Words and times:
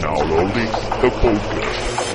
Downloading 0.00 0.66
the 1.00 1.10
podcast. 1.22 2.09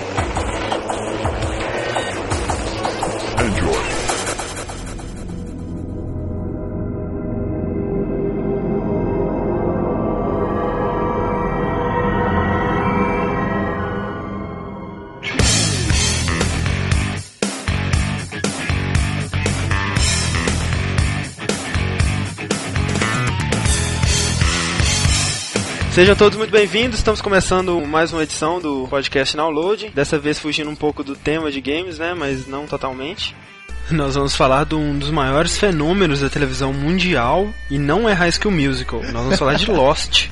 Sejam 25.96 26.14
todos 26.14 26.38
muito 26.38 26.52
bem-vindos. 26.52 26.98
Estamos 26.98 27.21
começando 27.21 27.80
mais 27.80 28.12
uma 28.12 28.22
edição 28.22 28.59
do 28.59 28.86
podcast 28.90 29.34
Download. 29.34 29.91
Dessa 29.95 30.20
vez 30.20 30.38
fugindo 30.38 30.70
um 30.70 30.76
pouco 30.76 31.05
do 31.05 31.16
tema 31.16 31.49
de 31.49 31.62
games, 31.62 31.98
né? 31.98 32.13
Mas 32.13 32.45
não 32.48 32.67
totalmente. 32.67 33.34
Nós 33.90 34.13
vamos 34.16 34.36
falar 34.36 34.66
de 34.66 34.76
um 34.76 35.00
dos 35.00 35.09
maiores 35.09 35.58
fenômenos 35.58 36.20
da 36.20 36.30
televisão 36.30 36.73
mundial 36.73 37.48
e 37.72 37.80
não 37.80 38.09
é 38.09 38.12
High 38.12 38.34
School 38.34 38.53
Musical. 38.53 39.02
Nós 39.03 39.23
vamos 39.23 39.39
falar 39.39 39.53
de 39.53 39.72
Lost. 39.72 40.27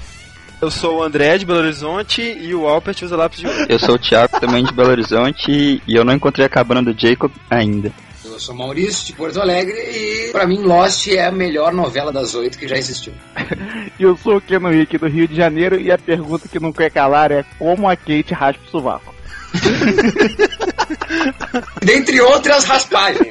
Eu 0.61 0.69
sou 0.69 0.97
o 0.97 1.03
André 1.03 1.37
de 1.37 1.45
Belo 1.45 1.59
Horizonte 1.59 2.21
e 2.21 2.53
o 2.53 2.67
Alpert 2.67 3.01
usa 3.01 3.15
lápis 3.15 3.39
de 3.39 3.47
ouro. 3.47 3.65
Eu 3.69 3.79
sou 3.79 3.95
o 3.95 3.99
Thiago, 3.99 4.41
também 4.41 4.65
de 4.65 4.73
Belo 4.73 4.89
Horizonte, 4.89 5.49
e 5.49 5.95
eu 5.95 6.03
não 6.03 6.13
encontrei 6.13 6.45
a 6.45 6.49
cabana 6.49 6.83
do 6.83 6.93
Jacob 6.93 7.31
ainda. 7.49 7.89
Eu 8.25 8.37
sou 8.37 8.53
Maurício 8.53 9.05
de 9.05 9.13
Porto 9.13 9.39
Alegre 9.39 9.77
e 9.77 10.29
pra 10.33 10.45
mim 10.45 10.63
Lost 10.63 11.07
é 11.07 11.25
a 11.25 11.31
melhor 11.31 11.71
novela 11.71 12.11
das 12.11 12.35
oito 12.35 12.57
que 12.57 12.67
já 12.67 12.75
existiu. 12.75 13.13
Eu 13.99 14.17
sou 14.17 14.37
o 14.37 14.41
Keno 14.41 14.69
Rick 14.69 14.97
do 14.97 15.07
Rio 15.07 15.27
de 15.27 15.35
Janeiro 15.35 15.79
e 15.79 15.91
a 15.91 15.97
pergunta 15.97 16.47
que 16.47 16.59
não 16.59 16.71
quer 16.71 16.89
calar 16.89 17.31
é 17.31 17.45
como 17.57 17.87
a 17.87 17.95
Kate 17.95 18.33
raspa 18.33 18.63
o 18.65 18.69
sovaco. 18.69 19.13
Dentre 21.83 22.19
outras 22.21 22.65
raspagens. 22.65 23.27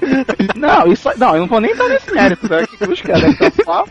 Não, 0.56 0.92
isso 0.92 1.10
não, 1.16 1.34
eu 1.34 1.40
não 1.40 1.48
vou 1.48 1.60
nem 1.60 1.72
entrar 1.72 1.88
nesse 1.88 2.12
mérito, 2.12 2.48
né? 2.48 2.66
Que 2.66 2.76
cruz, 2.76 3.02
cara. 3.02 3.20
Deve 3.20 3.48
estar 3.48 3.64
só. 3.64 3.84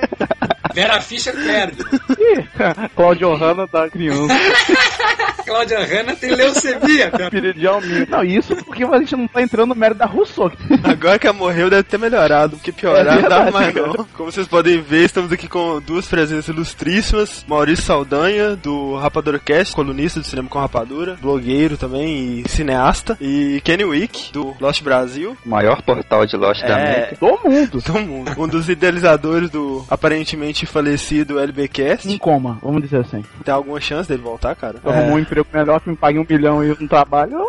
Vera 0.73 1.01
Fischer 1.01 1.33
perde. 1.33 1.83
Ih, 2.19 2.43
Claudio 2.95 3.33
Hanna 3.35 3.67
da 3.67 3.89
criança. 3.89 4.33
Cláudia 5.45 5.79
Hanna 5.79 6.15
tem 6.15 6.31
leucemia, 6.33 7.11
de 7.55 7.67
Almir. 7.67 8.07
Não, 8.09 8.23
isso 8.23 8.55
porque 8.57 8.83
a 8.83 8.99
gente 8.99 9.15
não 9.15 9.27
tá 9.27 9.41
entrando 9.41 9.69
no 9.69 9.75
mérito 9.75 9.99
da 9.99 10.05
Rousseau. 10.05 10.51
Agora 10.83 11.19
que 11.19 11.27
ela 11.27 11.35
morreu, 11.35 11.69
deve 11.69 11.83
ter 11.83 11.97
melhorado, 11.97 12.55
porque 12.57 12.71
piorar 12.71 13.17
É 13.17 13.21
verdade, 13.21 13.51
mais 13.51 13.73
não. 13.75 14.05
Como 14.15 14.31
vocês 14.31 14.47
podem 14.47 14.79
ver, 14.81 15.03
estamos 15.05 15.31
aqui 15.31 15.47
com 15.47 15.81
duas 15.81 16.07
presenças 16.07 16.47
ilustríssimas. 16.47 17.43
Maurício 17.47 17.83
Saldanha, 17.83 18.55
do 18.55 18.95
Rapadorcast, 18.97 19.75
colunista 19.75 20.19
do 20.19 20.25
Cinema 20.25 20.47
com 20.47 20.59
Rapadura, 20.59 21.17
blogueiro 21.21 21.75
também 21.75 22.39
e 22.45 22.49
cineasta. 22.49 23.17
E 23.19 23.59
Kenny 23.63 23.83
Wick, 23.83 24.31
do 24.31 24.55
Lost 24.59 24.81
Brasil. 24.83 25.35
O 25.45 25.49
maior 25.49 25.81
portal 25.81 26.25
de 26.25 26.37
Lost 26.37 26.61
da 26.61 26.75
América. 26.75 27.15
É, 27.15 27.17
Do 27.19 27.39
mundo. 27.49 27.81
todo 27.81 27.99
mundo. 27.99 28.31
Um 28.37 28.47
dos 28.47 28.69
idealizadores 28.69 29.49
do 29.49 29.85
aparentemente 29.89 30.60
falecido 30.65 31.39
LBcast. 31.39 32.09
Em 32.09 32.17
coma, 32.17 32.59
vamos 32.61 32.81
dizer 32.81 33.01
assim. 33.01 33.23
Tem 33.43 33.53
alguma 33.53 33.79
chance 33.79 34.07
dele 34.07 34.21
voltar, 34.21 34.55
cara? 34.55 34.79
É. 34.83 34.89
arrumou 34.89 35.15
um 35.15 35.19
emprego 35.19 35.47
melhor 35.53 35.79
que 35.79 35.89
me 35.89 35.95
pague 35.95 36.19
um 36.19 36.25
milhão 36.27 36.63
e 36.63 36.69
eu 36.69 36.77
não 36.79 36.87
trabalho, 36.87 37.47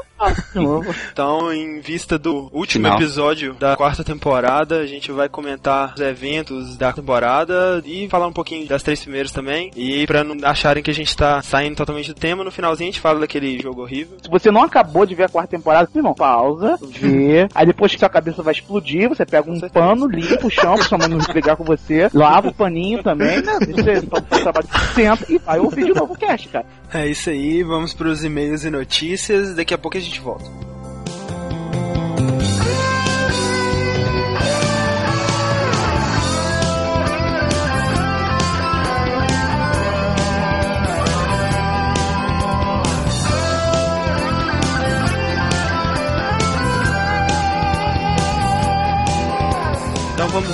Então, 1.13 1.53
em 1.53 1.81
vista 1.81 2.19
do 2.19 2.49
último 2.53 2.85
Final. 2.85 2.99
episódio 2.99 3.55
da 3.55 3.77
quarta 3.77 4.05
temporada, 4.05 4.79
a 4.79 4.87
gente 4.87 5.11
vai 5.11 5.29
comentar 5.29 5.95
os 5.95 6.01
eventos 6.01 6.77
da 6.77 6.93
temporada 6.93 7.83
e 7.85 8.09
falar 8.09 8.27
um 8.27 8.33
pouquinho 8.33 8.67
das 8.67 8.83
três 8.83 9.01
primeiras 9.01 9.33
também. 9.33 9.71
E 9.77 10.07
pra 10.07 10.25
não 10.25 10.37
acharem 10.47 10.83
que 10.83 10.91
a 10.91 10.95
gente 10.95 11.17
tá 11.17 11.43
saindo 11.43 11.77
totalmente 11.77 12.13
do 12.13 12.19
tema, 12.19 12.45
no 12.45 12.51
finalzinho 12.51 12.89
a 12.89 12.93
gente 12.93 13.01
fala 13.01 13.21
daquele 13.21 13.61
jogo 13.61 13.83
horrível. 13.83 14.17
Se 14.23 14.31
você 14.31 14.51
não 14.51 14.63
acabou 14.63 15.07
de 15.07 15.15
ver 15.15 15.25
a 15.25 15.29
quarta 15.29 15.51
temporada, 15.57 15.89
irmão, 15.95 16.15
pausa, 16.15 16.79
vê. 16.83 17.49
Aí 17.55 17.67
depois 17.67 17.93
que 17.93 17.99
sua 17.99 18.09
cabeça 18.09 18.43
vai 18.43 18.53
explodir, 18.53 19.09
você 19.09 19.25
pega 19.25 19.51
um 19.51 19.61
pano, 19.69 20.07
limpa 20.07 20.47
o 20.47 20.51
chão 20.51 20.75
pra 20.75 20.85
sua 20.85 20.99
mãe 20.99 21.09
não 21.09 21.19
brigar 21.19 21.57
com 21.57 21.65
você, 21.65 22.09
lava 22.13 22.49
o 22.49 22.55
paninho 22.55 23.03
também, 23.03 23.43
né? 23.43 23.59
Você 23.61 23.93
então, 23.99 24.23
faz 24.29 24.41
o 24.41 24.45
trabalho, 24.45 24.69
senta 24.95 25.27
e 25.33 25.39
vai 25.39 25.59
ouvir 25.59 25.87
de 25.87 25.95
novo 25.95 26.15
o 26.15 26.19
cast, 26.19 26.49
cara. 26.49 26.67
É 26.95 27.09
isso 27.09 27.31
aí, 27.31 27.63
vamos 27.63 27.95
pros 27.95 28.23
e-mails 28.23 28.65
e 28.65 28.71
notícias. 28.71 29.55
Daqui 29.55 29.73
a 29.73 29.79
pouco 29.79 29.97
a 29.97 30.01
gente 30.01 30.21
volta. 30.21 30.72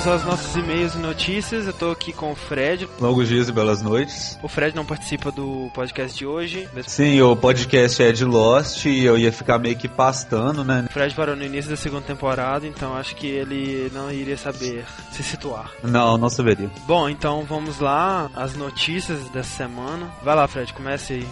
Aos 0.09 0.25
nossos 0.25 0.55
e-mails 0.55 0.95
e 0.95 0.97
notícias. 0.97 1.67
Eu 1.67 1.73
tô 1.73 1.91
aqui 1.91 2.11
com 2.11 2.31
o 2.31 2.35
Fred. 2.35 2.89
Longos 2.99 3.27
dias 3.27 3.47
e 3.47 3.51
belas 3.51 3.81
noites. 3.81 4.39
O 4.41 4.47
Fred 4.47 4.75
não 4.75 4.83
participa 4.83 5.31
do 5.31 5.69
podcast 5.73 6.17
de 6.17 6.25
hoje. 6.25 6.67
Sim, 6.87 7.21
o 7.21 7.35
podcast 7.35 8.01
é 8.01 8.11
de 8.11 8.25
Lost 8.25 8.85
e 8.85 9.05
eu 9.05 9.17
ia 9.17 9.31
ficar 9.31 9.59
meio 9.59 9.75
que 9.75 9.87
pastando, 9.87 10.63
né? 10.63 10.85
O 10.89 10.91
Fred 10.91 11.13
parou 11.13 11.35
no 11.35 11.43
início 11.43 11.69
da 11.69 11.77
segunda 11.77 12.01
temporada, 12.01 12.65
então 12.65 12.95
acho 12.95 13.15
que 13.15 13.27
ele 13.27 13.91
não 13.93 14.11
iria 14.11 14.37
saber 14.37 14.83
se 15.11 15.21
situar. 15.21 15.69
Não, 15.83 16.17
não 16.17 16.29
saberia. 16.29 16.71
Bom, 16.87 17.07
então 17.07 17.43
vamos 17.43 17.79
lá, 17.79 18.31
as 18.35 18.55
notícias 18.55 19.19
dessa 19.29 19.57
semana. 19.57 20.09
Vai 20.23 20.35
lá, 20.35 20.47
Fred, 20.47 20.73
comece 20.73 21.13
aí. 21.13 21.27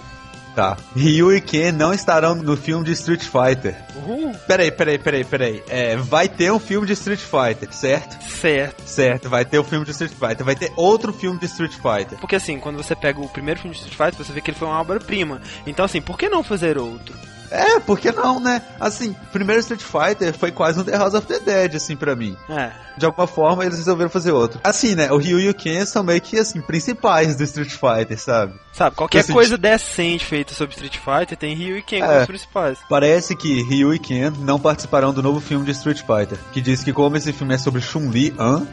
Tá. 0.58 0.76
Ryu 0.96 1.32
e 1.36 1.40
Ken 1.40 1.72
não 1.72 1.94
estarão 1.94 2.34
no 2.34 2.58
filme 2.58 2.84
de 2.84 2.92
Street 2.94 3.22
Fighter. 3.22 3.76
Uhul! 3.96 4.34
Peraí, 4.48 4.72
peraí, 4.72 4.98
peraí, 4.98 5.24
peraí. 5.24 5.64
É, 5.70 5.96
vai 5.98 6.28
ter 6.28 6.52
um 6.52 6.58
filme 6.58 6.88
de 6.88 6.94
Street 6.94 7.20
Fighter, 7.20 7.72
certo? 7.72 8.20
Certo. 8.24 8.82
Certo, 8.84 9.30
vai 9.30 9.46
ter 9.46 9.60
o 9.60 9.62
um 9.62 9.64
filme 9.64 9.86
de 9.86 9.92
Street 9.92 10.14
Fighter. 10.14 10.44
Vai 10.44 10.56
ter 10.56 10.74
outro 10.76 11.14
filme 11.14 11.40
de 11.40 11.46
Street 11.46 11.74
Fighter. 11.74 12.18
Porque 12.20 12.36
assim, 12.36 12.60
quando 12.60 12.78
você 12.78 12.96
pega 12.96 13.22
o 13.22 13.30
primeiro 13.30 13.60
filme 13.60 13.76
de 13.76 13.84
Street 13.84 13.96
Fighter, 13.96 14.26
você 14.26 14.34
vê 14.34 14.42
que 14.42 14.50
ele 14.50 14.58
foi 14.58 14.68
uma 14.68 14.82
obra-prima. 14.82 15.40
Então 15.68 15.86
assim, 15.86 16.02
por 16.02 16.18
que 16.18 16.28
não 16.28 16.42
fazer 16.42 16.80
outro? 16.80 17.14
É, 17.52 17.80
por 17.80 18.00
que 18.00 18.12
não, 18.12 18.40
né? 18.40 18.62
Assim, 18.80 19.16
primeiro 19.32 19.60
Street 19.62 19.82
Fighter 19.82 20.34
foi 20.38 20.52
quase 20.52 20.80
um 20.80 20.84
The 20.84 20.98
House 20.98 21.14
of 21.14 21.28
the 21.28 21.40
Dead, 21.40 21.76
assim, 21.76 21.96
pra 21.96 22.16
mim. 22.16 22.36
É, 22.50 22.72
De 22.98 23.06
alguma 23.06 23.28
forma, 23.28 23.64
eles 23.66 23.78
resolveram 23.78 24.10
fazer 24.10 24.32
outro. 24.32 24.60
Assim, 24.64 24.96
né? 24.96 25.12
O 25.12 25.18
Ryu 25.18 25.40
e 25.40 25.50
o 25.50 25.54
Ken 25.54 25.86
são 25.86 26.04
meio 26.04 26.20
que, 26.22 26.38
assim, 26.40 26.60
principais 26.62 27.36
do 27.36 27.44
Street 27.44 27.70
Fighter, 27.72 28.20
sabe? 28.20 28.54
sabe, 28.74 28.96
qualquer 28.96 29.20
Assim, 29.22 29.34
coisa 29.34 29.58
decente 29.58 30.24
feita 30.24 30.54
sobre 30.54 30.76
Street 30.76 30.98
Fighter 31.00 31.36
tem 31.36 31.56
Ryu 31.56 31.78
e 31.78 31.82
Ken 31.82 32.00
como 32.02 32.12
É. 32.12 32.20
os 32.22 32.28
principais. 32.28 32.78
Parece 32.88 33.36
que 33.36 33.64
Ryu 33.64 33.92
e 33.94 33.98
Ken 34.00 34.32
não 34.40 34.60
participarão 34.60 35.12
do 35.12 35.24
novo 35.24 35.40
filme 35.40 35.66
de 35.66 35.72
Street 35.72 36.00
Fighter, 36.02 36.38
que 36.54 36.62
diz 36.62 36.84
que 36.84 36.94
como 36.94 37.18
esse 37.18 37.34
filme 37.34 37.56
é 37.56 37.58
sobre 37.58 37.82
Chun-Li? 37.82 38.36
Aham. 38.38 38.68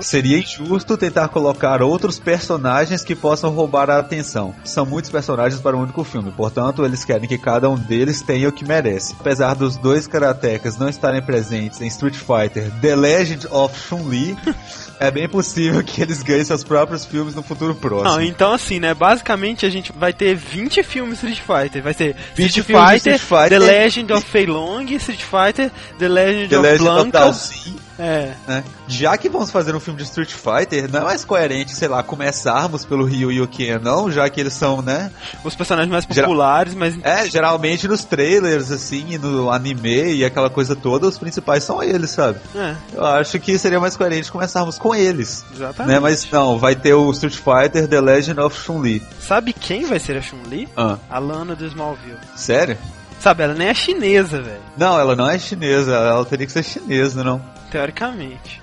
seria 0.00 0.38
injusto 0.38 0.96
tentar 0.96 1.28
colocar 1.28 1.82
outros 1.82 2.18
personagens 2.18 3.04
que 3.04 3.14
possam 3.14 3.50
roubar 3.50 3.88
a 3.90 3.98
atenção. 3.98 4.54
São 4.64 4.84
muitos 4.84 5.10
personagens 5.10 5.60
para 5.60 5.76
um 5.76 5.82
único 5.82 6.02
filme, 6.02 6.32
portanto, 6.32 6.84
eles 6.84 7.04
querem 7.04 7.28
que 7.28 7.38
cada 7.38 7.68
um 7.70 7.76
deles 7.76 8.11
tenha 8.20 8.48
o 8.48 8.52
que 8.52 8.66
merece. 8.66 9.14
Apesar 9.18 9.54
dos 9.54 9.76
dois 9.76 10.06
karatecas 10.06 10.76
não 10.76 10.88
estarem 10.88 11.22
presentes 11.22 11.80
em 11.80 11.86
Street 11.86 12.16
Fighter 12.16 12.70
The 12.80 12.94
Legend 12.94 13.46
of 13.50 13.78
Chun-Li, 13.78 14.36
é 14.98 15.10
bem 15.10 15.28
possível 15.28 15.82
que 15.82 16.02
eles 16.02 16.22
ganhem 16.22 16.44
seus 16.44 16.64
próprios 16.64 17.06
filmes 17.06 17.34
no 17.34 17.42
futuro 17.42 17.74
próximo. 17.74 18.10
Não, 18.10 18.20
então 18.20 18.52
assim, 18.52 18.78
né? 18.78 18.92
Basicamente 18.92 19.64
a 19.64 19.70
gente 19.70 19.92
vai 19.92 20.12
ter 20.12 20.34
20 20.34 20.82
filmes 20.82 21.14
Street 21.14 21.40
Fighter. 21.40 21.82
Vai 21.82 21.94
20 21.94 22.58
Street 22.58 22.66
Fighter, 22.66 23.14
Street 23.14 23.20
Fighter. 23.20 23.48
The 23.48 23.58
Legend 23.58 24.12
of 24.12 24.26
Fei 24.26 24.46
Long, 24.46 24.84
Street 24.94 25.22
Fighter, 25.22 25.70
The 25.98 26.08
Legend 26.08 26.48
The 26.48 26.58
of 26.58 26.62
Legend 26.62 26.88
of 26.88 26.94
Blanca. 26.94 27.18
Dalsin, 27.18 27.76
É. 28.02 28.34
né? 28.48 28.64
Já 28.88 29.16
que 29.16 29.28
vamos 29.28 29.50
fazer 29.50 29.74
um 29.74 29.80
filme 29.80 29.98
de 29.98 30.04
Street 30.04 30.30
Fighter, 30.32 30.90
não 30.90 31.00
é 31.00 31.04
mais 31.04 31.24
coerente, 31.24 31.72
sei 31.74 31.86
lá, 31.88 32.02
começarmos 32.02 32.84
pelo 32.84 33.04
Ryu 33.04 33.30
e 33.30 33.40
o 33.40 33.46
Ken, 33.46 33.78
não, 33.80 34.10
já 34.10 34.28
que 34.28 34.40
eles 34.40 34.52
são, 34.54 34.82
né? 34.82 35.10
Os 35.44 35.54
personagens 35.54 35.90
mais 35.90 36.04
Geral- 36.10 36.28
populares, 36.30 36.74
mas 36.74 36.96
É, 37.04 37.28
geralmente 37.28 37.86
nos 37.86 38.04
trailers, 38.04 38.70
assim, 38.70 39.06
e 39.10 39.18
no 39.18 39.50
anime 39.50 40.14
e 40.14 40.24
aquela 40.24 40.50
coisa 40.50 40.74
toda, 40.74 41.06
os 41.06 41.16
principais 41.18 41.62
são 41.64 41.82
eles, 41.82 42.10
sabe? 42.10 42.38
É, 42.54 42.74
Eu 42.94 43.06
acho 43.06 43.38
que 43.38 43.56
seria 43.58 43.78
mais 43.78 43.96
coerente 43.96 44.32
começarmos 44.32 44.78
com 44.78 44.94
eles. 44.94 45.44
exatamente. 45.54 45.92
Né? 45.94 46.00
Mas 46.00 46.26
não, 46.30 46.58
vai 46.58 46.74
ter 46.74 46.94
o 46.94 47.10
Street 47.12 47.36
Fighter 47.36 47.86
The 47.86 48.00
Legend 48.00 48.40
of 48.40 48.58
Chun-Li. 48.60 49.02
Sabe 49.20 49.52
quem 49.52 49.84
vai 49.84 49.98
ser 49.98 50.16
a 50.16 50.22
Chun-Li? 50.22 50.68
Ah, 50.76 50.96
A 51.08 51.18
Lana 51.18 51.54
do 51.54 51.64
Smallville. 51.66 52.18
sério? 52.34 52.76
Sabe, 53.20 53.44
ela 53.44 53.54
nem 53.54 53.68
é 53.68 53.74
chinesa, 53.74 54.42
velho. 54.42 54.60
Não, 54.76 54.98
ela 54.98 55.14
não 55.14 55.30
é 55.30 55.38
chinesa, 55.38 55.92
ela 55.94 56.24
teria 56.24 56.44
que 56.44 56.50
ser 56.52 56.64
chinesa, 56.64 57.22
não. 57.22 57.40
Teoricamente. 57.72 58.61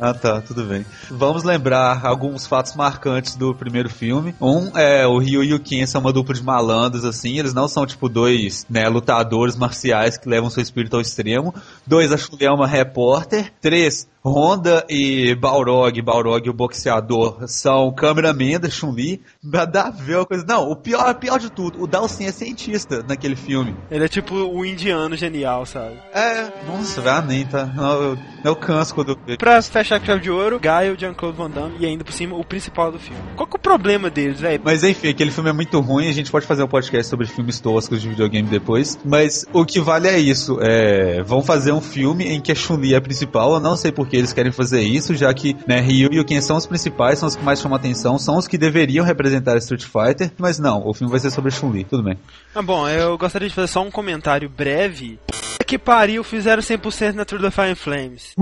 Ah, 0.00 0.14
tá, 0.14 0.40
tudo 0.40 0.64
bem. 0.64 0.84
Vamos 1.10 1.42
lembrar 1.42 2.04
alguns 2.04 2.46
fatos 2.46 2.74
marcantes 2.74 3.36
do 3.36 3.54
primeiro 3.54 3.88
filme. 3.90 4.34
Um 4.40 4.76
é 4.76 5.06
o 5.06 5.18
Ryu 5.18 5.44
e 5.44 5.54
o 5.54 5.60
Ken 5.60 5.86
são 5.86 6.00
uma 6.00 6.12
dupla 6.12 6.34
de 6.34 6.42
malandros, 6.42 7.04
assim. 7.04 7.38
Eles 7.38 7.54
não 7.54 7.68
são, 7.68 7.86
tipo, 7.86 8.08
dois, 8.08 8.66
né, 8.68 8.88
lutadores 8.88 9.56
marciais 9.56 10.16
que 10.16 10.28
levam 10.28 10.50
seu 10.50 10.62
espírito 10.62 10.96
ao 10.96 11.02
extremo. 11.02 11.54
Dois, 11.86 12.12
a 12.12 12.16
Chun-Li 12.16 12.46
é 12.46 12.50
uma 12.50 12.66
repórter. 12.66 13.52
Três, 13.60 14.08
Honda 14.24 14.86
e 14.88 15.34
Balrog, 15.34 16.00
Balrog 16.00 16.48
o 16.48 16.52
boxeador, 16.52 17.48
são 17.48 17.92
cameraman 17.92 18.60
da 18.60 18.70
Chun-Li. 18.70 19.20
Nada 19.42 19.82
a 19.82 19.90
ver 19.90 20.16
uma 20.16 20.26
coisa. 20.26 20.44
Não, 20.46 20.70
o 20.70 20.76
pior, 20.76 21.10
o 21.10 21.14
pior 21.14 21.38
de 21.38 21.50
tudo, 21.50 21.82
o 21.82 21.86
Dalsin 21.88 22.26
é 22.26 22.32
cientista 22.32 23.04
naquele 23.06 23.34
filme. 23.34 23.76
Ele 23.90 24.04
é 24.04 24.08
tipo 24.08 24.34
o 24.34 24.64
indiano 24.64 25.16
genial, 25.16 25.66
sabe? 25.66 25.96
É, 26.14 26.52
nossa, 26.66 27.00
velho, 27.00 27.26
nem 27.26 27.44
tá. 27.44 27.68
Eu, 27.76 28.18
eu 28.44 28.56
canso 28.56 28.94
quando 28.94 29.10
eu 29.10 29.18
vejo. 29.26 29.38
Pra 29.38 29.60
fechar 29.82 30.00
com 30.00 30.06
chave 30.06 30.20
de 30.20 30.30
ouro, 30.30 30.60
Guy, 30.60 30.90
o 30.90 30.98
Jean-Claude 30.98 31.36
Van 31.36 31.50
Damme 31.50 31.76
e 31.80 31.86
ainda 31.86 32.04
por 32.04 32.12
cima 32.12 32.36
o 32.36 32.44
principal 32.44 32.92
do 32.92 32.98
filme. 32.98 33.20
Qual 33.36 33.46
que 33.46 33.56
é 33.56 33.58
o 33.58 33.60
problema 33.60 34.08
deles, 34.08 34.40
velho? 34.40 34.60
Mas 34.64 34.84
enfim, 34.84 35.08
aquele 35.08 35.30
filme 35.30 35.50
é 35.50 35.52
muito 35.52 35.78
ruim, 35.80 36.08
a 36.08 36.12
gente 36.12 36.30
pode 36.30 36.46
fazer 36.46 36.62
um 36.62 36.68
podcast 36.68 37.10
sobre 37.10 37.26
filmes 37.26 37.60
toscos 37.60 38.00
de 38.00 38.08
videogame 38.08 38.48
depois. 38.48 38.98
Mas 39.04 39.44
o 39.52 39.64
que 39.64 39.80
vale 39.80 40.08
é 40.08 40.18
isso. 40.18 40.58
É, 40.60 41.22
vão 41.22 41.42
fazer 41.42 41.72
um 41.72 41.80
filme 41.80 42.28
em 42.28 42.40
que 42.40 42.52
a 42.52 42.54
Chun-Li 42.54 42.94
é 42.94 42.96
a 42.96 43.00
principal. 43.00 43.54
Eu 43.54 43.60
não 43.60 43.76
sei 43.76 43.90
por 43.90 44.06
que 44.06 44.16
eles 44.16 44.32
querem 44.32 44.52
fazer 44.52 44.82
isso, 44.82 45.14
já 45.14 45.32
que 45.34 45.56
né, 45.66 45.80
Ryu 45.80 46.10
e 46.12 46.20
o 46.20 46.24
Ken 46.24 46.40
são 46.40 46.56
os 46.56 46.66
principais, 46.66 47.18
são 47.18 47.28
os 47.28 47.36
que 47.36 47.44
mais 47.44 47.60
chamam 47.60 47.76
atenção, 47.76 48.18
são 48.18 48.36
os 48.36 48.46
que 48.46 48.56
deveriam 48.56 49.04
representar 49.04 49.56
Street 49.58 49.84
Fighter. 49.84 50.30
Mas 50.38 50.58
não, 50.58 50.86
o 50.86 50.94
filme 50.94 51.10
vai 51.10 51.20
ser 51.20 51.30
sobre 51.30 51.48
a 51.48 51.52
Chun-Li. 51.52 51.84
Tudo 51.84 52.02
bem. 52.02 52.18
Ah, 52.54 52.62
bom, 52.62 52.88
eu 52.88 53.18
gostaria 53.18 53.48
de 53.48 53.54
fazer 53.54 53.68
só 53.68 53.82
um 53.82 53.90
comentário 53.90 54.48
breve. 54.48 55.18
Que 55.66 55.78
pariu, 55.78 56.22
fizeram 56.22 56.62
100% 56.62 57.14
na 57.14 57.24
Tour 57.24 57.40
da 57.40 57.50
Fire 57.50 57.74
Flames. 57.74 58.34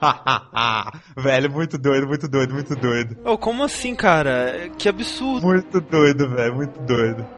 velho, 1.16 1.50
muito 1.50 1.78
doido, 1.78 2.06
muito 2.06 2.28
doido, 2.28 2.54
muito 2.54 2.76
doido. 2.76 3.16
Oh, 3.24 3.38
como 3.38 3.64
assim, 3.64 3.94
cara? 3.94 4.70
Que 4.76 4.88
absurdo. 4.88 5.46
Muito 5.46 5.80
doido, 5.80 6.28
velho, 6.28 6.54
muito 6.54 6.80
doido. 6.80 7.37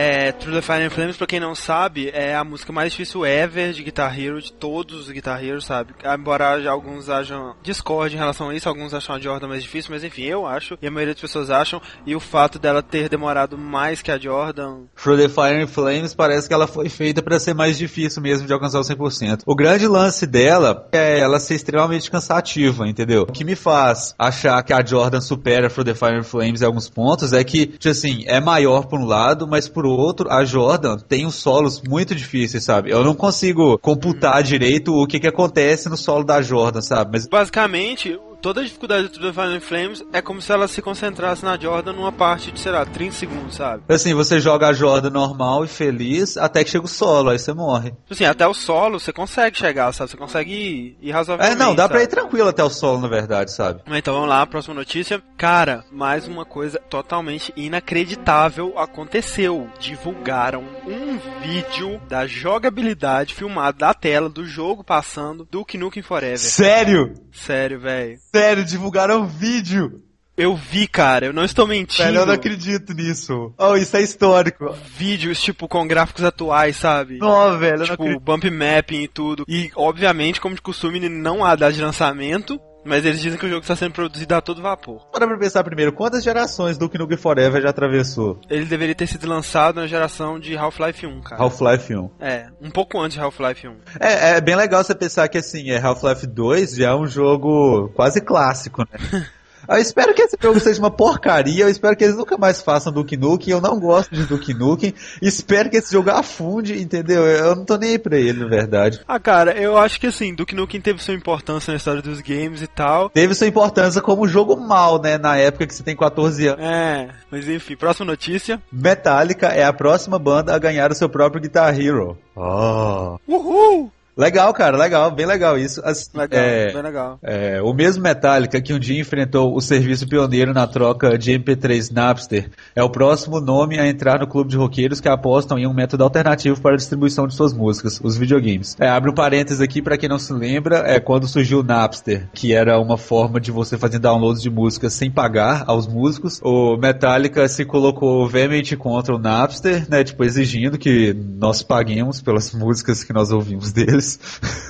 É, 0.00 0.30
Through 0.30 0.54
the 0.54 0.62
Fire 0.62 0.86
and 0.86 0.90
Flames, 0.90 1.16
pra 1.16 1.26
quem 1.26 1.40
não 1.40 1.56
sabe, 1.56 2.08
é 2.14 2.32
a 2.32 2.44
música 2.44 2.72
mais 2.72 2.92
difícil 2.92 3.26
ever 3.26 3.72
de 3.72 3.82
Guitar 3.82 4.16
Hero, 4.16 4.40
de 4.40 4.52
todos 4.52 5.00
os 5.00 5.10
Guitar 5.10 5.40
sabe? 5.60 5.92
Embora 6.04 6.70
alguns 6.70 7.10
hajam 7.10 7.56
discord 7.64 8.14
em 8.14 8.18
relação 8.18 8.50
a 8.50 8.54
isso, 8.54 8.68
alguns 8.68 8.94
acham 8.94 9.16
a 9.16 9.18
Jordan 9.18 9.48
mais 9.48 9.64
difícil, 9.64 9.90
mas 9.90 10.04
enfim, 10.04 10.22
eu 10.22 10.46
acho, 10.46 10.78
e 10.80 10.86
a 10.86 10.90
maioria 10.90 11.14
das 11.14 11.20
pessoas 11.20 11.50
acham, 11.50 11.82
e 12.06 12.14
o 12.14 12.20
fato 12.20 12.60
dela 12.60 12.80
ter 12.80 13.08
demorado 13.08 13.58
mais 13.58 14.00
que 14.00 14.12
a 14.12 14.16
Jordan... 14.16 14.82
Through 14.94 15.18
the 15.18 15.28
Fire 15.28 15.60
and 15.60 15.66
Flames 15.66 16.14
parece 16.14 16.46
que 16.46 16.54
ela 16.54 16.68
foi 16.68 16.88
feita 16.88 17.20
para 17.20 17.40
ser 17.40 17.54
mais 17.54 17.76
difícil 17.76 18.22
mesmo 18.22 18.46
de 18.46 18.52
alcançar 18.52 18.78
o 18.78 18.84
100%. 18.84 19.40
O 19.44 19.56
grande 19.56 19.88
lance 19.88 20.28
dela 20.28 20.88
é 20.92 21.18
ela 21.18 21.40
ser 21.40 21.56
extremamente 21.56 22.08
cansativa, 22.08 22.86
entendeu? 22.86 23.22
O 23.22 23.32
que 23.32 23.42
me 23.42 23.56
faz 23.56 24.14
achar 24.16 24.62
que 24.62 24.72
a 24.72 24.84
Jordan 24.84 25.20
supera 25.20 25.68
Through 25.68 25.86
the 25.86 25.94
Fire 25.94 26.16
and 26.16 26.22
Flames 26.22 26.62
em 26.62 26.66
alguns 26.66 26.88
pontos 26.88 27.32
é 27.32 27.42
que, 27.42 27.66
tipo 27.66 27.88
assim, 27.88 28.22
é 28.28 28.40
maior 28.40 28.86
por 28.86 29.00
um 29.00 29.04
lado, 29.04 29.48
mas 29.48 29.66
por 29.66 29.87
outro, 29.90 30.30
a 30.30 30.44
Jordan 30.44 30.98
tem 30.98 31.26
uns 31.26 31.36
solos 31.36 31.82
muito 31.82 32.14
difíceis, 32.14 32.64
sabe? 32.64 32.90
Eu 32.90 33.04
não 33.04 33.14
consigo 33.14 33.78
computar 33.78 34.42
direito 34.42 34.94
o 34.94 35.06
que 35.06 35.20
que 35.20 35.26
acontece 35.26 35.88
no 35.88 35.96
solo 35.96 36.24
da 36.24 36.42
Jordan, 36.42 36.80
sabe? 36.80 37.10
Mas 37.12 37.26
Basicamente, 37.26 38.18
toda 38.40 38.60
a 38.60 38.64
dificuldade 38.64 39.08
do 39.08 39.32
Final 39.32 39.60
Flames 39.60 40.04
é 40.12 40.20
como 40.22 40.40
se 40.40 40.52
ela 40.52 40.68
se 40.68 40.80
concentrasse 40.82 41.44
na 41.44 41.56
Jordan 41.58 41.92
numa 41.92 42.12
parte 42.12 42.50
de, 42.52 42.60
sei 42.60 42.72
lá, 42.72 42.84
30 42.84 43.12
segundos, 43.14 43.54
sabe? 43.56 43.82
assim, 43.88 44.14
você 44.14 44.40
joga 44.40 44.68
a 44.68 44.72
Jordan 44.72 45.10
normal 45.10 45.64
e 45.64 45.68
feliz 45.68 46.36
até 46.36 46.62
que 46.64 46.70
chega 46.70 46.84
o 46.84 46.88
solo, 46.88 47.30
aí 47.30 47.38
você 47.38 47.52
morre. 47.52 47.92
Assim, 48.10 48.24
até 48.24 48.46
o 48.46 48.54
solo 48.54 48.98
você 49.00 49.12
consegue 49.12 49.56
chegar, 49.58 49.92
sabe? 49.92 50.10
Você 50.10 50.16
consegue 50.16 50.52
ir, 50.52 50.96
ir 51.00 51.10
É, 51.10 51.12
razoavelmente. 51.12 51.58
não, 51.58 51.74
dá 51.74 51.88
pra 51.88 51.98
sabe? 51.98 52.04
ir 52.10 52.14
tranquilo 52.14 52.48
até 52.48 52.62
o 52.62 52.70
solo, 52.70 53.00
na 53.00 53.08
verdade, 53.08 53.52
sabe? 53.52 53.80
Então 53.88 54.14
vamos 54.14 54.28
lá, 54.28 54.46
próxima 54.46 54.74
notícia. 54.74 55.22
Cara, 55.36 55.84
mais 55.90 56.26
uma 56.28 56.44
coisa 56.44 56.78
totalmente 56.90 57.52
inacreditável 57.56 58.78
aconteceu. 58.78 59.68
Divulgaram 59.78 60.64
um 60.86 61.18
vídeo 61.42 62.00
da 62.08 62.26
jogabilidade 62.26 63.34
filmado 63.34 63.78
da 63.78 63.92
tela 63.94 64.28
do 64.28 64.44
jogo 64.44 64.84
passando 64.84 65.46
do 65.50 65.66
Nukem 65.74 66.02
Forever. 66.02 66.38
Sério? 66.38 67.14
Sério, 67.32 67.78
velho. 67.80 68.18
Sério, 68.34 68.64
divulgaram 68.64 69.22
um 69.22 69.26
vídeo. 69.26 70.02
Eu 70.36 70.54
vi, 70.54 70.86
cara, 70.86 71.26
eu 71.26 71.32
não 71.32 71.44
estou 71.44 71.66
mentindo. 71.66 72.04
Velho, 72.04 72.20
eu 72.20 72.26
não 72.26 72.34
acredito 72.34 72.94
nisso. 72.94 73.52
Oh, 73.58 73.74
isso 73.74 73.96
é 73.96 74.02
histórico. 74.02 74.72
Vídeos, 74.96 75.42
tipo, 75.42 75.66
com 75.66 75.84
gráficos 75.84 76.22
atuais, 76.22 76.76
sabe? 76.76 77.18
Não, 77.18 77.58
velho, 77.58 77.74
eu 77.74 77.78
não 77.78 77.86
tipo, 77.86 78.02
acredito. 78.04 78.20
bump 78.20 78.44
mapping 78.48 79.02
e 79.02 79.08
tudo. 79.08 79.44
E, 79.48 79.68
obviamente, 79.74 80.40
como 80.40 80.54
de 80.54 80.62
costume, 80.62 81.00
não 81.08 81.44
há 81.44 81.56
data 81.56 81.72
de 81.72 81.82
lançamento. 81.82 82.60
Mas 82.88 83.04
eles 83.04 83.20
dizem 83.20 83.38
que 83.38 83.44
o 83.44 83.48
jogo 83.48 83.60
está 83.60 83.76
sendo 83.76 83.92
produzido 83.92 84.34
a 84.34 84.40
todo 84.40 84.62
vapor. 84.62 85.06
Para 85.12 85.26
pra 85.26 85.38
pensar 85.38 85.62
primeiro, 85.62 85.92
quantas 85.92 86.24
gerações 86.24 86.78
do 86.78 86.90
Nukem 86.98 87.18
Forever 87.18 87.60
já 87.60 87.68
atravessou? 87.68 88.40
Ele 88.48 88.64
deveria 88.64 88.94
ter 88.94 89.06
sido 89.06 89.28
lançado 89.28 89.76
na 89.76 89.86
geração 89.86 90.40
de 90.40 90.56
Half-Life 90.56 91.06
1, 91.06 91.20
cara. 91.20 91.42
Half-Life 91.42 91.94
1. 91.94 92.10
É, 92.18 92.46
um 92.62 92.70
pouco 92.70 92.98
antes 92.98 93.16
de 93.16 93.20
Half-Life 93.20 93.68
1. 93.68 93.76
É, 94.00 94.30
é 94.36 94.40
bem 94.40 94.56
legal 94.56 94.82
você 94.82 94.94
pensar 94.94 95.28
que 95.28 95.36
assim, 95.36 95.70
é 95.70 95.78
Half-Life 95.78 96.26
2 96.26 96.76
já 96.76 96.90
é 96.90 96.94
um 96.94 97.06
jogo 97.06 97.90
quase 97.94 98.22
clássico, 98.22 98.82
né? 98.82 99.28
Eu 99.66 99.76
espero 99.76 100.14
que 100.14 100.22
esse 100.22 100.36
jogo 100.40 100.60
seja 100.60 100.78
uma 100.78 100.90
porcaria, 100.90 101.64
eu 101.64 101.68
espero 101.68 101.96
que 101.96 102.04
eles 102.04 102.16
nunca 102.16 102.36
mais 102.36 102.62
façam 102.62 102.92
Duke 102.92 103.16
Nukem, 103.16 103.52
eu 103.52 103.60
não 103.60 103.78
gosto 103.78 104.14
de 104.14 104.24
Duke 104.24 104.54
Nukem, 104.54 104.94
espero 105.20 105.70
que 105.70 105.76
esse 105.76 105.92
jogo 105.92 106.10
afunde, 106.10 106.80
entendeu? 106.80 107.26
Eu 107.26 107.56
não 107.56 107.64
tô 107.64 107.76
nem 107.76 107.90
aí 107.90 107.98
pra 107.98 108.16
ele, 108.16 108.40
na 108.40 108.48
verdade. 108.48 109.00
Ah, 109.06 109.18
cara, 109.18 109.52
eu 109.52 109.76
acho 109.76 110.00
que 110.00 110.06
assim, 110.06 110.34
Duke 110.34 110.54
Nukem 110.54 110.80
teve 110.80 111.02
sua 111.02 111.14
importância 111.14 111.70
na 111.70 111.76
história 111.76 112.02
dos 112.02 112.20
games 112.20 112.62
e 112.62 112.66
tal. 112.66 113.10
Teve 113.10 113.34
sua 113.34 113.46
importância 113.46 114.00
como 114.00 114.28
jogo 114.28 114.56
mal, 114.56 115.00
né, 115.00 115.18
na 115.18 115.36
época 115.36 115.66
que 115.66 115.74
você 115.74 115.82
tem 115.82 115.96
14 115.96 116.46
anos. 116.46 116.64
É, 116.64 117.08
mas 117.30 117.48
enfim, 117.48 117.76
próxima 117.76 118.06
notícia. 118.06 118.60
Metallica 118.72 119.48
é 119.48 119.64
a 119.64 119.72
próxima 119.72 120.18
banda 120.18 120.54
a 120.54 120.58
ganhar 120.58 120.90
o 120.90 120.94
seu 120.94 121.08
próprio 121.08 121.40
Guitar 121.40 121.78
Hero. 121.78 122.16
Oh. 122.34 123.18
Uhul! 123.26 123.92
Legal, 124.18 124.52
cara, 124.52 124.76
legal, 124.76 125.12
bem 125.12 125.24
legal 125.26 125.56
isso. 125.56 125.80
As- 125.84 126.10
Legal, 126.12 126.40
é, 126.40 126.72
bem 126.72 126.82
legal. 126.82 127.18
É, 127.22 127.62
o 127.62 127.72
mesmo 127.72 128.02
Metallica 128.02 128.60
que 128.60 128.74
um 128.74 128.78
dia 128.78 129.00
enfrentou 129.00 129.54
o 129.54 129.60
serviço 129.60 130.08
pioneiro 130.08 130.52
na 130.52 130.66
troca 130.66 131.16
de 131.16 131.30
MP3 131.38 131.92
Napster 131.92 132.50
é 132.74 132.82
o 132.82 132.90
próximo 132.90 133.40
nome 133.40 133.78
a 133.78 133.86
entrar 133.86 134.18
no 134.18 134.26
clube 134.26 134.50
de 134.50 134.56
roqueiros 134.56 135.00
que 135.00 135.08
apostam 135.08 135.56
em 135.56 135.68
um 135.68 135.72
método 135.72 136.02
alternativo 136.02 136.60
para 136.60 136.72
a 136.72 136.76
distribuição 136.76 137.28
de 137.28 137.34
suas 137.34 137.52
músicas, 137.52 138.00
os 138.02 138.16
videogames. 138.18 138.74
É, 138.80 138.88
abre 138.88 139.08
um 139.08 139.14
parênteses 139.14 139.60
aqui 139.60 139.80
para 139.80 139.96
quem 139.96 140.08
não 140.08 140.18
se 140.18 140.32
lembra, 140.32 140.78
é 140.78 140.98
quando 140.98 141.28
surgiu 141.28 141.60
o 141.60 141.62
Napster, 141.62 142.28
que 142.34 142.52
era 142.52 142.80
uma 142.80 142.96
forma 142.98 143.40
de 143.40 143.52
você 143.52 143.78
fazer 143.78 144.00
downloads 144.00 144.42
de 144.42 144.50
músicas 144.50 144.94
sem 144.94 145.12
pagar 145.12 145.62
aos 145.68 145.86
músicos. 145.86 146.40
O 146.42 146.76
Metallica 146.76 147.46
se 147.46 147.64
colocou 147.64 148.26
veemente 148.26 148.76
contra 148.76 149.14
o 149.14 149.18
Napster, 149.18 149.86
né, 149.88 150.02
tipo 150.02 150.24
exigindo 150.24 150.76
que 150.76 151.14
nós 151.14 151.62
paguemos 151.62 152.20
pelas 152.20 152.50
músicas 152.54 153.04
que 153.04 153.12
nós 153.12 153.30
ouvimos 153.30 153.70
deles. 153.70 154.07
ist 154.16 154.20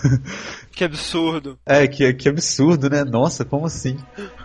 Que 0.78 0.84
absurdo. 0.84 1.58
É, 1.66 1.88
que, 1.88 2.14
que 2.14 2.28
absurdo, 2.28 2.88
né? 2.88 3.02
Nossa, 3.02 3.44
como 3.44 3.66
assim? 3.66 3.96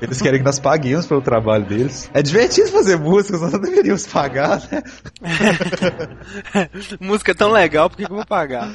Eles 0.01 0.19
querem 0.19 0.39
que 0.39 0.45
nós 0.45 0.59
paguemos 0.59 1.05
pelo 1.05 1.21
trabalho 1.21 1.63
deles. 1.63 2.09
É 2.11 2.23
divertido 2.23 2.69
fazer 2.69 2.97
músicas, 2.97 3.39
nós 3.39 3.53
não 3.53 3.61
deveríamos 3.61 4.07
pagar, 4.07 4.59
né? 4.71 4.81
Música 6.99 7.35
tão 7.35 7.51
legal, 7.51 7.87
por 7.87 7.97
que, 7.97 8.05
que 8.07 8.11
eu 8.11 8.15
vou 8.15 8.25
pagar? 8.25 8.67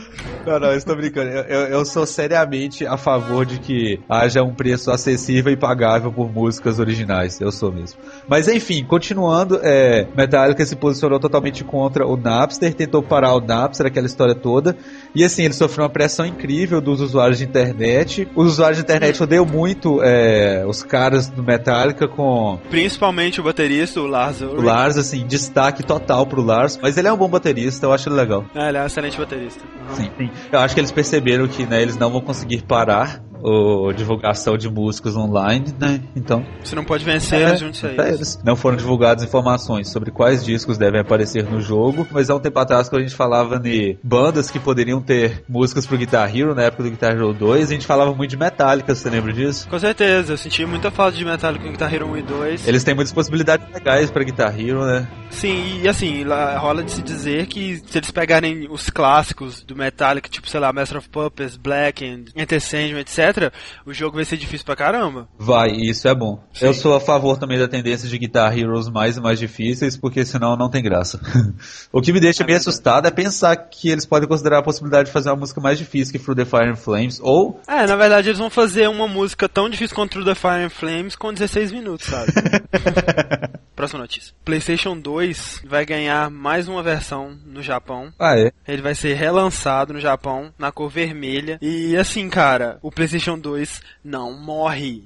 Não, 0.46 0.60
não, 0.60 0.68
eu 0.68 0.78
estou 0.78 0.94
brincando. 0.94 1.30
Eu, 1.30 1.42
eu, 1.42 1.60
eu 1.66 1.84
sou 1.84 2.06
seriamente 2.06 2.86
a 2.86 2.96
favor 2.96 3.44
de 3.44 3.58
que 3.58 3.98
haja 4.08 4.40
um 4.40 4.54
preço 4.54 4.92
acessível 4.92 5.52
e 5.52 5.56
pagável 5.56 6.12
por 6.12 6.32
músicas 6.32 6.78
originais. 6.78 7.40
Eu 7.40 7.50
sou 7.50 7.72
mesmo. 7.72 7.98
Mas 8.28 8.46
enfim, 8.46 8.84
continuando, 8.84 9.58
é, 9.64 10.06
Metallica 10.16 10.64
se 10.64 10.76
posicionou 10.76 11.18
totalmente 11.18 11.64
contra 11.64 12.06
o 12.06 12.16
Napster, 12.16 12.72
tentou 12.72 13.02
parar 13.02 13.34
o 13.34 13.40
Napster, 13.40 13.84
aquela 13.84 14.06
história 14.06 14.36
toda. 14.36 14.76
E 15.12 15.24
assim, 15.24 15.42
ele 15.42 15.54
sofreu 15.54 15.82
uma 15.82 15.90
pressão 15.90 16.24
incrível 16.24 16.80
dos 16.80 17.00
usuários 17.00 17.38
de 17.38 17.47
internet. 17.48 18.28
Os 18.34 18.52
usuários 18.52 18.78
de 18.78 18.84
internet 18.84 19.22
odeiam 19.22 19.44
muito 19.44 20.00
é, 20.02 20.64
os 20.66 20.82
caras 20.82 21.28
do 21.28 21.42
Metallica 21.42 22.06
com 22.06 22.58
Principalmente 22.70 23.40
o 23.40 23.44
baterista, 23.44 24.00
o 24.00 24.06
Lars 24.06 24.40
o 24.40 24.46
Ulrich. 24.46 24.64
Lars, 24.64 24.96
assim, 24.96 25.26
destaque 25.26 25.82
total 25.82 26.26
pro 26.26 26.42
Lars. 26.42 26.78
Mas 26.80 26.96
ele 26.96 27.08
é 27.08 27.12
um 27.12 27.16
bom 27.16 27.28
baterista, 27.28 27.86
eu 27.86 27.92
acho 27.92 28.08
ele 28.08 28.16
legal. 28.16 28.44
É, 28.54 28.68
ele 28.68 28.78
é 28.78 28.82
um 28.82 28.86
excelente 28.86 29.18
baterista. 29.18 29.60
Uhum. 29.90 29.96
Sim, 29.96 30.10
sim. 30.16 30.30
Eu 30.52 30.58
acho 30.60 30.74
que 30.74 30.80
eles 30.80 30.92
perceberam 30.92 31.46
que 31.48 31.64
né, 31.66 31.82
eles 31.82 31.96
não 31.96 32.10
vão 32.10 32.20
conseguir 32.20 32.62
parar 32.62 33.22
a 33.42 33.92
divulgação 33.92 34.56
de 34.56 34.68
músicas 34.68 35.16
online, 35.16 35.74
né? 35.78 36.00
Então, 36.16 36.44
Você 36.62 36.74
não 36.74 36.84
pode 36.84 37.04
vencer, 37.04 37.40
é, 37.40 37.56
junte-se 37.56 37.86
a 37.86 37.90
isso. 37.92 38.00
eles. 38.02 38.40
não 38.44 38.56
foram 38.56 38.76
divulgadas 38.76 39.24
informações 39.24 39.90
sobre 39.90 40.10
quais 40.10 40.44
discos 40.44 40.76
devem 40.78 41.00
aparecer 41.00 41.44
no 41.44 41.60
jogo, 41.60 42.06
mas 42.10 42.30
há 42.30 42.34
um 42.36 42.40
tempo 42.40 42.58
atrás, 42.58 42.88
quando 42.88 43.02
a 43.02 43.04
gente 43.04 43.16
falava 43.16 43.58
de 43.58 43.96
bandas 44.02 44.50
que 44.50 44.58
poderiam 44.58 45.00
ter 45.00 45.44
músicas 45.48 45.86
pro 45.86 45.96
Guitar 45.98 46.34
Hero, 46.34 46.54
na 46.54 46.62
época 46.64 46.82
do 46.82 46.90
Guitar 46.90 47.12
Hero 47.12 47.32
2, 47.32 47.70
a 47.70 47.72
gente 47.74 47.86
falava 47.86 48.14
muito 48.14 48.30
de 48.30 48.36
Metallica, 48.36 48.94
você 48.94 49.08
lembra 49.10 49.32
disso? 49.32 49.68
Com 49.68 49.78
certeza, 49.78 50.32
eu 50.32 50.36
senti 50.36 50.64
muita 50.66 50.90
falta 50.90 51.16
de 51.16 51.24
Metallica 51.24 51.64
com 51.64 51.70
Guitar 51.72 51.92
Hero 51.92 52.06
1 52.08 52.16
e 52.18 52.22
2. 52.22 52.68
Eles 52.68 52.84
têm 52.84 52.94
muitas 52.94 53.12
possibilidades 53.12 53.66
legais 53.72 54.10
pra 54.10 54.22
Guitar 54.24 54.58
Hero, 54.58 54.84
né? 54.84 55.08
Sim, 55.30 55.80
e 55.82 55.88
assim, 55.88 56.24
lá 56.24 56.56
rola 56.58 56.82
de 56.82 56.90
se 56.90 57.02
dizer 57.02 57.46
que 57.46 57.82
se 57.86 57.98
eles 57.98 58.10
pegarem 58.10 58.66
os 58.70 58.88
clássicos 58.90 59.62
do 59.62 59.76
Metallica, 59.76 60.28
tipo, 60.28 60.48
sei 60.48 60.58
lá, 60.60 60.72
Master 60.72 60.98
of 60.98 61.08
Puppets, 61.08 61.56
Blackened, 61.56 62.32
Enter 62.34 62.60
Sandman, 62.60 63.00
etc, 63.00 63.27
etc., 63.28 63.52
o 63.86 63.92
jogo 63.92 64.16
vai 64.16 64.24
ser 64.24 64.36
difícil 64.36 64.64
pra 64.64 64.76
caramba. 64.76 65.28
Vai, 65.38 65.70
isso 65.70 66.08
é 66.08 66.14
bom. 66.14 66.42
Sim. 66.52 66.66
Eu 66.66 66.74
sou 66.74 66.94
a 66.94 67.00
favor 67.00 67.38
também 67.38 67.58
da 67.58 67.68
tendência 67.68 68.08
de 68.08 68.18
Guitar 68.18 68.56
Heroes 68.56 68.88
mais 68.88 69.16
e 69.16 69.20
mais 69.20 69.38
difíceis, 69.38 69.96
porque 69.96 70.24
senão 70.24 70.56
não 70.56 70.70
tem 70.70 70.82
graça. 70.82 71.20
o 71.92 72.00
que 72.00 72.12
me 72.12 72.20
deixa 72.20 72.42
é 72.42 72.46
meio 72.46 72.58
assustado 72.58 73.06
é 73.06 73.10
pensar 73.10 73.56
que 73.56 73.88
eles 73.88 74.06
podem 74.06 74.28
considerar 74.28 74.58
a 74.58 74.62
possibilidade 74.62 75.06
de 75.06 75.12
fazer 75.12 75.30
uma 75.30 75.36
música 75.36 75.60
mais 75.60 75.78
difícil 75.78 76.12
que 76.12 76.18
Through 76.18 76.36
the 76.36 76.44
Fire 76.44 76.70
and 76.70 76.76
Flames, 76.76 77.20
ou... 77.22 77.60
É, 77.66 77.86
na 77.86 77.96
verdade 77.96 78.28
eles 78.28 78.38
vão 78.38 78.50
fazer 78.50 78.88
uma 78.88 79.08
música 79.08 79.48
tão 79.48 79.68
difícil 79.68 79.94
quanto 79.94 80.12
Through 80.12 80.26
the 80.26 80.34
Fire 80.34 80.64
and 80.64 80.70
Flames 80.70 81.16
com 81.16 81.32
16 81.32 81.72
minutos, 81.72 82.06
sabe? 82.06 82.32
Próxima 83.78 84.00
notícia. 84.00 84.34
PlayStation 84.44 84.98
2 84.98 85.62
vai 85.64 85.86
ganhar 85.86 86.28
mais 86.30 86.66
uma 86.66 86.82
versão 86.82 87.38
no 87.46 87.62
Japão. 87.62 88.12
Ah, 88.18 88.36
é? 88.36 88.50
Ele 88.66 88.82
vai 88.82 88.92
ser 88.92 89.14
relançado 89.14 89.92
no 89.92 90.00
Japão 90.00 90.52
na 90.58 90.72
cor 90.72 90.90
vermelha. 90.90 91.60
E 91.62 91.96
assim, 91.96 92.28
cara, 92.28 92.78
o 92.82 92.90
PlayStation 92.90 93.17
2 93.38 93.80
não 94.04 94.32
morre. 94.32 95.02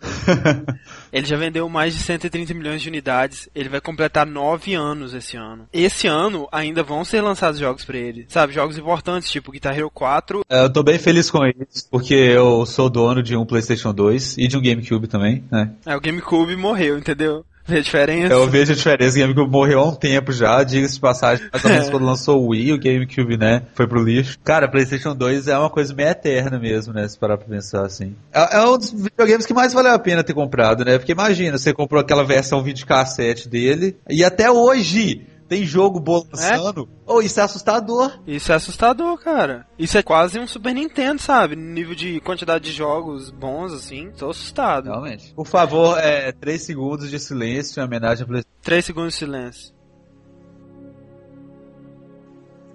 ele 1.13 1.27
já 1.27 1.37
vendeu 1.37 1.69
mais 1.69 1.95
de 1.95 2.01
130 2.01 2.55
milhões 2.55 2.83
de 2.83 2.89
unidades. 2.89 3.49
Ele 3.55 3.69
vai 3.69 3.81
completar 3.81 4.27
9 4.27 4.75
anos 4.75 5.15
esse 5.15 5.37
ano. 5.37 5.67
Esse 5.73 6.07
ano 6.07 6.49
ainda 6.53 6.83
vão 6.83 7.05
ser 7.05 7.21
lançados 7.21 7.59
jogos 7.59 7.85
para 7.85 7.99
ele. 7.99 8.27
Sabe, 8.29 8.53
jogos 8.53 8.79
importantes, 8.79 9.31
tipo 9.31 9.53
Guitar 9.53 9.77
Hero 9.77 9.91
4. 9.91 10.45
É, 10.49 10.65
eu 10.65 10.73
tô 10.73 10.83
bem 10.83 10.99
feliz 10.99 11.31
com 11.31 11.45
isso, 11.47 11.89
porque 11.91 12.15
eu 12.15 12.67
sou 12.67 12.91
dono 12.91 13.23
de 13.23 13.37
um 13.37 13.47
PlayStation 13.47 13.93
2 13.93 14.39
e 14.39 14.49
de 14.49 14.57
um 14.57 14.63
GameCube 14.63 15.07
também, 15.07 15.45
né? 15.51 15.73
É, 15.87 15.97
o 15.97 16.01
GameCube 16.01 16.57
morreu, 16.57 16.99
entendeu? 16.99 17.45
Vê 17.65 17.79
a 17.79 17.83
diferença? 17.83 18.35
Eu 18.35 18.49
vejo 18.49 18.73
a 18.73 18.77
diferença. 18.77 19.17
O 19.17 19.21
GameCube 19.21 19.51
morreu 19.51 19.81
há 19.81 19.89
um 19.89 19.95
tempo 19.95 20.33
já, 20.33 20.63
diga-se 20.63 20.95
de 20.95 21.01
passagem. 21.01 21.49
Ou 21.53 21.71
menos 21.71 21.89
quando 21.91 22.05
lançou 22.05 22.43
o 22.43 22.49
Wii, 22.49 22.73
o 22.73 22.79
GameCube, 22.79 23.37
né? 23.37 23.63
Foi 23.75 23.87
pro 23.87 24.03
lixo. 24.03 24.39
Cara, 24.43 24.69
PlayStation 24.69 25.15
2 25.15 25.49
é 25.49 25.57
uma 25.57 25.71
coisa 25.71 25.95
meio 25.95 26.09
eterna 26.09 26.59
mesmo, 26.59 26.93
né? 26.93 27.07
Se 27.07 27.19
parar 27.19 27.39
pra 27.39 27.47
pensar 27.47 27.87
assim. 27.87 28.15
É, 28.33 28.59
é 28.59 28.65
um 28.67 28.77
dos 28.77 28.91
videogames 28.91 29.47
que 29.47 29.55
mais 29.55 29.73
valeu 29.73 29.93
a 29.93 29.99
pena 29.99 30.25
ter 30.25 30.35
comprado, 30.35 30.85
né? 30.85 30.99
Porque 30.99 31.13
imagina, 31.13 31.57
você 31.57 31.73
comprou 31.73 32.01
aquela 32.01 32.25
versão 32.25 32.63
videocassete 32.63 33.49
dele 33.49 33.97
e 34.09 34.25
até 34.25 34.51
hoje 34.51 35.27
tem 35.53 35.67
jogo 35.67 36.01
bom 36.01 36.25
lançando. 36.33 36.89
É? 36.91 37.13
Oh, 37.13 37.21
isso 37.21 37.39
é 37.39 37.43
assustador. 37.43 38.19
Isso 38.27 38.51
é 38.51 38.55
assustador, 38.55 39.19
cara. 39.19 39.67
Isso 39.79 39.99
é 39.99 40.03
quase 40.03 40.41
um 40.41 40.47
Super 40.47 40.73
Nintendo, 40.73 41.21
sabe? 41.21 41.55
Nível 41.55 41.95
de 41.95 42.21
quantidade 42.21 42.65
de 42.65 42.73
jogos 42.73 43.29
bons, 43.29 43.71
assim. 43.75 44.11
Tô 44.17 44.31
assustado. 44.31 44.87
Realmente. 44.87 45.35
Por 45.35 45.47
favor, 45.47 45.99
é, 45.99 46.33
3 46.33 46.63
segundos 46.63 47.11
de 47.11 47.19
silêncio 47.19 47.79
em 47.79 47.85
homenagem 47.85 48.25
a 48.25 48.27
PlayStation. 48.27 48.63
3 48.63 48.83
segundos 48.83 49.13
de 49.13 49.19
silêncio. 49.19 49.75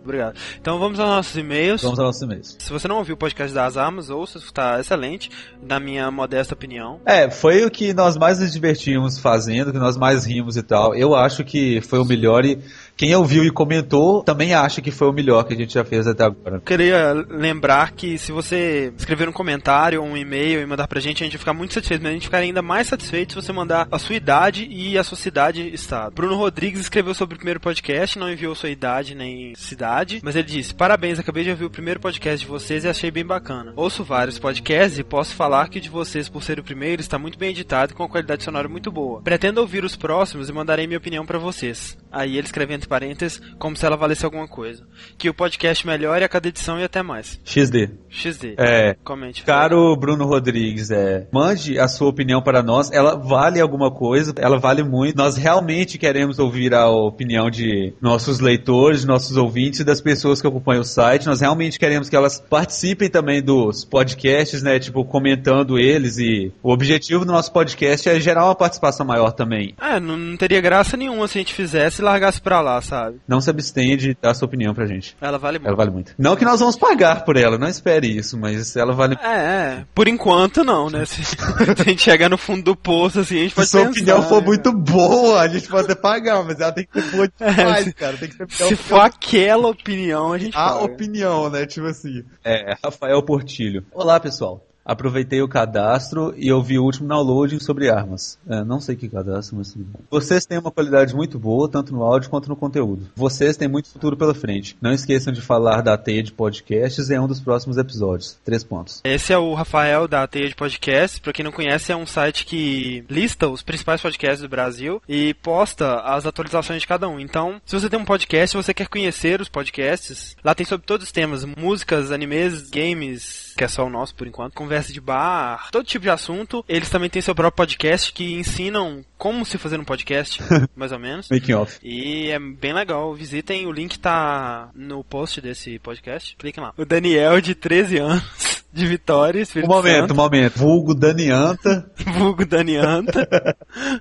Obrigado. 0.07 0.37
Então 0.59 0.79
vamos 0.79 0.99
aos 1.01 1.09
nossos 1.09 1.35
e-mails. 1.35 1.81
Vamos 1.81 1.99
aos 1.99 2.07
nossos 2.07 2.21
e-mails. 2.21 2.55
Se 2.59 2.71
você 2.71 2.87
não 2.87 2.97
ouviu 2.97 3.15
o 3.15 3.17
podcast 3.17 3.53
das 3.53 3.75
armas, 3.75 4.09
ouça, 4.09 4.37
está 4.37 4.79
excelente, 4.79 5.29
na 5.61 5.81
minha 5.81 6.09
modesta 6.09 6.53
opinião. 6.53 7.01
É, 7.05 7.29
foi 7.29 7.65
o 7.65 7.69
que 7.69 7.93
nós 7.93 8.15
mais 8.15 8.39
nos 8.39 8.53
divertimos 8.53 9.19
fazendo, 9.19 9.73
que 9.73 9.77
nós 9.77 9.97
mais 9.97 10.25
rimos 10.25 10.55
e 10.55 10.63
tal. 10.63 10.95
Eu 10.95 11.13
acho 11.13 11.43
que 11.43 11.81
foi 11.81 11.99
o 11.99 12.05
melhor 12.05 12.45
e 12.45 12.57
quem 12.97 13.15
ouviu 13.15 13.45
e 13.45 13.51
comentou 13.51 14.23
também 14.23 14.55
acha 14.55 14.81
que 14.81 14.89
foi 14.89 15.07
o 15.07 15.13
melhor 15.13 15.43
que 15.43 15.53
a 15.53 15.57
gente 15.57 15.73
já 15.73 15.85
fez 15.85 16.07
até 16.07 16.23
agora. 16.23 16.59
Queria 16.65 17.13
lembrar 17.13 17.91
que 17.91 18.17
se 18.17 18.31
você 18.31 18.91
escrever 18.97 19.29
um 19.29 19.31
comentário 19.31 20.01
um 20.01 20.17
e-mail 20.17 20.59
e 20.59 20.65
mandar 20.65 20.87
pra 20.87 20.99
gente, 20.99 21.23
a 21.23 21.25
gente 21.25 21.33
vai 21.33 21.39
ficar 21.39 21.53
muito 21.53 21.75
satisfeito, 21.75 22.01
mas 22.01 22.09
a 22.09 22.13
gente 22.13 22.25
ficaria 22.25 22.47
ainda 22.47 22.61
mais 22.61 22.87
satisfeito 22.87 23.33
se 23.33 23.35
você 23.35 23.53
mandar 23.53 23.87
a 23.91 23.99
sua 23.99 24.15
idade 24.15 24.67
e 24.69 24.97
a 24.97 25.03
sua 25.03 25.17
cidade 25.17 25.61
e 25.61 25.73
estado. 25.73 26.15
Bruno 26.15 26.35
Rodrigues 26.35 26.81
escreveu 26.81 27.13
sobre 27.13 27.35
o 27.35 27.37
primeiro 27.37 27.59
podcast, 27.59 28.17
não 28.17 28.31
enviou 28.31 28.55
sua 28.55 28.69
idade 28.69 29.13
nem 29.13 29.53
cidade, 29.55 30.19
mas 30.23 30.35
ele 30.35 30.47
disse: 30.47 30.73
Parabéns, 30.73 31.19
acabei 31.19 31.43
de 31.43 31.51
ouvir 31.51 31.65
o 31.65 31.69
primeiro 31.69 31.99
podcast 31.99 32.45
de 32.45 32.51
vocês 32.51 32.83
e 32.83 32.87
achei 32.87 33.11
bem 33.11 33.25
bacana. 33.25 33.73
Ouço 33.75 34.03
vários 34.03 34.39
podcasts 34.39 34.97
e 34.97 35.03
posso 35.03 35.35
falar 35.35 35.69
que 35.69 35.77
o 35.77 35.81
de 35.81 35.89
vocês, 35.89 36.27
por 36.27 36.41
ser 36.41 36.59
o 36.59 36.63
primeiro, 36.63 37.01
está 37.01 37.19
muito 37.19 37.37
bem 37.37 37.51
editado 37.51 37.91
e 37.91 37.95
com 37.95 38.07
qualidade 38.07 38.43
sonora 38.43 38.67
muito 38.67 38.91
boa. 38.91 39.21
Pretendo 39.21 39.61
ouvir 39.61 39.83
os 39.83 39.95
próximos 39.95 40.49
e 40.49 40.53
mandarei 40.53 40.87
minha 40.87 40.97
opinião 40.97 41.25
para 41.25 41.37
vocês. 41.37 41.97
Aí 42.11 42.37
ele 42.37 42.47
escreve 42.47 42.73
parênteses, 42.87 43.41
como 43.59 43.75
se 43.75 43.85
ela 43.85 43.95
valesse 43.95 44.25
alguma 44.25 44.47
coisa. 44.47 44.83
Que 45.17 45.29
o 45.29 45.33
podcast 45.33 45.85
melhore 45.85 46.23
a 46.23 46.29
cada 46.29 46.47
edição 46.47 46.79
e 46.79 46.83
até 46.83 47.03
mais. 47.03 47.39
XD. 47.43 47.89
XD. 48.09 48.55
É. 48.57 48.95
Comente. 49.03 49.43
Caro 49.43 49.95
Bruno 49.95 50.25
Rodrigues, 50.25 50.89
é, 50.89 51.27
mande 51.31 51.79
a 51.79 51.87
sua 51.87 52.09
opinião 52.09 52.41
para 52.41 52.63
nós. 52.63 52.91
Ela 52.91 53.15
vale 53.15 53.59
alguma 53.59 53.91
coisa, 53.91 54.33
ela 54.37 54.57
vale 54.57 54.83
muito. 54.83 55.17
Nós 55.17 55.37
realmente 55.37 55.97
queremos 55.97 56.39
ouvir 56.39 56.73
a 56.73 56.89
opinião 56.89 57.49
de 57.49 57.93
nossos 58.01 58.39
leitores, 58.39 59.05
nossos 59.05 59.37
ouvintes 59.37 59.81
e 59.81 59.83
das 59.83 60.01
pessoas 60.01 60.41
que 60.41 60.47
acompanham 60.47 60.81
o 60.81 60.85
site. 60.85 61.27
Nós 61.27 61.41
realmente 61.41 61.79
queremos 61.79 62.09
que 62.09 62.15
elas 62.15 62.39
participem 62.39 63.09
também 63.09 63.41
dos 63.41 63.83
podcasts, 63.85 64.63
né? 64.63 64.79
Tipo, 64.79 65.03
comentando 65.05 65.77
eles 65.77 66.17
e 66.17 66.51
o 66.63 66.71
objetivo 66.71 67.25
do 67.25 67.31
nosso 67.31 67.51
podcast 67.51 68.07
é 68.09 68.19
gerar 68.19 68.45
uma 68.45 68.55
participação 68.55 69.05
maior 69.05 69.31
também. 69.31 69.75
É, 69.81 69.99
não, 69.99 70.17
não 70.17 70.37
teria 70.37 70.61
graça 70.61 70.97
nenhuma 70.97 71.27
se 71.27 71.37
a 71.37 71.41
gente 71.41 71.53
fizesse 71.53 72.01
e 72.01 72.05
largasse 72.05 72.41
pra 72.41 72.61
lá, 72.61 72.76
sabe? 72.81 73.19
Não 73.27 73.41
se 73.41 73.49
abstenha 73.49 73.97
de 73.97 74.17
dar 74.19 74.33
sua 74.33 74.47
opinião 74.47 74.73
pra 74.73 74.85
gente. 74.85 75.15
Ela 75.21 75.37
vale 75.37 75.59
muito. 75.59 75.67
Ela 75.67 75.77
vale 75.77 75.91
muito. 75.91 76.13
Não 76.17 76.35
que 76.35 76.45
nós 76.45 76.59
vamos 76.59 76.75
pagar 76.75 77.23
por 77.25 77.37
ela, 77.37 77.57
não 77.57 77.67
espere 77.67 78.07
isso, 78.07 78.37
mas 78.37 78.75
ela 78.75 78.93
vale. 78.93 79.17
É, 79.21 79.27
é. 79.27 79.85
por 79.93 80.07
enquanto 80.07 80.63
não, 80.63 80.89
né? 80.89 81.05
Se, 81.05 81.23
se, 81.23 81.35
a 81.79 81.83
gente 81.83 82.01
chegar 82.01 82.29
no 82.29 82.37
fundo 82.37 82.63
do 82.63 82.75
poço, 82.75 83.19
assim, 83.19 83.37
a 83.37 83.43
gente 83.43 83.55
pode 83.55 83.67
Se 83.67 83.77
sua 83.77 83.89
opinião 83.89 84.21
for 84.23 84.41
né, 84.41 84.47
muito 84.47 84.71
boa, 84.71 85.41
a 85.41 85.47
gente 85.47 85.67
pode 85.67 85.91
até 85.91 85.95
pagar, 85.95 86.43
mas 86.43 86.59
ela 86.59 86.71
tem 86.71 86.85
que 86.85 87.01
ser 87.01 87.11
boa 87.11 87.29
é, 87.39 87.53
demais, 87.53 87.87
é, 87.87 87.89
se, 87.89 87.93
cara. 87.93 88.17
Tem 88.17 88.29
que 88.29 88.35
ser 88.35 88.67
se 88.67 88.75
for 88.75 89.01
aquela 89.01 89.69
opinião, 89.69 90.33
a 90.33 90.37
gente 90.37 90.55
A 90.55 90.69
paga. 90.71 90.85
opinião, 90.85 91.49
né? 91.49 91.65
Tipo 91.65 91.87
assim. 91.87 92.23
É, 92.43 92.75
Rafael 92.83 93.21
Portilho. 93.23 93.85
Olá, 93.93 94.19
pessoal 94.19 94.63
aproveitei 94.87 95.41
o 95.41 95.47
cadastro 95.47 96.33
e 96.37 96.51
ouvi 96.51 96.79
o 96.79 96.83
último 96.83 97.09
downloading 97.09 97.59
sobre 97.59 97.89
armas. 97.89 98.39
É, 98.49 98.63
não 98.63 98.79
sei 98.79 98.95
que 98.95 99.09
cadastro, 99.09 99.57
mas 99.57 99.75
Vocês 100.09 100.45
têm 100.45 100.57
uma 100.57 100.71
qualidade 100.71 101.13
muito 101.13 101.37
boa, 101.37 101.69
tanto 101.69 101.93
no 101.93 102.03
áudio 102.03 102.29
quanto 102.29 102.47
no 102.47 102.55
conteúdo. 102.55 103.07
Vocês 103.15 103.57
têm 103.57 103.67
muito 103.67 103.89
futuro 103.89 104.15
pela 104.15 104.33
frente. 104.33 104.77
Não 104.81 104.93
esqueçam 104.93 105.33
de 105.33 105.41
falar 105.41 105.81
da 105.81 105.97
Teia 105.97 106.23
de 106.23 106.31
Podcasts 106.31 107.09
em 107.09 107.19
um 107.19 107.27
dos 107.27 107.41
próximos 107.41 107.77
episódios. 107.77 108.37
Três 108.45 108.63
pontos. 108.63 109.01
Esse 109.03 109.33
é 109.33 109.37
o 109.37 109.53
Rafael 109.53 110.07
da 110.07 110.25
Teia 110.25 110.47
de 110.47 110.55
Podcasts. 110.55 111.19
Pra 111.19 111.33
quem 111.33 111.43
não 111.43 111.51
conhece, 111.51 111.91
é 111.91 111.95
um 111.95 112.05
site 112.05 112.45
que 112.45 113.03
lista 113.09 113.49
os 113.49 113.61
principais 113.61 114.01
podcasts 114.01 114.41
do 114.41 114.49
Brasil 114.49 115.01
e 115.07 115.33
posta 115.33 115.99
as 116.01 116.25
atualizações 116.25 116.81
de 116.81 116.87
cada 116.87 117.09
um. 117.09 117.19
Então, 117.19 117.59
se 117.65 117.77
você 117.77 117.89
tem 117.89 117.99
um 117.99 118.05
podcast 118.05 118.55
e 118.55 118.61
você 118.63 118.73
quer 118.73 118.87
conhecer 118.87 119.41
os 119.41 119.49
podcasts, 119.49 120.35
lá 120.43 120.55
tem 120.55 120.65
sobre 120.65 120.85
todos 120.85 121.07
os 121.07 121.11
temas: 121.11 121.43
músicas, 121.43 122.11
animes, 122.11 122.69
games, 122.69 123.46
que 123.57 123.63
é 123.63 123.67
só 123.67 123.85
o 123.85 123.89
nosso 123.89 124.15
por 124.15 124.27
enquanto, 124.27 124.53
conversa 124.53 124.93
de 124.93 125.01
bar, 125.01 125.69
todo 125.71 125.85
tipo 125.85 126.03
de 126.03 126.09
assunto. 126.09 126.63
Eles 126.69 126.89
também 126.89 127.09
têm 127.09 127.21
seu 127.21 127.35
próprio 127.35 127.57
podcast 127.65 128.13
que 128.13 128.33
ensinam 128.33 129.03
como 129.17 129.45
se 129.45 129.57
fazer 129.57 129.79
um 129.79 129.83
podcast, 129.83 130.41
mais 130.75 130.91
ou 130.91 130.99
menos. 130.99 131.27
Making 131.29 131.53
off. 131.53 131.79
E 131.83 132.29
é 132.29 132.39
bem 132.39 132.71
legal. 132.73 133.13
Visitem, 133.15 133.65
o 133.65 133.71
link 133.71 133.97
tá 133.97 134.69
no 134.75 135.03
post 135.03 135.41
desse 135.41 135.79
podcast. 135.79 136.35
Cliquem 136.37 136.63
lá. 136.63 136.73
O 136.77 136.85
Daniel, 136.85 137.41
de 137.41 137.55
13 137.55 137.97
anos, 137.97 138.46
de 138.77 138.87
Vitória, 138.87 139.41
Espírito 139.41 139.69
Um 139.69 139.75
momento, 139.75 139.99
Santo. 140.01 140.13
um 140.13 140.17
momento. 140.17 140.57
Vulgo 140.57 140.93
Danianta. 140.95 141.91
Vulgo 142.17 142.45
Danianta. 142.45 143.27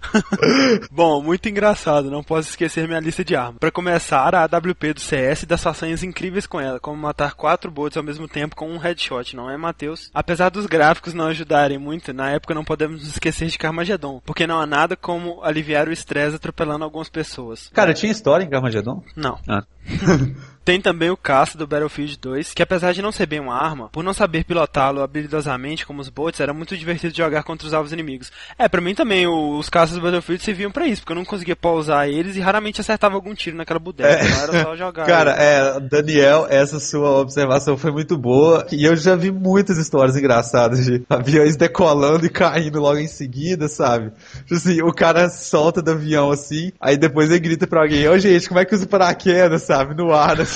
Bom, 0.91 1.23
muito 1.23 1.49
engraçado. 1.49 2.11
Não 2.11 2.23
posso 2.23 2.51
esquecer 2.51 2.87
minha 2.87 3.01
lista 3.01 3.25
de 3.25 3.35
armas. 3.35 3.59
Para 3.59 3.71
começar, 3.71 4.35
a 4.35 4.45
AWP 4.45 4.95
do 4.95 5.01
CS 5.01 5.43
e 5.43 5.47
das 5.47 5.63
façanhas 5.63 6.03
incríveis 6.03 6.47
com 6.47 6.61
ela, 6.61 6.79
como 6.81 6.97
matar 7.01 7.35
quatro 7.35 7.71
bots 7.71 7.97
ao 7.97 8.03
mesmo 8.03 8.29
tempo 8.29 8.57
com 8.57 8.71
um 8.71 8.79
headshot, 8.79 9.35
não 9.35 9.51
é, 9.51 9.57
Matheus? 9.57 10.11
Apesar 10.15 10.51
dos 10.51 10.67
gráficos 10.67 11.15
não 11.15 11.27
ajudarem 11.27 11.79
muito, 11.79 12.13
na 12.13 12.31
época 12.31 12.55
não 12.55 12.65
podemos 12.65 13.01
nos 13.01 13.09
esquecer 13.11 13.49
de 13.49 13.59
Carmageddon, 13.59 14.21
porque 14.25 14.47
não 14.47 14.61
há 14.61 14.67
nada 14.67 14.97
como 14.97 15.43
aliviar 15.43 15.89
o 15.89 15.93
estresse 15.93 16.37
atropelando 16.37 16.85
algumas 16.85 17.09
pessoas. 17.09 17.71
Cara, 17.73 17.95
tinha 17.95 18.13
história 18.13 18.45
em 18.45 18.51
Carmageddon? 18.51 19.03
Não. 19.17 19.39
Ah. 19.49 19.65
Tem 20.67 20.81
também 20.81 21.11
o 21.11 21.17
caça 21.17 21.57
do 21.57 21.65
Battlefield 21.65 22.19
2, 22.19 22.53
que 22.53 22.61
apesar 22.61 22.93
de 22.93 23.01
não 23.01 23.13
ser 23.13 23.25
bem 23.25 23.39
uma 23.39 23.55
arma, 23.55 23.89
por 23.93 24.03
não 24.03 24.13
saber 24.13 24.43
pilotá-lo 24.43 25.01
habilidosamente 25.01 25.87
como 25.87 26.01
os 26.01 26.09
bots, 26.09 26.41
era 26.41 26.53
muito 26.53 26.77
divertido 26.77 27.17
jogar 27.17 27.45
contra 27.45 27.69
os 27.69 27.73
alvos 27.73 27.93
inimigos. 27.93 28.33
É, 28.59 28.69
para 28.69 28.81
mim 28.81 28.93
também 28.93 29.29
os 29.29 29.71
caças 29.71 29.95
do 29.95 30.03
Battlefield 30.03 30.43
serviam 30.43 30.73
para 30.73 30.89
isso, 30.89 31.03
porque 31.03 31.13
eu 31.13 31.17
não 31.17 31.25
conseguia 31.25 31.55
pausar 31.55 32.09
eles 32.09 32.35
e 32.35 32.41
raramente 32.41 32.81
acertava 32.81 33.15
algum 33.15 33.33
tiro 33.33 33.57
naquela 33.57 33.79
bodega, 33.79 34.09
é. 34.09 34.27
então 34.27 34.43
era 34.43 34.63
só 34.65 34.75
jogar. 34.77 35.07
Cara, 35.07 35.37
é, 35.39 35.79
Daniel, 35.79 36.49
essa 36.51 36.81
sua 36.81 37.21
observação 37.21 37.79
foi 37.79 37.93
muito 37.93 38.19
boa, 38.19 38.67
e 38.73 38.85
eu 38.85 38.97
já 38.97 39.15
vi 39.15 39.31
muitas 39.31 39.79
histórias 39.79 40.17
engraçadas 40.17 40.85
de 40.85 41.01
aviões 41.09 41.55
decolando 41.55 42.27
e 42.27 42.29
caindo 42.29 42.81
logo 42.81 42.99
em 42.99 43.07
seguida, 43.07 43.69
sabe? 43.69 44.11
Tipo 44.39 44.55
assim, 44.55 44.83
o 44.83 44.93
cara 44.93 45.31
solta 45.31 45.81
do 45.81 45.93
avião 45.93 46.33
assim, 46.33 46.73
aí 46.81 46.97
depois 46.97 47.31
ele 47.31 47.39
grita 47.39 47.69
pra 47.69 47.83
alguém, 47.83 48.09
ô 48.09 48.15
oh, 48.15 48.19
gente, 48.19 48.49
como 48.49 48.59
é 48.59 48.65
que 48.65 48.75
usa 48.75 48.85
paraquedas, 48.85 49.63
sabe? 49.63 49.95
No 49.95 50.13
ar, 50.13 50.41
assim. 50.41 50.56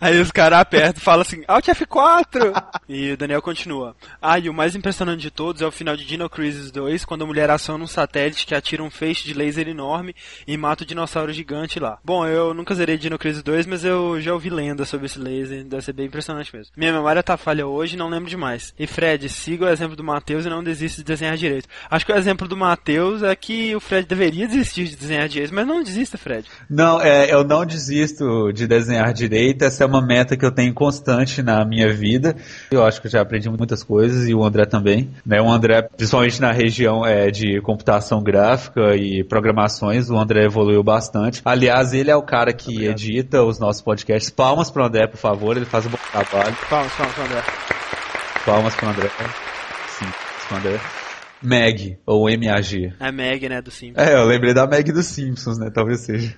Aí 0.00 0.20
os 0.20 0.30
caras 0.30 0.60
apertam 0.60 1.00
e 1.00 1.04
falam 1.04 1.22
assim, 1.22 1.42
Alt 1.46 1.66
F4! 1.68 2.52
e 2.88 3.12
o 3.12 3.16
Daniel 3.16 3.42
continua. 3.42 3.94
Ah, 4.20 4.38
e 4.38 4.48
o 4.48 4.54
mais 4.54 4.74
impressionante 4.74 5.20
de 5.20 5.30
todos 5.30 5.62
é 5.62 5.66
o 5.66 5.72
final 5.72 5.96
de 5.96 6.04
Dino 6.04 6.28
Crisis 6.28 6.70
2, 6.70 7.04
quando 7.04 7.22
a 7.22 7.26
mulher 7.26 7.50
aciona 7.50 7.84
um 7.84 7.86
satélite 7.86 8.46
que 8.46 8.54
atira 8.54 8.82
um 8.82 8.90
feixe 8.90 9.24
de 9.24 9.34
laser 9.34 9.68
enorme 9.68 10.14
e 10.46 10.56
mata 10.56 10.84
o 10.84 10.86
dinossauro 10.86 11.32
gigante 11.32 11.78
lá. 11.78 11.98
Bom, 12.04 12.26
eu 12.26 12.54
nunca 12.54 12.74
zerei 12.74 12.98
Dino 12.98 13.18
Crisis 13.18 13.42
2, 13.42 13.66
mas 13.66 13.84
eu 13.84 14.20
já 14.20 14.32
ouvi 14.32 14.50
lendas 14.50 14.88
sobre 14.88 15.06
esse 15.06 15.18
laser, 15.18 15.64
deve 15.64 15.82
ser 15.82 15.92
bem 15.92 16.06
impressionante 16.06 16.54
mesmo. 16.54 16.72
Minha 16.76 16.92
memória 16.92 17.22
tá 17.22 17.36
falha 17.36 17.66
hoje, 17.66 17.96
não 17.96 18.08
lembro 18.08 18.28
demais. 18.28 18.74
E 18.78 18.86
Fred, 18.86 19.28
siga 19.28 19.66
o 19.66 19.68
exemplo 19.68 19.96
do 19.96 20.04
Matheus 20.04 20.44
e 20.44 20.50
não 20.50 20.62
desista 20.62 21.02
de 21.02 21.06
desenhar 21.06 21.36
direito. 21.36 21.68
Acho 21.90 22.06
que 22.06 22.12
o 22.12 22.16
exemplo 22.16 22.48
do 22.48 22.56
Matheus 22.56 23.22
é 23.22 23.34
que 23.34 23.74
o 23.74 23.80
Fred 23.80 24.06
deveria 24.06 24.46
desistir 24.46 24.84
de 24.84 24.96
desenhar 24.96 25.28
direito, 25.28 25.54
mas 25.54 25.66
não 25.66 25.82
desista, 25.82 26.18
Fred. 26.18 26.46
Não, 26.68 27.00
é, 27.00 27.32
eu 27.32 27.44
não 27.44 27.64
desisto 27.64 28.52
de 28.52 28.66
desenhar 28.66 29.11
direito, 29.12 29.62
essa 29.62 29.84
é 29.84 29.86
uma 29.86 30.04
meta 30.04 30.36
que 30.36 30.44
eu 30.44 30.50
tenho 30.50 30.72
constante 30.74 31.42
na 31.42 31.64
minha 31.64 31.92
vida. 31.92 32.34
Eu 32.70 32.84
acho 32.84 33.00
que 33.00 33.06
eu 33.06 33.10
já 33.10 33.20
aprendi 33.20 33.48
muitas 33.48 33.82
coisas 33.82 34.28
e 34.28 34.34
o 34.34 34.42
André 34.44 34.64
também. 34.66 35.10
Né? 35.24 35.40
O 35.40 35.50
André, 35.50 35.82
principalmente 35.82 36.40
na 36.40 36.52
região 36.52 37.04
é, 37.06 37.30
de 37.30 37.60
computação 37.60 38.22
gráfica 38.22 38.96
e 38.96 39.22
programações, 39.24 40.10
o 40.10 40.16
André 40.16 40.44
evoluiu 40.44 40.82
bastante. 40.82 41.42
Aliás, 41.44 41.92
ele 41.92 42.10
é 42.10 42.16
o 42.16 42.22
cara 42.22 42.52
que 42.52 42.72
Obrigado. 42.72 42.92
edita 42.92 43.42
os 43.42 43.58
nossos 43.58 43.82
podcasts. 43.82 44.30
Palmas 44.30 44.70
pro 44.70 44.84
André, 44.84 45.06
por 45.06 45.18
favor, 45.18 45.56
ele 45.56 45.66
faz 45.66 45.86
um 45.86 45.90
bom 45.90 45.98
trabalho. 46.10 46.56
Palmas, 46.68 46.92
palmas 46.92 47.14
pro 47.14 47.24
André. 47.24 47.42
Palmas 48.44 48.74
pro 48.74 48.88
André. 48.88 49.10
Sim, 49.88 50.06
pro 50.48 50.56
André. 50.56 50.80
Meg, 51.42 51.98
ou 52.06 52.26
MAG. 52.26 52.94
É 53.00 53.10
Meg, 53.10 53.48
né, 53.48 53.60
do 53.60 53.70
Simpsons. 53.70 54.06
É, 54.06 54.14
eu 54.14 54.24
lembrei 54.24 54.54
da 54.54 54.66
Meg 54.66 54.92
dos 54.92 55.06
Simpsons, 55.06 55.58
né, 55.58 55.70
talvez 55.74 56.00
seja. 56.00 56.34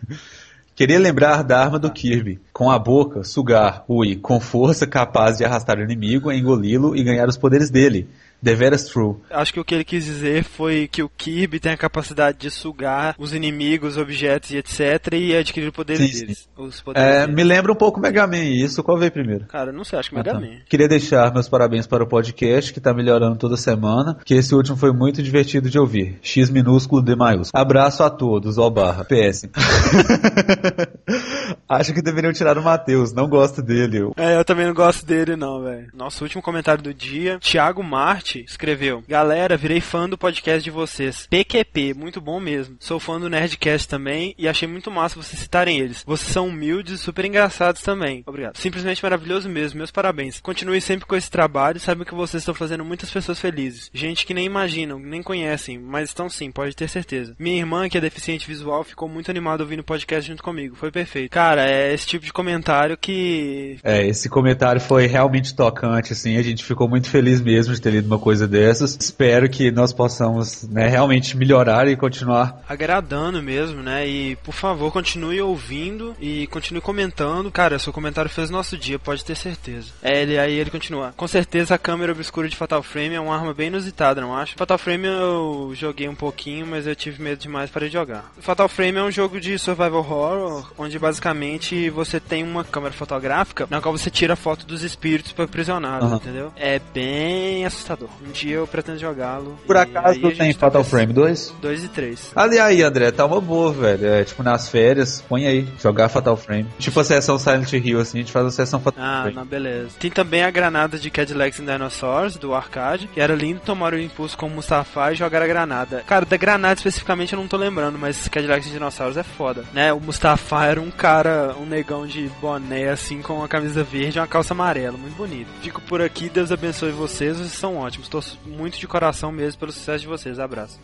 Queria 0.74 0.98
lembrar 0.98 1.44
da 1.44 1.60
arma 1.60 1.78
do 1.78 1.88
Kirby. 1.88 2.40
Com 2.52 2.68
a 2.68 2.76
boca, 2.80 3.22
sugar, 3.22 3.84
ui, 3.86 4.16
com 4.16 4.40
força 4.40 4.84
capaz 4.84 5.38
de 5.38 5.44
arrastar 5.44 5.78
o 5.78 5.82
inimigo, 5.82 6.32
engoli-lo 6.32 6.96
e 6.96 7.04
ganhar 7.04 7.28
os 7.28 7.36
poderes 7.36 7.70
dele 7.70 8.08
deveras 8.44 8.84
true. 8.84 9.16
Acho 9.30 9.52
que 9.52 9.60
o 9.60 9.64
que 9.64 9.74
ele 9.74 9.84
quis 9.84 10.04
dizer 10.04 10.44
foi 10.44 10.86
que 10.86 11.02
o 11.02 11.08
Kirby 11.08 11.58
tem 11.58 11.72
a 11.72 11.76
capacidade 11.76 12.38
de 12.38 12.50
sugar 12.50 13.14
os 13.18 13.32
inimigos, 13.32 13.96
objetos 13.96 14.50
e 14.50 14.58
etc. 14.58 15.14
e 15.14 15.34
adquirir 15.34 15.72
poderes 15.72 16.10
sim, 16.10 16.20
deles. 16.20 16.48
Os 16.56 16.80
poderes 16.80 17.08
é, 17.08 17.20
deles. 17.20 17.34
Me 17.34 17.42
lembra 17.42 17.72
um 17.72 17.76
pouco 17.76 17.98
Mega 17.98 18.26
Man 18.26 18.44
isso. 18.44 18.82
Qual 18.82 18.98
veio 18.98 19.10
primeiro? 19.10 19.46
Cara, 19.46 19.72
não 19.72 19.82
sei, 19.82 19.98
acho 19.98 20.10
que 20.10 20.16
Mega 20.16 20.32
ah, 20.32 20.34
tá. 20.34 20.40
Man. 20.40 20.58
Queria 20.68 20.86
deixar 20.86 21.32
meus 21.32 21.48
parabéns 21.48 21.86
para 21.86 22.04
o 22.04 22.06
podcast, 22.06 22.72
que 22.72 22.78
está 22.78 22.92
melhorando 22.92 23.36
toda 23.36 23.56
semana, 23.56 24.18
que 24.24 24.34
esse 24.34 24.54
último 24.54 24.76
foi 24.76 24.92
muito 24.92 25.22
divertido 25.22 25.70
de 25.70 25.78
ouvir. 25.78 26.18
X 26.22 26.50
minúsculo, 26.50 27.02
D 27.02 27.16
maiúsculo. 27.16 27.60
Abraço 27.60 28.02
a 28.02 28.10
todos, 28.10 28.58
ó 28.58 28.68
barra. 28.68 29.04
PS. 29.04 29.48
acho 31.68 31.94
que 31.94 32.02
deveriam 32.02 32.32
tirar 32.32 32.58
o 32.58 32.62
Matheus, 32.62 33.12
não 33.12 33.28
gosto 33.28 33.62
dele. 33.62 34.10
É, 34.16 34.36
eu 34.36 34.44
também 34.44 34.66
não 34.66 34.74
gosto 34.74 35.06
dele 35.06 35.36
não, 35.36 35.62
velho. 35.62 35.88
Nosso 35.94 36.24
último 36.24 36.42
comentário 36.42 36.82
do 36.82 36.92
dia, 36.92 37.38
Thiago 37.38 37.82
Marte 37.82 38.33
escreveu: 38.40 39.02
Galera, 39.06 39.56
virei 39.56 39.80
fã 39.80 40.08
do 40.08 40.18
podcast 40.18 40.62
de 40.62 40.70
vocês. 40.70 41.26
PQP, 41.28 41.94
muito 41.94 42.20
bom 42.20 42.40
mesmo. 42.40 42.76
Sou 42.80 42.98
fã 42.98 43.20
do 43.20 43.30
Nerdcast 43.30 43.88
também 43.88 44.34
e 44.38 44.48
achei 44.48 44.66
muito 44.66 44.90
massa 44.90 45.20
vocês 45.20 45.40
citarem 45.40 45.78
eles. 45.78 46.02
Vocês 46.06 46.32
são 46.32 46.48
humildes 46.48 46.94
e 46.94 46.98
super 46.98 47.24
engraçados 47.24 47.82
também. 47.82 48.22
Obrigado. 48.26 48.56
Simplesmente 48.56 49.02
maravilhoso 49.02 49.48
mesmo, 49.48 49.78
meus 49.78 49.90
parabéns. 49.90 50.40
Continue 50.40 50.80
sempre 50.80 51.06
com 51.06 51.16
esse 51.16 51.30
trabalho, 51.30 51.80
sabem 51.80 52.06
que 52.06 52.14
vocês 52.14 52.42
estão 52.42 52.54
fazendo 52.54 52.84
muitas 52.84 53.10
pessoas 53.10 53.40
felizes. 53.40 53.90
Gente 53.92 54.26
que 54.26 54.34
nem 54.34 54.46
imaginam, 54.46 54.98
nem 54.98 55.22
conhecem, 55.22 55.78
mas 55.78 56.08
estão 56.08 56.28
sim, 56.28 56.50
pode 56.50 56.74
ter 56.74 56.88
certeza. 56.88 57.34
Minha 57.38 57.58
irmã, 57.58 57.88
que 57.88 57.98
é 57.98 58.00
deficiente 58.00 58.46
visual, 58.46 58.84
ficou 58.84 59.08
muito 59.08 59.30
animada 59.30 59.62
ouvindo 59.62 59.80
o 59.80 59.84
podcast 59.84 60.30
junto 60.30 60.42
comigo. 60.42 60.76
Foi 60.76 60.90
perfeito. 60.90 61.30
Cara, 61.30 61.68
é 61.68 61.92
esse 61.92 62.06
tipo 62.06 62.24
de 62.24 62.32
comentário 62.32 62.96
que. 62.96 63.78
É, 63.82 64.06
esse 64.06 64.28
comentário 64.28 64.80
foi 64.80 65.06
realmente 65.06 65.54
tocante, 65.54 66.12
assim. 66.12 66.36
A 66.36 66.42
gente 66.42 66.64
ficou 66.64 66.88
muito 66.88 67.08
feliz 67.08 67.40
mesmo 67.40 67.74
de 67.74 67.80
ter 67.80 67.90
lido 67.90 68.08
uma 68.14 68.20
coisa 68.20 68.46
dessas. 68.46 68.96
Espero 68.98 69.48
que 69.48 69.70
nós 69.70 69.92
possamos 69.92 70.64
né, 70.68 70.88
realmente 70.88 71.36
melhorar 71.36 71.88
e 71.88 71.96
continuar 71.96 72.62
agradando 72.68 73.42
mesmo, 73.42 73.82
né? 73.82 74.06
E 74.06 74.36
por 74.36 74.54
favor, 74.54 74.92
continue 74.92 75.40
ouvindo 75.40 76.14
e 76.20 76.46
continue 76.48 76.80
comentando. 76.80 77.50
Cara, 77.50 77.78
seu 77.78 77.92
comentário 77.92 78.30
fez 78.30 78.50
nosso 78.50 78.76
dia, 78.76 78.98
pode 78.98 79.24
ter 79.24 79.36
certeza. 79.36 79.88
É, 80.02 80.22
ele 80.22 80.38
aí 80.38 80.54
ele 80.54 80.70
continua. 80.70 81.12
Com 81.16 81.26
certeza 81.26 81.74
a 81.74 81.78
câmera 81.78 82.12
obscura 82.12 82.48
de 82.48 82.56
Fatal 82.56 82.82
Frame 82.82 83.14
é 83.14 83.20
uma 83.20 83.34
arma 83.34 83.52
bem 83.52 83.68
inusitada, 83.68 84.20
não 84.20 84.36
acho? 84.36 84.54
Fatal 84.56 84.78
Frame 84.78 85.06
eu 85.06 85.72
joguei 85.74 86.08
um 86.08 86.14
pouquinho, 86.14 86.66
mas 86.66 86.86
eu 86.86 86.94
tive 86.94 87.22
medo 87.22 87.38
demais 87.38 87.70
para 87.70 87.88
jogar. 87.88 88.32
Fatal 88.40 88.68
Frame 88.68 88.98
é 88.98 89.02
um 89.02 89.10
jogo 89.10 89.40
de 89.40 89.58
survival 89.58 89.98
horror, 89.98 90.72
onde 90.78 90.98
basicamente 90.98 91.90
você 91.90 92.20
tem 92.20 92.42
uma 92.42 92.64
câmera 92.64 92.94
fotográfica 92.94 93.66
na 93.70 93.80
qual 93.80 93.96
você 93.96 94.10
tira 94.10 94.36
foto 94.36 94.66
dos 94.66 94.82
espíritos 94.82 95.32
para 95.32 95.46
prisionados, 95.46 96.10
uhum. 96.10 96.16
entendeu? 96.16 96.52
É 96.56 96.80
bem 96.92 97.64
assustador. 97.64 98.03
Um 98.26 98.30
dia 98.30 98.56
eu 98.56 98.66
pretendo 98.66 98.98
jogá-lo. 98.98 99.58
Por 99.66 99.76
acaso 99.76 100.20
tu 100.20 100.30
tem 100.36 100.52
Fatal 100.52 100.82
tá 100.82 100.88
Frame 100.88 101.12
2? 101.12 101.54
2 101.60 101.84
e 101.84 101.88
3. 101.88 102.32
Ali 102.34 102.58
aí, 102.58 102.82
André, 102.82 103.10
tá 103.10 103.24
uma 103.24 103.40
boa, 103.40 103.72
velho. 103.72 104.06
É 104.06 104.24
tipo 104.24 104.42
nas 104.42 104.68
férias, 104.68 105.22
põe 105.28 105.46
aí, 105.46 105.66
jogar 105.80 106.08
Fatal 106.08 106.36
Frame. 106.36 106.66
Tipo 106.78 107.00
a 107.00 107.04
sessão 107.04 107.38
Silent 107.38 107.72
Hill, 107.72 108.00
assim, 108.00 108.18
a 108.18 108.20
gente 108.22 108.32
faz 108.32 108.46
a 108.46 108.50
sessão 108.50 108.80
Fatal 108.80 109.04
ah, 109.04 109.22
Frame. 109.22 109.36
Ah, 109.36 109.40
não, 109.40 109.46
beleza. 109.46 109.90
Tem 109.98 110.10
também 110.10 110.42
a 110.42 110.50
granada 110.50 110.98
de 110.98 111.10
Cadillacs 111.10 111.60
and 111.60 111.66
Dinosaurs, 111.66 112.36
do 112.36 112.54
arcade, 112.54 113.08
que 113.08 113.20
era 113.20 113.34
lindo 113.34 113.60
tomar 113.60 113.94
o 113.94 114.00
impulso 114.00 114.36
com 114.36 114.46
o 114.46 114.50
Mustafa 114.50 115.12
e 115.12 115.16
jogar 115.16 115.42
a 115.42 115.46
granada. 115.46 116.02
Cara, 116.06 116.24
da 116.24 116.36
granada 116.36 116.74
especificamente 116.74 117.32
eu 117.32 117.38
não 117.38 117.48
tô 117.48 117.56
lembrando, 117.56 117.98
mas 117.98 118.28
Cadillacs 118.28 118.68
and 118.68 118.72
Dinosaurs 118.72 119.16
é 119.16 119.22
foda, 119.22 119.64
né? 119.72 119.92
O 119.92 120.00
Mustafa 120.00 120.64
era 120.64 120.80
um 120.80 120.90
cara, 120.90 121.54
um 121.60 121.66
negão 121.66 122.06
de 122.06 122.30
boné, 122.40 122.88
assim, 122.88 123.22
com 123.22 123.34
uma 123.34 123.48
camisa 123.48 123.82
verde 123.82 124.18
e 124.18 124.20
uma 124.20 124.26
calça 124.26 124.54
amarela, 124.54 124.96
muito 124.96 125.16
bonito. 125.16 125.48
Fico 125.62 125.80
por 125.82 126.00
aqui, 126.00 126.28
Deus 126.28 126.52
abençoe 126.52 126.92
vocês, 126.92 127.38
vocês 127.38 127.52
são 127.52 127.76
ótimos. 127.76 127.93
Tô 128.02 128.22
muito 128.46 128.78
de 128.78 128.86
coração 128.86 129.32
mesmo 129.32 129.58
pelo 129.58 129.72
sucesso 129.72 130.00
de 130.00 130.06
vocês. 130.06 130.38
Abraço. 130.38 130.78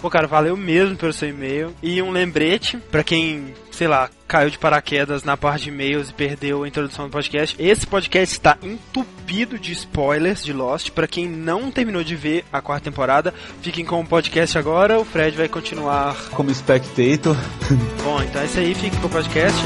Pô, 0.00 0.10
cara, 0.10 0.26
valeu 0.26 0.56
mesmo 0.56 0.96
pelo 0.96 1.12
seu 1.12 1.28
e-mail. 1.28 1.74
E 1.82 2.00
um 2.02 2.10
lembrete 2.10 2.76
para 2.76 3.02
quem, 3.02 3.54
sei 3.70 3.88
lá, 3.88 4.10
caiu 4.28 4.50
de 4.50 4.58
paraquedas 4.58 5.24
na 5.24 5.36
parte 5.36 5.64
de 5.64 5.68
e-mails 5.70 6.10
e 6.10 6.14
perdeu 6.14 6.64
a 6.64 6.68
introdução 6.68 7.06
do 7.06 7.10
podcast. 7.10 7.56
Esse 7.58 7.86
podcast 7.86 8.34
está 8.34 8.58
entupido 8.62 9.58
de 9.58 9.72
spoilers 9.72 10.44
de 10.44 10.52
Lost. 10.52 10.90
Para 10.90 11.06
quem 11.06 11.28
não 11.28 11.70
terminou 11.70 12.04
de 12.04 12.14
ver 12.14 12.44
a 12.52 12.60
quarta 12.60 12.90
temporada, 12.90 13.32
fiquem 13.62 13.84
com 13.84 14.00
o 14.00 14.06
podcast 14.06 14.58
agora. 14.58 14.98
O 14.98 15.04
Fred 15.04 15.36
vai 15.36 15.48
continuar 15.48 16.14
como 16.30 16.54
spectator. 16.54 17.36
Bom, 18.04 18.22
então 18.22 18.42
é 18.42 18.44
isso 18.44 18.58
aí. 18.58 18.74
Fique 18.74 18.96
com 18.98 19.06
o 19.06 19.10
podcast. 19.10 19.58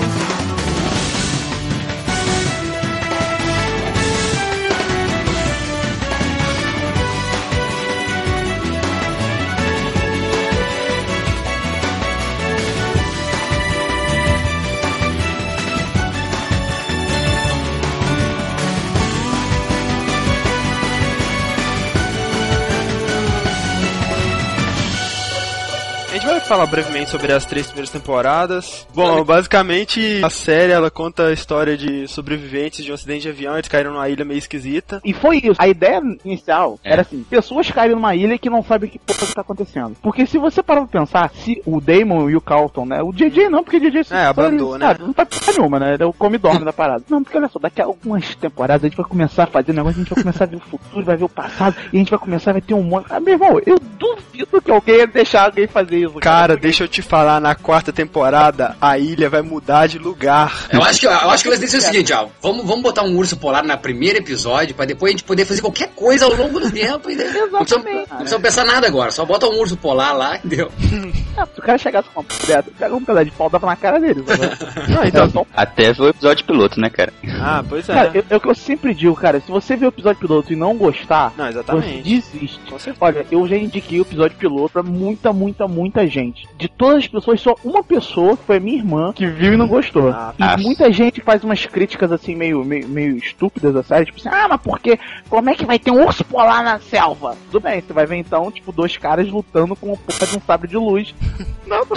Falar 26.50 26.66
brevemente 26.66 27.08
sobre 27.08 27.32
as 27.32 27.44
três 27.44 27.66
primeiras 27.66 27.90
temporadas. 27.90 28.84
Bom, 28.92 29.22
basicamente 29.22 30.20
a 30.24 30.28
série 30.28 30.72
ela 30.72 30.90
conta 30.90 31.28
a 31.28 31.32
história 31.32 31.76
de 31.76 32.08
sobreviventes 32.08 32.84
de 32.84 32.90
um 32.90 32.94
acidente 32.94 33.22
de 33.22 33.28
avião, 33.28 33.54
eles 33.54 33.68
caíram 33.68 33.92
numa 33.92 34.08
ilha 34.08 34.24
meio 34.24 34.38
esquisita. 34.38 35.00
E 35.04 35.12
foi 35.12 35.36
isso. 35.36 35.54
A 35.58 35.68
ideia 35.68 36.02
inicial 36.24 36.76
é. 36.82 36.92
era 36.92 37.02
assim: 37.02 37.22
pessoas 37.30 37.70
caírem 37.70 37.94
numa 37.94 38.16
ilha 38.16 38.36
que 38.36 38.50
não 38.50 38.64
sabem 38.64 38.88
o 38.88 38.92
que 38.92 38.98
porra 38.98 39.22
está 39.22 39.42
acontecendo. 39.42 39.94
Porque 40.02 40.26
se 40.26 40.38
você 40.38 40.60
parar 40.60 40.80
pra 40.88 41.00
pensar, 41.00 41.30
se 41.30 41.62
o 41.64 41.80
Damon 41.80 42.28
e 42.28 42.34
o 42.34 42.40
Carlton, 42.40 42.84
né? 42.84 43.00
O 43.00 43.12
JJ 43.12 43.48
não, 43.48 43.62
porque 43.62 43.76
o 43.76 43.88
JJ 43.88 44.12
é, 44.12 44.26
abandona, 44.26 44.88
né? 44.88 44.96
Não 44.98 45.12
tá 45.12 45.24
porra 45.24 45.52
nenhuma, 45.56 45.78
né? 45.78 45.94
Ele 45.94 46.02
é 46.02 46.06
o 46.06 46.12
come 46.12 46.36
dorme 46.36 46.64
da 46.64 46.72
parada. 46.72 47.04
Não, 47.08 47.22
porque 47.22 47.38
olha 47.38 47.48
só, 47.48 47.60
daqui 47.60 47.80
a 47.80 47.84
algumas 47.84 48.34
temporadas 48.34 48.82
a 48.82 48.88
gente 48.88 48.96
vai 48.96 49.06
começar 49.06 49.44
a 49.44 49.46
fazer 49.46 49.72
negócio, 49.72 50.00
a 50.00 50.02
gente 50.02 50.12
vai 50.12 50.24
começar 50.24 50.44
a 50.44 50.48
ver 50.48 50.56
o 50.56 50.60
futuro, 50.60 51.04
vai 51.04 51.16
ver 51.16 51.24
o 51.24 51.28
passado, 51.28 51.76
e 51.92 51.96
a 51.96 51.98
gente 52.00 52.10
vai 52.10 52.18
começar 52.18 52.56
a 52.56 52.60
ter 52.60 52.74
um 52.74 52.82
monte. 52.82 53.06
Ah, 53.08 53.20
meu 53.20 53.34
irmão, 53.34 53.60
eu 53.64 53.78
duvido 53.78 54.60
que 54.60 54.70
alguém 54.72 54.96
ia 54.96 55.06
deixar 55.06 55.44
alguém 55.44 55.68
fazer 55.68 55.96
isso. 55.96 56.14
Cara, 56.14 56.39
Cara, 56.40 56.56
deixa 56.56 56.84
eu 56.84 56.88
te 56.88 57.02
falar, 57.02 57.38
na 57.38 57.54
quarta 57.54 57.92
temporada 57.92 58.74
a 58.80 58.96
ilha 58.96 59.28
vai 59.28 59.42
mudar 59.42 59.86
de 59.86 59.98
lugar. 59.98 60.68
Eu 60.72 60.82
acho 60.82 61.00
que, 61.00 61.06
eu 61.06 61.30
acho 61.30 61.42
que 61.42 61.50
eles 61.50 61.60
dizem 61.60 61.80
o 61.80 61.82
seguinte, 61.82 62.14
ó, 62.14 62.28
vamos, 62.40 62.64
vamos 62.64 62.80
botar 62.80 63.02
um 63.02 63.14
urso 63.14 63.36
polar 63.36 63.62
na 63.62 63.76
primeiro 63.76 64.20
episódio, 64.20 64.74
pra 64.74 64.86
depois 64.86 65.10
a 65.10 65.12
gente 65.12 65.24
poder 65.24 65.44
fazer 65.44 65.60
qualquer 65.60 65.90
coisa 65.94 66.24
ao 66.24 66.34
longo 66.34 66.58
do 66.58 66.70
tempo. 66.72 67.10
Exatamente. 67.10 67.52
Não 67.52 67.58
precisamos, 67.58 67.84
não 67.84 68.16
precisamos 68.16 68.42
pensar 68.42 68.64
nada 68.64 68.86
agora, 68.86 69.10
só 69.10 69.26
bota 69.26 69.46
um 69.48 69.58
urso 69.58 69.76
polar 69.76 70.16
lá, 70.16 70.36
entendeu? 70.36 70.72
Ah, 71.36 71.46
se 71.46 71.60
o 71.60 71.62
cara 71.62 71.78
chegasse 71.78 72.08
com 72.10 72.20
uma 72.20 72.26
pedra, 72.26 72.64
pega 72.76 72.94
um 72.94 73.04
pedaço 73.04 73.24
de 73.24 73.30
pau 73.30 73.48
dava 73.48 73.66
na 73.66 73.76
cara 73.76 74.00
deles. 74.00 74.24
Né? 74.26 74.56
Não, 74.88 75.04
então, 75.04 75.46
Até 75.54 75.92
ver 75.92 76.02
o 76.02 76.08
episódio 76.08 76.44
piloto, 76.44 76.78
né, 76.80 76.90
cara? 76.90 77.12
Ah, 77.40 77.64
pois 77.66 77.88
é. 77.88 77.94
Cara, 77.94 78.24
é 78.28 78.36
o 78.36 78.40
que 78.40 78.48
eu 78.48 78.54
sempre 78.54 78.92
digo, 78.92 79.14
cara, 79.14 79.40
se 79.40 79.50
você 79.50 79.76
ver 79.76 79.86
o 79.86 79.88
episódio 79.88 80.20
piloto 80.20 80.52
e 80.52 80.56
não 80.56 80.76
gostar, 80.76 81.32
não, 81.38 81.48
exatamente. 81.48 82.02
você 82.02 82.38
desiste. 82.38 82.60
Olha, 83.00 83.24
eu 83.30 83.46
já 83.46 83.56
indiquei 83.56 84.00
o 84.00 84.02
episódio 84.02 84.36
piloto 84.36 84.72
pra 84.72 84.82
muita, 84.82 85.32
muita, 85.32 85.68
muita 85.68 86.00
muita 86.00 86.06
gente. 86.30 86.48
De 86.56 86.68
todas 86.68 86.98
as 87.04 87.08
pessoas, 87.08 87.40
só 87.40 87.54
uma 87.64 87.82
pessoa, 87.82 88.36
que 88.36 88.44
foi 88.44 88.56
a 88.56 88.60
minha 88.60 88.78
irmã, 88.78 89.12
que 89.12 89.26
viu 89.26 89.52
e 89.54 89.56
não 89.56 89.66
gostou. 89.68 90.10
Ah, 90.10 90.34
e 90.58 90.62
muita 90.62 90.90
gente 90.92 91.20
faz 91.20 91.42
umas 91.44 91.64
críticas 91.66 92.10
assim, 92.12 92.34
meio, 92.34 92.64
meio, 92.64 92.88
meio 92.88 93.16
estúpidas 93.16 93.74
da 93.74 93.82
série, 93.82 94.06
tipo 94.06 94.18
assim, 94.18 94.28
ah, 94.28 94.46
mas 94.48 94.60
por 94.60 94.78
quê? 94.80 94.98
Como 95.28 95.48
é 95.50 95.54
que 95.54 95.64
vai 95.66 95.78
ter 95.78 95.90
um 95.90 96.04
urso 96.04 96.24
polar 96.24 96.62
na 96.64 96.78
selva? 96.80 97.36
Tudo 97.50 97.62
bem, 97.62 97.80
você 97.80 97.92
vai 97.92 98.06
ver 98.06 98.16
então, 98.16 98.50
tipo, 98.50 98.72
dois 98.72 98.96
caras 98.96 99.28
lutando 99.28 99.74
com 99.76 99.92
o 99.92 99.96
porra 99.96 100.26
de 100.26 100.36
um 100.36 100.40
sabre 100.40 100.68
de 100.68 100.76
luz. 100.76 101.14
Não, 101.66 101.86
tô 101.86 101.94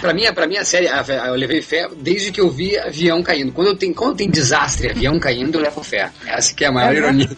pra 0.00 0.14
mim, 0.14 0.22
pra 0.32 0.46
mim 0.46 0.56
a 0.56 0.64
série, 0.64 0.88
a- 0.88 1.00
a- 1.02 1.26
eu 1.28 1.34
levei 1.34 1.60
fé 1.60 1.88
desde 2.00 2.32
que 2.32 2.40
eu 2.40 2.48
vi 2.50 2.78
avião 2.78 3.22
caindo. 3.22 3.52
Quando 3.52 3.74
tenho, 3.76 3.94
quando 3.94 4.16
tem 4.16 4.30
desastre, 4.30 4.90
avião 4.90 5.18
caindo, 5.18 5.58
eu 5.58 5.62
levo 5.62 5.82
fé. 5.82 6.10
Essa 6.26 6.54
que 6.54 6.64
é 6.64 6.68
a 6.68 6.72
maior 6.72 6.90
É, 6.90 6.92
né? 6.94 6.98
ironia. 7.00 7.28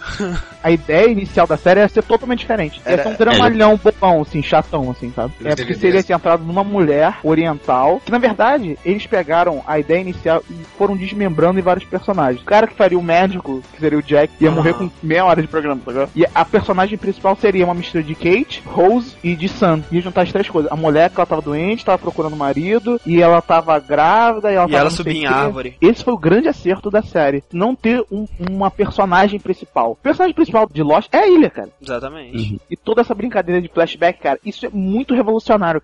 a 0.62 0.70
ideia 0.70 1.08
inicial 1.08 1.46
da 1.46 1.56
série 1.56 1.80
ia 1.80 1.88
ser 1.88 2.02
totalmente 2.04 2.40
diferente. 2.40 2.80
Ia 2.86 2.92
Era- 2.92 3.02
ser 3.02 3.08
um 3.08 3.14
dramalhão 3.14 3.76
bobão, 3.82 4.22
assim, 4.22 4.42
chatão, 4.42 4.90
assim, 4.90 5.12
sabe? 5.14 5.32
Dos 5.40 5.51
É 5.52 5.56
porque 5.56 5.74
seria 5.74 6.02
centrado 6.02 6.44
numa 6.44 6.64
mulher 6.64 7.18
oriental, 7.22 8.00
que 8.04 8.10
na 8.12 8.18
verdade, 8.18 8.78
eles 8.84 9.06
pegaram 9.06 9.62
a 9.66 9.78
ideia 9.78 10.00
inicial 10.00 10.42
e 10.50 10.54
foram 10.78 10.96
desmembrando 10.96 11.58
em 11.58 11.62
vários 11.62 11.84
personagens. 11.84 12.42
O 12.42 12.46
cara 12.46 12.66
que 12.66 12.74
faria 12.74 12.98
o 12.98 13.02
médico, 13.02 13.62
que 13.72 13.80
seria 13.80 13.98
o 13.98 14.02
Jack, 14.02 14.32
ia 14.40 14.48
Ah. 14.48 14.52
morrer 14.52 14.74
com 14.74 14.90
meia 15.02 15.24
hora 15.24 15.40
de 15.42 15.48
programa, 15.48 15.80
tá? 15.84 16.08
E 16.14 16.24
a 16.34 16.44
personagem 16.44 16.96
principal 16.98 17.36
seria 17.36 17.64
uma 17.64 17.74
mistura 17.74 18.02
de 18.02 18.14
Kate, 18.14 18.62
Rose 18.66 19.14
e 19.22 19.34
de 19.34 19.48
Sam. 19.48 19.82
Ia 19.90 20.00
juntar 20.00 20.22
as 20.22 20.32
três 20.32 20.48
coisas. 20.48 20.70
A 20.72 20.76
mulher 20.76 21.10
que 21.10 21.16
ela 21.18 21.26
tava 21.26 21.42
doente, 21.42 21.84
tava 21.84 21.98
procurando 21.98 22.36
marido, 22.36 23.00
e 23.06 23.20
ela 23.20 23.40
tava 23.40 23.78
grávida, 23.78 24.50
e 24.52 24.54
ela 24.54 24.68
E 24.70 24.74
ela 24.74 24.90
subia 24.90 25.12
em 25.12 25.26
árvore. 25.26 25.76
Esse 25.80 26.04
foi 26.04 26.14
o 26.14 26.18
grande 26.18 26.48
acerto 26.48 26.90
da 26.90 27.02
série. 27.02 27.42
Não 27.52 27.74
ter 27.74 28.04
um- 28.10 28.26
uma 28.50 28.70
personagem 28.70 29.38
principal. 29.40 29.92
O 29.92 29.96
personagem 29.96 30.34
principal 30.34 30.68
de 30.72 30.82
Lost 30.82 31.08
é 31.12 31.18
a 31.18 31.26
ilha, 31.28 31.50
cara. 31.50 31.68
Exatamente. 31.80 32.60
E 32.70 32.76
toda 32.76 33.00
essa 33.00 33.14
brincadeira 33.14 33.60
de 33.60 33.68
flashback, 33.68 34.20
cara, 34.20 34.38
isso 34.44 34.64
é 34.66 34.68
muito 34.72 35.14
revolucionário. 35.14 35.31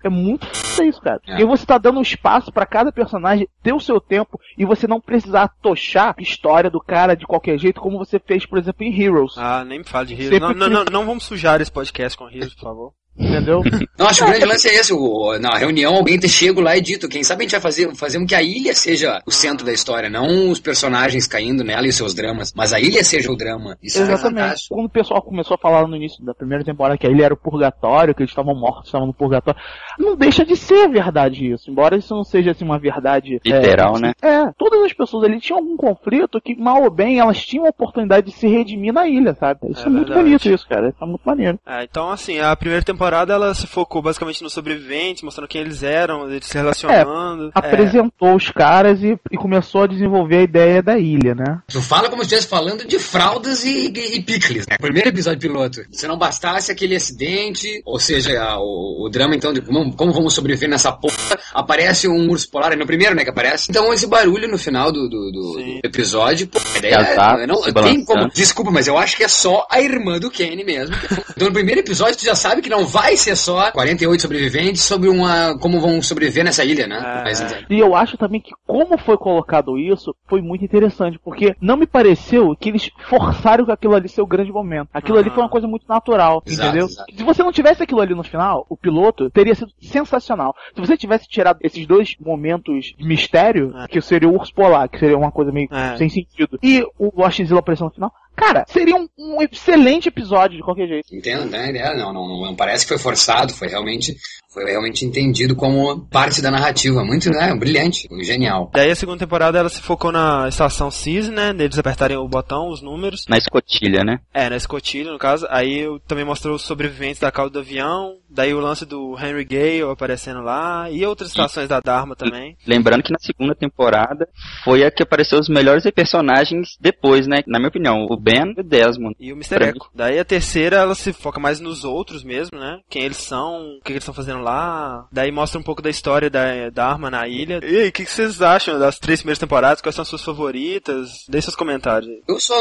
É 0.03 0.09
muito 0.09 0.47
isso, 0.83 1.01
cara. 1.01 1.21
É. 1.25 1.31
Porque 1.31 1.45
você 1.45 1.65
tá 1.65 1.77
dando 1.77 2.01
espaço 2.01 2.51
pra 2.51 2.65
cada 2.65 2.91
personagem 2.91 3.47
ter 3.61 3.73
o 3.73 3.79
seu 3.79 3.99
tempo 3.99 4.39
e 4.57 4.65
você 4.65 4.87
não 4.87 5.01
precisar 5.01 5.49
tochar 5.61 6.15
a 6.17 6.21
história 6.21 6.69
do 6.69 6.79
cara 6.79 7.15
de 7.15 7.25
qualquer 7.25 7.57
jeito, 7.57 7.81
como 7.81 7.97
você 7.97 8.19
fez, 8.19 8.45
por 8.45 8.57
exemplo, 8.57 8.83
em 8.83 9.01
Heroes. 9.01 9.37
Ah, 9.37 9.63
nem 9.65 9.79
me 9.79 9.85
fale 9.85 10.07
de 10.07 10.21
Heroes. 10.21 10.39
Não, 10.39 10.53
não, 10.53 10.69
não, 10.69 10.85
não 10.85 11.05
vamos 11.05 11.23
sujar 11.23 11.61
esse 11.61 11.71
podcast 11.71 12.17
com 12.17 12.29
Heroes, 12.29 12.53
por 12.53 12.63
favor. 12.63 12.93
Entendeu? 13.19 13.61
Não, 13.97 14.07
acho 14.07 14.19
que 14.19 14.23
o 14.23 14.27
grande 14.27 14.45
lance 14.45 14.69
é 14.69 14.75
esse. 14.75 14.93
O, 14.93 15.37
na 15.39 15.57
reunião, 15.57 15.95
alguém 15.95 16.17
ter 16.17 16.29
chego 16.29 16.61
lá 16.61 16.77
e 16.77 16.81
dito, 16.81 17.09
quem 17.09 17.23
sabe 17.23 17.41
a 17.41 17.43
gente 17.43 17.51
vai 17.51 17.61
fazer, 17.61 17.93
fazer 17.95 18.17
com 18.17 18.25
que 18.25 18.33
a 18.33 18.41
ilha 18.41 18.73
seja 18.73 19.21
o 19.25 19.31
centro 19.31 19.65
da 19.65 19.73
história, 19.73 20.09
não 20.09 20.49
os 20.49 20.59
personagens 20.59 21.27
caindo 21.27 21.63
nela 21.63 21.85
e 21.85 21.89
os 21.89 21.95
seus 21.95 22.13
dramas, 22.13 22.53
mas 22.55 22.71
a 22.71 22.79
ilha 22.79 23.03
seja 23.03 23.29
o 23.29 23.35
drama. 23.35 23.77
Isso 23.83 23.99
é 23.99 24.03
Exatamente. 24.03 24.69
Quando 24.69 24.85
o 24.85 24.89
pessoal 24.89 25.21
começou 25.21 25.55
a 25.55 25.57
falar 25.57 25.85
no 25.85 25.95
início 25.97 26.23
da 26.23 26.33
primeira 26.33 26.63
temporada 26.63 26.97
que 26.97 27.05
a 27.05 27.09
ilha 27.09 27.25
era 27.25 27.33
o 27.33 27.37
purgatório, 27.37 28.15
que 28.15 28.21
eles 28.21 28.31
estavam 28.31 28.55
mortos, 28.55 28.85
estavam 28.85 29.07
no 29.07 29.13
purgatório, 29.13 29.59
não 29.99 30.15
deixa 30.15 30.45
de 30.45 30.55
ser 30.55 30.87
verdade 30.87 31.51
isso. 31.51 31.69
Embora 31.69 31.97
isso 31.97 32.15
não 32.15 32.23
seja 32.23 32.51
assim 32.51 32.63
uma 32.63 32.79
verdade 32.79 33.39
é, 33.45 33.49
Literal, 33.49 33.99
né? 33.99 34.13
É, 34.21 34.49
todas 34.57 34.81
as 34.83 34.93
pessoas 34.93 35.25
ali 35.25 35.41
tinham 35.41 35.59
algum 35.59 35.75
conflito 35.75 36.39
que, 36.41 36.55
mal 36.55 36.83
ou 36.83 36.89
bem, 36.89 37.19
elas 37.19 37.45
tinham 37.45 37.65
a 37.65 37.69
oportunidade 37.69 38.27
de 38.27 38.33
se 38.33 38.47
redimir 38.47 38.93
na 38.93 39.07
ilha, 39.07 39.33
sabe? 39.33 39.59
Isso 39.69 39.81
é, 39.81 39.85
É 39.85 39.89
muito 39.89 40.07
verdade. 40.07 40.23
bonito 40.23 40.49
isso, 40.49 40.67
cara. 40.67 40.87
Isso 40.87 41.03
é 41.03 41.05
muito 41.05 41.23
maneiro. 41.25 41.59
É, 41.67 41.83
então, 41.83 42.09
assim, 42.09 42.39
a 42.39 42.55
primeira 42.55 42.83
temporada 42.83 43.08
ela 43.33 43.53
se 43.53 43.67
focou 43.67 44.01
basicamente 44.01 44.41
nos 44.43 44.53
sobreviventes, 44.53 45.23
mostrando 45.23 45.47
quem 45.47 45.61
eles 45.61 45.83
eram, 45.83 46.29
eles 46.29 46.45
se 46.45 46.57
relacionando. 46.57 47.47
É, 47.47 47.51
Apresentou 47.55 48.35
os 48.35 48.49
caras 48.49 49.01
e, 49.03 49.17
e 49.31 49.37
começou 49.37 49.83
a 49.83 49.87
desenvolver 49.87 50.37
a 50.37 50.43
ideia 50.43 50.81
da 50.83 50.97
ilha, 50.97 51.33
né? 51.35 51.61
Tu 51.67 51.81
fala 51.81 52.09
como 52.09 52.21
se 52.23 52.27
estivesse 52.27 52.47
falando 52.47 52.85
de 52.87 52.99
fraldas 52.99 53.63
e, 53.63 53.87
e, 53.93 54.15
e 54.17 54.21
picles, 54.21 54.65
né? 54.67 54.77
Primeiro 54.79 55.09
episódio 55.09 55.39
piloto. 55.39 55.81
Se 55.91 56.07
não 56.07 56.17
bastasse 56.17 56.71
aquele 56.71 56.95
acidente, 56.95 57.81
ou 57.85 57.99
seja, 57.99 58.41
a- 58.41 58.59
o, 58.59 59.05
o 59.05 59.09
drama 59.09 59.35
então 59.35 59.53
de 59.53 59.61
como, 59.61 59.95
como 59.95 60.11
vamos 60.13 60.33
sobreviver 60.33 60.69
nessa 60.69 60.91
porra, 60.91 61.15
aparece 61.53 62.07
um 62.07 62.29
urso 62.29 62.49
polar, 62.49 62.73
é 62.73 62.75
no 62.75 62.85
primeiro, 62.85 63.15
né, 63.15 63.23
que 63.23 63.29
aparece. 63.29 63.67
Então 63.69 63.93
esse 63.93 64.07
barulho 64.07 64.47
no 64.49 64.57
final 64.57 64.91
do, 64.91 65.07
do, 65.09 65.31
do- 65.31 65.79
episódio, 65.83 66.47
pô, 66.47 66.59
a 66.75 66.77
ideia 66.77 66.99
Exato, 66.99 67.41
é, 67.41 67.47
não, 67.47 67.61
tem 67.61 68.03
como, 68.05 68.27
desculpa, 68.29 68.71
mas 68.71 68.87
eu 68.87 68.97
acho 68.97 69.15
que 69.17 69.23
é 69.23 69.27
só 69.27 69.65
a 69.69 69.81
irmã 69.81 70.19
do 70.19 70.29
Kenny 70.29 70.63
mesmo. 70.63 70.95
Então 71.35 71.47
no 71.47 71.53
primeiro 71.53 71.79
episódio 71.81 72.17
tu 72.17 72.25
já 72.25 72.35
sabe 72.35 72.61
que 72.61 72.69
não 72.69 72.85
vai 72.89 73.15
ser 73.17 73.35
só 73.35 73.71
48 73.71 74.21
sobreviventes 74.21 74.81
sobre 74.81 75.09
uma, 75.09 75.57
como 75.59 75.79
vão 75.79 76.01
sobreviver 76.01 76.43
nessa 76.43 76.63
ilha, 76.63 76.87
né? 76.87 77.23
É. 77.25 77.65
E 77.73 77.79
eu 77.79 77.95
acho 77.95 78.17
também 78.17 78.41
que 78.41 78.51
como 78.65 78.97
foi 78.97 79.17
colocado 79.17 79.77
isso, 79.77 80.15
foi 80.27 80.41
muito 80.41 80.63
interessante, 80.65 81.19
porque 81.23 81.55
não 81.61 81.77
me 81.77 81.85
pareceu 81.87 82.55
que 82.59 82.69
eles 82.69 82.89
forçaram 83.07 83.65
que 83.65 83.71
aquilo 83.71 83.95
ali 83.95 84.09
ser 84.09 84.21
o 84.21 84.27
grande 84.27 84.51
momento. 84.51 84.89
Aquilo 84.93 85.17
ali 85.17 85.29
Ah. 85.29 85.33
foi 85.33 85.43
uma 85.43 85.49
coisa 85.49 85.67
muito 85.67 85.85
natural, 85.87 86.41
Exato, 86.45 86.67
entendeu? 86.69 86.85
exato. 86.87 87.15
Se 87.15 87.23
você 87.23 87.43
não 87.43 87.51
tivesse 87.51 87.83
aquilo 87.83 88.01
ali 88.01 88.13
no 88.15 88.23
final, 88.23 88.65
o 88.69 88.75
piloto 88.77 89.29
teria 89.29 89.55
sido 89.55 89.71
sensacional. 89.81 90.55
Se 90.73 90.81
você 90.81 90.97
tivesse 90.97 91.27
tirado 91.27 91.59
esses 91.61 91.85
dois 91.85 92.15
momentos 92.19 92.93
de 92.97 93.05
mistério, 93.05 93.73
É. 93.77 93.87
que 93.87 94.01
seria 94.01 94.29
o 94.29 94.35
urso 94.35 94.53
polar, 94.53 94.87
que 94.89 94.99
seria 94.99 95.17
uma 95.17 95.31
coisa 95.31 95.51
meio 95.51 95.67
É. 95.71 95.97
sem 95.97 96.09
sentido, 96.09 96.57
e 96.63 96.83
o 96.97 97.21
Washzilla 97.21 97.59
aparecendo 97.59 97.87
no 97.87 97.93
final, 97.93 98.11
cara, 98.39 98.65
seria 98.67 98.95
um, 98.95 99.07
um 99.17 99.41
excelente 99.41 100.07
episódio 100.07 100.57
de 100.57 100.63
qualquer 100.63 100.87
jeito. 100.87 101.15
Entendo, 101.15 101.45
né? 101.45 101.69
É, 101.69 101.97
Não, 101.97 102.13
não, 102.13 102.27
não, 102.27 102.41
não 102.47 102.55
parece 102.55 102.85
que 102.85 102.89
foi 102.89 102.97
forçado, 102.97 103.53
foi 103.53 103.67
realmente, 103.67 104.15
foi 104.51 104.65
realmente 104.65 105.05
entendido 105.05 105.55
como 105.55 106.05
parte 106.07 106.41
da 106.41 106.51
narrativa. 106.51 107.03
Muito, 107.03 107.29
né? 107.29 107.53
Brilhante, 107.55 108.07
genial. 108.21 108.69
Daí 108.73 108.91
a 108.91 108.95
segunda 108.95 109.19
temporada 109.19 109.59
ela 109.59 109.69
se 109.69 109.81
focou 109.81 110.11
na 110.11 110.47
estação 110.47 110.89
CIS, 110.91 111.29
né? 111.29 111.53
Deles 111.53 111.77
apertarem 111.77 112.17
o 112.17 112.27
botão, 112.27 112.69
os 112.69 112.81
números. 112.81 113.25
Na 113.27 113.37
escotilha, 113.37 114.03
né? 114.03 114.19
É, 114.33 114.49
na 114.49 114.55
escotilha, 114.55 115.11
no 115.11 115.19
caso. 115.19 115.45
Aí 115.49 115.85
também 116.07 116.25
mostrou 116.25 116.55
os 116.55 116.63
sobreviventes 116.63 117.19
da 117.19 117.31
cauda 117.31 117.51
do 117.51 117.59
avião. 117.59 118.15
Daí 118.29 118.53
o 118.53 118.59
lance 118.59 118.85
do 118.85 119.15
Henry 119.19 119.45
Gale 119.45 119.91
aparecendo 119.91 120.41
lá. 120.41 120.89
E 120.89 121.05
outras 121.05 121.29
estações 121.29 121.67
da 121.67 121.79
Dharma 121.79 122.15
também. 122.15 122.55
Lembrando 122.67 123.03
que 123.03 123.11
na 123.11 123.19
segunda 123.19 123.55
temporada 123.55 124.27
foi 124.63 124.83
a 124.83 124.91
que 124.91 125.03
apareceu 125.03 125.39
os 125.39 125.49
melhores 125.49 125.83
personagens 125.91 126.77
depois, 126.79 127.27
né? 127.27 127.41
Na 127.47 127.59
minha 127.59 127.69
opinião, 127.69 128.05
o 128.09 128.17
Ben 128.31 128.53
e 128.55 128.61
o 128.61 128.63
Desmond. 128.63 129.15
E 129.19 129.33
o 129.33 129.35
Mr. 129.35 129.69
Echo. 129.69 129.89
Daí 129.93 130.19
a 130.19 130.25
terceira, 130.25 130.77
ela 130.77 130.95
se 130.95 131.13
foca 131.13 131.39
mais 131.39 131.59
nos 131.59 131.83
outros 131.83 132.23
mesmo, 132.23 132.59
né? 132.59 132.79
Quem 132.89 133.03
eles 133.03 133.17
são, 133.17 133.77
o 133.77 133.81
que 133.83 133.91
eles 133.91 134.03
estão 134.03 134.13
fazendo 134.13 134.41
lá. 134.41 135.07
Daí 135.11 135.31
mostra 135.31 135.59
um 135.59 135.63
pouco 135.63 135.81
da 135.81 135.89
história 135.89 136.29
da, 136.29 136.69
da 136.69 136.87
arma 136.87 137.09
na 137.09 137.27
ilha. 137.27 137.59
E 137.63 137.77
aí, 137.77 137.89
o 137.89 137.91
que, 137.91 138.05
que 138.05 138.11
vocês 138.11 138.41
acham 138.41 138.79
das 138.79 138.99
três 138.99 139.19
primeiras 139.19 139.39
temporadas? 139.39 139.81
Quais 139.81 139.95
são 139.95 140.03
as 140.03 140.07
suas 140.07 140.23
favoritas? 140.23 141.25
Deixe 141.27 141.45
seus 141.45 141.55
comentários 141.55 142.09
aí. 142.09 142.21
Eu 142.27 142.39
sou 142.39 142.57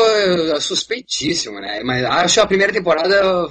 suspeitíssimo, 0.60 1.60
né? 1.60 1.82
Mas 1.84 2.04
acho 2.04 2.40
a 2.40 2.46
primeira 2.46 2.72
temporada 2.72 3.48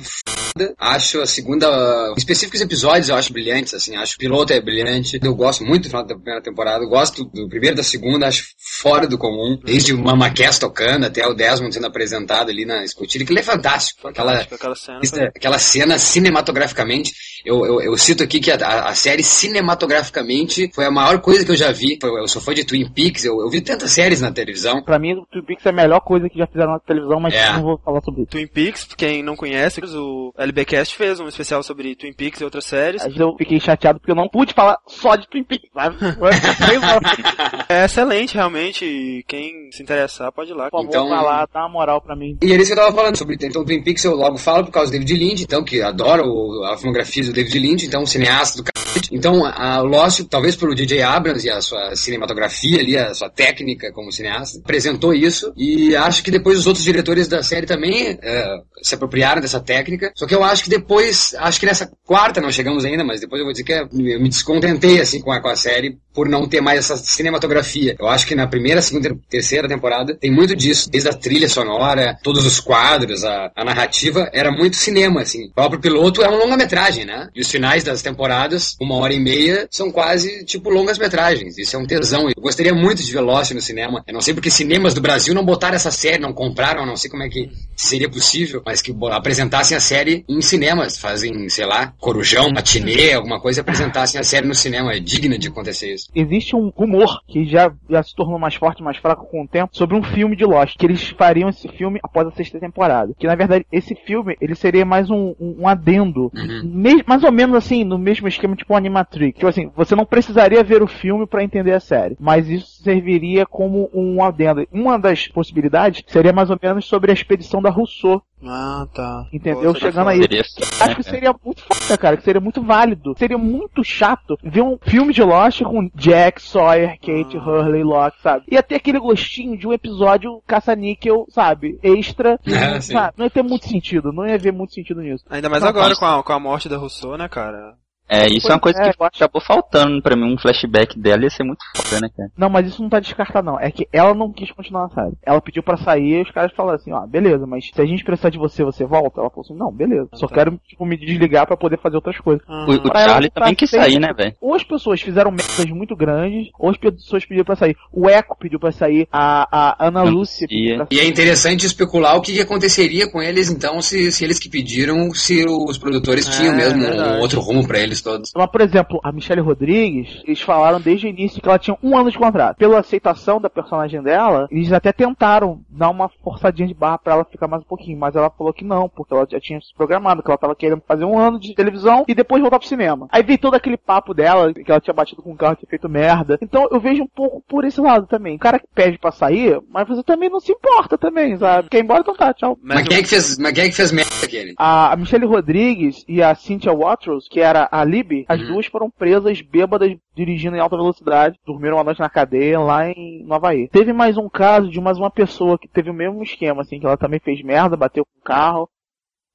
foda. 0.57 0.73
Acho 0.77 1.21
a 1.21 1.27
segunda. 1.27 1.67
Em 2.11 2.17
específicos 2.17 2.59
episódios 2.61 3.09
eu 3.09 3.15
acho 3.15 3.31
brilhantes, 3.31 3.73
assim. 3.73 3.95
Acho 3.95 4.17
que 4.17 4.25
o 4.25 4.29
piloto 4.29 4.53
é 4.53 4.59
brilhante. 4.59 5.19
Eu 5.21 5.35
gosto 5.35 5.63
muito 5.63 5.83
do 5.83 5.89
final 5.89 6.05
da 6.05 6.15
primeira 6.15 6.41
temporada. 6.41 6.83
Eu 6.83 6.89
gosto 6.89 7.23
do 7.25 7.47
primeiro 7.47 7.75
e 7.75 7.77
da 7.77 7.83
segunda, 7.83 8.27
acho 8.27 8.45
fora 8.81 9.07
do 9.07 9.17
comum. 9.17 9.59
Desde 9.63 9.93
o 9.93 9.97
Mama 9.97 10.29
Cass 10.31 10.57
tocando 10.57 11.05
até 11.05 11.25
o 11.27 11.33
Desmond 11.33 11.73
sendo 11.73 11.87
apresentado 11.87 12.49
ali 12.49 12.65
na 12.65 12.83
escotilha, 12.83 13.25
que 13.25 13.31
ele 13.31 13.39
é 13.39 13.43
fantástico. 13.43 14.07
Aquela, 14.07 14.31
Fantástico, 14.31 14.55
aquela 14.55 14.75
cena. 14.75 15.31
Aquela 15.35 15.59
cena 15.59 15.99
cinematograficamente, 15.99 17.13
eu, 17.47 17.65
eu, 17.65 17.81
eu 17.81 17.97
cito 17.97 18.23
aqui 18.23 18.39
que 18.39 18.51
a, 18.51 18.55
a- 18.89 18.93
série 18.95 19.23
cinematograficamente 19.23 20.69
foi 20.73 20.85
a 20.85 20.91
maior 20.91 21.19
coisa 21.21 21.45
que 21.45 21.51
eu 21.51 21.55
já 21.55 21.71
vi. 21.71 21.97
Eu, 22.03 22.27
sou 22.27 22.41
fã 22.41 22.53
de 22.53 22.65
Twin 22.65 22.89
Peaks, 22.89 23.23
eu, 23.25 23.39
eu 23.41 23.49
vi 23.49 23.61
tantas 23.61 23.91
séries 23.91 24.21
na 24.21 24.31
televisão. 24.31 24.81
Pra 24.83 24.99
mim, 24.99 25.13
o 25.13 25.25
Twin 25.31 25.43
Peaks 25.43 25.65
é 25.65 25.69
a 25.69 25.73
melhor 25.73 25.99
coisa 26.01 26.27
que 26.29 26.37
já 26.37 26.47
fizeram 26.47 26.73
na 26.73 26.79
televisão, 26.79 27.19
mas 27.19 27.33
É. 27.33 27.53
não 27.53 27.61
vou 27.61 27.77
falar 27.83 28.01
sobre 28.01 28.21
isso. 28.21 28.31
Twin 28.31 28.47
Peaks, 28.47 28.87
quem 28.97 29.23
não 29.23 29.35
conhece, 29.35 29.79
o 29.95 30.33
LBcast 30.37 30.95
fez 30.95 31.19
um 31.19 31.27
especial 31.27 31.61
sobre 31.63 31.95
Twin 31.95 32.13
Peaks 32.13 32.41
e 32.41 32.43
outras 32.43 32.65
séries. 32.65 33.03
Vezes 33.03 33.19
eu 33.19 33.35
fiquei 33.37 33.59
chateado 33.59 33.99
porque 33.99 34.11
eu 34.11 34.15
não 34.15 34.27
pude 34.27 34.53
falar 34.53 34.77
só 34.87 35.15
de 35.15 35.27
Twin 35.27 35.43
Peaks, 35.43 35.69
sabe? 35.73 35.95
É 37.69 37.85
excelente, 37.85 38.35
realmente. 38.35 39.23
Quem 39.27 39.69
se 39.71 39.83
interessar, 39.83 40.31
pode 40.31 40.51
ir 40.51 40.53
lá. 40.53 40.69
Por 40.69 40.77
favor, 40.79 40.87
Então- 40.89 41.09
vai 41.09 41.23
lá, 41.23 41.47
dá 41.53 41.61
uma 41.61 41.69
moral 41.69 42.01
pra 42.01 42.15
mim. 42.15 42.37
E 42.41 42.51
era 42.53 42.61
isso 42.61 42.73
que 42.73 42.79
eu 42.79 42.83
tava 42.83 42.95
falando 42.95 43.17
sobre. 43.17 43.35
Então, 43.39 43.63
Twin 43.65 43.83
Peaks 43.83 44.03
eu 44.03 44.15
logo 44.15 44.37
falo 44.37 44.65
por 44.65 44.71
causa 44.71 44.91
do 44.91 44.97
David 44.97 45.13
Lynch, 45.17 45.43
então, 45.43 45.63
que 45.63 45.81
adoro 45.81 46.23
o- 46.25 46.63
a 46.65 46.77
filmografia 46.77 47.23
do 47.23 47.33
David 47.37 47.59
Lynch, 47.59 47.85
então, 47.85 48.03
cineasta 48.03 48.63
do. 48.63 48.86
Então, 49.11 49.45
a, 49.45 49.79
Lost, 49.81 50.21
talvez 50.29 50.55
pelo 50.55 50.75
DJ 50.75 51.01
Abrams 51.01 51.45
e 51.45 51.49
a 51.49 51.61
sua 51.61 51.95
cinematografia 51.95 52.79
ali, 52.79 52.97
a 52.97 53.13
sua 53.13 53.29
técnica 53.29 53.91
como 53.91 54.11
cineasta, 54.11 54.59
apresentou 54.59 55.13
isso. 55.13 55.51
E 55.55 55.95
acho 55.95 56.23
que 56.23 56.31
depois 56.31 56.59
os 56.59 56.67
outros 56.67 56.83
diretores 56.83 57.27
da 57.27 57.43
série 57.43 57.65
também 57.65 58.17
eh, 58.21 58.57
se 58.81 58.95
apropriaram 58.95 59.41
dessa 59.41 59.59
técnica. 59.59 60.11
Só 60.15 60.25
que 60.25 60.35
eu 60.35 60.43
acho 60.43 60.63
que 60.63 60.69
depois, 60.69 61.35
acho 61.39 61.59
que 61.59 61.65
nessa 61.65 61.89
quarta 62.05 62.41
não 62.41 62.51
chegamos 62.51 62.85
ainda, 62.85 63.03
mas 63.03 63.19
depois 63.21 63.39
eu 63.39 63.45
vou 63.45 63.51
dizer 63.53 63.63
que 63.63 63.73
é- 63.73 63.81
eu 63.83 64.19
me 64.21 64.29
descontentei 64.29 64.99
assim 64.99 65.19
com 65.21 65.31
a, 65.31 65.41
com 65.41 65.47
a 65.49 65.55
série 65.55 65.97
por 66.13 66.27
não 66.27 66.47
ter 66.47 66.61
mais 66.61 66.79
essa 66.79 66.97
cinematografia. 66.97 67.95
Eu 67.99 68.07
acho 68.07 68.25
que 68.25 68.33
na 68.35 68.47
primeira, 68.47 68.81
segunda 68.81 69.15
terceira 69.29 69.67
temporada 69.67 70.15
tem 70.15 70.31
muito 70.31 70.55
disso, 70.55 70.89
desde 70.89 71.09
a 71.09 71.13
trilha 71.13 71.47
sonora, 71.47 72.17
todos 72.23 72.45
os 72.45 72.59
quadros, 72.59 73.23
a, 73.23 73.51
a 73.55 73.63
narrativa, 73.65 74.29
era 74.33 74.51
muito 74.51 74.75
cinema, 74.77 75.21
assim. 75.21 75.45
O 75.49 75.53
próprio 75.53 75.79
piloto 75.79 76.23
é 76.23 76.27
uma 76.27 76.37
longa-metragem, 76.37 77.05
né? 77.05 77.27
E 77.35 77.41
os 77.41 77.49
finais 77.51 77.83
das 77.83 78.01
temporadas, 78.01 78.75
uma 78.87 78.95
hora 79.03 79.13
e 79.13 79.19
meia 79.19 79.67
são 79.69 79.91
quase 79.91 80.43
tipo 80.45 80.69
longas 80.69 80.97
metragens. 80.97 81.57
Isso 81.57 81.75
é 81.75 81.79
um 81.79 81.85
tesão. 81.85 82.27
Eu 82.29 82.41
gostaria 82.41 82.73
muito 82.73 83.03
de 83.03 83.11
ver 83.11 83.19
Lost 83.19 83.51
no 83.51 83.61
cinema. 83.61 84.03
Eu 84.07 84.13
não 84.13 84.21
sei 84.21 84.33
porque 84.33 84.49
cinemas 84.49 84.93
do 84.93 85.01
Brasil 85.01 85.33
não 85.33 85.45
botaram 85.45 85.75
essa 85.75 85.91
série, 85.91 86.17
não 86.21 86.33
compraram, 86.33 86.85
não 86.85 86.95
sei 86.95 87.09
como 87.11 87.23
é 87.23 87.29
que 87.29 87.49
seria 87.75 88.09
possível, 88.09 88.61
mas 88.65 88.81
que 88.81 88.95
apresentassem 89.11 89.75
a 89.75 89.79
série 89.79 90.23
em 90.27 90.41
cinemas. 90.41 90.97
Fazem, 90.97 91.47
sei 91.49 91.65
lá, 91.65 91.93
corujão, 91.99 92.49
matinê, 92.51 93.13
alguma 93.13 93.39
coisa, 93.39 93.61
apresentassem 93.61 94.19
a 94.19 94.23
série 94.23 94.47
no 94.47 94.55
cinema. 94.55 94.93
É 94.93 94.99
digna 94.99 95.37
de 95.37 95.47
acontecer 95.49 95.93
isso. 95.93 96.09
Existe 96.15 96.55
um 96.55 96.69
rumor 96.75 97.21
que 97.27 97.45
já, 97.45 97.71
já 97.89 98.01
se 98.01 98.15
tornou 98.15 98.39
mais 98.39 98.55
forte, 98.55 98.81
mais 98.81 98.97
fraco 98.97 99.25
com 99.29 99.43
o 99.43 99.47
tempo, 99.47 99.69
sobre 99.75 99.95
um 99.97 100.03
filme 100.03 100.35
de 100.35 100.45
Lost, 100.45 100.75
que 100.77 100.85
eles 100.85 101.09
fariam 101.09 101.49
esse 101.49 101.67
filme 101.67 101.99
após 102.03 102.27
a 102.27 102.31
sexta 102.31 102.59
temporada. 102.59 103.13
Que 103.19 103.27
na 103.27 103.35
verdade, 103.35 103.65
esse 103.71 103.95
filme, 104.05 104.35
ele 104.39 104.55
seria 104.55 104.85
mais 104.85 105.09
um, 105.09 105.35
um, 105.39 105.57
um 105.59 105.67
adendo. 105.67 106.31
Me- 106.63 107.03
mais 107.05 107.23
ou 107.23 107.31
menos 107.31 107.55
assim, 107.55 107.83
no 107.83 107.97
mesmo 107.97 108.27
esquema, 108.27 108.55
tipo 108.55 108.73
animatrix. 108.77 109.35
Tipo 109.35 109.47
assim, 109.47 109.71
você 109.75 109.95
não 109.95 110.05
precisaria 110.05 110.63
ver 110.63 110.81
o 110.81 110.87
filme 110.87 111.25
pra 111.25 111.43
entender 111.43 111.73
a 111.73 111.79
série. 111.79 112.15
Mas 112.19 112.47
isso 112.47 112.83
serviria 112.83 113.45
como 113.45 113.89
um 113.93 114.23
adendo. 114.23 114.67
Uma 114.71 114.97
das 114.97 115.27
possibilidades 115.27 116.03
seria 116.07 116.33
mais 116.33 116.49
ou 116.49 116.59
menos 116.61 116.85
sobre 116.85 117.11
a 117.11 117.13
expedição 117.13 117.61
da 117.61 117.69
Rousseau. 117.69 118.21
Ah, 118.45 118.85
tá. 118.93 119.25
Entendeu? 119.33 119.73
Pô, 119.73 119.79
Chegando 119.79 120.09
aí. 120.09 120.21
Seria 120.21 120.41
Acho 120.81 120.95
que 120.95 121.03
seria 121.03 121.35
muito 121.43 121.63
foda, 121.63 121.97
cara, 121.97 122.17
que 122.17 122.23
seria 122.23 122.39
muito 122.39 122.61
válido. 122.61 123.15
Seria 123.17 123.37
muito 123.37 123.83
chato 123.83 124.37
ver 124.43 124.61
um 124.61 124.77
filme 124.79 125.11
de 125.11 125.23
Lost 125.23 125.63
com 125.63 125.89
Jack, 125.95 126.41
Sawyer, 126.41 126.99
Kate, 126.99 127.37
Hurley, 127.37 127.83
Locke, 127.83 128.21
sabe? 128.21 128.45
Ia 128.51 128.61
ter 128.61 128.75
aquele 128.75 128.99
gostinho 128.99 129.57
de 129.57 129.67
um 129.67 129.73
episódio 129.73 130.41
caça-níquel, 130.45 131.25
sabe? 131.29 131.79
Extra. 131.81 132.39
É, 132.57 132.81
sabe? 132.81 133.13
Não 133.17 133.25
ia 133.25 133.29
ter 133.29 133.43
muito 133.43 133.67
sentido, 133.67 134.11
não 134.11 134.27
ia 134.27 134.37
ver 134.37 134.51
muito 134.51 134.73
sentido 134.73 134.99
nisso. 135.01 135.23
Ainda 135.29 135.47
mais 135.47 135.61
Não, 135.61 135.69
agora 135.69 135.95
com 135.95 136.05
a, 136.05 136.23
com 136.23 136.33
a 136.33 136.39
morte 136.39 136.67
da 136.67 136.75
Rousseau, 136.75 137.15
né, 137.15 137.27
cara? 137.29 137.75
É, 138.09 138.27
isso 138.27 138.47
é 138.47 138.53
uma 138.53 138.59
coisa 138.59 138.79
é, 138.79 138.83
que 138.83 139.01
eu 139.01 139.05
acho- 139.05 139.23
acabou 139.23 139.41
faltando 139.41 140.01
pra 140.01 140.15
mim. 140.15 140.33
Um 140.33 140.37
flashback 140.37 140.97
dela 140.99 141.23
ia 141.23 141.29
ser 141.29 141.43
muito 141.43 141.59
foda, 141.75 141.99
né, 142.01 142.09
cara? 142.15 142.29
Não, 142.37 142.49
mas 142.49 142.67
isso 142.67 142.81
não 142.81 142.89
tá 142.89 142.99
descartado, 142.99 143.45
não. 143.45 143.59
É 143.59 143.69
que 143.71 143.87
ela 143.91 144.13
não 144.13 144.31
quis 144.31 144.51
continuar 144.51 144.83
na 144.87 144.89
série. 144.89 145.15
Ela 145.25 145.41
pediu 145.41 145.61
pra 145.63 145.77
sair 145.77 146.19
e 146.19 146.21
os 146.21 146.31
caras 146.31 146.51
falaram 146.53 146.77
assim, 146.77 146.91
ó, 146.93 147.05
beleza, 147.05 147.45
mas 147.45 147.69
se 147.73 147.81
a 147.81 147.85
gente 147.85 148.03
precisar 148.03 148.29
de 148.29 148.37
você, 148.37 148.63
você 148.63 148.85
volta? 148.85 149.19
Ela 149.19 149.29
falou 149.29 149.43
assim, 149.45 149.55
não, 149.57 149.71
beleza. 149.71 150.07
Só 150.13 150.27
tá. 150.27 150.35
quero, 150.35 150.59
tipo, 150.67 150.85
me 150.85 150.97
desligar 150.97 151.45
pra 151.45 151.57
poder 151.57 151.77
fazer 151.79 151.95
outras 151.97 152.17
coisas. 152.19 152.43
O, 152.47 152.71
o 152.71 152.91
ela 152.93 153.09
Charlie 153.09 153.29
também 153.29 153.55
quis 153.55 153.69
feito. 153.69 153.83
sair, 153.83 153.99
né, 153.99 154.13
velho? 154.13 154.35
ou 154.41 154.53
as 154.55 154.63
pessoas 154.63 155.01
fizeram 155.01 155.31
merdas 155.31 155.65
muito 155.65 155.95
grandes, 155.95 156.49
ou 156.57 156.69
as 156.69 156.77
pessoas 156.77 157.25
pediram 157.25 157.45
pra 157.45 157.55
sair. 157.55 157.75
O 157.91 158.09
Echo 158.09 158.35
pediu 158.39 158.59
pra 158.59 158.71
sair, 158.71 159.07
a, 159.11 159.75
a 159.79 159.87
Ana 159.87 160.03
Lucy 160.03 160.47
pediu 160.47 160.77
pra 160.77 160.87
E 160.91 160.99
é 160.99 161.05
interessante 161.05 161.65
especular 161.65 162.15
o 162.15 162.21
que, 162.21 162.33
que 162.33 162.41
aconteceria 162.41 163.09
com 163.11 163.21
eles, 163.21 163.49
então, 163.49 163.81
se, 163.81 164.11
se 164.11 164.23
eles 164.23 164.39
que 164.39 164.49
pediram, 164.49 165.11
se 165.13 165.45
os 165.45 165.77
produtores 165.77 166.27
É, 166.27 166.31
tinham 166.31 166.55
mesmo 166.55 166.79
verdade. 166.81 167.17
um 167.17 167.21
outro 167.21 167.41
rumo 167.41 167.67
pra 167.67 167.79
eles 167.79 167.96
todos. 168.01 168.31
Mas, 168.35 168.47
por 168.47 168.61
exemplo, 168.61 168.99
a 169.03 169.11
Michelle 169.11 169.41
Rodrigues, 169.41 170.21
eles 170.25 170.41
falaram 170.41 170.79
desde 170.79 171.07
o 171.07 171.09
início 171.09 171.41
que 171.41 171.47
ela 171.47 171.59
tinha 171.59 171.77
um 171.81 171.97
ano 171.97 172.11
de 172.11 172.17
contrato. 172.17 172.57
Pela 172.57 172.79
aceitação 172.79 173.39
da 173.39 173.49
personagem 173.49 174.01
dela, 174.01 174.47
eles 174.51 174.71
até 174.71 174.91
tentaram 174.91 175.61
dar 175.69 175.89
uma 175.89 176.09
forçadinha 176.23 176.67
de 176.67 176.73
barra 176.73 176.97
pra 176.97 177.13
ela 177.13 177.25
ficar 177.25 177.47
mais 177.47 177.61
um 177.63 177.67
pouquinho, 177.67 177.97
mas 177.97 178.15
ela 178.15 178.29
falou 178.29 178.53
que 178.53 178.63
não, 178.63 178.89
porque 178.89 179.13
ela 179.13 179.27
já 179.29 179.39
tinha 179.39 179.59
se 179.61 179.73
programado, 179.73 180.23
que 180.23 180.29
ela 180.29 180.37
tava 180.37 180.55
querendo 180.55 180.81
fazer 180.87 181.05
um 181.05 181.17
ano 181.17 181.39
de 181.39 181.53
televisão 181.53 182.05
e 182.07 182.15
depois 182.15 182.41
voltar 182.41 182.59
pro 182.59 182.67
cinema. 182.67 183.07
Aí 183.11 183.23
veio 183.23 183.39
todo 183.39 183.55
aquele 183.55 183.77
papo 183.77 184.13
dela, 184.13 184.53
que 184.53 184.69
ela 184.69 184.81
tinha 184.81 184.93
batido 184.93 185.21
com 185.21 185.31
o 185.31 185.35
carro 185.35 185.53
e 185.53 185.57
tinha 185.57 185.69
feito 185.69 185.89
merda. 185.89 186.37
Então 186.41 186.67
eu 186.71 186.79
vejo 186.79 187.03
um 187.03 187.07
pouco 187.07 187.43
por 187.47 187.65
esse 187.65 187.79
lado 187.79 188.07
também. 188.07 188.35
O 188.35 188.39
cara 188.39 188.59
que 188.59 188.67
pede 188.73 188.97
pra 188.97 189.11
sair, 189.11 189.59
mas 189.69 189.87
você 189.87 190.03
também 190.03 190.29
não 190.29 190.39
se 190.39 190.51
importa 190.51 190.97
também, 190.97 191.37
sabe? 191.37 191.69
Quer 191.69 191.79
ir 191.79 191.83
embora, 191.83 192.01
então 192.01 192.15
tá, 192.15 192.33
tchau. 192.33 192.57
Mas, 192.61 192.87
quem 192.87 192.97
é 192.97 193.01
que 193.01 193.09
fez, 193.09 193.37
mas 193.37 193.53
quem 193.53 193.65
é 193.65 193.69
que 193.69 193.75
fez 193.75 193.91
merda 193.91 194.11
aquele? 194.23 194.53
A, 194.57 194.93
a 194.93 194.95
Michelle 194.95 195.25
Rodrigues 195.25 196.03
e 196.07 196.21
a 196.21 196.35
Cynthia 196.35 196.73
Watros, 196.73 197.27
que 197.29 197.39
era 197.39 197.67
a 197.71 197.83
Libby, 197.87 198.25
as 198.27 198.39
Uhum. 198.41 198.47
duas 198.47 198.65
foram 198.67 198.89
presas 198.89 199.41
bêbadas 199.41 199.95
dirigindo 200.15 200.55
em 200.55 200.59
alta 200.59 200.75
velocidade, 200.77 201.39
dormiram 201.45 201.77
uma 201.77 201.83
noite 201.83 201.99
na 201.99 202.09
cadeia 202.09 202.59
lá 202.59 202.89
em 202.89 203.23
Nova 203.25 203.49
Haí. 203.49 203.67
Teve 203.69 203.93
mais 203.93 204.17
um 204.17 204.29
caso 204.29 204.69
de 204.69 204.79
mais 204.79 204.97
uma 204.97 205.09
pessoa 205.09 205.57
que 205.57 205.67
teve 205.67 205.89
o 205.89 205.93
mesmo 205.93 206.21
esquema, 206.21 206.61
assim, 206.61 206.79
que 206.79 206.85
ela 206.85 206.97
também 206.97 207.19
fez 207.19 207.41
merda, 207.41 207.77
bateu 207.77 208.05
com 208.05 208.19
o 208.19 208.23
carro, 208.23 208.69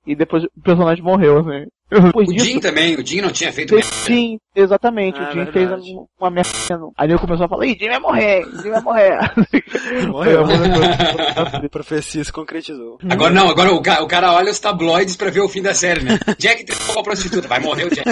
e 0.07 0.15
depois 0.17 0.45
o 0.45 0.49
personagem 0.63 1.03
morreu, 1.05 1.39
assim. 1.41 1.67
Depois 1.91 2.27
O 2.27 2.33
disso, 2.33 2.47
Jim 2.47 2.59
também, 2.59 2.95
o 2.97 3.07
Jim 3.07 3.21
não 3.21 3.31
tinha 3.31 3.53
feito 3.53 3.75
merda. 3.75 3.91
Jim, 4.07 4.39
exatamente, 4.57 5.19
É, 5.19 5.23
o 5.25 5.27
Jim 5.33 5.45
verdade. 5.45 5.83
fez 5.83 5.97
uma 6.19 6.31
merda. 6.31 6.49
Aí 6.97 7.11
ele 7.11 7.19
começou 7.19 7.45
a 7.45 7.49
falar, 7.51 7.67
ih, 7.67 7.77
Jim 7.79 7.89
vai 7.91 7.99
morrer, 7.99 8.45
Jim 8.63 8.71
vai 8.71 8.81
morrer. 8.81 9.19
Morreu. 10.09 10.43
A 10.45 11.69
profecia 11.69 12.25
se 12.25 12.33
concretizou. 12.33 12.97
Agora 13.11 13.35
não, 13.35 13.51
agora 13.51 13.73
o, 13.75 13.83
ca- 13.83 14.03
o 14.03 14.09
cara 14.09 14.33
olha 14.33 14.51
os 14.51 14.59
tabloides 14.59 15.17
pra 15.17 15.31
ver 15.31 15.41
o 15.41 15.49
fim 15.51 15.61
da 15.61 15.75
série, 15.75 16.03
né? 16.03 16.19
Jack 16.39 16.65
trepou 16.65 16.95
com 16.95 17.01
a 17.01 17.05
prostituta, 17.05 17.47
vai 17.47 17.61
morrer 17.61 17.85
o 17.85 17.91
Jack. 17.95 18.11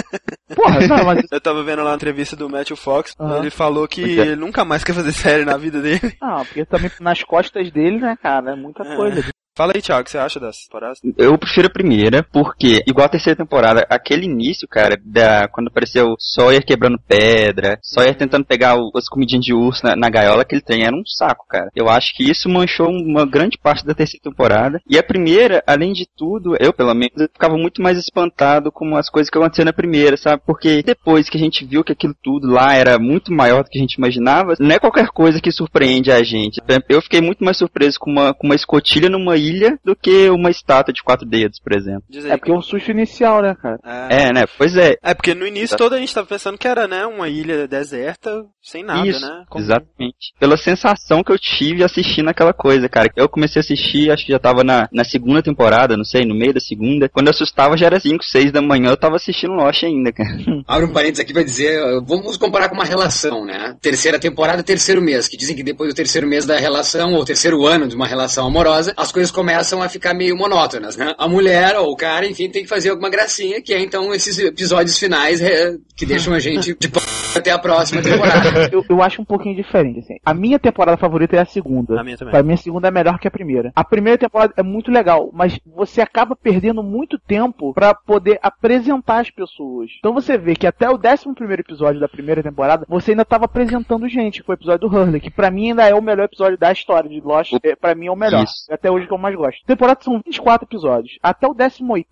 Porra, 0.55 0.87
não, 0.87 1.05
mas 1.05 1.25
Eu 1.31 1.41
tava 1.41 1.63
vendo 1.63 1.81
lá 1.83 1.93
a 1.93 1.95
entrevista 1.95 2.35
do 2.35 2.47
Matthew 2.49 2.75
Fox, 2.77 3.15
ele 3.39 3.49
falou 3.49 3.87
que 3.87 4.03
é. 4.03 4.21
ele 4.23 4.35
nunca 4.35 4.63
mais 4.63 4.83
quer 4.83 4.93
fazer 4.93 5.11
série 5.11 5.43
na 5.45 5.57
vida 5.57 5.81
dele. 5.81 6.15
Não, 6.21 6.45
porque 6.45 6.65
também 6.65 6.91
nas 6.99 7.23
costas 7.23 7.71
dele, 7.71 7.97
né, 7.99 8.15
cara, 8.21 8.51
é 8.51 8.55
muita 8.55 8.83
É. 8.83 8.95
coisa. 8.95 9.25
Fala 9.53 9.73
aí, 9.75 9.81
Thiago, 9.81 10.01
o 10.01 10.03
que 10.05 10.11
você 10.11 10.17
acha 10.17 10.39
dessa 10.39 10.59
temporada? 10.65 10.93
Eu 11.17 11.37
prefiro 11.37 11.67
a 11.67 11.69
primeira, 11.69 12.23
porque, 12.31 12.81
igual 12.87 13.05
a 13.05 13.09
terceira 13.09 13.35
temporada, 13.35 13.85
aquele 13.89 14.25
início, 14.25 14.65
cara, 14.65 14.97
da, 15.03 15.45
quando 15.49 15.67
apareceu 15.67 16.15
Sawyer 16.17 16.65
quebrando 16.65 16.97
pedra, 17.05 17.77
Sawyer 17.83 18.15
tentando 18.15 18.45
pegar 18.45 18.77
o- 18.77 18.89
as 18.95 19.09
comidinhas 19.09 19.43
de 19.43 19.53
urso 19.53 19.85
na, 19.85 19.93
na 19.93 20.09
gaiola, 20.09 20.43
aquele 20.43 20.61
trem 20.61 20.85
era 20.85 20.95
um 20.95 21.03
saco, 21.05 21.45
cara. 21.49 21.69
Eu 21.75 21.89
acho 21.89 22.15
que 22.15 22.23
isso 22.23 22.47
manchou 22.47 22.87
uma 22.89 23.25
grande 23.25 23.57
parte 23.57 23.85
da 23.85 23.93
terceira 23.93 24.23
temporada. 24.23 24.79
E 24.89 24.97
a 24.97 25.03
primeira, 25.03 25.61
além 25.67 25.91
de 25.91 26.07
tudo, 26.17 26.55
eu 26.57 26.71
pelo 26.71 26.93
menos, 26.93 27.11
eu 27.17 27.27
ficava 27.31 27.57
muito 27.57 27.81
mais 27.81 27.97
espantado 27.97 28.71
com 28.71 28.95
as 28.95 29.09
coisas 29.09 29.29
que 29.29 29.37
aconteceram 29.37 29.65
na 29.65 29.73
primeira, 29.73 30.15
sabe? 30.15 30.41
Porque 30.45 30.81
depois 30.81 31.29
que 31.29 31.35
a 31.35 31.41
gente 31.41 31.65
viu 31.65 31.83
que 31.83 31.91
aquilo 31.91 32.15
tudo 32.23 32.47
lá 32.49 32.73
era 32.73 32.97
muito 32.97 33.33
maior 33.33 33.65
do 33.65 33.69
que 33.69 33.77
a 33.77 33.81
gente 33.81 33.95
imaginava, 33.95 34.53
não 34.61 34.71
é 34.73 34.79
qualquer 34.79 35.07
coisa 35.09 35.41
que 35.41 35.51
surpreende 35.51 36.09
a 36.09 36.23
gente. 36.23 36.61
Eu 36.87 37.01
fiquei 37.01 37.19
muito 37.19 37.43
mais 37.43 37.57
surpreso 37.57 37.99
com 37.99 38.09
uma, 38.09 38.33
com 38.33 38.47
uma 38.47 38.55
escotilha 38.55 39.09
numa 39.09 39.40
ilha 39.41 39.79
do 39.83 39.95
que 39.95 40.29
uma 40.29 40.49
estátua 40.49 40.93
de 40.93 41.03
quatro 41.03 41.25
dedos, 41.27 41.59
por 41.59 41.73
exemplo. 41.73 42.03
É 42.25 42.37
porque 42.37 42.51
é 42.51 42.55
um 42.55 42.61
susto 42.61 42.91
inicial, 42.91 43.41
né, 43.41 43.55
cara? 43.55 43.79
É. 43.83 44.27
É, 44.27 44.33
né? 44.33 44.45
Pois 44.57 44.75
é. 44.77 44.95
É, 45.01 45.13
porque 45.13 45.33
no 45.33 45.45
início 45.45 45.77
todo 45.77 45.93
a 45.93 45.99
gente 45.99 46.13
tava 46.13 46.27
pensando 46.27 46.57
que 46.57 46.67
era, 46.67 46.87
né, 46.87 47.05
uma 47.05 47.27
ilha 47.27 47.67
deserta, 47.67 48.43
sem 48.61 48.83
nada, 48.83 49.07
Isso, 49.07 49.21
né? 49.21 49.43
Como- 49.49 49.63
exatamente. 49.63 50.33
Pela 50.39 50.57
sensação 50.57 51.23
que 51.23 51.31
eu 51.31 51.39
tive 51.39 51.83
assistindo 51.83 52.29
aquela 52.29 52.53
coisa, 52.53 52.87
cara. 52.87 53.09
Eu 53.15 53.27
comecei 53.27 53.59
a 53.59 53.63
assistir, 53.63 54.11
acho 54.11 54.25
que 54.25 54.31
já 54.31 54.39
tava 54.39 54.63
na, 54.63 54.87
na 54.91 55.03
segunda 55.03 55.41
temporada, 55.41 55.97
não 55.97 56.03
sei, 56.03 56.25
no 56.25 56.35
meio 56.35 56.53
da 56.53 56.59
segunda. 56.59 57.09
Quando 57.09 57.27
eu 57.27 57.31
assustava 57.31 57.77
já 57.77 57.87
era 57.87 57.99
5, 57.99 58.23
6 58.23 58.51
da 58.51 58.61
manhã, 58.61 58.89
eu 58.89 58.97
tava 58.97 59.15
assistindo 59.15 59.53
Lost 59.53 59.83
ainda, 59.83 60.11
cara. 60.11 60.29
Abre 60.67 60.85
um 60.85 60.93
parênteses 60.93 61.21
aqui 61.23 61.33
pra 61.33 61.43
dizer, 61.43 61.81
uh, 61.81 62.03
vamos 62.05 62.37
comparar 62.37 62.69
com 62.69 62.75
uma 62.75 62.85
relação, 62.85 63.45
né? 63.45 63.75
Terceira 63.81 64.19
temporada, 64.19 64.61
terceiro 64.63 65.01
mês, 65.01 65.27
que 65.27 65.37
dizem 65.37 65.55
que 65.55 65.63
depois 65.63 65.91
do 65.91 65.95
terceiro 65.95 66.27
mês 66.27 66.45
da 66.45 66.57
relação, 66.57 67.13
ou 67.13 67.25
terceiro 67.25 67.65
ano 67.65 67.87
de 67.87 67.95
uma 67.95 68.07
relação 68.07 68.45
amorosa, 68.45 68.93
as 68.95 69.11
coisas 69.11 69.30
começam 69.31 69.81
a 69.81 69.89
ficar 69.89 70.13
meio 70.13 70.35
monótonas, 70.37 70.95
né? 70.97 71.13
A 71.17 71.27
mulher 71.27 71.75
ou 71.77 71.91
o 71.91 71.95
cara, 71.95 72.27
enfim, 72.27 72.49
tem 72.49 72.63
que 72.63 72.69
fazer 72.69 72.89
alguma 72.89 73.09
gracinha, 73.09 73.61
que 73.61 73.73
é 73.73 73.79
então 73.79 74.13
esses 74.13 74.37
episódios 74.39 74.97
finais 74.97 75.41
eh, 75.41 75.77
que 75.95 76.05
deixam 76.05 76.33
a 76.33 76.39
gente 76.39 76.75
de 76.77 76.87
p... 76.87 76.99
até 77.35 77.51
a 77.51 77.59
próxima 77.59 78.01
temporada. 78.01 78.41
Eu, 78.71 78.83
eu 78.89 79.01
acho 79.01 79.21
um 79.21 79.25
pouquinho 79.25 79.55
diferente, 79.55 79.99
assim. 79.99 80.17
A 80.25 80.33
minha 80.33 80.59
temporada 80.59 80.97
favorita 80.97 81.35
é 81.35 81.39
a 81.39 81.45
segunda. 81.45 81.99
A 81.99 82.03
minha 82.03 82.17
também. 82.17 82.31
Pra 82.31 82.43
mim, 82.43 82.53
a 82.53 82.57
segunda 82.57 82.87
é 82.87 82.91
melhor 82.91 83.19
que 83.19 83.27
a 83.27 83.31
primeira. 83.31 83.71
A 83.75 83.83
primeira 83.83 84.17
temporada 84.17 84.53
é 84.55 84.63
muito 84.63 84.91
legal, 84.91 85.29
mas 85.33 85.59
você 85.65 86.01
acaba 86.01 86.35
perdendo 86.35 86.83
muito 86.83 87.17
tempo 87.19 87.73
pra 87.73 87.93
poder 87.93 88.39
apresentar 88.41 89.21
as 89.21 89.29
pessoas. 89.29 89.89
Então 89.99 90.13
você 90.13 90.37
vê 90.37 90.55
que 90.55 90.67
até 90.67 90.89
o 90.89 90.95
11 90.95 91.33
primeiro 91.35 91.61
episódio 91.61 91.99
da 91.99 92.07
primeira 92.07 92.43
temporada, 92.43 92.85
você 92.87 93.11
ainda 93.11 93.25
tava 93.25 93.45
apresentando 93.45 94.07
gente, 94.07 94.39
que 94.39 94.45
foi 94.45 94.55
o 94.55 94.57
episódio 94.57 94.89
do 94.89 94.95
Hurley, 94.95 95.21
que 95.21 95.31
pra 95.31 95.51
mim 95.51 95.69
ainda 95.69 95.87
é 95.87 95.93
o 95.93 96.01
melhor 96.01 96.25
episódio 96.25 96.57
da 96.57 96.71
história 96.71 97.09
de 97.09 97.19
Lost. 97.21 97.53
É, 97.63 97.75
pra 97.75 97.95
mim 97.95 98.07
é 98.07 98.11
o 98.11 98.15
melhor. 98.15 98.43
Isso. 98.43 98.65
Até 98.69 98.89
hoje 98.89 99.07
que 99.07 99.13
eu 99.13 99.17
mais 99.21 99.35
gosto. 99.35 99.61
A 99.63 99.67
temporada 99.67 99.99
são 100.01 100.21
24 100.25 100.65
episódios. 100.65 101.17
Até 101.21 101.47
o 101.47 101.53
18 101.53 102.07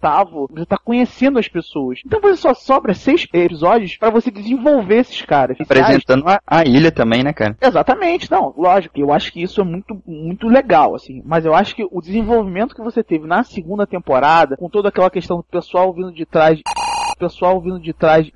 você 0.49 0.65
tá 0.65 0.77
conhecendo 0.77 1.39
as 1.39 1.47
pessoas. 1.47 1.99
Então 2.05 2.21
você 2.21 2.37
só 2.37 2.53
sobra 2.53 2.93
seis 2.93 3.27
episódios 3.33 3.97
pra 3.97 4.09
você 4.09 4.31
desenvolver 4.31 4.97
esses 4.97 5.21
caras. 5.21 5.57
Apresentando 5.59 6.27
a, 6.27 6.39
a 6.45 6.63
ilha 6.63 6.91
também, 6.91 7.23
né, 7.23 7.33
cara? 7.33 7.57
Exatamente, 7.61 8.29
não, 8.31 8.53
lógico, 8.57 8.99
eu 8.99 9.11
acho 9.11 9.31
que 9.31 9.41
isso 9.41 9.61
é 9.61 9.63
muito, 9.63 10.01
muito 10.05 10.47
legal, 10.47 10.95
assim, 10.95 11.21
mas 11.25 11.45
eu 11.45 11.53
acho 11.53 11.75
que 11.75 11.87
o 11.89 12.01
desenvolvimento 12.01 12.75
que 12.75 12.81
você 12.81 13.03
teve 13.03 13.27
na 13.27 13.43
segunda 13.43 13.85
temporada, 13.87 14.55
com 14.57 14.69
toda 14.69 14.89
aquela 14.89 15.09
questão 15.09 15.37
do 15.37 15.43
pessoal 15.43 15.93
vindo 15.93 16.11
de 16.11 16.25
trás, 16.25 16.59
pessoal 17.17 17.59
vindo 17.61 17.79
de 17.79 17.93
trás, 17.93 18.29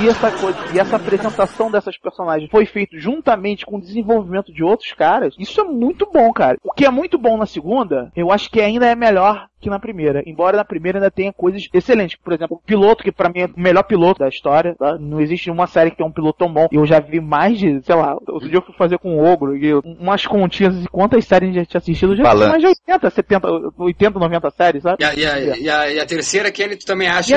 e 0.00 0.08
essa 0.08 0.30
coisa, 0.30 0.58
e 0.74 0.78
essa 0.78 0.96
apresentação 0.96 1.70
dessas 1.70 1.98
personagens 1.98 2.50
foi 2.50 2.64
feito 2.64 2.98
juntamente 2.98 3.66
com 3.66 3.76
o 3.76 3.80
desenvolvimento 3.80 4.52
de 4.52 4.64
outros 4.64 4.92
caras, 4.92 5.34
isso 5.38 5.60
é 5.60 5.64
muito 5.64 6.08
bom, 6.10 6.32
cara. 6.32 6.56
O 6.62 6.72
que 6.72 6.84
é 6.84 6.90
muito 6.90 7.18
bom 7.18 7.36
na 7.36 7.46
segunda, 7.46 8.10
eu 8.16 8.30
acho 8.32 8.50
que 8.50 8.60
ainda 8.60 8.86
é 8.86 8.94
melhor 8.94 9.48
que 9.62 9.70
na 9.70 9.78
primeira. 9.78 10.22
Embora 10.26 10.56
na 10.56 10.64
primeira 10.64 10.98
ainda 10.98 11.10
tenha 11.10 11.32
coisas 11.32 11.68
excelentes. 11.72 12.16
Por 12.22 12.32
exemplo, 12.32 12.56
o 12.56 12.66
piloto, 12.66 13.02
que 13.02 13.12
pra 13.12 13.28
mim 13.28 13.40
é 13.40 13.46
o 13.46 13.50
melhor 13.60 13.82
piloto 13.84 14.20
da 14.20 14.28
história. 14.28 14.74
Tá? 14.78 14.96
Não 14.98 15.20
existe 15.20 15.50
uma 15.50 15.66
série 15.66 15.90
que 15.90 15.96
tem 15.96 16.06
um 16.06 16.12
piloto 16.12 16.38
tão 16.38 16.52
bom. 16.52 16.68
Eu 16.70 16.84
já 16.86 17.00
vi 17.00 17.20
mais 17.20 17.58
de, 17.58 17.80
sei 17.82 17.94
lá, 17.94 18.14
outro 18.14 18.48
dia 18.48 18.58
eu 18.58 18.62
fui 18.62 18.74
fazer 18.74 18.98
com 18.98 19.16
o 19.16 19.24
Ogro, 19.24 19.56
e 19.56 19.72
umas 19.74 20.26
continhas 20.26 20.78
de 20.80 20.88
quantas 20.88 21.24
séries 21.24 21.50
a 21.50 21.52
gente 21.52 21.58
já 21.64 21.66
tinha 21.66 21.78
assistido. 21.78 22.16
Já 22.16 22.24
mais 22.34 22.60
de 22.60 22.66
80, 22.66 23.10
70, 23.10 23.48
80, 23.78 24.18
90 24.18 24.50
séries, 24.50 24.82
sabe? 24.82 25.02
E 25.02 25.04
a, 25.06 25.14
e 25.14 25.24
a- 25.26 25.56
e 25.58 25.70
a- 25.70 25.92
e 25.92 26.00
a 26.00 26.06
terceira, 26.06 26.50
Kenny, 26.50 26.76
tu 26.76 26.84
também 26.86 27.08
acha. 27.08 27.36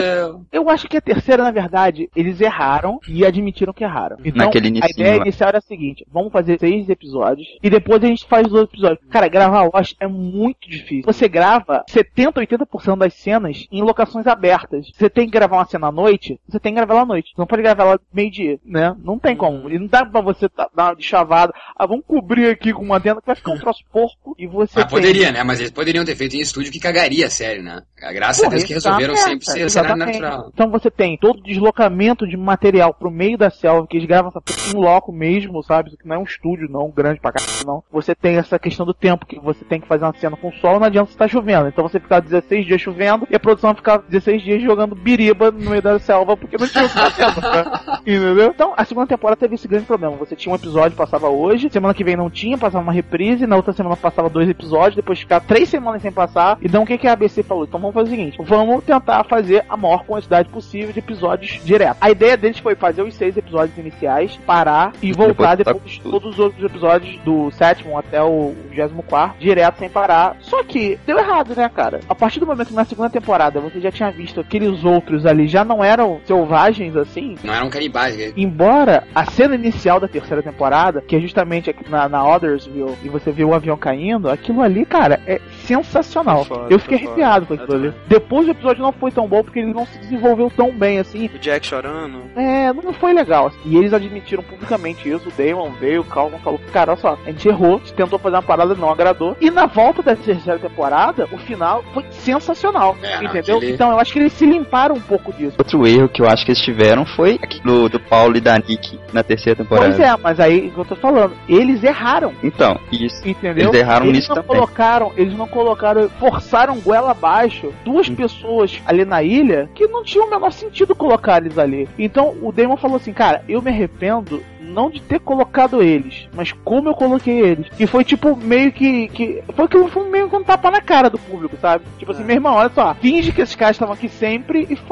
Eu 0.51 0.69
acho 0.69 0.87
que 0.87 0.97
a 0.97 1.01
terceira, 1.01 1.43
na 1.43 1.51
verdade, 1.51 2.09
eles 2.15 2.41
erraram 2.41 2.99
e 3.07 3.25
admitiram 3.25 3.73
que 3.73 3.83
erraram. 3.83 4.17
Então, 4.25 4.45
Naquele 4.45 4.67
a 4.81 4.87
ideia 4.89 5.17
lá. 5.17 5.21
inicial 5.23 5.49
era 5.49 5.57
a 5.59 5.61
seguinte: 5.61 6.05
vamos 6.11 6.31
fazer 6.31 6.59
seis 6.59 6.89
episódios 6.89 7.47
e 7.61 7.69
depois 7.69 8.03
a 8.03 8.07
gente 8.07 8.25
faz 8.27 8.47
os 8.47 8.53
outros 8.53 8.73
episódios. 8.79 9.07
Cara, 9.09 9.27
gravar 9.27 9.69
Lost 9.73 9.95
é 9.99 10.07
muito 10.07 10.69
difícil. 10.69 11.03
Você 11.05 11.27
grava 11.27 11.83
70, 11.89 12.14
80% 12.23 12.97
das 12.97 13.13
cenas 13.15 13.67
em 13.71 13.81
locações 13.81 14.27
abertas. 14.27 14.87
Você 14.93 15.09
tem 15.09 15.25
que 15.25 15.31
gravar 15.31 15.57
uma 15.57 15.65
cena 15.65 15.87
à 15.87 15.91
noite, 15.91 16.39
você 16.47 16.59
tem 16.59 16.73
que 16.73 16.77
gravar 16.77 16.93
ela 16.93 17.03
à 17.03 17.05
noite. 17.05 17.29
Você 17.29 17.41
não 17.41 17.47
pode 17.47 17.61
gravar 17.61 17.83
ela 17.83 17.99
meio-dia, 18.13 18.59
né? 18.65 18.95
Não 19.03 19.19
tem 19.19 19.35
como. 19.35 19.69
E 19.69 19.77
não 19.79 19.87
dá 19.87 20.05
pra 20.05 20.21
você 20.21 20.47
tá- 20.47 20.69
dar 20.75 20.85
uma 20.89 20.95
de 20.95 21.03
chavada. 21.03 21.53
Ah, 21.75 21.85
vamos 21.85 22.05
cobrir 22.05 22.49
aqui 22.49 22.71
com 22.71 22.83
uma 22.83 22.99
dentro 22.99 23.21
que 23.21 23.27
vai 23.27 23.35
ficar 23.35 23.51
um 23.51 23.59
troço 23.59 23.83
porco 23.91 24.35
e 24.37 24.47
você 24.47 24.79
Ah, 24.79 24.85
tem- 24.85 24.97
poderia, 24.97 25.31
né? 25.31 25.43
Mas 25.43 25.59
eles 25.59 25.71
poderiam 25.71 26.05
ter 26.05 26.15
feito 26.15 26.35
em 26.35 26.39
estúdio 26.39 26.71
que 26.71 26.79
cagaria 26.79 27.25
a 27.27 27.29
série, 27.29 27.61
né? 27.61 27.81
Graças 28.13 28.43
a 28.43 28.45
Porra, 28.45 28.57
Deus 28.57 28.67
que 28.67 28.73
resolveram 28.73 29.13
exatamente, 29.13 29.45
sempre 29.45 29.59
ser 29.61 29.69
cenário 29.69 29.95
natural. 29.97 30.51
Então 30.53 30.69
você 30.69 30.91
tem 30.91 31.17
todo 31.17 31.39
o 31.39 31.43
deslocamento 31.43 32.27
de 32.27 32.37
material 32.37 32.93
pro 32.93 33.09
meio 33.11 33.37
da 33.37 33.49
selva, 33.49 33.87
que 33.87 33.97
eles 33.97 34.07
gravam 34.07 34.29
essa 34.29 34.41
em 34.73 34.77
loco 34.79 35.11
mesmo, 35.11 35.63
sabe? 35.63 35.89
Isso 35.89 35.97
aqui 35.99 36.07
não 36.07 36.15
é 36.15 36.19
um 36.19 36.23
estúdio, 36.23 36.69
não, 36.69 36.89
grande 36.91 37.19
pra 37.19 37.31
caralho, 37.31 37.65
não. 37.65 37.83
Você 37.91 38.13
tem 38.15 38.37
essa 38.37 38.59
questão 38.59 38.85
do 38.85 38.93
tempo, 38.93 39.25
que 39.25 39.39
você 39.39 39.65
tem 39.65 39.81
que 39.81 39.87
fazer 39.87 40.05
uma 40.05 40.13
cena 40.13 40.37
com 40.37 40.51
sol, 40.53 40.79
não 40.79 40.87
adianta 40.87 41.07
você 41.07 41.13
estar 41.15 41.27
chovendo. 41.27 41.67
Então 41.67 41.87
você 41.87 41.99
ficar 42.05 42.19
16 42.21 42.65
dias 42.65 42.81
chovendo 42.81 43.27
e 43.29 43.35
a 43.35 43.39
produção 43.39 43.69
vai 43.69 43.75
ficar 43.75 43.97
16 44.07 44.41
dias 44.41 44.61
jogando 44.61 44.95
biriba 44.95 45.51
no 45.51 45.69
meio 45.69 45.81
da 45.81 45.99
selva, 45.99 46.37
porque 46.37 46.57
não 46.57 46.67
tinha 46.67 46.85
o 46.85 46.89
que 46.89 46.95
tá 46.95 47.63
né? 47.63 47.99
Entendeu? 48.05 48.51
Então, 48.53 48.73
a 48.75 48.85
segunda 48.85 49.07
temporada 49.07 49.39
teve 49.39 49.55
esse 49.55 49.67
grande 49.67 49.85
problema. 49.85 50.15
Você 50.17 50.35
tinha 50.35 50.51
um 50.51 50.55
episódio, 50.55 50.97
passava 50.97 51.29
hoje, 51.29 51.69
semana 51.69 51.93
que 51.93 52.03
vem 52.03 52.15
não 52.15 52.29
tinha, 52.29 52.57
passava 52.57 52.83
uma 52.83 52.93
reprise, 52.93 53.45
na 53.45 53.55
outra 53.55 53.73
semana 53.73 53.95
passava 53.95 54.29
dois 54.29 54.49
episódios, 54.49 54.95
depois 54.95 55.19
ficar 55.19 55.39
três 55.41 55.69
semanas 55.69 56.01
sem 56.01 56.11
passar. 56.11 56.57
Então 56.61 56.83
o 56.83 56.85
que, 56.85 56.97
que 56.97 57.07
a 57.07 57.13
ABC 57.13 57.43
falou? 57.43 57.65
Então 57.65 57.79
vamos 57.79 57.93
fazer 57.93 58.07
o 58.07 58.11
seguinte: 58.11 58.37
vamos 58.41 58.83
tentar 58.83 59.23
fazer 59.25 59.65
a 59.67 59.77
maior 59.77 60.05
quantidade 60.05 60.49
possível 60.49 60.93
de 60.93 60.99
episódios 60.99 61.59
direto. 61.63 61.97
A 61.99 62.09
ideia 62.09 62.37
deles 62.37 62.59
foi 62.59 62.75
fazer 62.75 63.01
os 63.01 63.13
seis 63.13 63.35
episódios 63.35 63.77
iniciais, 63.77 64.37
parar 64.45 64.93
e 65.01 65.11
voltar 65.11 65.55
Depois 65.55 65.75
depois 65.75 65.91
de 65.91 66.01
todos 66.01 66.33
os 66.33 66.39
outros 66.39 66.63
episódios 66.63 67.17
do 67.23 67.51
sétimo 67.51 67.97
até 67.97 68.21
o 68.21 68.53
24 68.69 69.39
direto 69.39 69.79
sem 69.79 69.89
parar. 69.89 70.37
Só 70.41 70.63
que 70.63 70.99
deu 71.05 71.17
errado, 71.17 71.55
né, 71.55 71.69
cara? 71.69 71.94
A 72.07 72.15
partir 72.15 72.39
do 72.39 72.45
momento 72.45 72.67
que 72.69 72.73
na 72.73 72.85
segunda 72.85 73.09
temporada 73.09 73.59
você 73.59 73.79
já 73.79 73.91
tinha 73.91 74.11
visto 74.11 74.39
aqueles 74.39 74.83
outros 74.83 75.25
ali 75.25 75.47
já 75.47 75.63
não 75.63 75.83
eram 75.83 76.19
selvagens 76.25 76.95
assim, 76.95 77.35
Não 77.43 77.53
eram 77.53 77.69
canibais. 77.69 78.17
né? 78.17 78.31
Embora 78.35 79.03
a 79.13 79.25
cena 79.25 79.55
inicial 79.55 79.99
da 79.99 80.07
terceira 80.07 80.41
temporada, 80.41 81.01
que 81.01 81.15
é 81.15 81.19
justamente 81.19 81.69
aqui 81.69 81.89
na, 81.89 82.07
na 82.09 82.27
Othersville, 82.27 82.95
e 83.03 83.09
você 83.09 83.31
vê 83.31 83.43
o 83.43 83.53
avião 83.53 83.77
caindo, 83.77 84.29
aquilo 84.29 84.61
ali, 84.61 84.85
cara, 84.85 85.19
é 85.25 85.39
sensacional. 85.65 86.45
Foi 86.45 86.57
foda, 86.57 86.73
eu 86.73 86.79
fiquei 86.79 86.97
foi 86.99 87.07
arrepiado 87.07 87.45
com 87.45 87.57
foda. 87.57 87.63
aquilo 87.63 87.85
Eu 87.85 87.89
ali. 87.91 87.97
Depois 88.07 88.47
o 88.47 88.51
episódio 88.51 88.81
não 88.83 88.91
foi 88.91 89.11
tão 89.11 89.27
bom 89.27 89.43
porque 89.43 89.59
ele 89.59 89.73
não 89.73 89.85
se 89.85 89.97
desenvolveu 89.99 90.51
tão 90.55 90.71
bem 90.71 90.99
assim. 90.99 91.29
O 91.33 91.39
Jack 91.39 91.65
chorando. 91.65 92.21
É, 92.35 92.71
não 92.73 92.93
foi 92.93 93.13
legal. 93.13 93.51
E 93.65 93.75
eles 93.77 93.93
admitiram 93.93 94.43
publicamente 94.43 95.09
isso. 95.09 95.29
O 95.29 95.31
Damon 95.31 95.71
veio, 95.79 96.01
o 96.01 96.05
Calvin 96.05 96.37
falou: 96.39 96.59
Cara, 96.71 96.91
olha 96.91 97.01
só, 97.01 97.17
a 97.25 97.31
gente 97.31 97.47
errou, 97.47 97.75
a 97.75 97.77
gente 97.79 97.93
tentou 97.93 98.19
fazer 98.19 98.35
uma 98.35 98.41
parada, 98.43 98.75
não 98.75 98.89
agradou. 98.91 99.35
E 99.41 99.49
na 99.51 99.65
volta 99.65 100.01
da 100.01 100.15
terceira 100.15 100.59
temporada, 100.59 101.27
o 101.31 101.37
final 101.37 101.83
foi 101.93 102.03
sensacional. 102.11 102.95
É, 103.01 103.23
entendeu? 103.23 103.57
aquele- 103.57 103.73
Então 103.73 103.91
eu 103.91 103.99
acho 103.99 104.13
que 104.13 104.19
eles 104.19 104.33
se 104.33 104.45
limparam 104.45 104.95
um 104.95 105.01
pouco 105.01 105.31
disso. 105.33 105.55
Outro 105.57 105.85
erro 105.87 106.09
que 106.09 106.21
eu 106.21 106.27
acho 106.27 106.45
que 106.45 106.51
eles 106.51 106.61
tiveram 106.61 107.05
foi 107.05 107.39
aquilo 107.41 107.89
do 107.89 107.99
Paulo 107.99 108.37
e 108.37 108.41
da 108.41 108.55
Nick 108.57 108.99
na 109.13 109.23
terceira 109.23 109.55
temporada. 109.57 109.87
Pois 109.87 109.99
é, 109.99 110.15
mas 110.21 110.39
aí, 110.39 110.67
o 110.67 110.71
que 110.71 110.77
eu 110.79 110.85
tô 110.85 110.95
falando, 110.95 111.33
eles 111.47 111.83
erraram. 111.83 112.33
Então, 112.43 112.79
isso. 112.91 113.27
Entendeu? 113.27 113.69
Eles 113.69 113.79
erraram 113.81 114.05
eles 114.05 114.17
nisso 114.19 114.29
não 114.29 114.35
também. 114.41 114.55
colocaram, 114.55 115.11
eles 115.15 115.35
não 115.37 115.47
colocaram, 115.55 116.09
forçaram 116.19 116.79
goela 116.79 117.11
abaixo 117.11 117.73
duas 117.85 118.09
pessoas 118.09 118.81
ali 118.85 119.05
na 119.05 119.23
ilha 119.23 119.69
que 119.73 119.87
não 119.87 120.03
tinha 120.03 120.23
o 120.25 120.29
menor 120.29 120.51
sentido 120.51 120.93
colocar 120.93 121.41
eles 121.41 121.57
ali. 121.57 121.87
Então 121.97 122.35
o 122.41 122.51
Damon 122.51 122.75
falou 122.75 122.97
assim, 122.97 123.13
cara, 123.13 123.41
eu 123.47 123.61
me 123.61 123.69
arrependo 123.71 124.43
não 124.59 124.89
de 124.89 125.01
ter 125.01 125.19
colocado 125.19 125.81
eles, 125.81 126.27
mas 126.33 126.51
como 126.51 126.89
eu 126.89 126.93
coloquei 126.93 127.39
eles. 127.39 127.67
E 127.79 127.87
foi 127.87 128.03
tipo 128.03 128.35
meio 128.35 128.71
que. 128.71 129.07
que 129.09 129.43
foi 129.55 129.67
que 129.67 129.87
foi 129.87 130.09
meio 130.09 130.29
que 130.29 130.35
um 130.35 130.43
tapa 130.43 130.69
na 130.69 130.81
cara 130.81 131.09
do 131.09 131.17
público, 131.17 131.55
sabe? 131.61 131.85
Tipo 131.97 132.11
assim, 132.11 132.23
É. 132.23 132.25
meu 132.25 132.35
irmão, 132.35 132.55
olha 132.55 132.71
só, 132.73 132.93
finge 132.95 133.31
que 133.31 133.41
esses 133.41 133.55
caras 133.55 133.75
estavam 133.75 133.93
aqui 133.93 134.09
sempre 134.09 134.67
e 134.69 134.73
f... 134.73 134.83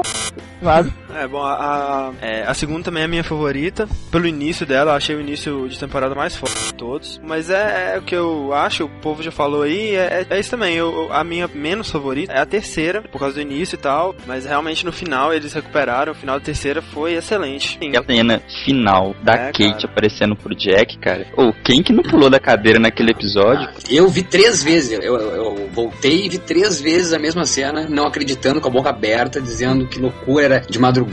sabe? 0.62 0.92
É, 1.14 1.28
bom, 1.28 1.42
a, 1.42 1.52
a, 1.54 2.12
é, 2.20 2.42
a 2.42 2.54
segunda 2.54 2.84
também 2.84 3.02
é 3.02 3.04
a 3.06 3.08
minha 3.08 3.24
favorita. 3.24 3.88
Pelo 4.10 4.26
início 4.26 4.66
dela, 4.66 4.92
eu 4.92 4.96
achei 4.96 5.14
o 5.14 5.20
início 5.20 5.68
de 5.68 5.78
temporada 5.78 6.14
mais 6.14 6.36
forte 6.36 6.58
de 6.66 6.74
todos. 6.74 7.20
Mas 7.22 7.50
é, 7.50 7.94
é 7.94 7.98
o 7.98 8.02
que 8.02 8.14
eu 8.14 8.52
acho, 8.52 8.84
o 8.84 8.88
povo 8.88 9.22
já 9.22 9.30
falou 9.30 9.62
aí, 9.62 9.94
é, 9.94 10.26
é- 10.30 10.36
é 10.36 10.40
isso 10.40 10.50
também. 10.50 10.74
Eu, 10.74 11.12
a 11.12 11.22
minha 11.22 11.48
menos 11.54 11.90
favorita 11.90 12.32
é 12.32 12.40
a 12.40 12.46
terceira, 12.46 13.02
por 13.02 13.18
causa 13.20 13.34
do 13.36 13.40
início 13.42 13.76
e 13.76 13.78
tal. 13.78 14.14
Mas 14.26 14.44
realmente 14.44 14.84
no 14.84 14.92
final 14.92 15.32
eles 15.32 15.52
recuperaram, 15.52 16.12
o 16.12 16.14
final 16.16 16.38
da 16.38 16.44
terceira 16.44 16.82
foi 16.82 17.14
excelente. 17.14 17.78
Sim. 17.80 17.92
E 17.92 17.96
a 17.96 18.02
cena 18.04 18.42
final 18.64 19.14
da 19.22 19.34
É, 19.34 19.46
Kate 19.52 19.62
cara. 19.74 19.84
aparecendo 19.86 20.34
pro 20.36 20.54
Jack, 20.54 20.98
cara. 20.98 21.26
Ou 21.36 21.52
quem 21.64 21.82
que 21.82 21.92
não 21.92 22.02
pulou 22.02 22.28
da 22.28 22.40
cadeira 22.40 22.78
naquele 22.78 23.12
episódio? 23.12 23.68
Eu 23.88 24.08
vi 24.08 24.22
três 24.24 24.62
vezes, 24.64 24.92
eu, 24.98 25.00
eu- 25.16 25.30
eu 25.56 25.70
voltei 25.72 26.26
e 26.26 26.28
vi 26.28 26.38
três 26.38 26.80
vezes 26.80 27.12
a 27.12 27.18
mesma 27.18 27.44
cena, 27.46 27.86
não 27.88 28.06
acreditando, 28.06 28.60
com 28.60 28.68
a 28.68 28.70
boca 28.70 28.90
aberta, 28.90 29.40
dizendo 29.40 29.86
que 29.86 29.98
loucura 30.00 30.44
era 30.44 30.60
de 30.60 30.78
madrugada. 30.78 31.03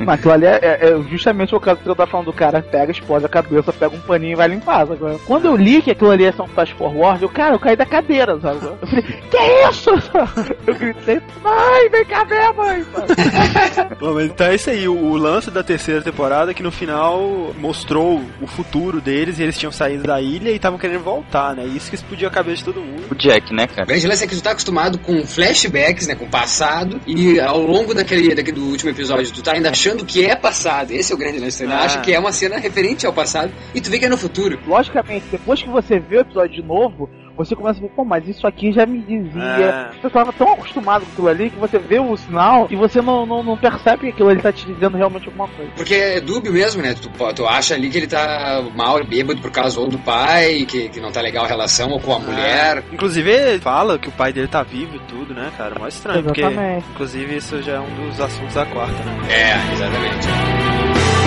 Mas 0.00 0.18
aquilo 0.18 0.32
ali 0.34 0.46
é, 0.46 0.58
é- 0.62 0.90
é 0.90 1.02
justamente 1.10 1.54
o 1.54 1.60
caso 1.60 1.80
que 1.80 1.88
eu 1.88 1.94
tava 1.94 2.10
falando 2.10 2.26
do 2.26 2.32
cara 2.32 2.62
pega, 2.62 2.92
explode 2.92 3.24
a 3.24 3.28
cabeça, 3.28 3.72
pega 3.72 3.94
um 3.94 4.00
paninho 4.00 4.32
e 4.32 4.36
vai 4.36 4.48
limpar. 4.48 4.86
Sabe? 4.86 5.18
Quando 5.26 5.46
eu 5.46 5.56
li 5.56 5.82
que 5.82 5.90
aquilo 5.90 6.10
ali 6.10 6.30
ser 6.32 6.42
um 6.42 6.46
flash 6.48 6.70
forward, 6.70 7.22
eu, 7.22 7.28
cara, 7.28 7.54
eu 7.54 7.58
caí 7.58 7.76
da 7.76 7.86
cadeira, 7.86 8.38
sabe? 8.40 8.64
Eu 8.64 8.86
falei, 8.86 9.02
que 9.30 9.36
é 9.36 9.68
isso? 9.68 9.90
Eu 10.66 10.74
gritei, 10.74 11.20
mãe, 11.42 11.88
vem 11.90 12.04
cá 12.04 12.24
ver, 12.24 12.52
mãe! 12.52 12.84
Bom, 13.98 14.14
mas 14.14 14.26
então 14.26 14.46
é 14.46 14.54
isso 14.54 14.70
aí. 14.70 14.86
O, 14.88 14.94
o 14.94 15.16
lance 15.16 15.50
da 15.50 15.62
terceira 15.62 16.02
temporada 16.02 16.50
é 16.50 16.54
que 16.54 16.62
no 16.62 16.70
final 16.70 17.52
mostrou 17.58 18.20
o 18.40 18.46
futuro 18.46 19.00
deles 19.00 19.38
e 19.38 19.42
eles 19.42 19.56
tinham 19.58 19.72
saído 19.72 20.04
da 20.04 20.20
ilha 20.20 20.50
e 20.50 20.56
estavam 20.56 20.78
querendo 20.78 21.02
voltar, 21.02 21.54
né? 21.56 21.64
Isso 21.64 21.88
que 21.88 21.94
explodiu 21.96 22.28
a 22.28 22.30
cabeça 22.30 22.58
de 22.58 22.64
todo 22.64 22.80
mundo. 22.80 23.02
O 23.10 23.14
Jack, 23.14 23.52
né, 23.54 23.64
O 23.64 23.74
cara? 23.74 23.86
grande 23.86 24.06
lance 24.06 24.24
é 24.24 24.26
que 24.26 24.36
tu 24.36 24.42
tá 24.42 24.50
acostumado 24.50 24.98
com 24.98 25.24
flashbacks, 25.24 26.06
né, 26.06 26.14
com 26.14 26.24
o 26.26 26.28
passado, 26.28 27.00
e 27.06 27.40
ao 27.40 27.60
longo 27.60 27.94
daquele, 27.94 28.34
daquele 28.34 28.56
do 28.58 28.66
último 28.66 28.90
episódio, 28.90 29.07
tu 29.32 29.42
tá 29.42 29.52
ainda 29.52 29.70
achando 29.70 30.04
que 30.04 30.24
é 30.24 30.34
passado. 30.36 30.90
Esse 30.92 31.12
é 31.12 31.14
o 31.14 31.18
grande 31.18 31.38
lance. 31.38 31.58
Tu 31.58 31.62
ainda 31.64 31.76
Ah. 31.76 31.84
acha 31.84 32.00
que 32.00 32.12
é 32.12 32.18
uma 32.18 32.32
cena 32.32 32.58
referente 32.58 33.06
ao 33.06 33.12
passado, 33.12 33.52
e 33.74 33.80
tu 33.80 33.90
vê 33.90 33.98
que 33.98 34.04
é 34.06 34.08
no 34.08 34.16
futuro. 34.18 34.58
Logicamente, 34.66 35.26
depois 35.30 35.62
que 35.62 35.68
você 35.68 35.98
vê 35.98 36.18
o 36.18 36.20
episódio 36.20 36.54
de 36.60 36.66
novo, 36.66 37.08
você 37.38 37.54
começa 37.54 37.78
a 37.78 37.82
ver, 37.82 37.88
pô, 37.90 38.04
mas 38.04 38.26
isso 38.26 38.46
aqui 38.46 38.72
já 38.72 38.84
me 38.84 38.98
dizia. 38.98 39.42
É. 39.42 39.90
Você 40.02 40.10
tava 40.10 40.32
tão 40.32 40.52
acostumado 40.52 41.04
com 41.06 41.12
aquilo 41.12 41.28
ali 41.28 41.50
que 41.50 41.56
você 41.56 41.78
vê 41.78 42.00
o 42.00 42.16
sinal 42.16 42.66
e 42.68 42.74
você 42.74 43.00
não, 43.00 43.24
não, 43.24 43.44
não 43.44 43.56
percebe 43.56 44.00
que 44.00 44.08
aquilo 44.08 44.28
ali 44.28 44.42
tá 44.42 44.52
te 44.52 44.66
dizendo 44.66 44.96
realmente 44.96 45.26
alguma 45.26 45.46
coisa. 45.46 45.70
Porque 45.76 45.94
é 45.94 46.20
dúbio 46.20 46.52
mesmo, 46.52 46.82
né? 46.82 46.94
Tu, 46.94 47.08
tu 47.34 47.46
acha 47.46 47.74
ali 47.74 47.88
que 47.88 47.96
ele 47.96 48.08
tá 48.08 48.62
mal, 48.74 49.02
bêbado 49.04 49.40
por 49.40 49.52
causa 49.52 49.78
ou 49.78 49.88
do 49.88 49.98
pai, 49.98 50.66
que, 50.66 50.88
que 50.88 51.00
não 51.00 51.12
tá 51.12 51.20
legal 51.20 51.44
a 51.44 51.48
relação, 51.48 51.90
ou 51.90 52.00
com 52.00 52.14
a 52.14 52.18
mulher. 52.18 52.82
Inclusive, 52.92 53.30
ele 53.30 53.60
fala 53.60 53.98
que 53.98 54.08
o 54.08 54.12
pai 54.12 54.32
dele 54.32 54.48
tá 54.48 54.64
vivo 54.64 54.96
e 54.96 55.00
tudo, 55.00 55.32
né, 55.32 55.52
cara? 55.56 55.78
Mó 55.78 55.86
estranho, 55.86 56.24
porque, 56.24 56.40
Exatamente. 56.40 56.86
inclusive, 56.90 57.36
isso 57.36 57.62
já 57.62 57.74
é 57.74 57.80
um 57.80 58.08
dos 58.08 58.20
assuntos 58.20 58.54
da 58.54 58.66
quarta, 58.66 59.04
né? 59.04 59.18
É, 59.30 59.72
exatamente. 59.74 61.17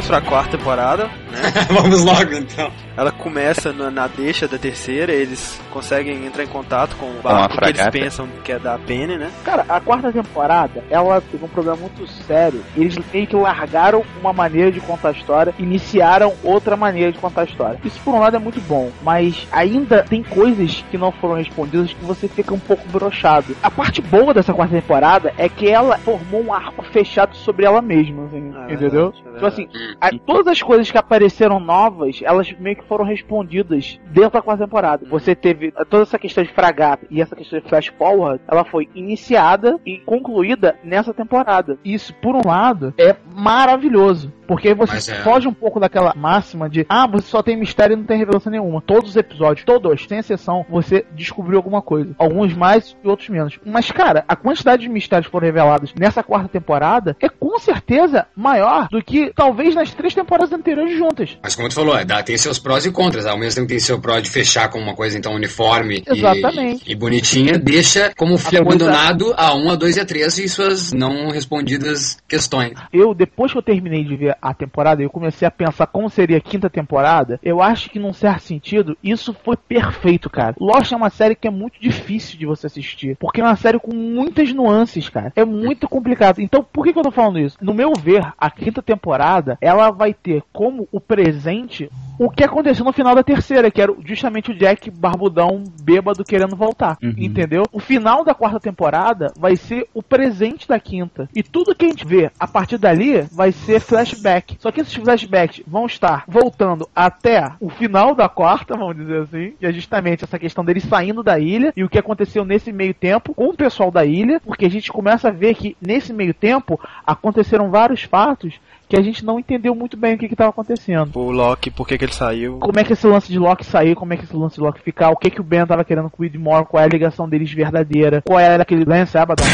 Vamos 0.00 0.06
pra 0.06 0.20
quarta 0.20 0.56
temporada, 0.56 1.04
né? 1.30 1.42
Vamos 1.70 2.02
logo 2.04 2.32
então. 2.34 2.70
Ela 2.96 3.12
começa 3.12 3.72
na, 3.72 3.90
na 3.90 4.06
deixa 4.06 4.46
da 4.48 4.58
terceira, 4.58 5.12
eles 5.12 5.60
conseguem 5.70 6.26
entrar 6.26 6.42
em 6.42 6.46
contato 6.48 6.96
com 6.96 7.06
o 7.06 7.20
barco 7.22 7.56
que 7.58 7.64
eles 7.68 7.88
pensam 7.88 8.28
que 8.44 8.52
é 8.52 8.58
da 8.58 8.78
Penny, 8.78 9.16
né? 9.16 9.30
Cara, 9.44 9.64
a 9.68 9.80
quarta 9.80 10.12
temporada, 10.12 10.82
ela 10.90 11.20
teve 11.20 11.44
um 11.44 11.48
problema 11.48 11.76
muito 11.78 12.06
sério. 12.24 12.62
Eles 12.76 12.96
meio 13.12 13.26
que 13.26 13.36
largaram 13.36 14.02
uma 14.20 14.32
maneira 14.32 14.70
de 14.72 14.80
contar 14.80 15.08
a 15.10 15.12
história, 15.12 15.54
iniciaram 15.58 16.34
outra 16.42 16.76
maneira 16.76 17.12
de 17.12 17.18
contar 17.18 17.42
a 17.42 17.44
história. 17.44 17.78
Isso 17.84 18.00
por 18.04 18.14
um 18.14 18.18
lado 18.20 18.36
é 18.36 18.38
muito 18.38 18.60
bom, 18.62 18.90
mas 19.02 19.46
ainda 19.52 20.02
tem 20.02 20.22
coisas 20.22 20.84
que 20.90 20.98
não 20.98 21.12
foram 21.12 21.34
respondidas 21.36 21.92
que 21.92 22.04
você 22.04 22.26
fica 22.28 22.52
um 22.52 22.58
pouco 22.58 22.86
brochado. 22.88 23.56
A 23.62 23.70
parte 23.70 24.02
boa 24.02 24.34
dessa 24.34 24.52
quarta 24.52 24.74
temporada 24.74 25.32
é 25.38 25.48
que 25.48 25.68
ela 25.68 25.96
formou 25.98 26.42
um 26.44 26.52
arco 26.52 26.82
fechado 26.86 27.34
sobre 27.36 27.64
ela 27.64 27.80
mesma, 27.80 28.24
assim, 28.26 28.52
É 28.68 28.74
entendeu? 28.74 29.10
verdade, 29.12 29.22
é 29.26 29.36
Então 29.36 29.48
assim. 29.48 29.68
A- 30.00 30.10
todas 30.26 30.46
as 30.48 30.62
coisas 30.62 30.90
que 30.90 30.98
apareceram 30.98 31.58
novas, 31.60 32.20
elas 32.22 32.52
meio 32.58 32.76
que 32.76 32.84
foram 32.84 33.04
respondidas 33.04 33.98
dentro 34.10 34.30
da 34.32 34.42
quarta 34.42 34.64
temporada. 34.64 35.06
Você 35.08 35.34
teve 35.34 35.72
toda 35.88 36.02
essa 36.02 36.18
questão 36.18 36.44
de 36.44 36.52
fragata 36.52 37.06
e 37.10 37.20
essa 37.20 37.34
questão 37.36 37.58
de 37.60 37.68
flash 37.68 37.88
forward, 37.96 38.40
ela 38.48 38.64
foi 38.64 38.88
iniciada 38.94 39.78
e 39.86 39.98
concluída 39.98 40.76
nessa 40.84 41.12
temporada. 41.14 41.78
Isso, 41.84 42.14
por 42.14 42.34
um 42.36 42.46
lado, 42.46 42.92
é 42.98 43.14
maravilhoso. 43.34 44.32
Porque 44.46 44.68
aí 44.68 44.74
você 44.74 45.12
é- 45.12 45.14
foge 45.22 45.46
um 45.46 45.52
pouco 45.54 45.78
daquela 45.78 46.12
máxima 46.16 46.68
de 46.68 46.84
ah, 46.88 47.06
você 47.06 47.28
só 47.28 47.40
tem 47.40 47.56
mistério 47.56 47.94
e 47.94 47.96
não 47.96 48.04
tem 48.04 48.18
revelação 48.18 48.50
nenhuma. 48.50 48.80
Todos 48.84 49.10
os 49.10 49.16
episódios, 49.16 49.64
todos, 49.64 50.06
sem 50.08 50.18
exceção, 50.18 50.66
você 50.68 51.06
descobriu 51.14 51.56
alguma 51.56 51.80
coisa. 51.80 52.14
Alguns 52.18 52.52
mais 52.56 52.96
e 53.04 53.08
outros 53.08 53.28
menos. 53.28 53.60
Mas, 53.64 53.92
cara, 53.92 54.24
a 54.26 54.34
quantidade 54.34 54.82
de 54.82 54.88
mistérios 54.88 55.26
que 55.26 55.30
foram 55.32 55.46
revelados 55.46 55.94
nessa 55.94 56.22
quarta 56.24 56.48
temporada 56.48 57.16
é 57.20 57.28
com 57.28 57.56
certeza 57.60 58.26
maior 58.34 58.88
do 58.88 59.00
que 59.02 59.32
talvez 59.34 59.74
nas 59.80 59.94
três 59.94 60.14
temporadas 60.14 60.52
anteriores 60.52 60.96
juntas. 60.96 61.38
Mas 61.42 61.54
como 61.54 61.68
tu 61.68 61.74
falou, 61.74 61.96
é, 61.96 62.04
dá- 62.04 62.22
tem 62.22 62.36
seus 62.36 62.58
prós 62.58 62.84
e 62.84 62.92
contras. 62.92 63.24
Ao 63.26 63.38
mesmo 63.38 63.56
tempo 63.56 63.68
tem 63.68 63.78
seu 63.80 63.98
pró 64.00 64.20
de 64.20 64.30
fechar 64.30 64.68
com 64.68 64.78
uma 64.78 64.94
coisa 64.94 65.16
então 65.16 65.32
uniforme 65.34 66.02
e- 66.06 66.12
Exatamente. 66.12 66.84
E, 66.86 66.94
bonitinha, 66.94 67.58
deixa 67.58 68.12
como 68.16 68.34
Atualizar. 68.34 68.60
abandonado 68.60 69.34
a 69.36 69.54
1, 69.54 69.70
a 69.70 69.74
2 69.76 69.96
e 69.96 70.00
a 70.00 70.04
3 70.04 70.38
e 70.38 70.48
suas 70.48 70.92
não 70.92 71.30
respondidas 71.30 72.18
questões. 72.28 72.74
Eu, 72.92 73.14
depois 73.14 73.52
que 73.52 73.58
eu 73.58 73.62
terminei 73.62 74.04
de 74.04 74.16
ver 74.16 74.36
a 74.40 74.52
temporada, 74.52 75.02
eu 75.02 75.10
comecei 75.10 75.46
a 75.46 75.50
pensar 75.50 75.86
como 75.86 76.08
seria 76.10 76.36
a 76.36 76.40
quinta 76.40 76.68
temporada. 76.68 77.38
Eu 77.42 77.62
acho 77.62 77.88
que, 77.90 77.98
num 77.98 78.12
certo 78.12 78.42
sentido, 78.42 78.96
isso 79.02 79.34
foi 79.44 79.56
perfeito, 79.56 80.28
cara. 80.28 80.54
Lost 80.60 80.92
é 80.92 80.96
uma 80.96 81.10
série 81.10 81.34
que 81.34 81.48
é 81.48 81.50
muito 81.50 81.80
difícil 81.80 82.38
de 82.38 82.46
você 82.46 82.66
assistir. 82.66 83.16
Porque 83.18 83.40
é 83.40 83.44
uma 83.44 83.56
série 83.56 83.78
com 83.78 83.94
muitas 83.94 84.52
nuances, 84.52 85.08
cara. 85.08 85.32
É 85.34 85.44
muito 85.44 85.88
complicado. 85.88 86.40
Então, 86.40 86.62
por 86.62 86.84
que, 86.84 86.92
que 86.92 86.98
eu 86.98 87.02
tô 87.02 87.10
falando 87.10 87.38
isso? 87.38 87.56
No 87.60 87.72
meu 87.74 87.92
ver, 87.94 88.22
a 88.38 88.50
quinta 88.50 88.82
temporada, 88.82 89.56
ela 89.70 89.90
vai 89.90 90.12
ter 90.12 90.42
como 90.52 90.88
o 90.90 91.00
presente 91.00 91.88
o 92.20 92.28
que 92.28 92.44
aconteceu 92.44 92.84
no 92.84 92.92
final 92.92 93.14
da 93.14 93.22
terceira, 93.22 93.70
que 93.70 93.80
era 93.80 93.94
justamente 94.04 94.50
o 94.50 94.54
Jack 94.54 94.90
barbudão 94.90 95.64
bêbado 95.82 96.22
querendo 96.22 96.54
voltar. 96.54 96.98
Uhum. 97.02 97.14
Entendeu? 97.16 97.62
O 97.72 97.80
final 97.80 98.22
da 98.22 98.34
quarta 98.34 98.60
temporada 98.60 99.32
vai 99.38 99.56
ser 99.56 99.88
o 99.94 100.02
presente 100.02 100.68
da 100.68 100.78
quinta. 100.78 101.30
E 101.34 101.42
tudo 101.42 101.74
que 101.74 101.86
a 101.86 101.88
gente 101.88 102.06
vê 102.06 102.30
a 102.38 102.46
partir 102.46 102.76
dali 102.76 103.22
vai 103.32 103.52
ser 103.52 103.80
flashback. 103.80 104.58
Só 104.60 104.70
que 104.70 104.82
esses 104.82 104.92
flashbacks 104.92 105.62
vão 105.66 105.86
estar 105.86 106.24
voltando 106.28 106.86
até 106.94 107.52
o 107.58 107.70
final 107.70 108.14
da 108.14 108.28
quarta, 108.28 108.76
vamos 108.76 108.96
dizer 108.96 109.22
assim, 109.22 109.54
que 109.58 109.64
é 109.64 109.72
justamente 109.72 110.22
essa 110.22 110.38
questão 110.38 110.62
deles 110.62 110.84
saindo 110.84 111.22
da 111.22 111.38
ilha 111.38 111.72
e 111.74 111.82
o 111.82 111.88
que 111.88 111.98
aconteceu 111.98 112.44
nesse 112.44 112.70
meio 112.70 112.92
tempo 112.92 113.32
com 113.32 113.46
o 113.46 113.56
pessoal 113.56 113.90
da 113.90 114.04
ilha, 114.04 114.42
porque 114.44 114.66
a 114.66 114.70
gente 114.70 114.92
começa 114.92 115.28
a 115.28 115.32
ver 115.32 115.54
que 115.54 115.74
nesse 115.80 116.12
meio 116.12 116.34
tempo 116.34 116.78
aconteceram 117.06 117.70
vários 117.70 118.02
fatos 118.02 118.60
que 118.90 118.96
a 118.96 119.02
gente 119.02 119.24
não 119.24 119.38
entendeu 119.38 119.72
muito 119.72 119.96
bem 119.96 120.16
o 120.16 120.18
que 120.18 120.26
estava 120.26 120.50
acontecendo. 120.50 121.16
O 121.16 121.30
Loki, 121.30 121.70
por 121.70 121.86
que, 121.86 121.96
que 121.96 122.04
ele 122.04 122.09
saiu? 122.14 122.58
Como 122.58 122.78
é 122.78 122.84
que 122.84 122.92
esse 122.92 123.06
lance 123.06 123.30
de 123.30 123.38
Loki 123.38 123.64
sair, 123.64 123.94
como 123.94 124.12
é 124.12 124.16
que 124.16 124.24
esse 124.24 124.36
lance 124.36 124.56
de 124.56 124.60
Loki 124.60 124.80
ficar, 124.80 125.10
o 125.10 125.16
que 125.16 125.30
que 125.30 125.40
o 125.40 125.44
Ben 125.44 125.66
tava 125.66 125.84
querendo 125.84 126.10
com 126.10 126.22
o 126.22 126.26
Widmore, 126.26 126.66
qual 126.66 126.82
é 126.82 126.86
a 126.86 126.88
ligação 126.88 127.28
deles 127.28 127.52
verdadeira, 127.52 128.22
qual 128.24 128.38
era 128.38 128.62
aquele 128.62 128.84
Lance 128.84 129.16
Abaddon, 129.16 129.44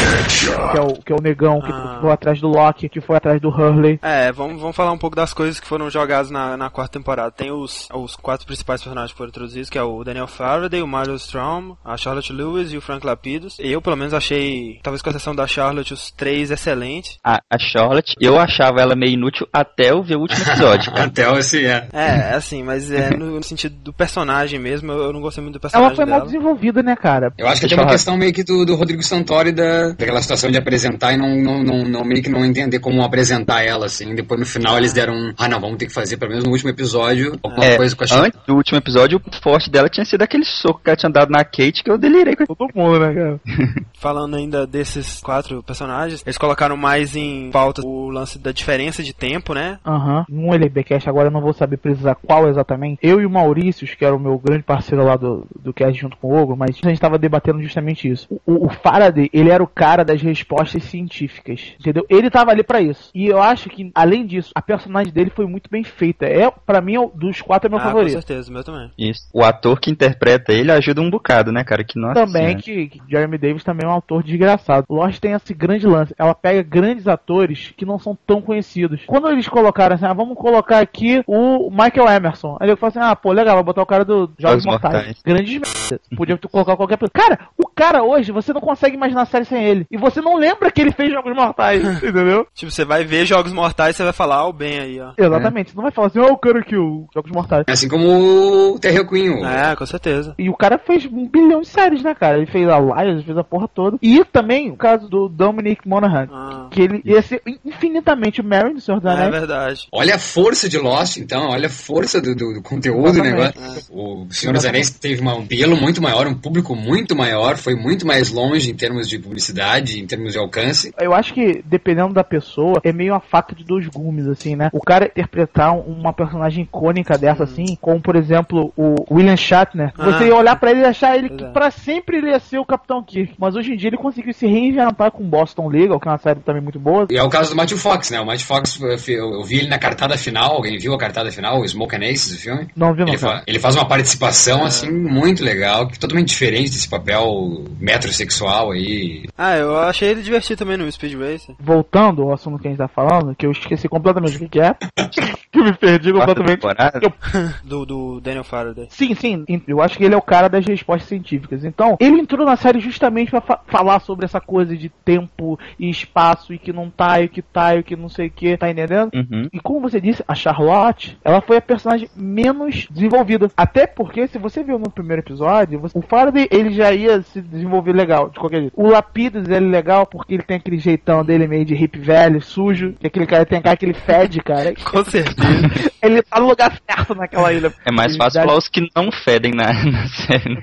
que 0.71 0.77
é 0.77 0.81
o, 0.81 0.93
que 1.03 1.11
é 1.13 1.15
o 1.15 1.21
negão 1.21 1.61
que 1.61 1.71
Ah. 1.71 1.97
foi 2.01 2.11
atrás 2.11 2.39
do 2.41 2.47
Loki, 2.47 2.89
que 2.89 3.01
foi 3.01 3.15
atrás 3.17 3.39
do 3.41 3.49
Hurley. 3.49 3.99
É, 4.01 4.31
vamos, 4.31 4.59
vamos 4.61 4.75
falar 4.75 4.91
um 4.91 4.97
pouco 4.97 5.15
das 5.15 5.33
coisas 5.33 5.59
que 5.59 5.67
foram 5.67 5.89
jogadas 5.89 6.29
na, 6.31 6.55
na 6.57 6.69
quarta 6.69 6.97
temporada. 6.97 7.31
Tem 7.31 7.51
os, 7.51 7.87
os 7.93 8.15
quatro 8.15 8.45
principais 8.45 8.81
personagens 8.81 9.11
que 9.11 9.17
foram 9.17 9.29
introduzidos, 9.29 9.69
que 9.69 9.77
é 9.77 9.83
o 9.83 10.03
Daniel 10.03 10.27
Faraday, 10.27 10.81
o 10.81 10.87
Mario 10.87 11.15
Strom, 11.15 11.75
a 11.83 11.97
Charlotte 11.97 12.31
Lewis 12.33 12.71
e 12.71 12.77
o 12.77 12.81
Frank 12.81 13.05
Lapidus. 13.05 13.57
Eu, 13.59 13.81
pelo 13.81 13.95
menos, 13.97 14.13
achei, 14.13 14.79
talvez 14.83 15.01
com 15.01 15.09
exceção 15.09 15.35
da 15.35 15.47
Charlotte, 15.47 15.93
os 15.93 16.11
três 16.11 16.51
excelentes. 16.51 17.17
A, 17.23 17.39
a 17.49 17.57
Charlotte, 17.59 18.13
eu 18.19 18.39
achava 18.39 18.81
ela 18.81 18.95
meio 18.95 19.13
inútil 19.13 19.47
até 19.51 19.91
eu 19.91 20.01
ver 20.03 20.15
o 20.15 20.21
último 20.21 20.41
episódio. 20.43 20.91
Até 20.97 21.25
assim, 21.25 21.63
é. 21.65 21.87
É, 21.93 22.33
assim, 22.37 22.63
mas 22.63 22.89
é 22.91 23.09
no, 23.17 23.37
no 23.37 23.43
sentido 23.43 23.75
do 23.83 23.93
personagem 23.93 24.59
mesmo, 24.59 24.91
eu, 24.91 25.03
eu 25.05 25.13
não 25.13 25.21
gostei 25.21 25.41
muito 25.43 25.55
do 25.55 25.59
personagem 25.59 25.87
Ela 25.87 25.95
foi 25.95 26.05
dela. 26.05 26.17
mal 26.17 26.25
desenvolvida, 26.25 26.81
né, 26.83 26.95
cara? 26.95 27.31
Eu 27.37 27.47
acho 27.47 27.61
que 27.61 27.67
tem 27.67 27.77
uma 27.77 27.87
questão 27.89 28.17
meio 28.17 28.33
que 28.33 28.43
do, 28.43 28.65
do 28.65 28.75
Rodrigo 28.75 29.03
Santoro 29.03 29.51
da, 29.53 29.89
daquela 29.89 30.21
situação 30.21 30.49
de 30.51 30.57
apresentar 30.57 31.13
e 31.13 31.17
não, 31.17 31.35
não, 31.35 31.63
não, 31.63 31.83
não- 31.83 32.03
meio 32.05 32.21
que 32.23 32.29
não 32.29 32.45
entender 32.45 32.79
como 32.79 33.01
apresentar 33.03 33.63
ela, 33.63 33.85
assim. 33.87 34.15
Depois 34.15 34.39
no 34.39 34.45
final 34.45 34.77
eles 34.77 34.93
deram 34.93 35.13
um, 35.13 35.33
ah 35.37 35.47
não, 35.47 35.59
vamos 35.59 35.77
ter 35.77 35.87
que 35.87 35.93
fazer 35.93 36.17
pelo 36.17 36.31
menos 36.31 36.45
no 36.45 36.51
último 36.51 36.69
episódio 36.69 37.37
alguma 37.43 37.65
É, 37.65 37.77
coisa 37.77 37.95
com 37.95 38.03
a 38.03 38.17
antes 38.21 38.39
do 38.47 38.55
último 38.55 38.77
episódio, 38.77 39.19
o 39.25 39.41
forte 39.41 39.69
dela 39.69 39.89
tinha 39.89 40.05
sido 40.05 40.21
aquele 40.21 40.45
soco 40.45 40.81
que 40.83 40.89
ela 40.89 40.97
tinha 40.97 41.11
dado 41.11 41.29
na 41.31 41.43
Kate 41.43 41.83
que 41.83 41.91
eu 41.91 41.97
delirei 41.97 42.35
com 42.35 42.45
Todo 42.45 42.69
mundo, 42.73 42.99
né, 42.99 43.13
cara? 43.13 43.39
Falando 43.99 44.35
ainda 44.35 44.65
desses 44.67 45.19
quatro 45.21 45.61
personagens, 45.63 46.23
eles 46.25 46.37
colocaram 46.37 46.77
mais 46.77 47.15
em 47.15 47.49
pauta 47.51 47.81
o 47.85 48.09
lance 48.09 48.37
da 48.39 48.51
diferença 48.51 49.01
de 49.03 49.13
tempo, 49.13 49.53
né? 49.53 49.79
Aham. 49.85 50.25
Um 50.31 50.53
LBcast, 50.53 51.09
agora 51.09 51.27
eu 51.27 51.31
não 51.31 51.41
vou 51.41 51.53
saber 51.53 51.77
precisar 51.77 52.15
qual 52.27 52.47
exatamente. 52.49 52.99
Eu 53.01 53.21
e 53.21 53.25
o 53.25 53.29
Maurício, 53.29 53.87
que 53.87 54.03
era 54.05 54.15
o 54.15 54.19
meu 54.19 54.37
grande 54.37 54.63
parceiro 54.63 55.03
lá 55.03 55.15
do, 55.15 55.47
do 55.59 55.73
cast 55.73 55.99
junto 55.99 56.17
com 56.17 56.27
o 56.27 56.37
Ogro, 56.41 56.57
mas 56.57 56.77
a 56.83 56.89
gente 56.89 56.99
tava 56.99 57.17
debatendo 57.17 57.61
justamente 57.61 58.09
isso. 58.09 58.27
O, 58.45 58.65
o- 58.65 58.69
Faraday, 58.69 59.29
ele 59.33 59.49
era 59.49 59.63
o 59.63 59.67
cara 59.67 60.03
das 60.03 60.21
respostas 60.21 60.83
científicas, 60.83 61.73
entendeu? 61.79 62.05
Ele 62.09 62.29
tava 62.29 62.51
ali 62.51 62.63
pra 62.63 62.81
isso. 62.81 63.09
E 63.15 63.27
eu 63.27 63.41
acho 63.41 63.69
que, 63.69 63.91
além 63.95 64.25
disso, 64.25 64.51
a 64.55 64.61
personagem 64.61 65.11
dele 65.11 65.31
foi 65.33 65.45
muito 65.47 65.69
bem 65.69 65.83
feita. 65.83 66.25
É, 66.25 66.49
para 66.65 66.81
mim, 66.81 66.95
é 66.95 66.99
o- 66.99 67.11
dos 67.13 67.41
quatro 67.41 67.67
é 67.67 67.69
meu 67.69 67.79
ah, 67.79 67.81
com 67.81 67.87
favorito. 67.89 68.11
certeza, 68.13 68.49
o 68.49 68.53
meu 68.53 68.63
também. 68.63 68.91
isso. 68.97 69.27
O 69.33 69.43
ator 69.43 69.79
que 69.79 69.89
interpreta 69.89 70.51
ele 70.53 70.71
ajuda 70.71 71.01
um 71.01 71.09
bocado, 71.09 71.51
né, 71.51 71.63
cara? 71.63 71.83
Que 71.83 71.99
nossa 71.99 72.13
também 72.25 72.57
que, 72.57 72.87
que 72.87 73.01
Jeremy 73.09 73.37
Davis 73.37 73.63
também 73.63 73.85
é 73.85 73.89
um 73.89 73.93
autor 73.93 74.23
desgraçado. 74.23 74.85
Lost 74.89 75.19
tem 75.19 75.31
esse 75.31 75.53
grande 75.53 75.85
lance. 75.87 76.13
Ela 76.17 76.33
pega 76.35 76.61
grandes 76.61 77.07
atores 77.07 77.73
que 77.77 77.85
não 77.85 77.97
são 77.99 78.17
tão 78.27 78.41
conhecidos. 78.41 79.01
Quando 79.05 79.29
eles 79.29 79.47
colocaram 79.47 79.95
assim, 79.95 80.05
ah, 80.05 80.13
vamos 80.13 80.37
colocar 80.37 80.79
aqui 80.79 81.23
o 81.27 81.69
Michael 81.69 82.07
Emerson. 82.17 82.57
Aí 82.59 82.69
eu 82.69 82.77
falo 82.77 82.89
assim, 82.89 82.99
ah, 82.99 83.15
pô, 83.15 83.31
legal, 83.31 83.55
vou 83.55 83.63
botar 83.63 83.81
o 83.81 83.85
cara 83.85 84.03
do 84.05 84.29
Jogos 84.37 84.63
Jogos 84.63 84.65
Mortais. 84.65 84.93
Mortais. 84.93 85.21
Grandes 85.25 85.53
merda. 85.53 86.01
Podia 86.15 86.37
tu 86.37 86.49
colocar 86.49 86.75
qualquer 86.75 86.97
pessoa. 86.97 87.11
Cara, 87.13 87.39
o 87.57 87.67
cara 87.67 88.03
hoje, 88.03 88.31
você 88.31 88.51
não 88.53 88.61
consegue 88.61 88.95
imaginar 88.95 89.21
a 89.23 89.25
série 89.25 89.45
sem 89.45 89.63
ele. 89.63 89.85
E 89.91 89.97
você 89.97 90.21
não 90.21 90.35
lembra 90.37 90.71
que 90.71 90.81
ele 90.81 90.91
fez 90.91 91.11
Jogos 91.11 91.35
Mortais, 91.35 91.83
entendeu? 92.03 92.47
Tipo, 92.53 92.71
você 92.71 92.83
vai 92.85 93.03
ver 93.03 93.25
Jogos 93.25 93.53
Mortais 93.53 93.95
você 93.95 94.03
vai 94.03 94.13
falar, 94.13 94.45
ó, 94.45 94.49
o 94.49 94.53
Ben 94.53 94.79
aí, 94.79 94.99
ó. 94.99 95.11
Exatamente. 95.17 95.71
Você 95.71 95.75
não 95.77 95.83
vai 95.83 95.91
falar 95.91 96.07
assim, 96.07 96.19
ó, 96.19 96.27
o 96.31 96.37
cara 96.37 96.61
que 96.63 96.75
o 96.75 97.07
Jogos 97.13 97.31
Mortais. 97.31 97.63
Assim 97.67 97.87
como 97.87 98.73
o 98.73 98.79
Terry 98.79 99.07
Queen. 99.07 99.43
É, 99.45 99.75
com 99.75 99.85
certeza. 99.85 100.33
E 100.37 100.49
o 100.49 100.55
cara 100.55 100.77
fez 100.77 101.05
um 101.05 101.27
bilhão 101.27 101.61
de 101.61 101.67
séries, 101.67 102.03
né, 102.03 102.13
cara? 102.15 102.37
Ele 102.37 102.45
fez 102.47 102.67
a 102.69 102.79
Lions, 102.79 103.23
fez 103.23 103.37
a 103.37 103.43
porra 103.43 103.67
toda. 103.67 103.97
E 104.01 104.23
também 104.25 104.71
o 104.71 104.75
caso 104.77 105.07
do 105.07 105.27
Dominic 105.29 105.87
Monaghan. 105.87 106.27
Ah, 106.31 106.67
Que 106.71 106.81
ele 106.81 107.01
ia 107.05 107.21
ser 107.21 107.41
infinitamente 107.65 108.41
o 108.41 108.43
Mary 108.43 108.73
do 108.73 108.81
Senhor 108.81 108.99
dos 108.99 109.09
é 109.11 109.13
Anéis. 109.13 109.31
verdade. 109.31 109.87
Olha 109.91 110.15
a 110.15 110.19
força 110.19 110.67
de 110.69 110.77
Lost, 110.77 111.17
então, 111.17 111.49
olha 111.49 111.67
a 111.67 111.69
força 111.69 112.06
do, 112.21 112.35
do- 112.35 112.53
do 112.55 112.61
conteúdo 112.61 113.01
do 113.13 113.19
Exatamente. 113.19 113.57
negócio. 113.59 113.83
O 113.91 114.27
Senhor 114.31 114.53
dos 114.53 114.65
Anéis 114.65 114.89
teve 114.89 115.21
uma- 115.21 115.35
um 115.35 115.43
apelo 115.43 115.75
muito 115.77 116.01
maior, 116.01 116.27
um 116.27 116.33
público 116.33 116.75
muito 116.75 117.15
maior, 117.15 117.57
foi 117.57 117.75
muito 117.75 118.05
mais 118.05 118.31
longe 118.31 118.71
em 118.71 118.75
termos 118.75 119.07
de 119.09 119.19
publicidade, 119.19 119.99
em 119.99 120.05
termos 120.07 120.33
de 120.33 120.39
alcance. 120.39 120.93
Eu 120.99 121.13
acho 121.13 121.33
que, 121.33 121.61
dependendo 121.65 122.13
da 122.13 122.23
pessoa, 122.23 122.79
é 122.83 122.91
meio 122.91 123.13
uma 123.13 123.19
faca 123.19 123.53
de 123.55 123.63
dois 123.63 123.87
gumes, 123.87 124.27
assim, 124.27 124.55
né? 124.55 124.69
O 124.73 124.79
cara 124.81 125.05
interpretar 125.05 125.73
um- 125.73 125.81
uma 125.99 126.13
personagem 126.13 126.63
icônica 126.63 127.17
dessa, 127.17 127.43
assim, 127.43 127.77
como, 127.81 127.99
por 128.01 128.15
exemplo, 128.15 128.71
o 128.77 128.95
William 129.13 129.35
Shatner, 129.37 129.91
Ah. 129.97 130.05
você 130.11 130.25
ia 130.27 130.35
olhar 130.35 130.55
pra 130.59 130.71
ele 130.71 130.81
e 130.81 130.85
achar 130.85 131.17
ele 131.17 131.29
que 131.29 131.43
é. 131.43 131.47
pra 131.49 131.71
sempre 131.71 132.17
ele 132.17 132.29
ia 132.29 132.39
ser 132.39 132.57
o 132.59 132.65
Capitão 132.65 133.03
Kirk. 133.03 133.33
Mas 133.37 133.55
hoje 133.55 133.73
em 133.73 133.77
dia 133.77 133.89
ele 133.89 133.97
conseguiu 133.97 134.33
se 134.33 134.45
reinventar 134.47 135.11
com 135.11 135.23
Boston 135.23 135.67
Legal, 135.69 135.99
que 135.99 136.07
é 136.07 136.11
uma 136.11 136.17
série 136.17 136.39
também 136.41 136.61
muito 136.61 136.79
boa. 136.79 137.07
E 137.09 137.17
é 137.17 137.23
o 137.23 137.29
caso 137.29 137.51
do 137.51 137.55
Matthew 137.55 137.77
Fox, 137.77 138.09
né? 138.11 138.19
O 138.19 138.25
Matthew 138.25 138.45
Fox, 138.45 138.79
eu, 139.07 139.17
eu 139.33 139.43
vi 139.43 139.59
ele 139.59 139.67
na 139.69 139.79
cartada 139.79 140.17
final, 140.17 140.53
alguém 140.55 140.77
viu 140.77 140.93
a 140.93 140.97
cartada 140.97 141.31
final, 141.31 141.59
o 141.59 141.67
Smoke 141.67 141.95
and 141.97 142.09
Aces, 142.09 142.37
o 142.37 142.41
filme? 142.41 142.67
Não 142.75 142.93
viu, 142.93 143.05
não, 143.05 143.11
Ele, 143.13 143.17
fa- 143.19 143.43
ele 143.47 143.59
faz 143.59 143.75
uma 143.75 143.87
participação, 143.87 144.63
assim, 144.63 144.89
muito 144.91 145.43
legal, 145.43 145.87
que 145.87 145.99
totalmente 145.99 146.29
diferente 146.29 146.71
desse 146.71 146.87
papel 146.89 147.63
metrosexual 147.79 148.71
aí. 148.71 149.25
Ah, 149.37 149.55
eu 149.57 149.77
achei 149.79 150.09
ele 150.09 150.21
divertido 150.21 150.59
também 150.59 150.77
no 150.77 150.91
Speed 150.91 151.13
Racer. 151.13 151.55
Voltando 151.59 152.21
ao 152.23 152.33
assunto 152.33 152.59
que 152.61 152.67
a 152.67 152.71
gente 152.71 152.77
tá 152.77 152.87
falando, 152.87 153.35
que 153.35 153.45
eu 153.45 153.51
esqueci 153.51 153.87
completamente 153.89 154.35
o 154.35 154.39
que, 154.39 154.49
que 154.49 154.59
é. 154.61 154.73
que 155.51 155.59
eu 155.59 155.63
me 155.63 155.73
perdi 155.73 156.11
completamente. 156.13 156.55
temporada. 156.61 156.99
Eu 157.01 157.13
Do, 157.63 157.85
do 157.85 158.21
Daniel 158.21 158.43
Faraday. 158.43 158.87
Sim, 158.89 159.13
sim. 159.15 159.45
Eu 159.67 159.81
acho 159.81 159.97
que 159.97 160.03
ele 160.03 160.13
é 160.13 160.17
o 160.17 160.21
cara 160.21 160.47
das 160.47 160.65
respostas 160.65 161.07
científicas. 161.09 161.63
Então, 161.65 161.97
ele 161.99 162.19
entrou 162.21 162.45
na 162.45 162.55
série 162.55 162.79
justamente 162.79 163.31
pra 163.31 163.41
fa- 163.41 163.59
falar 163.67 163.99
sobre 163.99 164.25
essa 164.25 164.39
coisa 164.39 164.75
de 164.75 164.89
tempo 165.03 165.59
e 165.79 165.89
espaço 165.89 166.53
e 166.53 166.57
que 166.59 166.71
não 166.73 166.89
tá, 166.89 167.19
e 167.21 167.25
o 167.25 167.29
que 167.29 167.41
tá, 167.41 167.75
e 167.75 167.79
o 167.79 167.83
que 167.83 167.95
não 167.95 168.09
sei 168.09 168.27
o 168.27 168.31
que, 168.31 168.57
tá 168.57 168.69
entendendo? 168.69 169.09
Uhum. 169.13 169.47
E 169.51 169.59
como 169.59 169.81
você 169.81 169.99
disse, 169.99 170.23
a 170.27 170.35
Charlotte, 170.35 171.17
ela 171.23 171.41
foi 171.41 171.57
a 171.57 171.61
personagem 171.61 171.86
menos 172.15 172.87
desenvolvida. 172.89 173.49
Até 173.55 173.87
porque, 173.87 174.27
se 174.27 174.37
você 174.37 174.63
viu 174.63 174.77
no 174.79 174.89
primeiro 174.89 175.21
episódio, 175.21 175.79
você- 175.79 175.97
o 175.97 176.01
Faraday, 176.01 176.47
ele 176.51 176.71
já 176.73 176.91
ia 176.91 177.21
se 177.21 177.41
desenvolver 177.41 177.93
legal, 177.93 178.29
de 178.29 178.39
qualquer 178.39 178.61
jeito. 178.61 178.73
O 178.75 178.89
Lapidus, 178.89 179.45
ele 179.47 179.67
é 179.67 179.69
legal 179.69 180.05
porque 180.05 180.33
ele 180.35 180.43
tem 180.43 180.57
aquele 180.57 180.77
jeitão 180.77 181.23
dele 181.23 181.47
meio 181.47 181.65
de 181.65 181.75
hip 181.75 181.97
velho, 181.99 182.41
sujo, 182.41 182.93
que 182.99 183.07
aquele 183.07 183.25
cara 183.25 183.45
tem 183.45 183.61
cara 183.61 183.75
que 183.77 183.85
ele 183.85 183.93
fede, 183.93 184.41
cara. 184.41 184.73
Com 184.89 185.03
certeza. 185.03 185.37
ele 186.01 186.21
tá 186.21 186.39
no 186.39 186.47
lugar 186.47 186.77
certo 186.89 187.15
naquela 187.15 187.51
ilha. 187.53 187.73
É 187.85 187.91
mais 187.91 188.15
fácil 188.15 188.41
falar 188.41 188.57
os 188.57 188.67
que 188.67 188.87
não 188.95 189.11
fedem 189.11 189.51
na, 189.53 189.65
na 189.91 190.07
série, 190.07 190.55
né? 190.55 190.61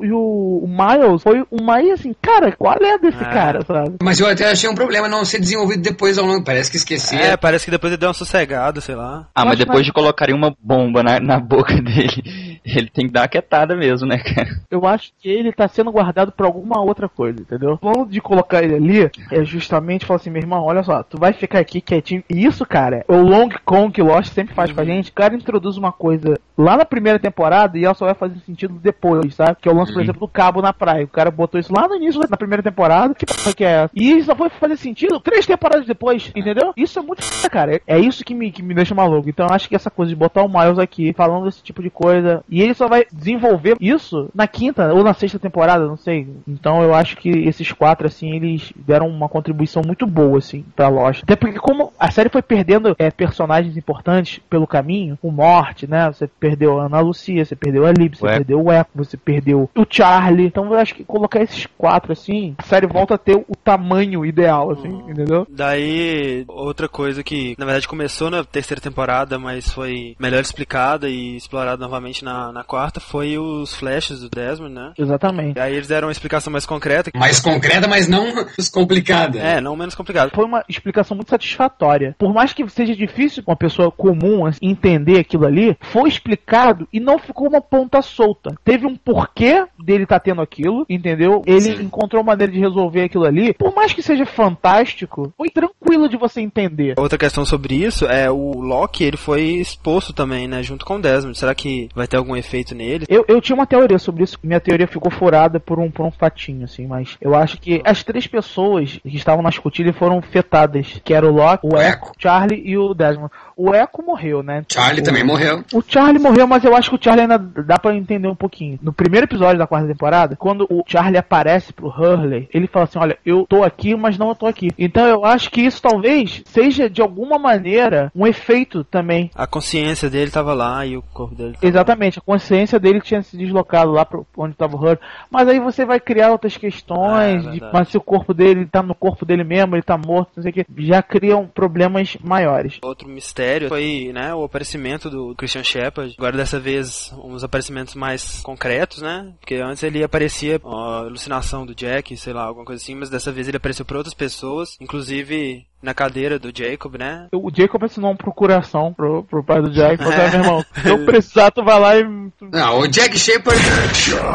E 0.00 0.12
o, 0.12 0.64
o 0.64 0.68
Miles 0.68 1.22
foi 1.22 1.44
uma 1.50 1.76
aí 1.76 1.90
assim, 1.90 2.14
cara, 2.20 2.52
qual 2.52 2.74
é 2.80 2.98
desse 2.98 3.22
Ah. 3.22 3.30
cara, 3.30 3.62
sabe? 3.64 3.96
Mas 4.02 4.20
eu 4.20 4.26
até 4.26 4.50
achei 4.50 4.68
um 4.68 4.74
problema, 4.74 5.08
não 5.08 5.24
ser 5.24 5.40
desenvolvido 5.40 5.82
depois 5.82 6.18
ao 6.18 6.26
longo. 6.26 6.44
Parece 6.44 6.70
que 6.70 6.76
esquecer. 6.76 7.18
É, 7.20 7.36
parece 7.36 7.64
que 7.64 7.70
depois 7.70 7.92
ele 7.92 8.00
deu 8.00 8.08
uma 8.08 8.14
sossegada, 8.14 8.80
sei 8.80 8.94
lá. 8.94 9.26
Ah, 9.34 9.44
mas 9.44 9.58
depois 9.58 9.84
de 9.84 9.92
colocarem 9.92 10.34
uma 10.34 10.54
bomba 10.60 11.02
na, 11.02 11.20
na 11.20 11.40
boca 11.40 11.74
dele, 11.80 12.47
ele 12.76 12.88
tem 12.88 13.06
que 13.06 13.12
dar 13.12 13.22
uma 13.22 13.28
quietada 13.28 13.76
mesmo, 13.76 14.06
né, 14.06 14.18
cara? 14.18 14.48
Eu 14.70 14.86
acho 14.86 15.12
que 15.18 15.28
ele 15.28 15.52
tá 15.52 15.68
sendo 15.68 15.92
guardado 15.92 16.32
por 16.32 16.46
alguma 16.46 16.80
outra 16.80 17.08
coisa, 17.08 17.40
entendeu? 17.40 17.72
O 17.72 17.78
plano 17.78 18.06
de 18.06 18.20
colocar 18.20 18.62
ele 18.62 18.74
ali 18.74 19.10
é 19.30 19.44
justamente 19.44 20.06
falar 20.06 20.16
assim, 20.16 20.30
meu 20.30 20.42
irmão, 20.42 20.62
olha 20.62 20.82
só, 20.82 21.02
tu 21.02 21.18
vai 21.18 21.32
ficar 21.32 21.60
aqui 21.60 21.80
quietinho. 21.80 22.22
E 22.28 22.44
isso, 22.44 22.64
cara, 22.66 23.04
o 23.08 23.16
Long 23.16 23.48
Kong 23.64 23.92
que 23.92 24.02
o 24.02 24.06
Lost 24.06 24.32
sempre 24.32 24.54
faz 24.54 24.72
com 24.72 24.80
a 24.80 24.84
gente, 24.84 25.10
o 25.10 25.14
cara 25.14 25.34
introduz 25.34 25.76
uma 25.76 25.92
coisa 25.92 26.38
lá 26.56 26.76
na 26.76 26.84
primeira 26.84 27.18
temporada 27.18 27.78
e 27.78 27.84
ela 27.84 27.94
só 27.94 28.06
vai 28.06 28.14
fazer 28.14 28.38
sentido 28.40 28.74
depois, 28.74 29.34
sabe? 29.34 29.56
Que 29.60 29.68
é 29.68 29.72
o 29.72 29.74
lance, 29.74 29.92
por 29.92 30.02
exemplo, 30.02 30.20
do 30.20 30.28
cabo 30.28 30.60
na 30.60 30.72
praia. 30.72 31.04
O 31.04 31.08
cara 31.08 31.30
botou 31.30 31.58
isso 31.58 31.72
lá 31.72 31.86
no 31.86 31.94
início 31.94 32.20
da 32.20 32.36
primeira 32.36 32.62
temporada, 32.62 33.14
que 33.14 33.26
porra 33.26 33.54
que 33.54 33.64
é 33.64 33.84
essa? 33.84 33.90
E 33.94 34.12
isso 34.12 34.26
só 34.26 34.36
foi 34.36 34.48
fazer 34.50 34.76
sentido 34.76 35.20
três 35.20 35.46
temporadas 35.46 35.86
depois, 35.86 36.30
entendeu? 36.34 36.72
Isso 36.76 36.98
é 36.98 37.02
muito 37.02 37.22
cara. 37.48 37.80
É 37.86 37.98
isso 37.98 38.24
que 38.24 38.34
me, 38.34 38.50
que 38.50 38.62
me 38.62 38.74
deixa 38.74 38.94
maluco. 38.94 39.28
Então 39.28 39.46
eu 39.46 39.54
acho 39.54 39.68
que 39.68 39.76
essa 39.76 39.90
coisa 39.90 40.10
de 40.10 40.16
botar 40.16 40.42
o 40.42 40.48
Miles 40.48 40.78
aqui, 40.78 41.12
falando 41.12 41.44
desse 41.44 41.62
tipo 41.62 41.82
de 41.82 41.90
coisa, 41.90 42.42
e 42.48 42.57
ele 42.60 42.74
só 42.74 42.88
vai 42.88 43.06
desenvolver 43.12 43.76
isso 43.80 44.30
na 44.34 44.46
quinta 44.46 44.92
ou 44.92 45.02
na 45.02 45.14
sexta 45.14 45.38
temporada, 45.38 45.86
não 45.86 45.96
sei. 45.96 46.28
Então 46.46 46.82
eu 46.82 46.94
acho 46.94 47.16
que 47.16 47.28
esses 47.28 47.72
quatro, 47.72 48.06
assim, 48.06 48.34
eles 48.34 48.72
deram 48.76 49.08
uma 49.08 49.28
contribuição 49.28 49.82
muito 49.84 50.06
boa, 50.06 50.38
assim, 50.38 50.64
pra 50.74 50.88
Lost. 50.88 51.22
Até 51.22 51.36
porque 51.36 51.58
como 51.58 51.92
a 51.98 52.10
série 52.10 52.28
foi 52.28 52.42
perdendo 52.42 52.94
é, 52.98 53.10
personagens 53.10 53.76
importantes 53.76 54.40
pelo 54.48 54.66
caminho, 54.66 55.18
o 55.22 55.30
Morte, 55.30 55.86
né? 55.86 56.10
Você 56.10 56.26
perdeu 56.26 56.78
a 56.78 56.86
Ana 56.86 57.00
Lucia, 57.00 57.44
você 57.44 57.56
perdeu 57.56 57.86
a 57.86 57.92
Lib, 57.92 58.16
você 58.16 58.26
perdeu 58.26 58.64
o 58.64 58.72
Echo, 58.72 58.90
você 58.94 59.16
perdeu 59.16 59.70
o 59.76 59.86
Charlie. 59.88 60.46
Então 60.46 60.64
eu 60.66 60.78
acho 60.78 60.94
que 60.94 61.04
colocar 61.04 61.42
esses 61.42 61.66
quatro, 61.66 62.12
assim, 62.12 62.54
a 62.58 62.62
série 62.62 62.86
volta 62.86 63.14
a 63.14 63.18
ter 63.18 63.36
o 63.36 63.56
tamanho 63.56 64.24
ideal, 64.24 64.70
assim, 64.70 64.88
entendeu? 65.08 65.46
Daí, 65.50 66.44
outra 66.48 66.88
coisa 66.88 67.22
que, 67.22 67.54
na 67.58 67.64
verdade, 67.64 67.88
começou 67.88 68.30
na 68.30 68.44
terceira 68.44 68.80
temporada, 68.80 69.38
mas 69.38 69.70
foi 69.70 70.16
melhor 70.18 70.40
explicada 70.40 71.08
e 71.08 71.36
explorada 71.36 71.82
novamente 71.82 72.24
na, 72.24 72.47
na 72.52 72.64
quarta, 72.64 73.00
foi 73.00 73.38
os 73.38 73.74
flashes 73.74 74.20
do 74.20 74.28
Desmond, 74.28 74.74
né? 74.74 74.92
Exatamente. 74.98 75.58
Aí 75.58 75.74
eles 75.74 75.88
deram 75.88 76.08
uma 76.08 76.12
explicação 76.12 76.52
mais 76.52 76.66
concreta. 76.66 77.10
Mais 77.14 77.40
concreta, 77.40 77.86
mas 77.86 78.08
não 78.08 78.26
complicada. 78.72 79.38
É, 79.38 79.60
não 79.60 79.76
menos 79.76 79.94
complicada. 79.94 80.30
Foi 80.34 80.44
uma 80.44 80.64
explicação 80.68 81.16
muito 81.16 81.30
satisfatória. 81.30 82.14
Por 82.18 82.32
mais 82.32 82.52
que 82.52 82.68
seja 82.68 82.94
difícil 82.94 83.42
uma 83.46 83.56
pessoa 83.56 83.90
comum 83.90 84.46
assim, 84.46 84.58
entender 84.62 85.18
aquilo 85.18 85.46
ali, 85.46 85.76
foi 85.80 86.08
explicado 86.08 86.88
e 86.92 87.00
não 87.00 87.18
ficou 87.18 87.48
uma 87.48 87.60
ponta 87.60 88.02
solta. 88.02 88.54
Teve 88.64 88.86
um 88.86 88.96
porquê 88.96 89.66
dele 89.78 90.04
estar 90.04 90.20
tendo 90.20 90.40
aquilo, 90.40 90.84
entendeu? 90.88 91.42
Ele 91.46 91.60
Sim. 91.60 91.82
encontrou 91.82 92.22
uma 92.22 92.32
maneira 92.32 92.52
de 92.52 92.58
resolver 92.58 93.04
aquilo 93.04 93.24
ali. 93.24 93.52
Por 93.54 93.74
mais 93.74 93.92
que 93.92 94.02
seja 94.02 94.26
fantástico, 94.26 95.32
foi 95.36 95.50
tranquilo 95.50 96.08
de 96.08 96.16
você 96.16 96.40
entender. 96.40 96.94
Outra 96.98 97.18
questão 97.18 97.44
sobre 97.44 97.74
isso 97.74 98.06
é 98.06 98.30
o 98.30 98.60
Loki, 98.60 99.04
ele 99.04 99.16
foi 99.16 99.42
exposto 99.56 100.12
também, 100.12 100.46
né, 100.46 100.62
junto 100.62 100.84
com 100.84 100.96
o 100.96 101.00
Desmond. 101.00 101.36
Será 101.38 101.54
que 101.54 101.88
vai 101.94 102.06
ter 102.06 102.16
algum 102.16 102.27
efeito 102.36 102.74
nele? 102.74 103.06
Eu, 103.08 103.24
eu 103.28 103.40
tinha 103.40 103.54
uma 103.56 103.66
teoria 103.66 103.98
sobre 103.98 104.24
isso, 104.24 104.38
minha 104.42 104.60
teoria 104.60 104.86
ficou 104.86 105.10
furada 105.10 105.58
por 105.60 105.78
um, 105.78 105.90
por 105.90 106.04
um 106.06 106.10
fatinho, 106.10 106.64
assim, 106.64 106.86
mas 106.86 107.16
eu 107.20 107.34
acho 107.34 107.58
que 107.58 107.80
as 107.84 108.02
três 108.02 108.26
pessoas 108.26 108.98
que 109.02 109.16
estavam 109.16 109.42
na 109.42 109.48
escotilha 109.48 109.92
foram 109.92 110.20
fetadas, 110.22 111.00
que 111.04 111.14
era 111.14 111.26
o 111.26 111.32
Loki, 111.34 111.66
o 111.66 111.74
O 111.74 111.80
Echo. 111.80 112.12
Charlie 112.18 112.62
e 112.64 112.76
o 112.76 112.94
Desmond. 112.94 113.30
O 113.56 113.74
Echo 113.74 114.02
morreu, 114.06 114.42
né? 114.42 114.64
Charlie 114.70 115.02
O- 115.02 115.04
também 115.04 115.24
morreu. 115.24 115.64
O 115.74 115.82
Charlie 115.86 116.22
morreu, 116.22 116.46
mas 116.46 116.64
eu 116.64 116.74
acho 116.76 116.90
que 116.90 116.96
o 116.96 117.02
Charlie 117.02 117.22
ainda 117.22 117.38
dá 117.38 117.78
pra 117.78 117.94
entender 117.94 118.28
um 118.28 118.34
pouquinho. 118.34 118.78
No 118.82 118.92
primeiro 118.92 119.26
episódio 119.26 119.58
da 119.58 119.66
quarta 119.66 119.88
temporada, 119.88 120.36
quando 120.36 120.66
o 120.70 120.82
Charlie 120.86 121.18
aparece 121.18 121.72
pro 121.72 121.88
Hurley, 121.88 122.48
ele 122.54 122.66
fala 122.66 122.84
assim: 122.84 122.98
Olha, 122.98 123.18
eu 123.26 123.44
tô 123.48 123.62
aqui, 123.64 123.94
mas 123.96 124.16
não 124.16 124.28
eu 124.28 124.34
tô 124.34 124.46
aqui. 124.46 124.68
Então 124.78 125.04
eu 125.06 125.24
acho 125.24 125.50
que 125.50 125.60
isso 125.62 125.82
talvez 125.82 126.42
seja 126.46 126.88
de 126.88 127.02
alguma 127.02 127.38
maneira 127.38 128.12
um 128.14 128.26
efeito 128.26 128.84
também. 128.84 129.30
A 129.34 129.46
consciência 129.46 130.08
dele 130.08 130.30
tava 130.30 130.54
lá 130.54 130.86
e 130.86 130.96
o 130.96 131.02
corpo 131.02 131.34
dele 131.34 131.54
tava 131.54 131.66
Exatamente, 131.66 132.17
a 132.18 132.20
consciência 132.20 132.78
dele 132.78 133.00
tinha 133.00 133.22
se 133.22 133.36
deslocado 133.36 133.90
lá 133.90 134.04
pro 134.04 134.26
onde 134.36 134.54
tava 134.54 134.76
o 134.76 134.80
Hurley. 134.80 134.98
Mas 135.30 135.48
aí 135.48 135.58
você 135.58 135.84
vai 135.84 136.00
criar 136.00 136.30
outras 136.30 136.56
questões, 136.56 137.46
Ah, 137.46 137.50
é 137.50 137.52
de, 137.52 137.60
mas 137.72 137.88
se 137.88 137.96
o 137.96 138.00
corpo 138.00 138.34
dele 138.34 138.66
tá 138.66 138.82
no 138.82 138.94
corpo 138.94 139.24
dele 139.24 139.44
mesmo, 139.44 139.74
ele 139.74 139.82
tá 139.82 139.96
morto, 139.96 140.32
não 140.36 140.42
sei 140.42 140.50
o 140.50 140.54
que, 140.54 140.66
já 140.78 141.02
criam 141.02 141.46
problemas 141.46 142.16
maiores. 142.22 142.78
Outro 142.82 143.08
mistério 143.08 143.68
foi, 143.68 144.10
né, 144.12 144.34
o 144.34 144.44
aparecimento 144.44 145.08
do 145.10 145.34
Christian 145.34 145.62
Shepard. 145.62 146.14
Agora 146.18 146.36
dessa 146.36 146.58
vez 146.58 147.12
uns 147.22 147.44
aparecimentos 147.44 147.94
mais 147.94 148.40
concretos, 148.42 149.02
né? 149.02 149.32
Porque 149.40 149.56
antes 149.56 149.82
ele 149.82 150.02
aparecia 150.02 150.60
ó, 150.62 151.04
alucinação 151.04 151.64
do 151.64 151.74
Jack, 151.74 152.16
sei 152.16 152.32
lá, 152.32 152.44
alguma 152.44 152.64
coisa 152.64 152.82
assim, 152.82 152.94
mas 152.94 153.10
dessa 153.10 153.30
vez 153.32 153.48
ele 153.48 153.56
apareceu 153.56 153.84
para 153.84 153.96
outras 153.98 154.14
pessoas, 154.14 154.76
inclusive 154.80 155.66
na 155.82 155.94
cadeira 155.94 156.38
do 156.38 156.50
Jacob, 156.54 156.96
né? 156.96 157.26
O 157.32 157.50
Jacob 157.54 157.84
assinou 157.84 158.10
uma 158.10 158.16
procuração 158.16 158.92
pro, 158.92 159.22
pro 159.24 159.44
pai 159.44 159.62
do 159.62 159.70
Jack. 159.70 159.98
Falou, 159.98 160.12
"Ah, 160.12 160.30
meu 160.30 160.40
irmão, 160.40 160.64
se 160.82 160.88
eu 160.88 161.04
precisar, 161.04 161.50
tu 161.50 161.64
vai 161.64 161.78
lá 161.78 161.96
e. 161.96 162.04
Não, 162.40 162.80
o 162.80 162.88
Jack 162.88 163.18
Shepard 163.18 163.60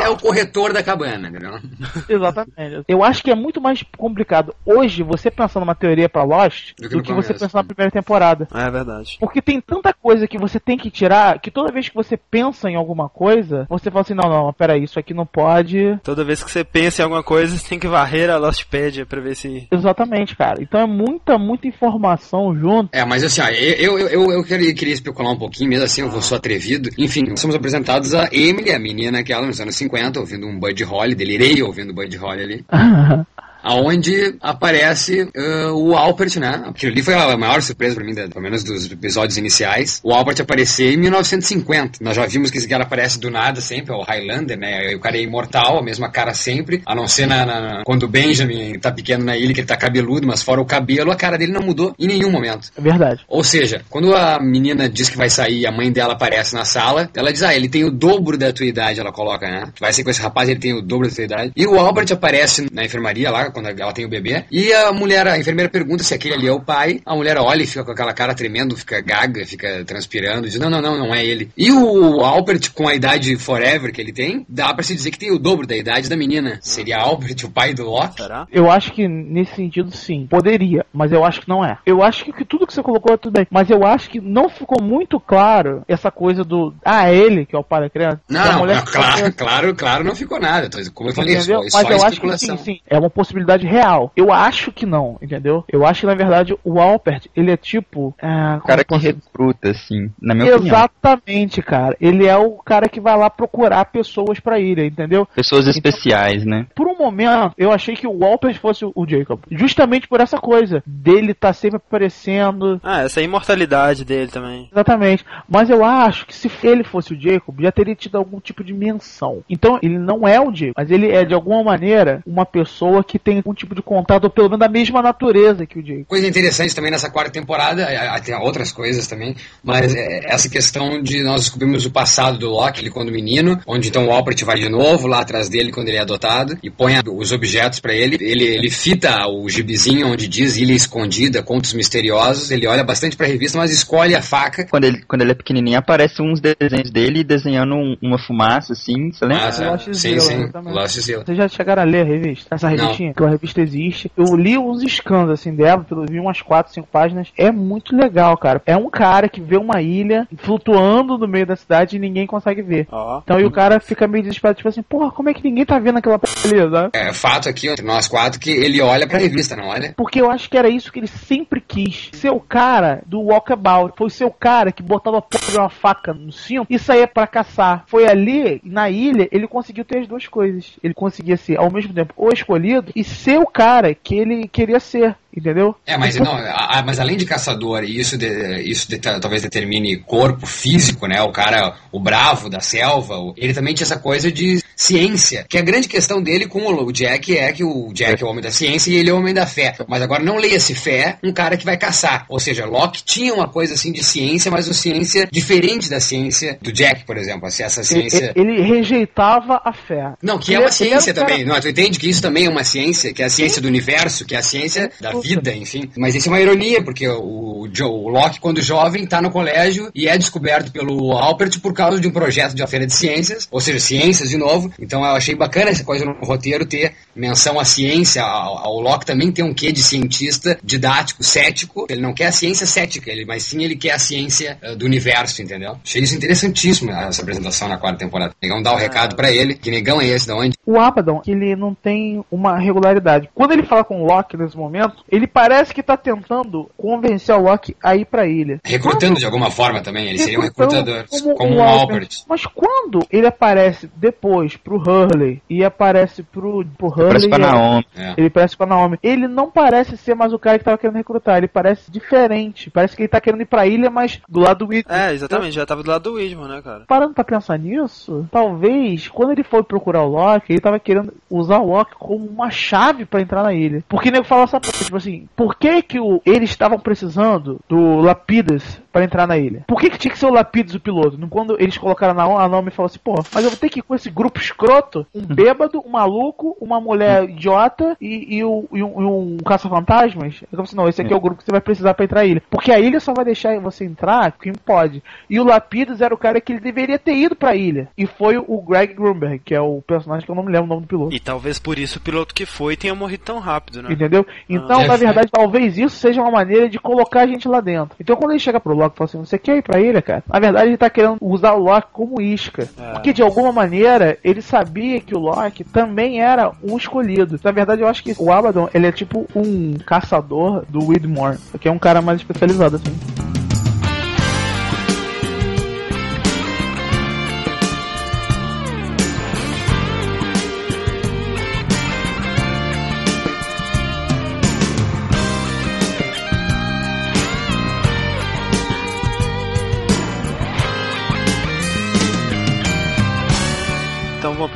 é 0.03 0.09
o 0.09 0.17
corretor 0.17 0.73
da 0.73 0.83
cabana, 0.83 1.29
entendeu? 1.29 1.59
Exatamente. 2.07 2.83
Eu 2.87 3.03
acho 3.03 3.23
que 3.23 3.31
é 3.31 3.35
muito 3.35 3.61
mais 3.61 3.83
complicado 3.97 4.53
hoje 4.65 5.03
você 5.03 5.29
pensar 5.29 5.59
numa 5.59 5.75
teoria 5.75 6.09
pra 6.09 6.23
Lost 6.23 6.73
Do 6.77 6.89
do 6.89 6.97
que 6.97 7.03
que, 7.03 7.13
no 7.13 7.21
você 7.21 7.33
pensar 7.33 7.59
na 7.59 7.63
primeira 7.63 7.91
temporada. 7.91 8.47
É 8.53 8.69
verdade. 8.69 9.17
Porque 9.19 9.41
tem 9.41 9.59
tanta 9.61 9.93
coisa 9.93 10.27
que 10.27 10.37
você 10.37 10.59
tem 10.59 10.77
que 10.77 10.89
tirar 10.89 11.39
que 11.39 11.51
toda 11.51 11.71
vez 11.71 11.89
que 11.89 11.95
você 11.95 12.17
pensa 12.17 12.69
em 12.69 12.75
alguma 12.75 13.09
coisa, 13.09 13.65
você 13.69 13.89
fala 13.89 14.01
assim: 14.01 14.13
não, 14.13 14.29
não, 14.29 14.53
peraí, 14.53 14.83
isso 14.83 14.99
aqui 14.99 15.13
não 15.13 15.25
pode. 15.25 15.99
Toda 16.03 16.23
vez 16.23 16.43
que 16.43 16.51
você 16.51 16.63
pensa 16.63 17.01
em 17.01 17.05
alguma 17.05 17.23
coisa, 17.23 17.57
você 17.57 17.67
tem 17.69 17.79
que 17.79 17.87
varrer 17.87 18.29
a 18.29 18.37
Lostpedia 18.37 19.05
pra 19.05 19.21
ver 19.21 19.35
se. 19.35 19.67
Exatamente, 19.71 20.35
cara. 20.35 20.61
Então 20.61 20.79
é 20.79 20.85
muita, 20.85 21.32
muita 21.37 21.67
informação 21.67 22.55
junto. 22.57 22.89
É, 22.91 23.05
mas 23.05 23.23
assim, 23.23 23.41
eu, 23.41 23.99
eu, 23.99 24.07
eu, 24.07 24.31
eu 24.31 24.43
queria, 24.43 24.73
queria 24.73 24.93
especular 24.93 25.31
um 25.31 25.37
pouquinho, 25.37 25.69
mesmo 25.69 25.85
assim, 25.85 26.01
eu 26.01 26.09
vou 26.09 26.21
sou 26.21 26.37
atrevido. 26.37 26.89
Enfim, 26.97 27.35
somos 27.35 27.55
apresentados 27.55 28.13
a 28.13 28.29
Emily, 28.31 28.71
a 28.71 28.79
menina 28.79 29.19
aquela 29.19 29.45
nos 29.45 29.59
anos 29.59 29.75
50, 29.75 30.19
ouvindo 30.19 30.47
um 30.47 30.59
Bud 30.59 30.83
Holly, 30.83 31.15
delirei 31.15 31.61
ouvindo 31.61 31.93
Bud 31.93 32.15
Holly 32.17 32.43
ali. 32.43 32.65
aonde 33.63 34.35
aparece 34.41 35.21
uh, 35.23 35.71
o 35.73 35.95
Alpert, 35.95 36.37
né? 36.39 36.63
Aquilo 36.67 36.91
ali 36.91 37.01
foi 37.01 37.13
a 37.13 37.37
maior 37.37 37.61
surpresa 37.61 37.95
pra 37.95 38.03
mim, 38.03 38.13
da- 38.13 38.27
pelo 38.27 38.41
menos 38.41 38.63
dos 38.63 38.91
episódios 38.91 39.37
iniciais. 39.37 39.99
O 40.03 40.13
Alpert 40.13 40.41
aparecer 40.41 40.93
em 40.93 40.97
1950. 40.97 41.99
Nós 42.01 42.15
já 42.15 42.25
vimos 42.25 42.51
que 42.51 42.57
esse 42.57 42.67
cara 42.67 42.83
aparece 42.83 43.19
do 43.19 43.29
nada 43.31 43.61
sempre, 43.61 43.93
é 43.93 43.97
o 43.97 44.01
Highlander, 44.03 44.57
né? 44.57 44.93
O 44.95 44.99
cara 44.99 45.17
é 45.17 45.21
imortal, 45.21 45.79
a 45.79 45.83
mesma 45.83 46.09
cara 46.09 46.33
sempre, 46.33 46.81
a 46.85 46.93
não 46.93 47.07
ser 47.07 47.25
na, 47.25 47.45
na- 47.45 47.81
quando 47.85 48.03
o 48.03 48.07
Benjamin 48.07 48.77
tá 48.79 48.91
pequeno 48.91 49.23
na 49.23 49.37
ilha, 49.37 49.53
que 49.53 49.61
ele 49.61 49.67
tá 49.67 49.77
cabeludo, 49.77 50.27
mas 50.27 50.41
fora 50.43 50.61
o 50.61 50.65
cabelo, 50.65 51.11
a 51.11 51.15
cara 51.15 51.37
dele 51.37 51.51
não 51.53 51.61
mudou 51.61 51.93
em 51.97 52.07
nenhum 52.07 52.31
momento. 52.31 52.69
É 52.77 52.81
verdade. 52.81 53.21
Ou 53.27 53.43
seja, 53.43 53.81
quando 53.89 54.13
a 54.15 54.39
menina 54.41 54.89
diz 54.89 55.09
que 55.09 55.17
vai 55.17 55.29
sair 55.29 55.61
e 55.61 55.67
a 55.67 55.71
mãe 55.71 55.91
dela 55.91 56.13
aparece 56.13 56.53
na 56.53 56.65
sala, 56.65 57.09
ela 57.15 57.31
diz, 57.31 57.43
ah, 57.43 57.55
ele 57.55 57.69
tem 57.69 57.83
o 57.83 57.91
dobro 57.91 58.37
da 58.37 58.51
tua 58.51 58.65
idade, 58.65 58.99
ela 58.99 59.11
coloca, 59.11 59.47
né? 59.49 59.67
Tu 59.73 59.79
vai 59.79 59.93
ser 59.93 60.03
com 60.03 60.09
esse 60.09 60.21
rapaz, 60.21 60.49
ele 60.49 60.59
tem 60.59 60.73
o 60.73 60.81
dobro 60.81 61.07
da 61.07 61.13
tua 61.15 61.23
idade. 61.23 61.51
E 61.55 61.65
o 61.65 61.79
Albert 61.79 62.11
aparece 62.11 62.67
na 62.71 62.83
enfermaria 62.83 63.29
lá, 63.31 63.51
quando 63.53 63.67
ela 63.67 63.93
tem 63.93 64.05
o 64.05 64.09
bebê, 64.09 64.45
e 64.51 64.73
a 64.73 64.91
mulher, 64.91 65.27
a 65.27 65.37
enfermeira 65.37 65.69
pergunta 65.69 66.03
se 66.03 66.13
aquele 66.13 66.33
ali 66.35 66.47
é 66.47 66.51
o 66.51 66.59
pai, 66.59 67.01
a 67.05 67.15
mulher 67.15 67.37
olha 67.37 67.63
e 67.63 67.67
fica 67.67 67.83
com 67.83 67.91
aquela 67.91 68.13
cara 68.13 68.33
tremendo, 68.33 68.75
fica 68.75 69.01
gaga, 69.01 69.45
fica 69.45 69.83
transpirando, 69.85 70.47
diz, 70.47 70.59
não, 70.59 70.69
não, 70.69 70.81
não, 70.81 70.97
não 70.97 71.15
é 71.15 71.25
ele. 71.25 71.49
E 71.57 71.71
o 71.71 72.21
Albert, 72.21 72.71
com 72.73 72.87
a 72.87 72.95
idade 72.95 73.35
forever 73.37 73.91
que 73.91 74.01
ele 74.01 74.11
tem, 74.11 74.45
dá 74.49 74.73
pra 74.73 74.83
se 74.83 74.95
dizer 74.95 75.11
que 75.11 75.19
tem 75.19 75.31
o 75.31 75.39
dobro 75.39 75.67
da 75.67 75.75
idade 75.75 76.09
da 76.09 76.17
menina. 76.17 76.59
Seria 76.61 76.99
Albert 76.99 77.43
o 77.43 77.49
pai 77.49 77.73
do 77.73 77.83
Loki? 77.83 78.21
Será? 78.21 78.47
Eu 78.51 78.69
acho 78.69 78.91
que 78.91 79.07
nesse 79.07 79.55
sentido 79.55 79.95
sim, 79.95 80.27
poderia, 80.27 80.85
mas 80.93 81.11
eu 81.11 81.23
acho 81.23 81.41
que 81.41 81.49
não 81.49 81.63
é. 81.63 81.77
Eu 81.85 82.03
acho 82.03 82.25
que, 82.25 82.45
tudo 82.45 82.67
que 82.67 82.73
você 82.73 82.81
colocou 82.81 83.13
é 83.13 83.17
tudo 83.17 83.33
bem, 83.33 83.47
mas 83.49 83.69
eu 83.69 83.85
acho 83.85 84.09
que 84.09 84.19
não 84.19 84.49
ficou 84.49 84.81
muito 84.81 85.19
claro 85.19 85.83
essa 85.87 86.11
coisa 86.11 86.43
do 86.43 86.73
ah, 86.83 87.09
é 87.09 87.15
ele 87.15 87.45
que 87.45 87.55
é 87.55 87.59
o 87.59 87.63
pai 87.63 87.81
da 87.81 87.89
criança. 87.89 88.21
Não, 88.27 88.65
não, 88.65 88.83
claro, 88.83 89.23
tá- 89.23 89.31
claro, 89.37 89.75
claro, 89.75 90.03
não 90.03 90.15
ficou 90.15 90.39
nada. 90.39 90.69
Como 90.93 91.09
eu 91.09 91.13
falei, 91.13 91.35
Entendeu? 91.35 91.63
só, 91.63 91.69
só 91.69 91.83
Mas 91.83 91.97
eu 91.97 92.05
acho 92.05 92.21
que 92.21 92.37
sim, 92.37 92.57
sim. 92.57 92.79
É 92.89 92.97
uma 92.97 93.09
possibilidade 93.09 93.42
real. 93.61 94.11
Eu 94.15 94.31
acho 94.31 94.71
que 94.71 94.85
não, 94.85 95.17
entendeu? 95.21 95.63
Eu 95.71 95.85
acho 95.85 96.01
que 96.01 96.07
na 96.07 96.15
verdade 96.15 96.55
o 96.63 96.79
Alpert, 96.79 97.27
ele 97.35 97.51
é 97.51 97.57
tipo. 97.57 98.07
O 98.07 98.13
como 98.13 98.61
cara 98.61 98.83
que 98.83 98.97
recruta, 98.97 99.69
assim, 99.71 100.09
na 100.21 100.33
minha 100.33 100.55
opinião. 100.55 100.75
Exatamente, 100.75 101.61
cara. 101.61 101.95
Ele 101.99 102.27
é 102.27 102.35
o 102.37 102.51
cara 102.53 102.87
que 102.89 102.99
vai 102.99 103.17
lá 103.17 103.29
procurar 103.29 103.85
pessoas 103.85 104.39
pra 104.39 104.59
ilha, 104.59 104.85
entendeu? 104.85 105.27
Pessoas 105.35 105.61
Então- 105.67 105.71
especiais, 105.71 106.45
né? 106.45 106.65
Por 106.75 106.87
um 106.87 106.97
momento, 106.97 107.53
eu 107.57 107.71
achei 107.71 107.95
que 107.95 108.07
o 108.07 108.23
Alpert 108.25 108.59
fosse 108.59 108.85
o 108.85 109.05
Jacob. 109.07 109.39
Justamente 109.51 110.07
por 110.07 110.19
essa 110.21 110.37
coisa. 110.37 110.81
Dele 110.85 111.33
tá 111.33 111.53
sempre 111.53 111.77
aparecendo. 111.77 112.79
Ah, 112.83 113.01
essa 113.03 113.21
é 113.21 113.23
imortalidade 113.23 114.05
dele 114.05 114.27
também. 114.29 114.69
Exatamente. 114.71 115.25
Mas 115.49 115.69
eu 115.69 115.83
acho 115.83 116.25
que 116.25 116.35
se 116.35 116.49
ele 116.63 116.83
fosse 116.83 117.13
o 117.13 117.19
Jacob, 117.19 117.59
já 117.61 117.71
teria 117.71 117.95
tido 117.95 118.17
algum 118.17 118.39
tipo 118.39 118.63
de 118.63 118.73
menção. 118.73 119.41
Então, 119.49 119.79
ele 119.81 119.97
não 119.97 120.27
é 120.27 120.39
o 120.39 120.53
Jacob, 120.53 120.73
mas 120.77 120.91
ele 120.91 121.11
é, 121.11 121.23
de 121.25 121.33
alguma 121.33 121.63
maneira, 121.63 122.21
uma 122.25 122.45
pessoa 122.45 123.03
que 123.03 123.17
tem 123.19 123.32
tem 123.41 123.51
um 123.51 123.53
tipo 123.53 123.73
de 123.75 123.81
contato, 123.81 124.25
ou 124.25 124.29
pelo 124.29 124.47
menos 124.49 124.59
da 124.59 124.69
mesma 124.69 125.01
natureza 125.01 125.65
que 125.65 125.79
o 125.79 125.85
Jacob. 125.85 126.05
Coisa 126.07 126.27
interessante 126.27 126.75
também 126.75 126.91
nessa 126.91 127.09
quarta 127.09 127.31
temporada, 127.31 127.83
é, 127.83 127.95
é, 128.15 128.19
tem 128.19 128.35
outras 128.35 128.71
coisas 128.71 129.07
também, 129.07 129.35
mas 129.63 129.93
é, 129.95 130.21
essa 130.25 130.49
questão 130.49 131.01
de 131.01 131.23
nós 131.23 131.41
descobrimos 131.41 131.85
o 131.85 131.91
passado 131.91 132.37
do 132.37 132.49
Loki, 132.49 132.81
ele 132.81 132.89
quando 132.89 133.11
menino, 133.11 133.59
onde 133.67 133.89
então 133.89 134.07
o 134.07 134.11
Albert 134.11 134.43
vai 134.45 134.57
de 134.57 134.69
novo 134.69 135.07
lá 135.07 135.21
atrás 135.21 135.49
dele 135.49 135.71
quando 135.71 135.87
ele 135.87 135.97
é 135.97 136.01
adotado 136.01 136.57
e 136.63 136.69
põe 136.69 136.93
os 137.11 137.31
objetos 137.31 137.79
para 137.79 137.93
ele. 137.93 138.17
ele. 138.19 138.43
Ele 138.43 138.69
fita 138.69 139.27
o 139.27 139.47
gibizinho 139.49 140.07
onde 140.07 140.27
diz 140.27 140.57
Ilha 140.57 140.73
Escondida, 140.73 141.41
Contos 141.43 141.73
Misteriosos, 141.73 142.51
ele 142.51 142.67
olha 142.67 142.83
bastante 142.83 143.15
pra 143.15 143.27
revista, 143.27 143.57
mas 143.57 143.71
escolhe 143.71 144.15
a 144.15 144.21
faca. 144.21 144.65
Quando 144.69 144.83
ele, 144.85 145.01
quando 145.07 145.21
ele 145.21 145.31
é 145.31 145.35
pequenininho, 145.35 145.77
aparece 145.77 146.21
uns 146.21 146.39
desenhos 146.39 146.91
dele 146.91 147.23
desenhando 147.23 147.73
um- 147.75 147.95
uma 148.01 148.17
fumaça, 148.17 148.73
assim, 148.73 149.11
você 149.11 149.25
lembra? 149.25 149.47
Ah, 149.47 149.77
sim, 149.77 149.93
Zilla, 149.93 150.19
sim. 150.21 150.51
também. 150.51 150.73
Lost 150.73 150.99
Zilla. 150.99 151.23
Vocês 151.25 151.37
já 151.37 151.47
chegaram 151.47 151.81
a 151.81 151.85
ler 151.85 152.01
a 152.01 152.05
revista? 152.05 152.55
Essa 152.55 152.67
revistinha? 152.69 153.12
Que 153.13 153.23
a 153.23 153.29
revista 153.29 153.61
existe. 153.61 154.11
Eu 154.17 154.35
li 154.35 154.57
uns 154.57 154.81
scans 154.83 155.29
assim 155.29 155.55
dela, 155.55 155.83
pelo 155.83 156.05
vi 156.05 156.19
umas 156.19 156.41
4, 156.41 156.73
5 156.73 156.87
páginas. 156.87 157.31
É 157.37 157.51
muito 157.51 157.95
legal, 157.95 158.35
cara. 158.37 158.61
É 158.65 158.75
um 158.75 158.89
cara 158.89 159.29
que 159.29 159.41
vê 159.41 159.57
uma 159.57 159.81
ilha 159.81 160.27
flutuando 160.37 161.17
no 161.17 161.27
meio 161.27 161.45
da 161.45 161.55
cidade 161.55 161.95
e 161.95 161.99
ninguém 161.99 162.27
consegue 162.27 162.61
ver. 162.61 162.87
Ó. 162.91 163.21
Então 163.23 163.39
e 163.39 163.45
o 163.45 163.51
cara 163.51 163.79
fica 163.79 164.07
meio 164.07 164.23
desesperado, 164.23 164.57
tipo 164.57 164.69
assim, 164.69 164.81
porra, 164.81 165.11
como 165.11 165.29
é 165.29 165.33
que 165.33 165.43
ninguém 165.43 165.65
tá 165.65 165.79
vendo 165.79 165.97
aquela 165.97 166.19
porra 166.19 166.33
ali, 166.45 166.71
sabe? 166.71 166.89
É 166.93 167.13
fato 167.13 167.49
aqui 167.49 167.67
entre 167.67 167.85
nós 167.85 168.07
quatro 168.07 168.39
que 168.39 168.51
ele 168.51 168.81
olha 168.81 169.07
pra 169.07 169.19
revista, 169.19 169.55
não 169.55 169.67
olha? 169.67 169.93
Porque 169.95 170.19
eu 170.21 170.29
acho 170.29 170.49
que 170.49 170.57
era 170.57 170.69
isso 170.69 170.91
que 170.91 170.99
ele 170.99 171.07
sempre 171.07 171.61
quis. 171.61 172.09
Ser 172.13 172.31
o 172.31 172.39
cara 172.39 173.01
do 173.05 173.21
walkabout. 173.21 173.93
Foi 173.97 174.09
ser 174.09 174.25
o 174.25 174.31
cara 174.31 174.71
que 174.71 174.83
botava 174.83 175.17
a 175.17 175.21
porra 175.21 175.51
de 175.51 175.57
uma 175.57 175.69
faca 175.69 176.13
no 176.13 176.31
cinto 176.31 176.67
e 176.69 176.79
saía 176.79 177.07
pra 177.07 177.27
caçar. 177.27 177.83
Foi 177.87 178.07
ali, 178.07 178.61
na 178.63 178.89
ilha, 178.89 179.27
ele 179.31 179.47
conseguiu 179.47 179.85
ter 179.85 179.99
as 179.99 180.07
duas 180.07 180.27
coisas. 180.27 180.77
Ele 180.83 180.93
conseguia 180.93 181.37
ser, 181.37 181.57
ao 181.57 181.71
mesmo 181.71 181.93
tempo, 181.93 182.13
o 182.17 182.31
escolhido 182.31 182.91
e 182.95 183.02
ser 183.03 183.39
o 183.39 183.45
cara 183.45 183.93
que 183.93 184.15
ele 184.15 184.47
queria 184.47 184.79
ser. 184.79 185.15
Entendeu? 185.35 185.75
É, 185.85 185.97
mas 185.97 186.15
não, 186.17 186.31
a- 186.33 186.83
mas 186.85 186.99
além 186.99 187.17
de 187.17 187.25
caçador, 187.25 187.83
e 187.83 187.99
isso, 187.99 188.17
de- 188.17 188.61
isso 188.63 188.87
de- 188.89 188.99
talvez 188.99 189.41
determine 189.41 189.97
corpo 189.97 190.45
físico, 190.45 191.07
né? 191.07 191.21
O 191.21 191.31
cara, 191.31 191.75
o 191.91 191.99
bravo 191.99 192.49
da 192.49 192.59
selva, 192.59 193.17
o- 193.17 193.33
ele 193.37 193.53
também 193.53 193.73
tinha 193.73 193.85
essa 193.85 193.97
coisa 193.97 194.31
de 194.31 194.61
ciência, 194.75 195.45
que 195.47 195.57
a 195.57 195.61
grande 195.61 195.87
questão 195.87 196.21
dele 196.21 196.45
com 196.47 196.59
o, 196.65 196.91
Jack 196.91 197.37
é 197.37 197.51
que 197.51 197.63
o 197.63 197.91
Jack 197.93 198.21
é 198.21 198.25
o 198.25 198.29
homem 198.29 198.43
da 198.43 198.51
ciência 198.51 198.91
e 198.91 198.95
ele 198.95 199.09
é 199.09 199.13
o 199.13 199.17
homem 199.17 199.33
da 199.33 199.45
fé. 199.47 199.73
Mas 199.87 200.01
agora 200.01 200.23
não 200.23 200.35
leia-se 200.37 200.75
fé 200.75 201.17
um 201.23 201.31
cara 201.31 201.57
que 201.57 201.65
vai 201.65 201.77
caçar. 201.77 202.25
Ou 202.29 202.39
seja, 202.39 202.65
Locke 202.65 203.03
tinha 203.03 203.33
uma 203.33 203.47
coisa 203.47 203.73
assim 203.73 203.91
de 203.91 204.03
ciência, 204.03 204.51
mas 204.51 204.67
uma 204.67 204.73
ciência 204.73 205.27
diferente 205.31 205.89
da 205.89 205.99
ciência 205.99 206.57
do 206.61 206.71
Jack, 206.71 207.05
por 207.05 207.17
exemplo. 207.17 207.47
Assim, 207.47 207.63
essa 207.63 207.83
ciência. 207.83 208.33
Ele, 208.35 208.53
ele 208.53 208.61
rejeitava 208.61 209.61
a 209.63 209.73
fé. 209.73 210.13
Não, 210.21 210.37
que 210.37 210.51
é 210.51 210.55
Ele- 210.55 210.63
uma 210.63 210.67
ele 210.67 210.73
ciência 210.75 211.11
um 211.11 211.15
cara- 211.15 211.27
também. 211.27 211.45
Não, 211.45 211.59
tu 211.59 211.67
entende 211.67 211.97
que 211.99 212.09
isso 212.09 212.21
também 212.21 212.45
é 212.45 212.49
uma 212.49 212.63
ciência, 212.63 213.13
que 213.13 213.21
é 213.21 213.25
a 213.25 213.29
ciência 213.29 213.61
do 213.61 213.67
universo, 213.67 214.25
que 214.25 214.35
é 214.35 214.39
a 214.39 214.43
ciência 214.43 214.91
da 214.99 215.11
vida, 215.23 215.55
enfim. 215.55 215.89
Mas 215.97 216.13
isso 216.15 216.27
é 216.27 216.31
uma 216.31 216.41
ironia, 216.41 216.83
porque 216.83 217.07
o, 217.07 217.69
Joe, 217.71 217.89
o 217.89 218.09
Locke, 218.09 218.41
quando 218.41 218.61
jovem, 218.61 219.07
tá 219.07 219.21
no 219.21 219.31
colégio 219.31 219.89
e 219.95 220.07
é 220.07 220.17
descoberto 220.17 220.71
pelo 220.71 221.13
Alpert 221.13 221.59
por 221.61 221.73
causa 221.73 221.99
de 221.99 222.07
um 222.07 222.11
projeto 222.11 222.53
de 222.53 222.61
uma 222.61 222.67
feira 222.67 222.85
de 222.85 222.93
ciências, 222.93 223.47
ou 223.49 223.61
seja, 223.61 223.79
ciências 223.79 224.29
de 224.29 224.37
novo. 224.37 224.71
Então 224.77 224.99
eu 224.99 225.15
achei 225.15 225.33
bacana 225.33 225.69
essa 225.69 225.83
coisa 225.83 226.03
no 226.03 226.13
roteiro 226.25 226.65
ter 226.65 226.93
menção 227.15 227.59
à 227.59 227.65
ciência, 227.65 228.23
ao, 228.23 228.79
Locke 228.79 229.05
também 229.05 229.31
ter 229.31 229.43
um 229.43 229.53
quê 229.53 229.71
de 229.71 229.81
cientista 229.81 230.57
didático, 230.63 231.23
cético. 231.23 231.85
Ele 231.89 232.01
não 232.01 232.13
quer 232.13 232.27
a 232.27 232.31
ciência 232.31 232.65
cética, 232.65 233.09
ele, 233.11 233.25
mas 233.25 233.43
sim 233.43 233.63
ele 233.63 233.75
quer 233.75 233.91
a 233.91 233.99
ciência 233.99 234.57
eh, 234.61 234.75
do 234.75 234.85
universo, 234.85 235.41
entendeu? 235.41 235.77
Achei 235.83 236.01
isso 236.01 236.15
interessantíssimo, 236.15 236.91
essa 236.91 237.21
apresentação 237.21 237.67
na 237.67 237.77
quarta 237.77 237.99
temporada. 237.99 238.33
Negão 238.41 238.61
dá 238.61 238.73
o 238.73 238.77
recado 238.77 239.15
pra 239.15 239.31
ele. 239.31 239.55
Que 239.55 239.71
negão 239.71 240.01
é 240.01 240.07
esse, 240.07 240.27
da 240.27 240.35
onde? 240.35 240.57
O 240.65 240.79
Abaddon, 240.79 241.21
ele 241.27 241.55
não 241.55 241.73
tem 241.73 242.23
uma 242.31 242.57
regularidade. 242.57 243.29
Quando 243.33 243.51
ele 243.51 243.63
fala 243.63 243.83
com 243.83 244.01
o 244.01 244.05
Loki 244.05 244.37
nesse 244.37 244.57
momento, 244.57 245.03
ele 245.09 245.27
parece 245.27 245.73
que 245.73 245.83
tá 245.83 245.97
tentando 245.97 246.69
convencer 246.77 247.35
o 247.35 247.41
Loki 247.41 247.75
a 247.83 247.95
ir 247.95 248.05
pra 248.05 248.27
ilha. 248.27 248.59
Recrutando 248.63 249.19
de 249.19 249.25
alguma 249.25 249.51
forma 249.51 249.81
também, 249.81 250.09
ele 250.09 250.19
seria 250.19 250.39
um 250.39 250.43
recrutador, 250.43 251.05
como, 251.09 251.35
o 251.37 251.57
um 251.57 251.63
Albert. 251.63 252.23
Mas 252.27 252.45
quando 252.45 253.05
ele 253.11 253.27
aparece 253.27 253.89
depois 253.95 254.57
pro 254.57 254.77
Hurley 254.77 255.41
e 255.49 255.63
aparece 255.63 256.23
pro, 256.23 256.65
pro 256.77 256.87
Hurley. 256.87 257.02
Parece 257.07 257.29
pra 257.29 257.37
Naomi. 257.37 257.85
É. 257.95 258.13
Ele 258.17 258.29
parece 258.29 258.57
com 258.57 258.63
a 258.63 258.67
Naomi. 258.67 258.99
Ele 259.01 259.27
não 259.27 259.49
parece 259.49 259.97
ser 259.97 260.15
mais 260.15 260.33
o 260.33 260.39
cara 260.39 260.57
que 260.57 260.65
tava 260.65 260.77
querendo 260.77 260.97
recrutar. 260.97 261.37
Ele 261.37 261.47
parece 261.47 261.91
diferente. 261.91 262.69
Parece 262.69 262.95
que 262.95 263.03
ele 263.03 263.09
tá 263.09 263.21
querendo 263.21 263.41
ir 263.41 263.45
pra 263.45 263.67
ilha, 263.67 263.89
mas 263.89 264.19
do 264.27 264.39
lado 264.39 264.65
do 264.65 264.69
Whitney. 264.69 264.95
É, 264.95 265.13
exatamente, 265.13 265.55
já 265.55 265.65
tava 265.65 265.83
do 265.83 265.89
lado 265.89 266.03
do 266.03 266.13
Widman, 266.13 266.47
né, 266.47 266.61
cara? 266.61 266.85
Parando 266.87 267.13
pra 267.13 267.23
pensar 267.23 267.57
nisso, 267.57 268.27
talvez 268.31 269.07
quando 269.07 269.31
ele 269.31 269.43
foi 269.43 269.63
procurar 269.63 270.03
o 270.03 270.09
Loki, 270.09 270.53
ele 270.53 270.61
tava 270.61 270.79
querendo 270.79 271.13
usar 271.29 271.59
o 271.59 271.67
Loki 271.67 271.95
como 271.97 272.25
uma 272.25 272.49
chave 272.49 273.05
pra 273.05 273.21
entrar 273.21 273.43
na 273.43 273.53
ilha. 273.53 273.83
Porque 273.87 274.11
nego 274.11 274.25
fala 274.25 274.43
essa 274.43 274.59
porra, 274.59 274.83
tipo 274.83 274.97
assim, 274.97 275.27
por 275.35 275.55
que 275.55 275.81
que 275.81 275.99
o, 275.99 276.21
eles 276.25 276.49
estavam 276.49 276.79
precisando 276.79 277.59
do 277.67 277.97
Lapidas 277.97 278.81
pra 278.93 279.03
entrar 279.03 279.27
na 279.27 279.37
ilha? 279.37 279.65
Por 279.67 279.79
que 279.81 279.89
que 279.89 279.97
tinha 279.97 280.11
que 280.13 280.17
ser 280.19 280.27
o 280.27 280.31
Lapidas 280.33 280.73
o 280.75 280.79
piloto? 280.79 281.17
Quando 281.29 281.59
eles 281.59 281.77
colocaram 281.77 282.13
na 282.13 282.23
a 282.23 282.47
Naomi 282.47 282.71
falou 282.71 282.85
assim, 282.85 282.99
pô, 283.03 283.15
mas 283.33 283.43
eu 283.43 283.49
vou 283.49 283.59
ter 283.59 283.69
que 283.69 283.79
ir 283.79 283.81
com 283.81 283.93
esse 283.95 284.09
grupo 284.09 284.39
escroto, 284.39 285.05
um 285.13 285.21
bêbado, 285.25 285.81
um 285.85 285.89
maluco, 285.89 286.55
uma 286.61 286.79
mulher 286.79 287.23
idiota 287.29 287.97
e, 287.99 288.37
e, 288.37 288.43
o- 288.43 288.67
e 288.71 288.81
um, 288.83 289.33
um 289.33 289.37
caça-fantasmas? 289.73 290.41
Eu 290.43 290.47
falei 290.49 290.63
assim, 290.63 290.75
não, 290.75 290.87
esse 290.87 291.01
aqui 291.01 291.13
é 291.13 291.15
o 291.15 291.19
grupo 291.21 291.37
que 291.39 291.45
você 291.45 291.51
vai 291.51 291.61
precisar 291.61 291.93
pra 291.93 292.05
entrar 292.05 292.21
na 292.21 292.25
ilha. 292.27 292.43
Porque 292.49 292.71
a 292.71 292.79
ilha 292.79 292.99
só 292.99 293.13
vai 293.13 293.25
deixar 293.25 293.59
você 293.59 293.83
entrar 293.85 294.31
quem 294.33 294.53
pode. 294.53 295.01
E 295.29 295.39
o 295.39 295.43
Lapidas 295.43 296.01
era 296.01 296.13
o 296.13 296.17
cara 296.17 296.39
que 296.39 296.53
ele 296.53 296.59
deveria 296.61 296.99
ter 296.99 297.15
ido 297.15 297.35
pra 297.35 297.55
ilha. 297.55 297.87
E 297.97 298.05
foi 298.05 298.37
o 298.37 298.61
Greg 298.61 298.93
Grunberg, 298.93 299.39
que 299.39 299.55
é 299.55 299.61
o 299.61 299.81
personagem 299.81 300.25
que 300.25 300.31
eu 300.31 300.35
não 300.35 300.43
me 300.43 300.51
lembro 300.51 300.65
o 300.65 300.69
nome 300.69 300.81
do 300.81 300.87
piloto. 300.87 301.15
E 301.15 301.19
talvez 301.19 301.59
por 301.59 301.77
isso 301.79 301.97
o 301.97 302.01
piloto 302.01 302.33
que 302.33 302.45
foi 302.45 302.75
tenha 302.75 302.93
morrido 302.93 303.23
tão 303.23 303.39
rápido, 303.39 303.81
né? 303.81 303.91
Entendeu? 303.91 304.25
Então, 304.49 304.81
Ah. 304.81 304.87
na 304.87 304.95
verdade, 304.97 305.29
talvez 305.31 305.77
isso 305.77 305.95
seja 305.95 306.21
uma 306.21 306.31
maneira 306.31 306.69
de 306.69 306.77
colocar 306.79 307.21
a 307.21 307.27
gente 307.27 307.47
lá 307.47 307.59
dentro. 307.61 307.95
Então, 307.99 308.15
quando 308.15 308.31
ele 308.31 308.39
chega 308.39 308.59
pro 308.59 308.75
Loki 308.83 308.97
fala 308.97 309.09
assim: 309.09 309.19
Você 309.19 309.37
quer 309.37 309.57
ir 309.57 309.61
pra 309.61 309.79
ilha, 309.79 310.01
cara? 310.01 310.23
Na 310.27 310.39
verdade, 310.39 310.67
ele 310.67 310.77
tá 310.77 310.89
querendo 310.89 311.17
usar 311.21 311.53
o 311.53 311.59
Loki 311.59 311.87
como 311.91 312.21
isca. 312.21 312.67
É. 312.77 312.91
Porque, 312.93 313.13
de 313.13 313.21
alguma 313.21 313.51
maneira, 313.51 314.17
ele 314.23 314.41
sabia 314.41 314.99
que 314.99 315.15
o 315.15 315.19
Loki 315.19 315.63
também 315.63 316.21
era 316.21 316.51
um 316.63 316.77
escolhido. 316.77 317.39
Na 317.43 317.51
verdade, 317.51 317.81
eu 317.81 317.87
acho 317.87 318.03
que 318.03 318.15
o 318.17 318.31
Abaddon, 318.31 318.69
ele 318.73 318.87
é 318.87 318.91
tipo 318.91 319.27
um 319.35 319.73
caçador 319.85 320.63
do 320.67 320.87
Widmore. 320.87 321.37
Que 321.59 321.67
é 321.67 321.71
um 321.71 321.79
cara 321.79 322.01
mais 322.01 322.19
especializado, 322.19 322.75
assim. 322.77 323.42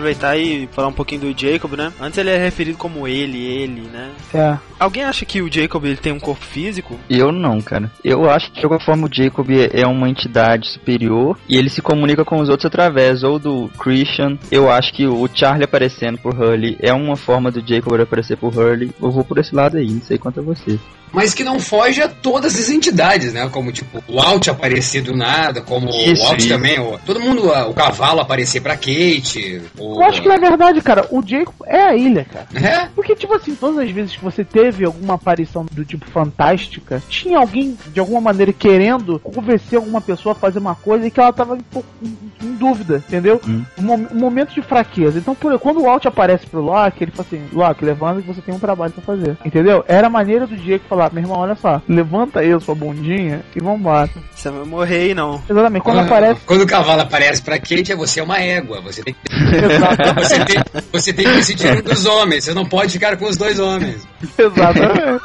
Aproveitar 0.08 0.38
e 0.38 0.68
falar 0.68 0.88
um 0.88 0.94
pouquinho 0.94 1.22
do 1.22 1.40
Jacob, 1.40 1.74
né? 1.74 1.92
Antes 2.00 2.18
ele 2.18 2.30
é 2.30 2.38
referido 2.38 2.78
como 2.78 3.08
ele, 3.08 3.38
ele, 3.38 3.82
né? 3.82 4.12
É. 4.34 4.58
Alguém 4.80 5.04
acha 5.04 5.26
que 5.26 5.42
o 5.42 5.52
Jacob 5.52 5.84
ele 5.86 5.98
tem 5.98 6.14
um 6.14 6.20
corpo 6.20 6.44
físico? 6.44 6.98
Eu 7.10 7.32
não, 7.32 7.60
cara. 7.60 7.92
Eu 8.04 8.30
acho 8.30 8.52
que 8.52 8.60
de 8.60 8.66
alguma 8.66 8.80
forma 8.80 9.08
o 9.08 9.14
Jacob 9.14 9.48
é 9.52 9.86
uma 9.86 10.10
entidade 10.10 10.70
superior 10.70 11.38
e 11.50 11.58
ele 11.58 11.70
se 11.70 11.82
comunica 11.82 12.24
com 12.24 12.40
os 12.40 12.50
outros 12.50 12.66
através 12.66 13.24
ou 13.24 13.38
do 13.38 13.70
Christian. 13.80 14.38
Eu 14.52 14.70
acho 14.70 14.94
que 14.94 15.06
o 15.06 15.28
Charlie 15.34 15.66
aparecendo 15.66 16.18
por 16.18 16.34
Hurley 16.34 16.78
é 16.80 16.94
uma 16.94 17.16
forma 17.16 17.52
do 17.52 17.66
Jacob 17.66 18.00
aparecer 18.00 18.38
por 18.38 18.56
Hurley. 18.56 18.92
Eu 19.02 19.12
vou 19.12 19.24
por 19.24 19.38
esse 19.38 19.54
lado 19.54 19.78
aí, 19.78 19.90
não 19.90 20.02
sei 20.02 20.18
quanto 20.18 20.40
a 20.40 20.44
você. 20.44 20.80
Mas 21.12 21.34
que 21.34 21.44
não 21.44 21.60
foge 21.60 22.02
a 22.02 22.08
todas 22.08 22.58
as 22.60 22.70
entidades, 22.70 23.34
né? 23.34 23.48
Como, 23.52 23.72
tipo, 23.72 24.04
o 24.08 24.20
Alt 24.20 24.48
aparecer 24.50 25.02
do 25.02 25.16
nada, 25.16 25.62
como 25.62 25.90
Isso, 25.90 26.24
o 26.24 26.28
Alt 26.28 26.40
isso. 26.40 26.50
também, 26.50 26.80
o, 26.80 26.98
todo 27.06 27.20
mundo, 27.20 27.48
o 27.50 27.74
cavalo 27.74 28.20
aparecer 28.22 28.62
pra 28.62 28.76
Kate, 28.76 29.62
o... 29.78 29.96
Eu 30.02 30.04
acho 30.04 30.22
que, 30.22 30.28
na 30.28 30.38
verdade, 30.38 30.82
cara, 30.82 31.08
o 31.12 31.22
Jacob 31.26 31.56
é 31.66 31.80
a 31.82 31.96
ilha, 31.96 32.26
cara. 32.26 32.48
É? 32.56 32.90
Porque, 32.96 33.16
tipo 33.16 33.34
assim, 33.34 33.56
todas 33.56 33.78
as 33.80 33.90
vezes 33.90 34.16
que 34.16 34.24
você 34.24 34.44
teve 34.44 34.86
alguma 34.86 35.16
aparição 35.16 35.66
do 35.72 35.84
tipo 35.86 36.06
fantástica, 36.10 37.02
tinha 37.10 37.38
alguém, 37.40 37.78
de 37.94 38.00
alguma 38.00 38.22
maneira, 38.22 38.52
querendo 38.54 39.20
convencer 39.20 39.78
alguma 39.78 40.02
pessoa 40.02 40.34
a 40.34 40.36
fazer 40.36 40.60
uma 40.60 40.76
coisa 40.76 41.08
e 41.08 41.12
que 41.12 41.20
ela 41.20 41.34
tava 41.34 41.54
um 41.54 41.62
pouco 41.62 41.88
em, 42.04 42.56
dúvida, 42.58 43.04
entendeu? 43.08 43.40
Hum. 43.48 43.64
Um, 43.78 43.82
mom- 43.84 44.08
um 44.12 44.20
momento 44.20 44.54
de 44.54 44.62
fraqueza. 44.62 45.20
Então, 45.20 45.36
por, 45.36 45.58
quando 45.60 45.82
o 45.82 45.88
Alt 45.90 46.06
aparece 46.06 46.46
pro 46.48 46.62
Loki, 46.62 47.04
ele 47.04 47.12
fala 47.12 47.28
assim, 47.28 47.44
Loki, 47.54 47.86
levanta 47.86 48.22
que 48.22 48.28
você 48.28 48.42
tem 48.42 48.54
um 48.54 48.60
trabalho 48.60 48.92
pra 48.92 49.04
fazer. 49.04 49.38
Entendeu? 49.46 49.86
Era 49.88 50.08
a 50.08 50.10
maneira 50.10 50.48
do 50.48 50.56
Diego 50.56 50.84
falar, 50.90 50.97
meu 51.12 51.24
irmão, 51.24 51.40
olha 51.40 51.56
só, 51.56 51.82
levanta 51.88 52.40
aí 52.40 52.52
a 52.52 52.60
sua 52.60 52.76
bundinha 52.76 53.44
e 53.56 53.60
vambora. 53.60 54.10
Você 54.36 54.50
vai 54.50 54.66
morrer 54.66 54.96
aí, 54.98 55.14
não. 55.14 55.42
Exatamente, 55.50 55.84
quando 55.84 56.00
Ah, 56.00 56.04
aparece... 56.04 56.42
Quando 56.46 56.62
o 56.62 56.68
cavalo 56.68 57.02
aparece 57.02 57.42
pra 57.42 57.58
Kate, 57.58 57.92
é 57.92 57.96
você 57.96 58.20
é 58.20 58.24
uma 58.24 58.38
égua. 58.40 58.82
Você 58.82 59.04
tem 59.04 59.14
que, 59.14 59.20
Exatamente. 59.56 60.16
você 60.28 60.46
tem, 60.46 60.64
você 60.92 61.14
tem 61.14 61.26
que 61.26 61.34
decidir 61.34 61.72
um 61.78 61.82
dos 61.82 62.06
homens. 62.06 62.44
Você 62.46 62.54
não 62.54 62.66
pode 62.66 62.92
ficar 62.94 63.18
com 63.18 63.26
os 63.26 63.38
dois 63.38 63.60
homens. 63.60 64.08
Exatamente. 64.38 65.24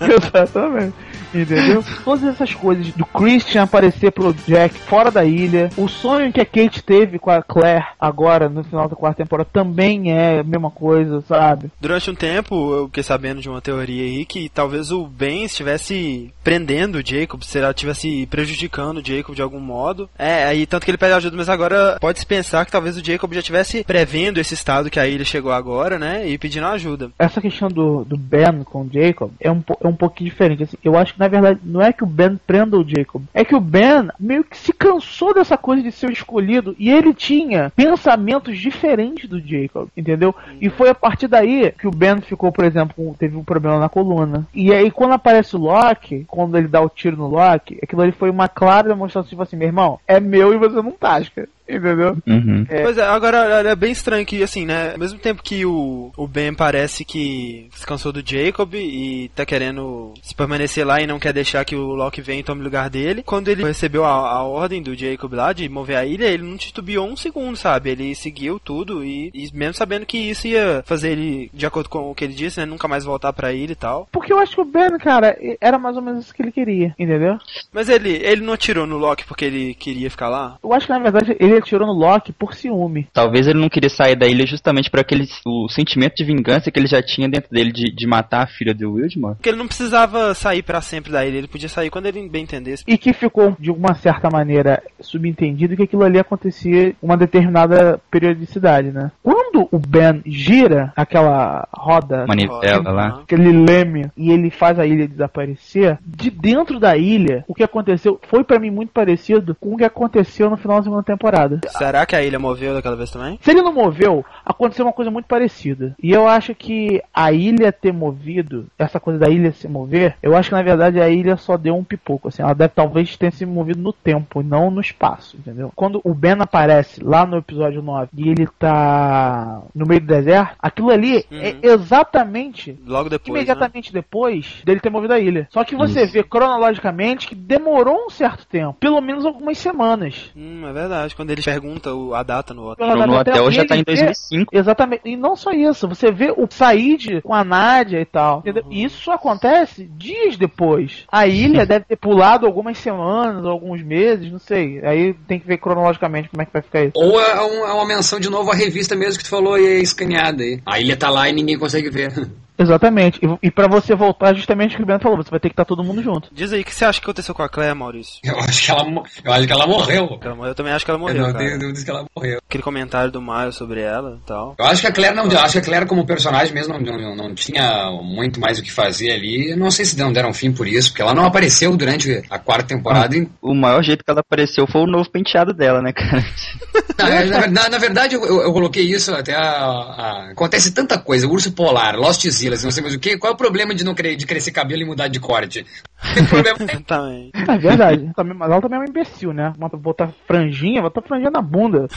Exatamente. 0.26 0.94
Entendeu? 1.34 1.84
Todas 2.04 2.24
essas 2.24 2.54
coisas 2.54 2.92
do 2.92 3.04
Christian 3.04 3.62
aparecer 3.62 4.10
pro 4.12 4.32
Jack 4.32 4.74
fora 4.74 5.10
da 5.10 5.24
ilha, 5.24 5.68
o 5.76 5.88
sonho 5.88 6.32
que 6.32 6.40
a 6.40 6.46
Kate 6.46 6.82
teve 6.82 7.18
com 7.18 7.30
a 7.30 7.42
Claire 7.42 7.86
agora 8.00 8.48
no 8.48 8.64
final 8.64 8.88
da 8.88 8.96
quarta 8.96 9.22
temporada 9.22 9.48
também 9.52 10.12
é 10.12 10.40
a 10.40 10.44
mesma 10.44 10.70
coisa, 10.70 11.20
sabe? 11.22 11.70
Durante 11.80 12.10
um 12.10 12.14
tempo, 12.14 12.74
eu 12.74 12.86
fiquei 12.86 13.02
sabendo 13.02 13.40
de 13.40 13.48
uma 13.48 13.60
teoria 13.60 14.04
aí 14.04 14.24
que 14.24 14.48
talvez 14.48 14.90
o 14.90 15.06
Ben 15.06 15.44
estivesse 15.44 16.32
prendendo 16.42 16.98
o 16.98 17.06
Jacob, 17.06 17.42
se 17.42 17.58
ela 17.58 17.70
estivesse 17.70 18.26
prejudicando 18.26 18.98
o 18.98 19.04
Jacob 19.04 19.34
de 19.34 19.42
algum 19.42 19.60
modo. 19.60 20.08
É, 20.18 20.44
aí 20.44 20.66
tanto 20.66 20.84
que 20.84 20.90
ele 20.90 20.98
pede 20.98 21.12
ajuda, 21.12 21.36
mas 21.36 21.48
agora 21.48 21.98
pode-se 22.00 22.24
pensar 22.26 22.64
que 22.64 22.72
talvez 22.72 22.96
o 22.96 23.04
Jacob 23.04 23.32
já 23.32 23.40
estivesse 23.40 23.84
prevendo 23.84 24.38
esse 24.38 24.54
estado 24.54 24.90
que 24.90 25.00
a 25.00 25.06
ilha 25.06 25.24
chegou 25.24 25.52
agora, 25.52 25.98
né? 25.98 26.28
E 26.28 26.38
pedindo 26.38 26.66
ajuda. 26.66 27.10
Essa 27.18 27.40
questão 27.40 27.68
do, 27.68 28.04
do 28.04 28.16
Ben 28.16 28.62
com 28.64 28.82
o 28.82 28.90
Jacob 28.90 29.30
é 29.40 29.50
um, 29.50 29.62
é 29.80 29.86
um 29.86 29.94
pouquinho 29.94 30.30
diferente. 30.30 30.62
Assim, 30.62 30.76
eu 30.82 30.96
acho 30.96 31.14
que 31.14 31.17
na 31.18 31.28
verdade 31.28 31.60
não 31.64 31.82
é 31.82 31.92
que 31.92 32.04
o 32.04 32.06
Ben 32.06 32.38
prenda 32.46 32.76
o 32.78 32.88
Jacob, 32.88 33.22
é 33.34 33.44
que 33.44 33.54
o 33.54 33.60
Ben 33.60 34.08
meio 34.18 34.44
que 34.44 34.56
se 34.56 34.72
cansou 34.72 35.34
dessa 35.34 35.56
coisa 35.56 35.82
de 35.82 35.92
ser 35.92 36.08
o 36.08 36.12
escolhido 36.12 36.74
e 36.78 36.90
ele 36.90 37.12
tinha 37.12 37.70
pensamentos 37.74 38.58
diferentes 38.58 39.28
do 39.28 39.40
Jacob, 39.40 39.88
entendeu? 39.96 40.34
E 40.60 40.68
foi 40.70 40.88
a 40.88 40.94
partir 40.94 41.28
daí 41.28 41.72
que 41.72 41.86
o 41.86 41.90
Ben 41.90 42.20
ficou, 42.20 42.52
por 42.52 42.64
exemplo, 42.64 43.14
teve 43.18 43.36
um 43.36 43.44
problema 43.44 43.78
na 43.78 43.88
coluna. 43.88 44.46
E 44.54 44.72
aí 44.72 44.90
quando 44.90 45.12
aparece 45.12 45.56
o 45.56 45.60
Loki, 45.60 46.24
quando 46.28 46.56
ele 46.56 46.68
dá 46.68 46.80
o 46.80 46.88
tiro 46.88 47.16
no 47.16 47.28
Loki, 47.28 47.78
aquilo 47.82 48.02
ali 48.02 48.12
foi 48.12 48.30
uma 48.30 48.48
clara 48.48 48.88
demonstração 48.88 49.28
tipo 49.28 49.42
assim, 49.42 49.56
meu 49.56 49.68
irmão, 49.68 49.98
é 50.06 50.20
meu 50.20 50.52
e 50.52 50.58
você 50.58 50.76
não 50.76 50.92
tasca. 50.92 51.48
Entendeu? 51.68 52.16
Uhum. 52.26 52.66
É. 52.68 52.82
Pois 52.82 52.96
é, 52.96 53.02
agora 53.02 53.68
é 53.68 53.76
bem 53.76 53.92
estranho 53.92 54.24
que, 54.24 54.42
assim, 54.42 54.64
né? 54.64 54.92
Ao 54.92 54.98
mesmo 54.98 55.18
tempo 55.18 55.42
que 55.42 55.66
o, 55.66 56.10
o 56.16 56.26
Ben 56.26 56.54
parece 56.54 57.04
que 57.04 57.68
se 57.72 57.86
cansou 57.86 58.12
do 58.12 58.22
Jacob 58.24 58.74
e 58.74 59.30
tá 59.34 59.44
querendo 59.44 60.14
se 60.22 60.34
permanecer 60.34 60.86
lá 60.86 61.00
e 61.00 61.06
não 61.06 61.18
quer 61.18 61.32
deixar 61.32 61.64
que 61.64 61.76
o 61.76 61.94
Loki 61.94 62.22
venha 62.22 62.40
e 62.40 62.44
tome 62.44 62.60
o 62.60 62.64
lugar 62.64 62.88
dele, 62.88 63.22
quando 63.22 63.48
ele 63.48 63.64
recebeu 63.64 64.04
a, 64.04 64.10
a 64.10 64.42
ordem 64.42 64.82
do 64.82 64.94
Jacob 64.94 65.32
lá 65.34 65.52
de 65.52 65.68
mover 65.68 65.96
a 65.96 66.06
ilha, 66.06 66.26
ele 66.26 66.42
não 66.42 66.56
titubeou 66.56 67.06
um 67.06 67.16
segundo, 67.16 67.56
sabe? 67.56 67.90
Ele 67.90 68.14
seguiu 68.14 68.58
tudo 68.58 69.04
e, 69.04 69.30
e 69.34 69.48
mesmo 69.52 69.74
sabendo 69.74 70.06
que 70.06 70.18
isso 70.18 70.46
ia 70.46 70.82
fazer 70.86 71.10
ele, 71.10 71.50
de 71.52 71.66
acordo 71.66 71.88
com 71.88 72.10
o 72.10 72.14
que 72.14 72.24
ele 72.24 72.34
disse, 72.34 72.60
né? 72.60 72.66
Nunca 72.66 72.88
mais 72.88 73.04
voltar 73.04 73.32
pra 73.32 73.52
ilha 73.52 73.72
e 73.72 73.76
tal. 73.76 74.08
Porque 74.10 74.32
eu 74.32 74.38
acho 74.38 74.54
que 74.54 74.60
o 74.60 74.64
Ben, 74.64 74.96
cara, 74.98 75.36
era 75.60 75.78
mais 75.78 75.96
ou 75.96 76.02
menos 76.02 76.24
isso 76.24 76.34
que 76.34 76.42
ele 76.42 76.52
queria, 76.52 76.94
entendeu? 76.98 77.38
Mas 77.72 77.88
ele, 77.88 78.10
ele 78.22 78.40
não 78.40 78.54
atirou 78.54 78.86
no 78.86 78.96
Loki 78.96 79.24
porque 79.26 79.44
ele 79.44 79.74
queria 79.74 80.10
ficar 80.10 80.28
lá? 80.28 80.56
Eu 80.62 80.72
acho 80.72 80.86
que 80.86 80.92
na 80.92 80.98
verdade 80.98 81.36
ele 81.38 81.57
atirou 81.58 81.86
no 81.86 81.92
Loki 81.92 82.32
por 82.32 82.54
ciúme. 82.54 83.06
Talvez 83.12 83.46
ele 83.46 83.60
não 83.60 83.68
queria 83.68 83.90
sair 83.90 84.16
da 84.16 84.26
ilha 84.26 84.46
justamente 84.46 84.90
por 84.90 85.00
aquele 85.00 85.26
o 85.46 85.68
sentimento 85.68 86.14
de 86.16 86.24
vingança 86.24 86.70
que 86.70 86.78
ele 86.78 86.86
já 86.86 87.02
tinha 87.02 87.28
dentro 87.28 87.50
dele 87.50 87.72
de, 87.72 87.94
de 87.94 88.06
matar 88.06 88.44
a 88.44 88.46
filha 88.46 88.74
do 88.74 88.92
Wildmore. 88.92 89.36
Porque 89.36 89.48
ele 89.48 89.58
não 89.58 89.66
precisava 89.66 90.34
sair 90.34 90.62
pra 90.62 90.80
sempre 90.80 91.12
da 91.12 91.24
ilha, 91.24 91.38
ele 91.38 91.48
podia 91.48 91.68
sair 91.68 91.90
quando 91.90 92.06
ele 92.06 92.28
bem 92.28 92.44
entendesse. 92.44 92.84
E 92.86 92.96
que 92.96 93.12
ficou, 93.12 93.56
de 93.58 93.70
uma 93.70 93.94
certa 93.94 94.28
maneira, 94.30 94.82
subentendido 95.00 95.76
que 95.76 95.82
aquilo 95.82 96.04
ali 96.04 96.18
acontecia 96.18 96.94
uma 97.02 97.16
determinada 97.16 98.00
periodicidade, 98.10 98.90
né? 98.90 99.10
Quando 99.22 99.68
o 99.70 99.78
Ben 99.78 100.22
gira 100.26 100.92
aquela 100.96 101.66
roda, 101.72 102.26
Manivela 102.26 102.90
lá. 102.90 103.06
aquele 103.22 103.52
leme, 103.52 104.10
e 104.16 104.30
ele 104.30 104.50
faz 104.50 104.78
a 104.78 104.86
ilha 104.86 105.08
desaparecer, 105.08 105.98
de 106.04 106.30
dentro 106.30 106.78
da 106.78 106.96
ilha, 106.96 107.44
o 107.46 107.54
que 107.54 107.62
aconteceu 107.62 108.20
foi 108.28 108.44
pra 108.44 108.58
mim 108.58 108.70
muito 108.70 108.92
parecido 108.92 109.56
com 109.60 109.74
o 109.74 109.76
que 109.76 109.84
aconteceu 109.84 110.50
no 110.50 110.56
final 110.56 110.78
da 110.78 110.84
segunda 110.84 111.02
temporada. 111.02 111.47
Será 111.68 112.04
que 112.06 112.16
a 112.16 112.22
ilha 112.22 112.38
moveu 112.38 112.74
daquela 112.74 112.96
vez 112.96 113.10
também? 113.10 113.38
Se 113.42 113.50
ele 113.50 113.62
não 113.62 113.72
moveu, 113.72 114.24
aconteceu 114.44 114.84
uma 114.84 114.92
coisa 114.92 115.10
muito 115.10 115.26
parecida. 115.26 115.94
E 116.02 116.12
eu 116.12 116.26
acho 116.28 116.54
que 116.54 117.02
a 117.14 117.32
ilha 117.32 117.72
ter 117.72 117.92
movido, 117.92 118.66
essa 118.78 118.98
coisa 119.00 119.18
da 119.18 119.28
ilha 119.28 119.52
se 119.52 119.68
mover, 119.68 120.16
eu 120.22 120.36
acho 120.36 120.50
que 120.50 120.54
na 120.54 120.62
verdade 120.62 121.00
a 121.00 121.08
ilha 121.08 121.36
só 121.36 121.56
deu 121.56 121.76
um 121.76 121.84
pipoco. 121.84 122.28
Assim, 122.28 122.42
ela 122.42 122.54
deve 122.54 122.72
talvez 122.74 123.16
tenha 123.16 123.30
se 123.30 123.46
movido 123.46 123.80
no 123.80 123.92
tempo, 123.92 124.42
não 124.42 124.70
no 124.70 124.80
espaço, 124.80 125.36
entendeu? 125.36 125.72
Quando 125.74 126.00
o 126.04 126.14
Ben 126.14 126.36
aparece 126.38 127.02
lá 127.02 127.26
no 127.26 127.36
episódio 127.38 127.82
9 127.82 128.08
e 128.16 128.28
ele 128.28 128.46
tá 128.58 129.62
no 129.74 129.86
meio 129.86 130.00
do 130.00 130.06
deserto, 130.06 130.56
aquilo 130.60 130.90
ali 130.90 131.24
é 131.30 131.56
exatamente. 131.62 132.78
Logo 132.86 133.08
depois. 133.08 133.32
né? 133.32 133.38
Imediatamente 133.40 133.92
depois 133.92 134.60
dele 134.64 134.80
ter 134.80 134.90
movido 134.90 135.14
a 135.14 135.18
ilha. 135.18 135.46
Só 135.50 135.64
que 135.64 135.76
você 135.76 136.06
vê 136.06 136.22
cronologicamente 136.22 137.26
que 137.26 137.34
demorou 137.34 138.06
um 138.06 138.10
certo 138.10 138.46
tempo, 138.46 138.74
pelo 138.74 139.00
menos 139.00 139.24
algumas 139.24 139.58
semanas. 139.58 140.30
Hum, 140.36 140.66
é 140.66 140.72
verdade. 140.72 141.14
Quando 141.14 141.30
ele 141.30 141.37
pergunta 141.42 141.92
o- 141.94 142.14
a 142.14 142.22
data 142.22 142.52
no 142.54 142.68
hotel. 142.70 142.86
Então, 142.86 143.06
no 143.06 143.16
hotel 143.18 143.50
já 143.50 143.64
tá 143.64 143.74
em 143.76 143.78
ele 143.78 143.84
vê- 143.96 144.04
2005. 144.04 144.56
Exatamente. 144.56 145.02
E 145.04 145.16
não 145.16 145.36
só 145.36 145.50
isso, 145.52 145.88
você 145.88 146.10
vê 146.10 146.30
o 146.36 146.46
Said 146.50 147.20
com 147.22 147.34
a 147.34 147.44
Nádia 147.44 148.00
e 148.00 148.04
tal. 148.04 148.42
E 148.70 148.84
Isso 148.84 149.10
acontece 149.10 149.84
dias 149.96 150.36
depois. 150.36 151.04
A 151.10 151.26
ilha 151.26 151.66
deve 151.66 151.84
ter 151.84 151.96
pulado 151.96 152.46
algumas 152.46 152.78
semanas, 152.78 153.44
alguns 153.44 153.82
meses, 153.82 154.30
não 154.30 154.38
sei. 154.38 154.80
Aí 154.84 155.14
tem 155.26 155.38
que 155.38 155.46
ver 155.46 155.58
cronologicamente 155.58 156.28
como 156.28 156.42
é 156.42 156.46
que 156.46 156.52
vai 156.52 156.62
ficar 156.62 156.82
isso. 156.84 156.92
Ou 156.96 157.20
é, 157.20 157.40
um- 157.42 157.66
é 157.66 157.72
uma 157.72 157.86
menção 157.86 158.18
de 158.20 158.28
novo 158.30 158.50
à 158.50 158.54
revista 158.54 158.94
mesmo 158.96 159.18
que 159.18 159.24
tu 159.24 159.30
falou 159.30 159.58
e 159.58 159.66
é 159.66 159.78
escaneada 159.80 160.42
aí. 160.42 160.60
A 160.64 160.80
ilha 160.80 160.96
tá 160.96 161.10
lá 161.10 161.28
e 161.28 161.32
ninguém 161.32 161.58
consegue 161.58 161.90
ver. 161.90 162.08
Exatamente. 162.58 163.20
E, 163.24 163.46
e 163.46 163.50
para 163.50 163.68
você 163.68 163.94
voltar, 163.94 164.34
justamente 164.34 164.74
o 164.74 164.76
que 164.78 164.82
o 164.82 164.86
Ben 164.86 164.98
falou, 164.98 165.16
você 165.18 165.30
vai 165.30 165.38
ter 165.40 165.48
que 165.48 165.52
estar 165.52 165.64
todo 165.64 165.84
mundo 165.84 166.02
junto. 166.02 166.28
Diz 166.32 166.52
aí, 166.52 166.62
o 166.62 166.64
que 166.64 166.74
você 166.74 166.84
acha 166.84 166.98
que 167.00 167.04
aconteceu 167.06 167.34
com 167.34 167.42
a 167.42 167.48
Claire, 167.48 167.74
Maurício? 167.74 168.20
Eu 168.24 168.38
acho 168.40 168.64
que 168.64 168.70
ela, 168.70 168.82
eu 169.24 169.32
acho 169.32 169.46
que 169.46 169.52
ela 169.52 169.66
morreu. 169.66 170.18
Ela 170.20 170.34
morreu, 170.34 170.50
eu 170.50 170.54
também 170.54 170.72
acho 170.72 170.84
que 170.84 170.90
ela 170.90 170.98
Eu 170.98 171.00
morreu, 171.02 171.22
não 171.22 171.32
cara. 171.32 171.44
tenho 171.44 171.58
dúvidas 171.58 171.84
que 171.84 171.90
ela 171.90 172.04
morreu. 172.16 172.38
Aquele 172.48 172.62
comentário 172.62 173.10
do 173.12 173.20
Miles 173.22 173.54
sobre 173.54 173.80
ela 173.80 174.18
e 174.22 174.26
tal. 174.26 174.56
Eu 174.58 174.64
acho 174.66 174.80
que 174.80 174.86
a 174.86 174.92
Claire 174.92 175.14
não, 175.14 175.26
eu 175.30 175.38
acho 175.38 175.52
que 175.52 175.58
a 175.58 175.62
Claire 175.62 175.86
como 175.86 176.04
personagem 176.06 176.52
mesmo 176.54 176.78
não, 176.78 176.96
não, 176.98 177.14
não 177.16 177.34
tinha 177.34 177.90
muito 178.02 178.40
mais 178.40 178.58
o 178.58 178.62
que 178.62 178.72
fazer 178.72 179.12
ali. 179.12 179.50
Eu 179.52 179.56
não 179.56 179.70
sei 179.70 179.84
se 179.84 179.98
não 179.98 180.12
deram 180.12 180.32
fim 180.32 180.52
por 180.52 180.66
isso, 180.66 180.90
porque 180.90 181.02
ela 181.02 181.14
não 181.14 181.24
apareceu 181.24 181.76
durante 181.76 182.22
a 182.28 182.38
quarta 182.38 182.66
temporada. 182.68 183.16
e- 183.16 183.28
O 183.40 183.54
maior 183.54 183.82
jeito 183.82 184.04
que 184.04 184.10
ela 184.10 184.20
apareceu 184.20 184.66
foi 184.66 184.80
o 184.82 184.86
novo 184.86 185.08
penteado 185.10 185.52
dela, 185.54 185.80
né, 185.80 185.92
cara? 185.92 186.24
Na, 186.98 187.46
na- 187.46 187.68
na- 187.68 187.78
verdade, 187.78 188.16
eu, 188.16 188.24
eu- 188.26 188.42
eu 188.42 188.52
coloquei 188.52 188.82
isso 188.82 189.14
até 189.14 189.32
a, 189.32 189.40
a- 189.42 190.28
Acontece 190.32 190.72
tanta 190.72 190.98
coisa, 190.98 191.28
urso 191.28 191.52
polar, 191.52 191.94
Lost 191.96 192.24
Zillas, 192.48 192.64
não 192.64 192.70
sei 192.70 192.82
mais 192.82 192.94
o 192.94 192.98
que. 192.98 193.16
Qual 193.18 193.30
é 193.30 193.34
o 193.34 193.38
problema 193.38 193.74
de 193.74 193.84
não 193.84 193.94
cre- 193.94 194.16
de 194.16 194.26
crescer 194.26 194.50
cabelo 194.52 194.82
e 194.82 194.84
mudar 194.84 195.08
de 195.08 195.20
corte? 195.20 195.64
Tem 196.14 196.24
problema 196.24 196.58
também. 196.86 197.30
É 197.34 197.58
verdade. 197.58 198.10
Também- 198.14 198.36
Mas 198.36 198.50
ela 198.50 198.60
também 198.60 198.78
é 198.78 198.82
um 198.82 198.86
imbecil, 198.86 199.32
né? 199.32 199.52
Bota- 199.58 199.76
Botar 199.76 200.10
franjinha, 200.26 200.82
botar 200.82 201.02
franjinha 201.02 201.30
na 201.30 201.42
bunda. 201.42 201.88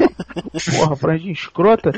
Porra, 0.76 0.96
franjinha 0.96 1.32
escrota. 1.32 1.90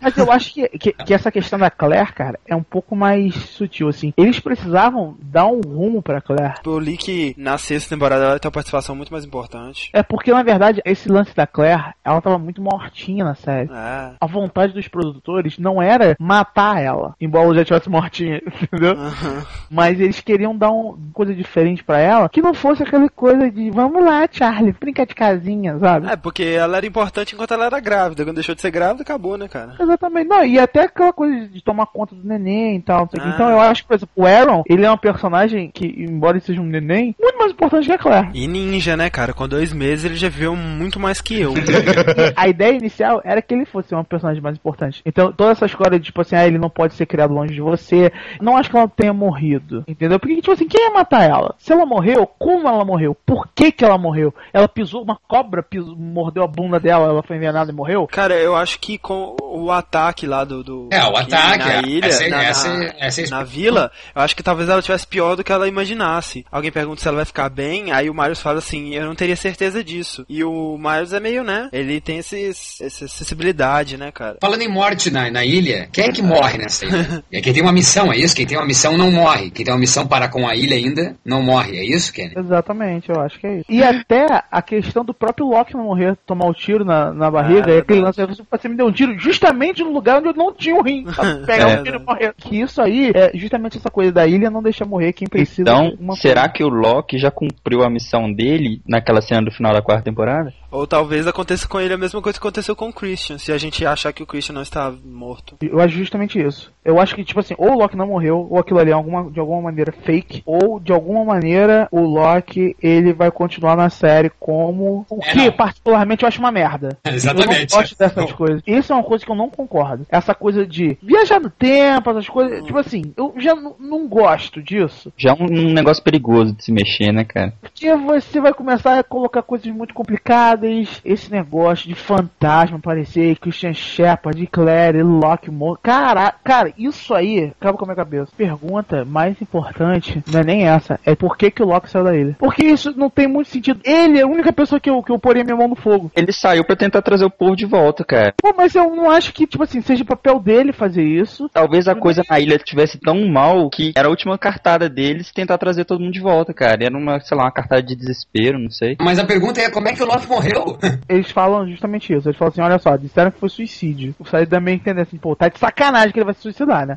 Mas 0.00 0.16
eu 0.16 0.30
acho 0.30 0.52
que, 0.54 0.68
que, 0.70 0.92
que 0.92 1.14
essa 1.14 1.30
questão 1.30 1.58
da 1.58 1.70
Claire, 1.70 2.12
cara, 2.12 2.38
é 2.46 2.54
um 2.54 2.62
pouco 2.62 2.94
mais 2.96 3.34
sutil, 3.34 3.88
assim. 3.88 4.12
Eles 4.16 4.38
precisavam 4.40 5.16
dar 5.20 5.46
um 5.46 5.60
rumo 5.60 6.02
pra 6.02 6.20
Claire. 6.20 6.54
Eu 6.64 6.78
li 6.78 6.96
que 6.96 7.34
na 7.36 7.58
sexta 7.58 7.94
temporada 7.94 8.24
ela 8.24 8.38
tem 8.38 8.48
uma 8.48 8.52
participação 8.52 8.94
muito 8.94 9.12
mais 9.12 9.24
importante. 9.24 9.90
É 9.92 10.02
porque, 10.02 10.32
na 10.32 10.42
verdade, 10.42 10.80
esse 10.84 11.08
lance 11.08 11.34
da 11.34 11.46
Claire, 11.46 11.94
ela 12.04 12.20
tava 12.20 12.38
muito 12.38 12.62
mortinha 12.62 13.24
na 13.24 13.34
série. 13.34 13.70
É. 13.72 14.12
A 14.20 14.26
vontade 14.26 14.72
dos 14.72 14.88
produtores 14.88 15.58
não 15.58 15.80
era 15.82 16.16
matar 16.18 16.80
ela, 16.82 17.14
embora 17.20 17.48
ela 17.50 17.60
já 17.60 17.64
tivesse 17.64 17.88
mortinha, 17.88 18.40
entendeu? 18.62 18.92
Aham. 18.92 19.46
Mas 19.70 20.00
eles 20.00 20.20
queriam 20.20 20.56
dar 20.56 20.70
uma 20.70 20.96
coisa 21.12 21.34
diferente 21.34 21.84
pra 21.84 21.98
ela, 21.98 22.28
que 22.28 22.42
não 22.42 22.54
fosse 22.54 22.82
aquela 22.82 23.08
coisa 23.08 23.50
de 23.50 23.70
vamos 23.70 24.04
lá, 24.04 24.26
Charlie, 24.30 24.74
brinca 24.78 25.06
de 25.06 25.14
casinha, 25.14 25.78
sabe? 25.78 26.08
É, 26.08 26.16
porque 26.16 26.42
ela 26.42 26.76
era 26.76 26.86
importante 26.86 27.34
enquanto 27.34 27.54
ela 27.54 27.66
era 27.66 27.80
grávida. 27.80 28.24
Quando 28.24 28.36
deixou 28.36 28.54
de 28.54 28.60
ser 28.60 28.70
grávida, 28.70 29.02
acabou, 29.02 29.36
né, 29.36 29.48
cara? 29.48 29.74
Exatamente. 29.78 30.28
Não, 30.28 30.44
e 30.44 30.58
até 30.58 30.82
aquela 30.82 31.12
coisa 31.12 31.48
de 31.48 31.62
tomar 31.62 31.86
conta 31.86 32.14
do 32.14 32.26
neném 32.26 32.76
e 32.76 32.82
tal. 32.82 33.00
não 33.00 33.08
sei 33.08 33.20
o 33.20 33.22
quê. 33.22 33.28
Ah. 33.30 33.34
Então 33.34 33.50
eu 33.50 33.60
acho 33.60 33.82
que, 33.82 33.88
por 33.88 33.94
exemplo, 33.94 34.12
o 34.16 34.26
Aaron, 34.26 34.62
ele 34.66 34.84
é 34.84 34.90
um 34.90 34.98
personagem 34.98 35.70
que, 35.72 35.86
embora 35.86 36.36
ele 36.36 36.44
seja 36.44 36.60
um 36.60 36.66
neném, 36.66 37.14
muito 37.20 37.38
mais 37.38 37.52
importante 37.52 37.86
que 37.86 37.92
a 37.92 37.98
Claire. 37.98 38.28
E 38.34 38.46
ninja, 38.46 38.96
né, 38.96 39.10
cara? 39.10 39.32
Com 39.32 39.48
dois 39.48 39.72
meses 39.72 40.04
ele 40.04 40.16
já 40.16 40.28
viu 40.28 40.54
muito 40.56 40.98
mais 40.98 41.20
que 41.20 41.40
eu. 41.40 41.54
a 42.36 42.48
ideia 42.48 42.76
inicial 42.76 43.20
era 43.24 43.42
que 43.42 43.54
ele 43.54 43.64
fosse 43.64 43.94
um 43.94 44.04
personagem 44.04 44.42
mais 44.42 44.56
importante. 44.56 45.02
Então, 45.04 45.32
toda 45.32 45.52
essa 45.52 45.66
história 45.66 45.98
de, 45.98 46.06
tipo 46.06 46.20
assim, 46.20 46.36
ah, 46.36 46.46
ele 46.46 46.58
não 46.58 46.70
pode 46.70 46.94
ser 46.94 47.06
criado 47.06 47.34
longe 47.40 47.54
de 47.54 47.60
você, 47.60 48.12
não 48.40 48.56
acho 48.56 48.70
que 48.70 48.76
ela 48.76 48.88
tenha 48.88 49.12
morrido, 49.12 49.84
entendeu? 49.88 50.18
Porque, 50.18 50.36
tipo 50.36 50.52
assim, 50.52 50.68
quem 50.68 50.82
ia 50.86 50.90
matar 50.92 51.28
ela? 51.28 51.54
Se 51.58 51.72
ela 51.72 51.84
morreu, 51.86 52.26
como 52.26 52.68
ela 52.68 52.84
morreu? 52.84 53.16
Por 53.26 53.48
que 53.54 53.72
que 53.72 53.84
ela 53.84 53.98
morreu? 53.98 54.32
Ela 54.52 54.68
pisou, 54.68 55.02
uma 55.02 55.18
cobra 55.28 55.62
pisou, 55.62 55.96
mordeu 55.96 56.42
a 56.42 56.46
bunda 56.46 56.78
dela, 56.78 57.06
ela 57.08 57.22
foi 57.22 57.36
envenenada 57.36 57.70
e 57.70 57.74
morreu? 57.74 58.06
Cara, 58.06 58.34
eu 58.34 58.54
acho 58.56 58.78
que 58.78 58.98
com 58.98 59.36
o 59.40 59.70
ataque 59.70 60.26
lá 60.26 60.44
do. 60.44 60.62
do 60.62 60.88
É, 60.92 61.02
o 61.04 61.16
ataque, 61.16 61.58
na 61.64 61.72
é, 61.74 61.82
ilha, 61.82 62.06
essa- 62.06 62.28
na, 62.28 62.42
essa- 62.44 62.74
na- 62.76 62.94
essa 62.98 63.22
é 63.22 63.28
na 63.28 63.42
vila, 63.42 63.90
eu 64.14 64.22
acho 64.22 64.36
que 64.36 64.42
talvez 64.42 64.68
ela 64.68 64.82
tivesse 64.82 65.06
pior 65.06 65.36
do 65.36 65.44
que 65.44 65.52
ela 65.52 65.68
imaginasse. 65.68 66.44
Alguém 66.50 66.70
pergunta 66.72 67.00
se 67.00 67.08
ela 67.08 67.16
vai 67.16 67.24
ficar 67.24 67.48
bem, 67.48 67.92
aí 67.92 68.08
o 68.10 68.14
Miles 68.14 68.40
fala 68.40 68.58
assim: 68.58 68.94
eu 68.94 69.04
não 69.06 69.14
teria 69.14 69.36
certeza 69.36 69.82
disso. 69.82 70.24
E 70.28 70.42
o 70.44 70.76
Miles 70.78 71.12
é 71.12 71.20
meio, 71.20 71.42
né? 71.44 71.68
Ele 71.72 72.00
tem 72.00 72.18
esses, 72.18 72.80
essa 72.80 73.08
sensibilidade, 73.08 73.96
né, 73.96 74.10
cara? 74.12 74.36
Falando 74.40 74.62
em 74.62 74.68
morte 74.68 75.10
na, 75.10 75.30
na 75.30 75.44
ilha, 75.44 75.88
quem 75.92 76.04
é 76.04 76.12
que 76.12 76.22
morre 76.22 76.58
nessa 76.58 76.84
ilha? 76.84 77.19
É 77.32 77.40
quem 77.40 77.52
tem 77.52 77.62
uma 77.62 77.72
missão, 77.72 78.12
é 78.12 78.16
isso? 78.16 78.34
Quem 78.34 78.46
tem 78.46 78.56
uma 78.58 78.66
missão 78.66 78.96
não 78.96 79.10
morre. 79.10 79.50
Quem 79.50 79.64
tem 79.64 79.72
uma 79.74 79.80
missão 79.80 80.06
para 80.06 80.28
com 80.28 80.46
a 80.46 80.54
ilha 80.54 80.76
ainda 80.76 81.16
não 81.24 81.42
morre. 81.42 81.76
É 81.78 81.84
isso, 81.84 82.12
Kenny? 82.12 82.34
Exatamente, 82.36 83.08
eu 83.10 83.20
acho 83.20 83.38
que 83.38 83.46
é 83.46 83.54
isso. 83.56 83.64
E 83.68 83.82
até 83.82 84.26
a 84.50 84.62
questão 84.62 85.04
do 85.04 85.14
próprio 85.14 85.46
Loki 85.48 85.74
não 85.74 85.84
morrer, 85.84 86.16
tomar 86.26 86.46
o 86.46 86.54
tiro 86.54 86.84
na, 86.84 87.12
na 87.12 87.30
barriga, 87.30 87.66
Ah, 87.68 87.72
é 87.72 87.76
e 87.76 87.78
aquele 87.80 88.00
lance, 88.00 88.20
você 88.50 88.68
me 88.68 88.76
deu 88.76 88.86
um 88.86 88.92
tiro 88.92 89.18
justamente 89.18 89.82
no 89.82 89.92
lugar 89.92 90.18
onde 90.18 90.28
eu 90.28 90.34
não 90.34 90.52
tinha 90.52 90.74
o 90.74 90.82
rim, 90.82 91.04
pegar 91.46 91.70
É, 91.70 91.80
o 91.80 91.84
tiro 91.84 92.00
e 92.00 92.04
morrer. 92.04 92.34
Que 92.36 92.60
isso 92.60 92.80
aí 92.82 93.10
é 93.14 93.30
justamente 93.34 93.78
essa 93.78 93.90
coisa 93.90 94.12
da 94.12 94.26
ilha 94.26 94.50
não 94.50 94.62
deixar 94.62 94.84
morrer 94.84 95.12
quem 95.12 95.28
precisa 95.28 95.62
Então, 95.62 95.90
de 95.90 95.96
uma 96.02 96.16
será 96.16 96.42
coisa. 96.42 96.54
que 96.54 96.64
o 96.64 96.68
Loki 96.68 97.18
já 97.18 97.30
cumpriu 97.30 97.82
a 97.82 97.90
missão 97.90 98.32
dele 98.32 98.80
naquela 98.86 99.20
cena 99.20 99.42
do 99.42 99.50
final 99.50 99.72
da 99.72 99.82
quarta 99.82 100.04
temporada? 100.04 100.52
Ou 100.70 100.86
talvez 100.86 101.26
aconteça 101.26 101.66
com 101.66 101.80
ele 101.80 101.94
a 101.94 101.98
mesma 101.98 102.20
coisa 102.22 102.38
que 102.38 102.42
aconteceu 102.46 102.76
com 102.76 102.88
o 102.88 102.92
Christian, 102.92 103.38
se 103.38 103.50
a 103.52 103.58
gente 103.58 103.84
achar 103.84 104.12
que 104.12 104.22
o 104.22 104.26
Christian 104.26 104.54
não 104.54 104.62
está 104.62 104.92
morto. 105.04 105.56
Eu 105.60 105.80
acho 105.80 105.96
justamente 105.96 106.40
isso. 106.40 106.72
Eu 106.84 107.00
acho 107.00 107.09
que, 107.14 107.24
tipo 107.24 107.40
assim, 107.40 107.54
ou 107.58 107.72
o 107.72 107.78
Loki 107.78 107.96
não 107.96 108.06
morreu, 108.06 108.46
ou 108.50 108.58
aquilo 108.58 108.78
ali 108.78 108.90
é 108.90 108.94
alguma, 108.94 109.30
de 109.30 109.40
alguma 109.40 109.62
maneira 109.62 109.92
fake, 109.92 110.42
ou 110.46 110.78
de 110.80 110.92
alguma 110.92 111.24
maneira 111.24 111.88
o 111.90 112.00
Loki 112.00 112.76
ele 112.82 113.12
vai 113.12 113.30
continuar 113.30 113.76
na 113.76 113.90
série 113.90 114.30
como. 114.38 115.04
O 115.10 115.18
É, 115.22 115.32
que, 115.32 115.46
não. 115.46 115.52
particularmente, 115.52 116.22
eu 116.22 116.28
acho 116.28 116.38
uma 116.40 116.52
merda. 116.52 116.98
Exatamente. 117.04 117.54
Eu 117.74 117.76
não 117.76 117.82
gosto 117.82 117.98
dessas 117.98 118.16
Não. 118.30 118.36
coisas. 118.36 118.62
Isso 118.66 118.92
é 118.92 118.96
uma 118.96 119.04
coisa 119.04 119.24
que 119.24 119.30
eu 119.30 119.36
não 119.36 119.48
concordo. 119.50 120.06
Essa 120.10 120.34
coisa 120.34 120.66
de 120.66 120.96
viajar 121.02 121.40
no 121.40 121.50
tempo, 121.50 122.10
essas 122.10 122.28
coisas. 122.28 122.64
Tipo 122.64 122.78
assim, 122.78 123.12
eu 123.16 123.34
já 123.38 123.54
não 123.54 124.08
gosto 124.08 124.62
disso. 124.62 125.12
Já 125.16 125.30
é 125.30 125.34
um, 125.34 125.46
um 125.46 125.72
negócio 125.72 126.02
perigoso 126.02 126.54
de 126.54 126.64
se 126.64 126.72
mexer, 126.72 127.12
né, 127.12 127.24
cara? 127.24 127.52
Porque 127.60 127.94
você 127.94 128.40
vai 128.40 128.52
começar 128.52 128.98
a 128.98 129.04
colocar 129.04 129.42
coisas 129.42 129.66
muito 129.72 129.94
complicadas. 129.94 131.00
Esse 131.04 131.30
negócio 131.30 131.88
de 131.88 131.94
fantasma 131.94 132.78
aparecer, 132.78 133.36
Christian 133.38 133.72
Shepard, 133.72 134.46
Claire, 134.46 135.02
Loki 135.02 135.50
morre. 135.50 135.78
Cara, 135.82 136.32
cara, 136.44 136.72
isso 136.78 136.99
aí 137.14 137.52
acaba 137.58 137.76
com 137.76 137.84
a 137.84 137.88
minha 137.88 137.96
cabeça. 137.96 138.32
Pergunta 138.36 139.04
mais 139.04 139.40
importante 139.40 140.22
não 140.30 140.40
é 140.40 140.44
nem 140.44 140.66
essa, 140.66 140.98
é 141.04 141.14
por 141.14 141.36
que, 141.36 141.50
que 141.50 141.62
o 141.62 141.66
Loki 141.66 141.90
saiu 141.90 142.04
da 142.04 142.16
ilha. 142.16 142.36
Porque 142.38 142.64
isso 142.64 142.92
não 142.96 143.10
tem 143.10 143.26
muito 143.26 143.48
sentido. 143.48 143.80
Ele 143.84 144.18
é 144.18 144.22
a 144.22 144.26
única 144.26 144.52
pessoa 144.52 144.80
que 144.80 144.90
eu, 144.90 145.02
que 145.02 145.12
eu 145.12 145.18
poria 145.18 145.44
minha 145.44 145.56
mão 145.56 145.68
no 145.68 145.76
fogo. 145.76 146.10
Ele 146.14 146.32
saiu 146.32 146.64
pra 146.64 146.76
tentar 146.76 147.02
trazer 147.02 147.24
o 147.24 147.30
povo 147.30 147.56
de 147.56 147.66
volta, 147.66 148.04
cara. 148.04 148.34
Pô, 148.40 148.52
mas 148.56 148.74
eu 148.74 148.94
não 148.94 149.10
acho 149.10 149.32
que, 149.32 149.46
tipo 149.46 149.62
assim, 149.62 149.80
seja 149.80 150.04
papel 150.04 150.38
dele 150.40 150.72
fazer 150.72 151.04
isso. 151.04 151.48
Talvez 151.52 151.88
a 151.88 151.94
coisa 151.94 152.22
na 152.28 152.38
ilha 152.40 152.58
tivesse 152.58 152.98
tão 152.98 153.28
mal 153.28 153.70
que 153.70 153.92
era 153.96 154.08
a 154.08 154.10
última 154.10 154.38
cartada 154.38 154.88
deles 154.88 155.32
tentar 155.32 155.58
trazer 155.58 155.84
todo 155.84 156.00
mundo 156.00 156.12
de 156.12 156.20
volta, 156.20 156.52
cara. 156.52 156.84
Era 156.84 156.96
uma, 156.96 157.20
sei 157.20 157.36
lá, 157.36 157.44
uma 157.44 157.52
cartada 157.52 157.82
de 157.82 157.94
desespero, 157.94 158.58
não 158.58 158.70
sei. 158.70 158.96
Mas 159.00 159.18
a 159.18 159.24
pergunta 159.24 159.60
é 159.60 159.70
como 159.70 159.88
é 159.88 159.92
que 159.92 160.02
o 160.02 160.06
Loki 160.06 160.26
morreu? 160.26 160.78
Eles 161.08 161.30
falam 161.30 161.68
justamente 161.68 162.12
isso. 162.12 162.28
Eles 162.28 162.38
falam 162.38 162.52
assim, 162.52 162.62
olha 162.62 162.78
só, 162.78 162.96
disseram 162.96 163.30
que 163.30 163.38
foi 163.38 163.48
suicídio. 163.48 164.14
O 164.18 164.24
Said 164.24 164.48
também 164.48 164.74
entender 164.74 165.02
assim, 165.02 165.16
pô, 165.16 165.34
tá 165.36 165.48
de 165.48 165.58
sacanagem 165.58 166.12
que 166.12 166.18
ele 166.18 166.24
vai 166.24 166.34
se 166.34 166.42
suicidar, 166.42 166.86
né? 166.86 166.89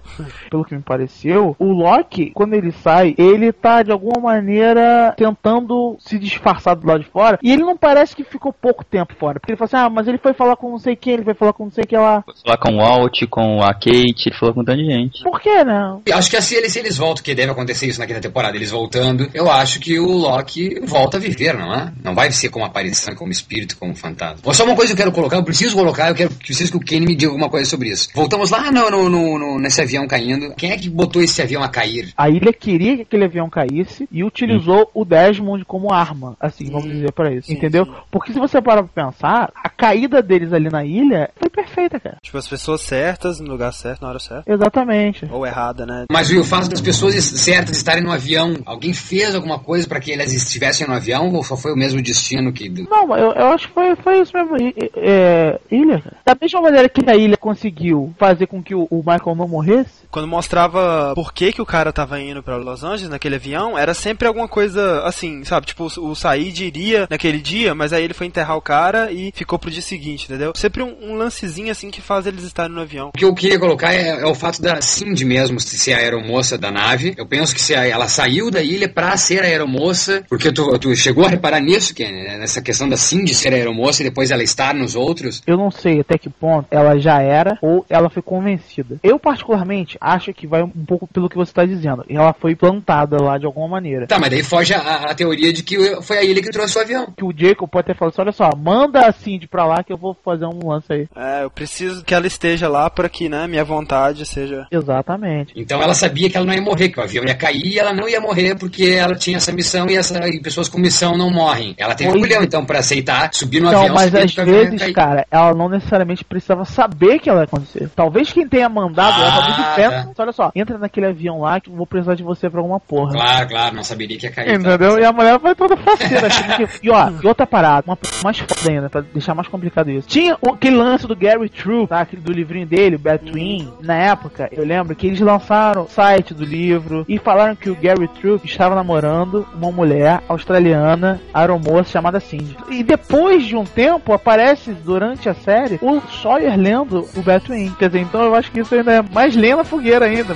Pelo 0.50 0.64
que 0.66 0.76
me 0.76 0.82
pareceu, 0.82 1.56
o 1.60 1.66
Loki, 1.72 2.32
quando 2.34 2.54
ele 2.54 2.72
sai, 2.72 3.14
ele 3.18 3.52
tá 3.52 3.82
de 3.84 3.92
alguma 3.92 4.20
maneira 4.22 5.14
tentando 5.18 5.96
se 6.00 6.18
disfarçar 6.20 6.76
do 6.76 6.86
lado 6.88 7.04
de 7.04 7.10
fora. 7.10 7.40
E 7.42 7.52
ele 7.52 7.64
não 7.64 7.78
parece 7.78 8.16
que 8.16 8.24
ficou 8.24 8.54
pouco 8.54 8.84
tempo 8.84 9.14
fora. 9.20 9.40
Porque 9.40 9.52
ele 9.54 9.58
fala 9.58 9.66
assim, 9.68 9.78
ah, 9.78 9.90
mas 9.90 10.08
ele 10.08 10.18
foi 10.18 10.34
falar 10.34 10.56
com 10.56 10.70
não 10.70 10.78
sei 10.80 10.96
quem, 10.96 11.14
ele 11.14 11.24
foi 11.24 11.34
falar 11.34 11.54
com 11.54 11.66
não 11.66 11.72
sei 11.72 11.84
quem 11.86 11.98
lá. 12.00 12.24
Foi 12.26 12.34
falar 12.46 12.58
com 12.58 12.74
o 12.74 12.78
Walt, 12.78 13.20
com 13.30 13.62
a 13.62 13.74
Kate, 13.74 14.28
ele 14.30 14.36
falou 14.40 14.54
com 14.56 14.64
tanta 14.64 14.78
gente. 14.84 15.24
Por 15.24 15.40
que, 15.42 15.64
né? 15.64 15.98
Acho 16.14 16.30
que 16.30 16.38
assim, 16.38 16.56
eles, 16.56 16.72
se 16.74 16.80
eles 16.80 16.98
voltam, 16.98 17.24
que 17.24 17.36
deve 17.36 17.52
acontecer 17.52 17.88
isso 17.88 18.00
na 18.00 18.06
quinta 18.08 18.22
temporada, 18.22 18.56
eles 18.56 18.72
voltando, 18.72 19.28
eu 19.34 19.50
acho 19.52 19.80
que 19.80 20.00
o 20.00 20.12
Loki 20.12 20.80
volta 20.86 21.18
a 21.18 21.20
viver, 21.20 21.58
não 21.58 21.74
é? 21.74 21.92
Não 22.04 22.14
vai 22.16 22.32
ser 22.32 22.50
como 22.50 22.66
aparição, 22.66 23.16
como 23.16 23.32
espírito, 23.32 23.78
como 23.78 23.96
fantasma. 23.96 24.40
Mas 24.46 24.58
só 24.58 24.64
uma 24.66 24.76
coisa 24.76 24.94
que 24.94 25.02
eu 25.02 25.06
quero 25.06 25.16
colocar, 25.16 25.38
eu 25.38 25.44
preciso 25.44 25.76
colocar, 25.76 26.10
eu 26.10 26.16
quero 26.16 26.30
que 26.30 26.36
preciso 26.38 26.72
que 26.72 26.78
o 26.78 26.80
Kenny 26.80 27.06
me 27.06 27.16
diga 27.16 27.32
alguma 27.32 27.50
coisa 27.50 27.70
sobre 27.70 27.90
isso. 27.90 28.10
Voltamos 28.14 28.50
lá 28.52 28.72
no, 28.72 28.90
no, 28.90 29.10
no- 29.10 29.40
no- 29.40 29.60
nesse 29.60 29.82
avião 29.84 30.08
caindo. 30.08 30.54
Quem 30.56 30.72
é 30.72 30.78
que 30.78 30.90
botou 30.90 31.22
esse 31.22 31.42
avião 31.42 31.62
a 31.64 31.70
cair? 31.70 32.12
A 32.18 32.30
ilha 32.30 32.52
queria 32.54 32.96
que 32.98 33.02
aquele 33.04 33.26
avião 33.26 33.50
caísse 33.50 34.08
e 34.12 34.24
utilizou 34.24 34.90
o 34.94 35.06
Desmond 35.06 35.64
como 35.66 35.94
arma, 35.94 36.36
assim, 36.40 36.66
vamos 36.72 36.90
dizer 36.90 37.12
pra 37.12 37.32
isso, 37.32 37.52
entendeu? 37.52 37.88
Porque 38.12 38.34
se 38.34 38.40
você 38.40 38.62
parar 38.62 38.84
pra 38.84 39.06
pensar, 39.06 39.52
a 39.56 39.70
caída 39.70 40.22
deles 40.22 40.52
ali 40.54 40.70
na 40.70 40.84
ilha 40.84 41.30
foi 41.36 41.50
perfeita, 41.50 42.00
cara. 42.00 42.18
Tipo, 42.22 42.38
as 42.38 42.48
pessoas 42.48 42.82
certas, 42.82 43.40
no 43.40 43.50
lugar 43.50 43.72
certo, 43.74 44.02
na 44.02 44.10
hora 44.10 44.20
certa. 44.20 44.52
Exatamente. 44.52 45.26
Ou 45.32 45.46
errada, 45.46 45.86
né? 45.86 46.06
Mas 46.12 46.30
o 46.32 46.44
fato 46.44 46.70
das 46.70 46.82
pessoas 46.82 47.16
certas 47.24 47.78
estarem 47.78 48.04
no 48.04 48.12
avião, 48.12 48.56
alguém 48.66 48.94
fez 48.94 49.36
alguma 49.36 49.60
coisa 49.60 49.88
para 49.88 50.00
que 50.00 50.12
elas 50.12 50.34
estivessem 50.34 50.88
no 50.88 50.94
avião 50.94 51.32
ou 51.34 51.44
só 51.44 51.56
foi 51.58 51.74
o 51.74 51.78
mesmo 51.78 52.02
destino 52.02 52.52
que. 52.54 52.70
Não, 52.70 53.16
eu, 53.18 53.32
eu 53.34 53.48
acho 53.48 53.68
que 53.68 53.74
foi, 53.74 53.96
foi 53.98 54.22
isso 54.22 54.32
mesmo. 54.36 54.58
I- 54.58 54.74
é, 54.96 55.60
ilha, 55.72 56.00
cara. 56.02 56.18
Da 56.26 56.38
mesma 56.40 56.62
maneira 56.62 56.90
que 56.90 57.10
a 57.10 57.16
ilha 57.16 57.38
conseguiu 57.38 58.14
fazer 58.18 58.48
com 58.48 58.62
que 58.64 58.74
o, 58.76 58.88
o 58.90 58.98
Michael 58.98 59.36
não 59.36 59.48
morresse, 59.48 59.73
Quando 60.12 60.28
mostrava 60.28 61.14
por 61.16 61.34
que, 61.34 61.52
que 61.52 61.62
o 61.62 61.66
cara 61.66 61.92
tava 61.92 62.20
indo 62.22 62.44
pra 62.44 62.56
Los 62.56 62.84
Angeles 62.84 63.10
naquele 63.10 63.36
avião, 63.36 63.76
era 63.78 63.96
sempre 63.96 64.28
alguma 64.28 64.48
coisa 64.48 65.02
assim, 65.06 65.44
sabe? 65.44 65.66
Tipo, 65.66 65.86
o, 65.98 66.16
Said 66.16 66.64
iria 66.64 67.08
naquele 67.10 67.40
dia, 67.40 67.74
mas 67.74 67.92
aí 67.92 68.04
ele 68.04 68.14
foi 68.14 68.28
enterrar 68.28 68.56
o 68.56 68.62
cara 68.62 69.12
e 69.12 69.32
ficou 69.34 69.58
pro 69.58 69.72
dia 69.72 69.82
seguinte, 69.82 70.26
entendeu? 70.26 70.54
Sempre 70.56 70.84
um, 70.84 70.96
um 71.02 71.16
lancezinho 71.16 71.72
assim 71.72 71.90
que 71.90 72.00
faz 72.00 72.28
eles 72.28 72.44
estarem 72.44 72.76
no 72.76 72.82
avião. 72.82 73.10
O 73.10 73.18
que 73.18 73.26
eu 73.26 73.34
queria 73.34 73.58
colocar 73.60 73.92
é, 73.94 74.22
é 74.22 74.26
o 74.26 74.36
fato 74.36 74.62
da 74.62 74.80
Cindy 74.82 75.26
mesmo 75.26 75.60
ser 75.60 75.94
a 75.94 75.98
aeromoça 75.98 76.60
da 76.60 76.70
nave. 76.70 77.16
Eu 77.18 77.26
penso 77.26 77.54
que 77.56 77.62
se 77.62 77.74
a- 77.74 77.88
ela 77.88 78.08
saiu 78.08 78.52
da 78.52 78.62
ilha 78.62 78.88
pra 78.88 79.18
ser 79.18 79.42
a 79.42 79.46
aeromoça, 79.48 80.24
porque 80.30 80.52
tu, 80.52 80.78
tu 80.78 80.96
chegou 80.96 81.26
a 81.26 81.30
reparar 81.30 81.60
nisso, 81.60 81.94
Kenny, 81.96 82.24
né? 82.24 82.38
nessa 82.38 82.62
questão 82.62 82.88
da 82.88 82.98
Cindy 82.98 83.34
ser 83.34 83.52
a 83.52 83.56
aeromoça 83.56 84.02
e 84.04 84.06
depois 84.06 84.30
ela 84.30 84.44
estar 84.44 84.76
nos 84.76 84.96
outros. 84.96 85.42
eu 85.48 85.58
não 85.58 85.72
sei 85.72 86.02
até 86.02 86.20
que 86.20 86.30
ponto 86.30 86.68
ela 86.70 87.00
já 87.00 87.20
era 87.20 87.58
ou 87.64 87.84
ela 87.90 88.12
foi 88.12 88.22
convencida. 88.22 88.98
Eu, 89.02 89.18
particularmente, 89.18 89.63
acho 90.00 90.34
que 90.34 90.48
vai 90.48 90.62
um 90.64 90.70
pouco 90.70 91.08
pelo 91.08 91.30
que 91.30 91.36
você 91.36 91.52
está 91.52 91.66
dizendo. 91.66 92.04
Ela 92.10 92.34
foi 92.34 92.56
plantada 92.56 93.22
lá 93.22 93.38
de 93.38 93.46
alguma 93.46 93.68
maneira. 93.68 94.08
Tá, 94.08 94.20
mas 94.20 94.30
daí 94.30 94.44
foge 94.44 94.74
a, 94.74 94.80
a 94.80 95.16
teoria 95.16 95.52
de 95.54 95.64
que 95.64 96.02
foi 96.02 96.18
a 96.18 96.24
ilha 96.24 96.42
que 96.42 96.50
trouxe 96.50 96.78
o 96.78 96.82
avião. 96.82 97.14
Que 97.16 97.24
o 97.26 97.34
Jacob 97.36 97.70
pode 97.70 97.88
ter 97.88 97.96
falado 97.96 98.14
assim, 98.14 98.22
olha 98.22 98.32
só, 98.32 98.50
manda 98.58 99.08
a 99.08 99.12
Cindy 99.12 99.48
pra 99.48 99.66
lá 99.66 99.84
que 99.84 99.92
eu 99.92 99.98
vou 99.98 100.16
fazer 100.24 100.46
um 100.46 100.68
lance 100.68 100.92
aí. 100.92 101.08
É, 101.16 101.44
eu 101.44 101.50
preciso 101.50 102.04
que 102.04 102.14
ela 102.14 102.28
esteja 102.28 102.68
lá 102.68 102.90
para 102.90 103.10
que, 103.10 103.28
né, 103.30 103.48
minha 103.48 103.64
vontade 103.64 104.26
seja. 104.26 104.68
Exatamente. 104.72 105.54
Então 105.56 105.82
ela 105.82 105.94
sabia 105.94 106.30
que 106.30 106.38
ela 106.38 106.46
não 106.46 106.54
ia 106.54 106.62
morrer, 106.62 106.90
que 106.90 107.00
o 107.00 107.04
avião 107.04 107.26
ia 107.26 107.36
cair 107.36 107.66
e 107.66 107.80
ela 107.80 107.94
não 107.94 108.08
ia 108.08 108.20
morrer 108.22 108.56
porque 108.56 108.86
ela 108.86 109.16
tinha 109.16 109.38
essa 109.38 109.52
missão 109.52 109.88
e, 109.90 109.96
essa, 109.96 110.28
e 110.28 110.40
pessoas 110.42 110.68
com 110.70 110.78
missão 110.78 111.18
não 111.18 111.30
morrem. 111.32 111.74
Ela 111.78 111.96
teve 111.96 112.12
Pois 112.12 112.22
culhão, 112.22 112.44
então, 112.44 112.66
pra 112.66 112.80
aceitar, 112.80 113.34
subir 113.34 113.60
no 113.62 113.72
Não, 113.72 113.80
avião 113.80 113.96
mas 113.96 114.14
às 114.14 114.34
vezes, 114.34 114.80
cair. 114.80 114.94
cara, 114.94 115.28
ela 115.30 115.54
não 115.54 115.70
necessariamente 115.70 116.24
precisava 116.24 116.66
saber 116.66 117.20
que 117.20 117.30
ela 117.30 117.40
ia 117.40 117.46
acontecer. 117.46 117.90
Talvez 117.96 118.32
quem 118.32 118.48
tenha 118.48 118.70
mandado 118.70 119.22
ela, 119.22 119.42
Ah, 119.54 119.64
talvez 119.64 119.90
de 119.90 119.96
pé, 120.06 120.14
tá. 120.14 120.24
olha 120.24 120.32
só, 120.32 120.52
entra 120.56 120.78
naquele 120.78 121.08
avião 121.08 121.42
lá 121.42 121.60
que 121.60 121.70
eu 121.70 121.76
vou 121.76 121.86
precisar 121.88 122.16
de 122.16 122.24
você 122.24 122.50
pra 122.50 122.60
alguma 122.60 122.80
porra. 122.80 123.14
Claro, 123.14 123.48
claro, 123.50 123.76
não 123.76 123.84
saberia 123.84 124.18
que 124.18 124.26
ia 124.26 124.32
cair. 124.32 124.48
tá? 124.48 124.54
Entendeu? 124.54 125.00
E 125.00 125.06
a 125.06 125.12
mulher 125.14 125.40
foi 125.40 125.56
toda 125.56 125.78
faceira. 125.78 126.28
achando 126.28 126.56
que- 126.58 126.86
E 126.88 126.90
ó, 126.90 127.10
e 127.24 127.28
outra 127.28 127.46
parada, 127.48 127.84
uma 127.88 127.98
mais 128.24 128.40
foda 128.40 128.70
ainda, 128.70 128.90
pra 128.90 129.02
deixar 129.02 129.34
mais 129.36 129.48
complicado 129.48 129.90
isso. 129.90 130.08
Tinha 130.08 130.38
aquele 130.48 130.76
lance 130.76 131.08
do 131.08 131.16
Gary 131.16 131.50
True, 131.50 131.88
tá? 131.88 132.02
Aquele 132.02 132.22
do 132.22 132.32
livrinho 132.32 132.66
dele, 132.66 132.98
o. 132.98 133.68
Na 133.82 133.96
época, 133.96 134.50
eu 134.52 134.66
lembro 134.66 134.96
que 134.96 135.08
eles 135.08 135.20
lançaram 135.20 135.84
o 135.84 135.88
site 135.88 136.34
do 136.34 136.44
livro 136.46 137.06
e 137.08 137.18
falaram 137.18 137.56
que 137.56 137.70
o 137.70 137.76
Gary 137.76 138.08
True 138.08 138.40
estava 138.44 138.76
namorando 138.76 139.46
uma 139.56 139.72
mulher 139.72 140.22
australiana, 140.28 141.20
aeromoça, 141.34 141.92
chamada 141.92 142.20
Cindy. 142.20 142.56
E 142.70 142.84
depois 142.84 143.46
de 143.46 143.56
um 143.56 143.64
tempo, 143.66 144.14
aparece 144.14 144.72
durante 144.74 145.28
a 145.30 145.34
série 145.34 145.80
o 145.82 146.00
Sawyer 146.22 146.58
lendo 146.58 147.08
o 147.16 147.22
Batwin. 147.22 147.74
Quer 147.80 147.88
dizer, 147.90 148.02
então 148.02 148.22
eu 148.24 148.36
acho 148.36 148.52
que 148.52 148.60
isso 148.60 148.74
ainda 148.76 148.92
é 148.94 149.02
mais 149.02 149.33
lenha 149.38 149.58
na 149.58 149.64
fogueira 149.64 150.06
ainda. 150.06 150.36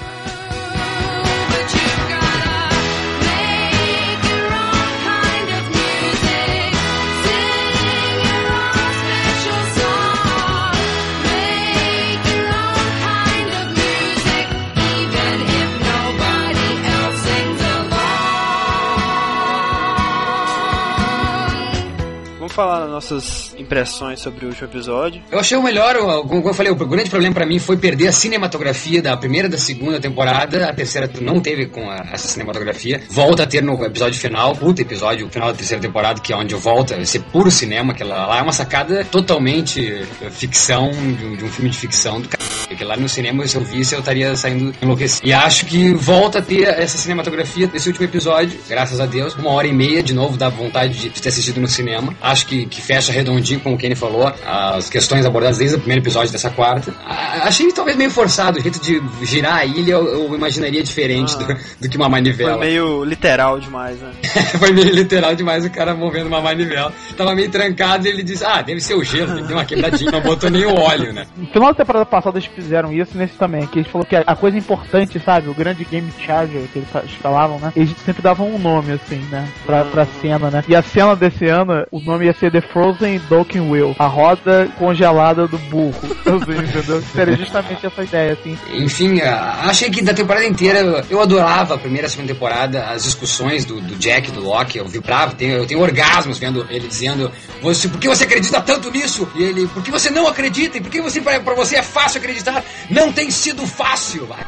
Falar 22.57 22.87
nossas 22.87 23.55
impressões 23.55 24.19
sobre 24.19 24.43
o 24.45 24.49
último 24.49 24.67
episódio. 24.67 25.21
Eu 25.31 25.39
achei 25.39 25.55
o 25.55 25.61
melhor, 25.61 25.95
como 26.27 26.49
eu 26.49 26.53
falei, 26.55 26.71
o 26.71 26.75
grande 26.75 27.07
problema 27.07 27.35
pra 27.35 27.45
mim 27.45 27.59
foi 27.59 27.77
perder 27.77 28.07
a 28.07 28.11
cinematografia 28.11 28.99
da 28.99 29.15
primeira 29.15 29.47
e 29.47 29.51
da 29.51 29.59
segunda 29.59 29.99
temporada. 29.99 30.67
A 30.67 30.73
terceira 30.73 31.07
não 31.21 31.39
teve 31.39 31.67
com 31.67 31.87
a- 31.87 32.03
essa 32.11 32.27
cinematografia. 32.27 32.99
Volta 33.11 33.43
a 33.43 33.45
ter 33.45 33.61
no 33.61 33.85
episódio 33.85 34.19
final, 34.19 34.55
puta 34.55 34.81
episódio, 34.81 35.27
o 35.27 35.29
final 35.29 35.49
da 35.51 35.53
terceira 35.55 35.79
temporada, 35.81 36.19
que 36.19 36.33
é 36.33 36.35
onde 36.35 36.55
volta 36.55 37.05
ser 37.05 37.19
puro 37.31 37.51
cinema, 37.51 37.93
que 37.93 38.03
lá 38.03 38.39
é 38.39 38.41
uma 38.41 38.51
sacada 38.51 39.05
totalmente 39.05 40.03
eh, 40.21 40.29
ficção, 40.31 40.89
de 40.91 41.25
um, 41.25 41.35
de 41.35 41.43
um 41.45 41.47
filme 41.47 41.69
de 41.69 41.77
ficção 41.77 42.19
do 42.19 42.27
c... 42.27 42.37
Porque 42.67 42.83
lá 42.83 42.97
no 42.97 43.07
cinema, 43.07 43.47
se 43.47 43.55
eu 43.55 43.63
visse, 43.63 43.93
eu 43.95 43.99
estaria 43.99 44.35
saindo 44.35 44.73
enlouquecido. 44.81 45.25
E 45.27 45.31
acho 45.31 45.65
que 45.67 45.93
volta 45.93 46.39
a 46.39 46.41
ter 46.41 46.63
essa 46.67 46.97
cinematografia 46.97 47.65
desse 47.67 47.87
último 47.87 48.05
episódio, 48.05 48.59
graças 48.67 48.99
a 48.99 49.05
Deus. 49.05 49.35
Uma 49.35 49.51
hora 49.51 49.67
e 49.67 49.73
meia, 49.73 50.01
de 50.03 50.13
novo, 50.13 50.35
dá 50.37 50.49
vontade 50.49 50.93
de, 50.99 51.09
de 51.09 51.21
ter 51.21 51.29
assistido 51.29 51.61
no 51.61 51.67
cinema. 51.67 52.13
Acho 52.21 52.45
que, 52.47 52.65
que 52.65 52.81
fecha 52.81 53.11
redondinho, 53.11 53.59
como 53.59 53.75
o 53.75 53.77
Kenny 53.77 53.95
falou, 53.95 54.31
as 54.45 54.89
questões 54.89 55.25
abordadas 55.25 55.57
desde 55.57 55.75
o 55.75 55.79
primeiro 55.79 56.01
episódio 56.01 56.31
dessa 56.31 56.49
quarta. 56.49 56.93
Ah, 57.05 57.41
achei 57.43 57.71
talvez 57.71 57.97
meio 57.97 58.09
forçado, 58.09 58.57
o 58.59 58.61
jeito 58.61 58.79
de 58.81 59.01
girar 59.25 59.57
a 59.57 59.65
ilha 59.65 59.91
eu, 59.93 60.07
eu 60.07 60.35
imaginaria 60.35 60.81
diferente 60.81 61.35
Ah. 61.35 61.43
do, 61.43 61.57
do 61.81 61.89
que 61.89 61.97
uma 61.97 62.05
Foi 62.05 62.11
manivela. 62.11 62.57
meio 62.57 63.03
literal 63.03 63.59
demais, 63.59 63.97
né? 63.99 64.11
Foi 64.59 64.71
meio 64.71 64.89
literal 64.93 65.35
demais 65.35 65.65
o 65.65 65.69
cara 65.69 65.93
movendo 65.93 66.27
uma 66.27 66.41
manivela. 66.41 66.91
Tava 67.15 67.35
meio 67.35 67.49
trancado 67.51 68.07
e 68.07 68.09
ele 68.09 68.23
disse: 68.23 68.43
Ah, 68.45 68.61
deve 68.61 68.79
ser 68.79 68.95
o 68.95 69.03
gelo, 69.03 69.45
ter 69.45 69.53
uma 69.53 69.65
quebradinha, 69.65 70.11
não 70.11 70.21
botou 70.21 70.49
nem 70.49 70.65
o 70.65 70.75
óleo, 70.79 71.11
né? 71.13 71.25
No 71.35 71.47
final 71.47 71.69
da 71.73 71.77
temporada 71.77 72.05
passada 72.05 72.37
eles 72.37 72.49
fizeram 72.53 72.91
isso 72.93 73.17
nesse 73.17 73.33
também, 73.35 73.65
que 73.67 73.79
eles 73.79 73.91
falaram 73.91 74.09
que 74.09 74.15
a 74.15 74.35
coisa 74.35 74.57
importante, 74.57 75.19
sabe, 75.19 75.49
o 75.49 75.53
grande 75.53 75.83
game 75.85 76.11
changer 76.25 76.61
que 76.71 76.79
eles 76.79 76.89
fa- 76.89 77.03
falavam, 77.21 77.59
né? 77.59 77.73
Eles 77.75 77.91
sempre 78.05 78.21
davam 78.21 78.47
um 78.53 78.57
nome, 78.57 78.93
assim, 78.93 79.17
né? 79.29 79.47
Pra, 79.65 79.83
pra 79.85 80.05
cena, 80.21 80.49
né? 80.49 80.63
E 80.67 80.75
a 80.75 80.81
cena 80.81 81.15
desse 81.15 81.45
ano, 81.45 81.85
o 81.91 81.99
nome 81.99 82.25
ia 82.25 82.33
ser 82.39 82.51
The 82.51 82.61
Frozen 82.61 83.19
Docking 83.29 83.69
Wheel, 83.69 83.95
a 83.99 84.07
roda 84.07 84.67
congelada 84.77 85.47
do 85.47 85.57
burro. 85.57 85.93
Assim, 86.27 86.67
entendeu? 86.67 87.01
Seria 87.13 87.35
justamente 87.37 87.85
essa 87.85 88.03
ideia, 88.03 88.33
assim. 88.33 88.57
Enfim, 88.73 89.21
achei 89.21 89.89
que 89.89 90.01
da 90.01 90.13
temporada 90.13 90.45
inteira 90.45 90.79
eu- 91.09 91.21
adorava 91.21 91.75
a 91.75 91.77
primeira 91.77 92.05
e 92.05 92.07
a 92.07 92.09
segunda 92.09 92.33
temporada, 92.33 92.83
as 92.85 93.03
discussões 93.03 93.65
do, 93.65 93.79
do 93.81 93.95
Jack 93.95 94.29
e 94.29 94.31
do 94.31 94.41
Loki. 94.41 94.77
Eu 94.77 94.85
vibrava, 94.85 95.33
tenho, 95.35 95.53
eu 95.57 95.65
tenho 95.65 95.79
orgasmos 95.81 96.37
vendo 96.37 96.65
ele 96.69 96.87
dizendo: 96.87 97.31
você, 97.61 97.87
Por 97.87 97.99
que 97.99 98.07
você 98.07 98.23
acredita 98.25 98.61
tanto 98.61 98.91
nisso? 98.91 99.27
E 99.35 99.43
ele: 99.43 99.67
Por 99.67 99.81
que 99.83 99.91
você 99.91 100.09
não 100.09 100.27
acredita? 100.27 100.77
E 100.77 100.81
por 100.81 100.91
que 100.91 101.01
você, 101.01 101.21
pra, 101.21 101.39
pra 101.39 101.55
você 101.55 101.77
é 101.77 101.83
fácil 101.83 102.19
acreditar? 102.19 102.63
Não 102.89 103.11
tem 103.11 103.31
sido 103.31 103.65
fácil. 103.65 104.25
Vai. 104.27 104.45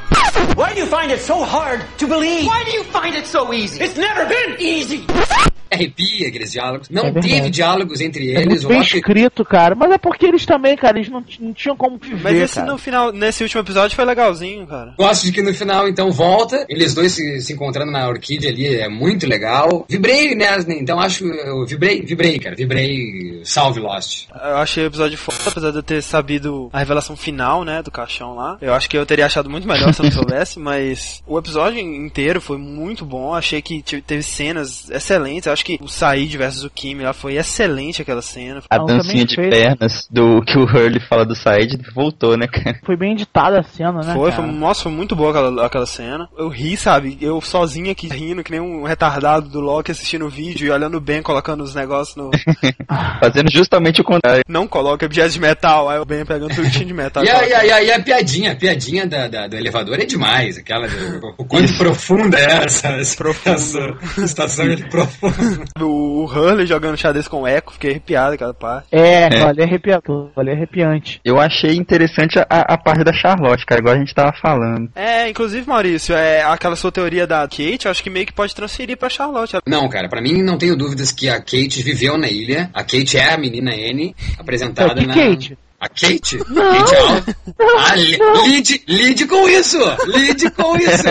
Why 0.56 0.74
do 0.74 0.80
you 0.82 0.88
find 0.88 1.12
it 1.12 1.22
so 1.24 1.44
hard 1.44 1.82
to 1.98 2.08
believe? 2.08 2.48
Why 2.48 2.64
do 2.66 2.72
you 2.72 2.84
find 2.86 3.16
it 3.16 3.28
so 3.28 3.54
easy? 3.54 3.82
It's 3.82 3.98
never 3.98 4.26
been 4.26 4.56
easy. 4.60 5.06
Arrepia 5.72 6.28
aqueles 6.28 6.52
diálogos. 6.52 6.90
Não 6.90 7.06
É 7.08 7.12
teve 7.14 7.50
diálogos 7.50 8.02
entre 8.02 8.32
É 8.32 8.42
eles. 8.42 8.48
muito 8.48 8.66
O 8.66 8.70
bem 8.70 8.82
escrito, 8.82 9.46
cara. 9.46 9.76
Mas 9.76 9.92
é 9.92 9.98
porque 9.98 10.26
eles 10.26 10.46
também, 10.46 10.76
cara, 10.76 10.98
eles 10.98 11.10
não, 11.10 11.24
não 11.40 11.54
tinham 11.54 11.76
como 11.78 11.98
viver, 11.98 12.22
Mas 12.24 12.36
esse 12.36 12.56
cara. 12.56 12.72
no 12.72 12.78
final, 12.78 13.12
nesse 13.12 13.44
último 13.44 13.62
episódio 13.62 13.96
foi 13.96 14.06
legalzinho, 14.06 14.66
cara. 14.68 14.94
Gosto 14.98 15.26
de 15.26 15.32
que 15.32 15.42
no 15.42 15.54
final, 15.54 15.88
então, 15.88 16.12
volta. 16.12 16.66
Eles 16.70 16.94
dois 16.94 17.12
se, 17.14 17.42
se 17.42 17.54
encontrando 17.54 17.92
na 17.92 18.08
orquídea 18.08 18.50
ali, 18.50 18.76
é 18.76 18.90
muito 18.90 19.28
legal. 19.28 19.86
Vibrei, 19.90 20.36
né? 20.36 20.48
Então 20.70 21.00
acho. 21.00 21.26
Eu 21.26 21.66
vibrei, 21.66 22.02
vibrei, 22.02 22.40
cara. 22.40 22.56
Vibrei. 22.56 23.42
Salve 23.44 23.80
Lost. 23.80 24.28
Eu 24.34 24.58
achei 24.58 24.84
o 24.84 24.88
episódio 24.88 25.18
foda, 25.18 25.38
apesar 25.48 25.72
de 25.72 25.78
eu 25.78 25.84
ter 25.84 26.02
sabido 26.02 26.70
a 26.74 26.80
revelação 26.80 27.16
final, 27.16 27.64
né, 27.64 27.82
do 27.82 27.92
caixão 27.92 28.36
lá. 28.36 28.58
Eu 28.62 28.74
acho 28.74 28.90
que 28.90 28.98
eu 28.98 29.06
teria 29.06 29.26
achado 29.26 29.50
muito 29.50 29.68
melhor 29.68 29.94
se 29.94 30.02
eu 30.02 30.06
não 30.06 30.12
soubesse, 30.12 30.60
mas 30.60 31.22
o 31.26 31.38
episódio 31.38 31.80
inteiro 31.80 32.42
foi 32.42 32.58
muito 32.58 33.06
bom. 33.06 33.34
Achei 33.34 33.62
que 33.62 33.82
te- 33.82 34.02
teve 34.02 34.24
cenas 34.24 34.90
excelentes. 34.90 35.46
Eu 35.48 35.54
acho 35.60 35.66
que 35.66 35.78
o 35.82 35.88
Said 35.88 36.38
versus 36.38 36.64
o 36.64 36.70
Kimi 36.70 37.04
lá 37.04 37.12
foi 37.14 37.36
excelente 37.36 38.02
aquela 38.02 38.22
cena. 38.22 38.62
A 38.70 38.78
dancinha 38.80 39.26
de 39.26 39.36
fez. 39.36 39.50
pernas 39.50 40.08
do 40.10 40.42
que 40.42 40.58
o 40.58 40.64
Hurley 40.64 41.00
fala 41.02 41.26
do 41.26 41.36
Said 41.36 41.78
voltou, 41.94 42.38
né, 42.38 42.48
cara? 42.48 42.80
Foi 42.86 42.96
bem 42.96 43.12
editada 43.12 43.60
a 43.60 43.64
cena, 43.64 44.02
né? 44.02 44.14
Foi, 44.14 44.32
cara? 44.32 44.44
foi, 44.44 44.52
nossa, 44.52 44.84
foi 44.84 44.92
muito 44.92 45.16
boa 45.16 45.32
aquela, 45.32 45.66
aquela 45.66 45.86
cena. 45.86 46.30
Eu 46.38 46.48
ri, 46.48 46.78
sabe? 46.78 47.18
Eu 47.20 47.42
sozinho 47.42 47.92
aqui 47.92 48.08
rindo, 48.08 48.44
que 48.44 48.52
nem 48.52 48.60
um 48.62 48.84
retardado 48.84 49.50
do 49.50 49.60
Loki 49.60 49.92
assistindo 49.92 50.26
o 50.26 50.30
vídeo 50.30 50.68
e 50.68 50.72
olhando 50.72 51.00
bem, 51.02 51.22
colocando 51.22 51.62
os 51.64 51.76
negócios 51.76 52.16
no. 52.16 52.32
Fazendo 53.20 53.52
justamente 53.52 54.02
o 54.02 54.04
contrário. 54.04 54.44
Não 54.48 54.68
coloca 54.68 55.06
objetos 55.06 55.34
de 55.34 55.40
metal, 55.42 55.90
aí 55.90 56.00
o 56.00 56.06
Ben 56.06 56.26
pegando 56.26 56.54
tudo 56.56 56.70
de 56.70 56.94
metal. 56.94 57.24
E 57.24 57.30
a, 57.30 57.48
e, 57.48 57.54
a, 57.54 57.66
e, 57.66 57.72
a, 57.72 57.84
e 57.84 57.92
a 57.92 58.02
piadinha, 58.02 58.52
a 58.54 58.56
piadinha 58.56 59.06
da, 59.06 59.28
da- 59.28 59.48
do 59.48 59.56
elevador 59.56 60.00
é 60.00 60.06
demais. 60.06 60.58
Aquela. 60.58 60.88
do- 60.88 61.36
o 61.38 61.46
quanto 61.46 61.74
profunda 61.78 62.38
é 62.40 62.64
essa, 62.66 62.88
essa, 62.90 63.24
essa 63.46 63.98
estação 64.24 64.70
de 64.76 64.84
profundo. 64.86 65.49
O, 65.82 66.26
Hurley 66.26 66.66
jogando 66.66 66.98
xadrez 66.98 67.28
com 67.28 67.42
o 67.42 67.48
Echo, 67.48 67.72
fiquei 67.74 67.92
arrepiado 67.92 68.34
aquela 68.34 68.54
parte. 68.54 68.88
É, 68.92 69.24
É. 69.40 69.44
olha, 69.46 69.62
é 69.62 69.64
arrepiante. 69.66 70.12
Olha, 70.36 70.52
é 70.52 70.54
arrepiante. 70.54 71.22
Eu 71.24 71.40
achei 71.40 71.76
interessante 71.76 72.38
a, 72.40 72.46
a 72.50 72.78
parte 72.78 73.04
da 73.04 73.14
Charlotte, 73.14 73.66
cara, 73.66 73.82
igual 73.82 73.96
a 73.96 74.00
gente 74.00 74.14
tava 74.14 74.34
falando. 74.42 74.90
É, 74.96 75.30
inclusive, 75.30 75.68
Maurício, 75.68 76.14
é 76.16 76.42
aquela 76.42 76.76
sua 76.76 76.92
teoria 76.92 77.26
da 77.26 77.42
Kate, 77.42 77.86
eu 77.86 77.92
acho 77.92 78.04
que 78.04 78.10
meio 78.10 78.26
que 78.26 78.34
pode 78.34 78.54
transferir 78.56 78.98
pra 78.98 79.10
Charlotte. 79.10 79.58
Não, 79.68 79.88
cara, 79.90 80.08
pra 80.10 80.22
mim 80.22 80.42
não 80.42 80.58
tenho 80.58 80.76
dúvidas 80.76 81.12
que 81.12 81.30
a 81.30 81.40
Kate 81.40 81.82
viveu 81.84 82.18
na 82.18 82.30
ilha. 82.30 82.70
A 82.74 82.84
Kate 82.84 83.18
é 83.18 83.34
a 83.34 83.38
menina 83.38 83.74
N, 83.76 84.16
apresentada 84.38 84.94
É, 84.94 84.96
que 85.02 85.08
na. 85.08 85.14
Kate? 85.14 85.58
A 85.82 85.88
Kate? 85.88 86.38
Kate 86.40 86.96
Alves? 86.96 87.36
Ah, 87.78 87.96
li- 87.96 88.20
lide, 88.46 88.84
lide 88.88 89.26
com 89.28 89.48
isso! 89.48 89.78
Lide 90.08 90.50
com 90.52 90.76
isso! 90.76 91.04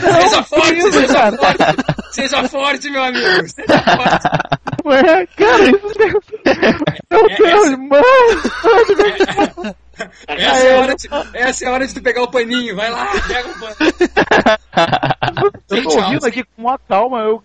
seja 0.00 0.42
forte, 0.44 0.78
isso, 0.78 0.92
seja 0.92 1.12
cara. 1.14 1.36
forte! 1.36 1.58
Seja 2.12 2.48
forte, 2.48 2.90
meu 2.90 3.02
amigo! 3.02 3.48
Seja 3.48 3.82
forte! 3.82 4.28
Ué, 4.84 5.26
cara, 5.36 5.64
isso 5.64 5.80
Meu 7.10 7.26
É, 7.28 7.36
Deus, 7.36 7.66
essa- 7.66 7.76
mano! 7.76 8.04
Essa 10.26 10.66
é, 10.66 10.74
a 10.76 10.80
hora 10.80 10.94
de, 10.94 11.08
essa 11.34 11.64
é 11.64 11.68
a 11.68 11.72
hora 11.72 11.86
de 11.86 11.94
tu 11.94 12.02
pegar 12.02 12.22
o 12.22 12.30
paninho, 12.30 12.74
vai 12.76 12.90
lá, 12.90 13.06
pega 13.26 13.48
o 13.48 13.58
pano. 13.58 13.74
Eu 15.42 15.82
tô 15.82 15.90
Kate 15.90 15.96
ouvindo 16.04 16.26
aqui 16.26 16.44
com 16.44 16.62
uma 16.62 16.78
calma, 16.78 17.18
eu. 17.20 17.42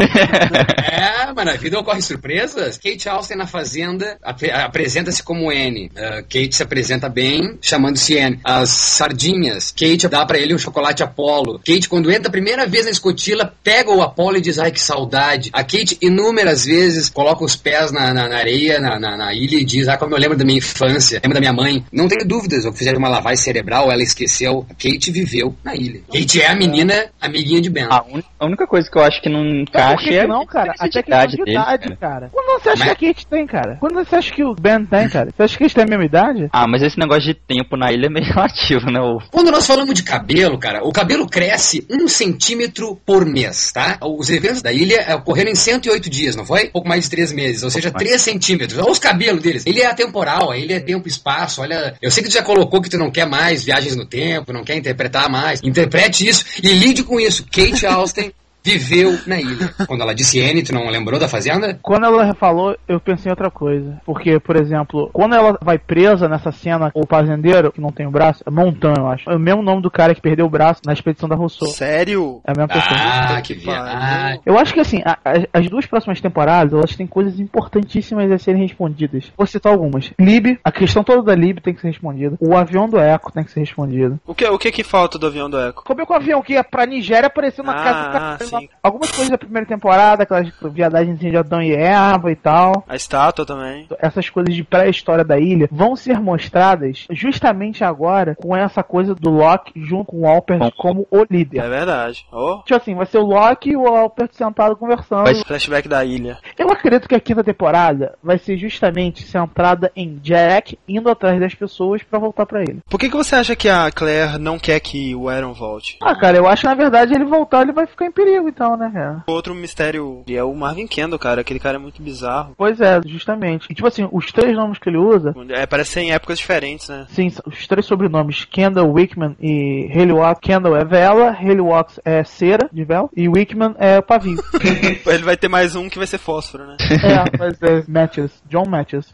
É, 0.00 1.32
mas 1.34 1.44
na 1.44 1.52
vida 1.54 1.78
ocorre 1.78 2.02
surpresas. 2.02 2.78
Kate 2.78 3.08
Austin 3.08 3.34
na 3.34 3.46
Fazenda 3.46 4.16
ap- 4.22 4.42
apresenta-se 4.64 5.22
como 5.22 5.50
N. 5.52 5.90
Ah, 5.96 6.22
Kate 6.22 6.54
se 6.54 6.62
apresenta 6.62 7.08
bem, 7.08 7.58
chamando-se 7.60 8.14
N. 8.14 8.38
As 8.44 8.70
sardinhas. 8.70 9.70
Kate 9.72 10.08
dá 10.08 10.24
pra 10.24 10.38
ele 10.38 10.54
um 10.54 10.58
chocolate 10.58 11.02
Apollo. 11.02 11.58
Kate, 11.66 11.88
quando 11.88 12.10
entra 12.10 12.28
a 12.28 12.32
primeira 12.32 12.66
vez 12.66 12.84
na 12.84 12.90
escotila, 12.90 13.52
pega 13.62 13.90
o 13.90 14.02
Apollo 14.02 14.36
e 14.36 14.40
diz, 14.40 14.58
ai, 14.58 14.70
que 14.70 14.80
saudade. 14.80 15.50
A 15.52 15.62
Kate, 15.64 15.98
inúmeras 16.00 16.64
vezes, 16.64 17.08
coloca 17.08 17.44
os 17.44 17.56
pés 17.56 17.90
na, 17.92 18.12
na- 18.14 18.28
na 18.28 18.36
areia, 18.36 18.78
na, 18.80 18.98
na- 18.98 19.16
na 19.16 19.34
ilha 19.34 19.56
e 19.58 19.64
diz, 19.64 19.88
ah, 19.88 19.96
como 19.96 20.14
eu 20.14 20.18
lembro 20.20 20.36
da 20.36 20.44
minha 20.44 20.58
infância, 20.58 20.99
lembro 21.14 21.34
da 21.34 21.40
minha 21.40 21.52
mãe. 21.52 21.84
Não 21.92 22.08
tenho 22.08 22.26
dúvidas, 22.26 22.64
ou 22.64 22.72
fizeram 22.72 22.98
uma 22.98 23.08
lavagem 23.08 23.36
cerebral, 23.42 23.90
ela 23.90 24.02
esqueceu. 24.02 24.66
A 24.70 24.74
Kate 24.74 25.10
viveu 25.10 25.54
na 25.64 25.74
ilha. 25.74 26.00
Kate 26.12 26.40
é 26.40 26.46
a 26.48 26.54
menina 26.54 27.06
amiguinha 27.20 27.60
de 27.60 27.70
Ben. 27.70 27.84
A, 27.90 28.02
un- 28.02 28.22
a 28.38 28.46
única 28.46 28.66
coisa 28.66 28.90
que 28.90 28.98
eu 28.98 29.02
acho 29.02 29.20
que 29.22 29.28
não 29.28 29.44
encaixa 29.62 30.08
é 30.10 30.20
que 30.22 30.26
não, 30.26 30.44
cara? 30.46 30.74
a 30.78 30.86
idade 30.86 31.36
de 31.36 31.44
dele, 31.44 31.50
idade, 31.58 31.96
cara. 31.96 31.96
cara. 31.96 32.30
Quando 32.32 32.60
você 32.62 32.68
acha 32.70 32.84
Mas- 32.84 32.96
que 32.98 33.06
a 33.06 33.08
Kate 33.08 33.26
tem, 33.26 33.46
cara? 33.46 33.76
Quando 33.80 33.94
você 33.94 34.16
acha 34.16 34.32
que 34.32 34.44
o 34.44 34.54
Ben 34.54 34.84
tem, 34.84 35.08
cara? 35.08 35.30
Você 35.36 35.42
acha 35.42 35.56
que 35.56 35.62
eles 35.64 35.74
têm 35.74 35.84
a 35.84 35.86
mesma 35.86 36.04
idade? 36.04 36.48
Ah, 36.52 36.66
mas 36.68 36.82
esse 36.82 36.98
negócio 36.98 37.22
de 37.24 37.34
tempo 37.34 37.76
na 37.76 37.92
ilha 37.92 38.06
é 38.06 38.10
meio 38.10 38.26
relativo, 38.32 38.90
né? 38.90 39.00
O- 39.00 39.20
Quando 39.30 39.50
nós 39.50 39.66
falamos 39.66 39.94
de 39.94 40.02
cabelo, 40.02 40.58
cara, 40.58 40.84
o 40.86 40.92
cabelo 40.92 41.26
cresce 41.28 41.86
um 41.90 42.06
centímetro 42.08 42.96
por 43.04 43.24
mês, 43.26 43.72
tá? 43.72 43.98
Os 44.02 44.30
eventos 44.30 44.62
da 44.62 44.72
ilha 44.72 44.96
eh, 45.06 45.14
ocorreram 45.14 45.50
em 45.50 45.54
108 45.54 46.08
dias, 46.10 46.36
não 46.36 46.44
foi? 46.44 46.66
Pouco 46.68 46.88
mais 46.88 47.04
de 47.04 47.10
3 47.10 47.32
meses, 47.32 47.62
ou 47.62 47.70
seja, 47.70 47.90
3 47.90 48.20
centímetros. 48.20 48.78
Olha 48.78 48.90
os 48.90 48.98
cabelos 48.98 49.42
deles. 49.42 49.66
Ele 49.66 49.80
é 49.80 49.86
atemporal, 49.86 50.54
ele 50.54 50.72
é 50.72 50.80
tempo 50.90 51.08
e 51.08 51.10
espaço. 51.10 51.62
Olha, 51.62 51.94
eu 52.02 52.10
sei 52.10 52.22
que 52.22 52.28
tu 52.28 52.34
já 52.34 52.42
colocou 52.42 52.82
que 52.82 52.90
tu 52.90 52.98
não 52.98 53.10
quer 53.10 53.26
mais 53.26 53.64
viagens 53.64 53.94
no 53.94 54.04
tempo, 54.04 54.52
não 54.52 54.64
quer 54.64 54.76
interpretar 54.76 55.30
mais. 55.30 55.60
Interprete 55.62 56.26
isso 56.26 56.44
e 56.62 56.68
lide 56.72 57.04
com 57.04 57.20
isso. 57.20 57.44
Kate 57.44 57.86
Austin 57.86 58.32
viveu 58.62 59.18
na 59.26 59.40
ilha. 59.40 59.72
Quando 59.86 60.02
ela 60.02 60.14
disse 60.14 60.38
N, 60.38 60.62
tu 60.62 60.72
não 60.74 60.88
lembrou 60.88 61.18
da 61.18 61.28
fazenda? 61.28 61.78
Quando 61.82 62.04
ela 62.06 62.34
falou, 62.34 62.76
eu 62.88 63.00
pensei 63.00 63.28
em 63.28 63.32
outra 63.32 63.50
coisa. 63.50 64.00
Porque, 64.04 64.38
por 64.38 64.56
exemplo, 64.56 65.10
quando 65.12 65.34
ela 65.34 65.58
vai 65.62 65.78
presa 65.78 66.28
nessa 66.28 66.52
cena, 66.52 66.90
o 66.94 67.06
fazendeiro, 67.06 67.72
que 67.72 67.80
não 67.80 67.90
tem 67.90 68.06
o 68.06 68.10
braço, 68.10 68.42
é 68.46 68.50
Montan, 68.50 68.94
eu 68.96 69.06
acho. 69.08 69.28
É 69.30 69.34
o 69.34 69.38
mesmo 69.38 69.62
nome 69.62 69.82
do 69.82 69.90
cara 69.90 70.14
que 70.14 70.20
perdeu 70.20 70.46
o 70.46 70.50
braço 70.50 70.80
na 70.86 70.92
expedição 70.92 71.28
da 71.28 71.34
Rousseau. 71.36 71.70
Sério? 71.70 72.40
É 72.46 72.50
a 72.52 72.54
mesma 72.54 72.68
pessoa. 72.68 73.00
Ah, 73.00 73.40
que 73.42 73.54
viagem. 73.54 74.40
Eu 74.44 74.58
acho 74.58 74.74
que 74.74 74.80
assim, 74.80 75.02
a- 75.04 75.18
a- 75.24 75.58
as 75.58 75.68
duas 75.68 75.86
próximas 75.86 76.20
temporadas, 76.20 76.72
elas 76.72 76.94
têm 76.96 77.06
coisas 77.06 77.38
importantíssimas 77.40 78.30
a 78.30 78.38
serem 78.38 78.62
respondidas. 78.62 79.30
Vou 79.36 79.46
citar 79.46 79.72
algumas. 79.72 80.10
Lib, 80.18 80.58
a 80.64 80.72
questão 80.72 81.02
toda 81.02 81.22
da 81.22 81.34
Lib 81.34 81.60
tem 81.60 81.74
que 81.74 81.80
ser 81.80 81.88
respondida. 81.88 82.36
O 82.40 82.56
avião 82.56 82.88
do 82.88 82.98
Eco 82.98 83.32
tem 83.32 83.44
que 83.44 83.50
ser 83.50 83.60
respondido. 83.60 84.18
O 84.26 84.34
que, 84.34 84.46
o 84.46 84.58
que 84.58 84.70
que 84.72 84.84
falta 84.84 85.18
do 85.18 85.26
avião 85.26 85.48
do 85.48 85.58
Echo? 85.58 85.74
Como 85.84 86.00
é 86.00 86.06
que 86.06 86.12
o 86.12 86.16
avião 86.16 86.42
que 86.42 86.52
ia 86.54 86.64
pra 86.64 86.86
Nigéria 86.86 87.26
apareceu 87.26 87.64
na 87.64 87.72
Ah, 87.72 87.82
casa 87.84 88.00
do 88.00 88.08
ah, 88.08 88.10
cara? 88.12 88.38
Sim. 88.58 88.68
Algumas 88.82 89.10
coisas 89.10 89.30
da 89.30 89.38
primeira 89.38 89.66
temporada, 89.66 90.22
aquelas 90.22 90.48
viadagens 90.72 91.18
de 91.18 91.36
Adão 91.36 91.62
e 91.62 91.72
Eva 91.74 92.30
e 92.30 92.36
tal. 92.36 92.84
A 92.88 92.96
estátua 92.96 93.44
também. 93.46 93.86
Essas 93.98 94.28
coisas 94.28 94.54
de 94.54 94.64
pré-história 94.64 95.24
da 95.24 95.38
ilha 95.38 95.68
vão 95.70 95.94
ser 95.96 96.20
mostradas 96.20 97.06
justamente 97.10 97.84
agora 97.84 98.34
com 98.34 98.56
essa 98.56 98.82
coisa 98.82 99.14
do 99.14 99.30
Loki 99.30 99.72
junto 99.76 100.06
com 100.06 100.20
o 100.22 100.26
Alpert 100.28 100.72
como 100.76 101.06
o 101.10 101.24
líder. 101.30 101.60
É 101.64 101.68
verdade. 101.68 102.26
Oh, 102.32 102.58
Tipo 102.64 102.76
assim, 102.80 102.94
vai 102.94 103.06
ser 103.06 103.18
o 103.18 103.24
Loki 103.26 103.70
e 103.70 103.76
o 103.76 103.86
Alpert 103.86 104.30
sentado 104.32 104.76
conversando. 104.76 105.24
Mas- 105.24 105.42
flashback 105.42 105.88
da 105.88 106.04
ilha. 106.04 106.38
Eu 106.58 106.70
acredito 106.70 107.08
que 107.08 107.14
a 107.14 107.20
quinta 107.20 107.42
temporada 107.44 108.14
vai 108.22 108.38
ser 108.38 108.56
justamente 108.56 109.22
centrada 109.24 109.90
em 109.94 110.16
Jack 110.18 110.78
indo 110.88 111.10
atrás 111.10 111.38
das 111.40 111.54
pessoas 111.54 112.02
pra 112.02 112.18
voltar 112.18 112.46
pra 112.46 112.62
ele. 112.62 112.80
Por 112.88 112.98
que, 112.98 113.08
que 113.08 113.16
você 113.16 113.34
acha 113.36 113.54
que 113.56 113.68
a 113.68 113.90
Claire 113.90 114.38
não 114.38 114.58
quer 114.58 114.80
que 114.80 115.14
o 115.14 115.28
Aaron 115.28 115.52
volte? 115.52 115.98
Ah, 116.02 116.14
cara, 116.18 116.36
eu 116.36 116.46
acho 116.46 116.62
que 116.62 116.68
na 116.68 116.74
verdade 116.74 117.14
ele 117.14 117.24
voltar 117.24 117.62
ele 117.62 117.72
vai 117.72 117.86
ficar 117.86 118.06
em 118.06 118.12
perigo. 118.12 118.39
Então, 118.48 118.76
né, 118.76 118.90
cara? 118.92 119.24
Outro 119.26 119.54
mistério 119.54 120.22
é 120.28 120.42
o 120.42 120.54
Marvin 120.54 120.86
Kendall, 120.86 121.18
cara. 121.18 121.40
Aquele 121.40 121.60
cara 121.60 121.76
é 121.76 121.80
muito 121.80 122.02
bizarro. 122.02 122.54
Pois 122.56 122.80
é, 122.80 123.00
justamente. 123.06 123.66
E 123.70 123.74
tipo 123.74 123.86
assim, 123.88 124.08
os 124.12 124.30
três 124.32 124.54
nomes 124.56 124.78
que 124.78 124.88
ele 124.88 124.98
usa, 124.98 125.34
É, 125.50 125.66
parece 125.66 125.90
ser 125.92 126.00
em 126.00 126.12
épocas 126.12 126.38
diferentes, 126.38 126.88
né? 126.88 127.06
sim, 127.10 127.28
os 127.46 127.66
três 127.66 127.86
sobrenomes, 127.86 128.44
Kendall, 128.44 128.90
Wickman 128.92 129.36
e 129.40 129.88
Haley 129.94 130.12
Watts. 130.12 130.40
Kendall 130.40 130.76
é 130.76 130.84
vela, 130.84 131.30
Haley 131.30 131.60
Watts 131.60 132.00
é 132.04 132.24
cera 132.24 132.68
de 132.72 132.84
vela 132.84 133.08
e 133.16 133.28
Wickman 133.28 133.74
é 133.78 134.00
pavio. 134.00 134.38
Ele 135.06 135.22
vai 135.24 135.36
ter 135.36 135.48
mais 135.48 135.74
um 135.76 135.88
que 135.88 135.98
vai 135.98 136.06
ser 136.06 136.18
fósforo, 136.18 136.66
né? 136.66 136.76
é, 136.80 137.36
mas 137.38 137.62
é 137.62 137.84
Matches, 137.88 138.42
John 138.48 138.64
Matches. 138.68 139.10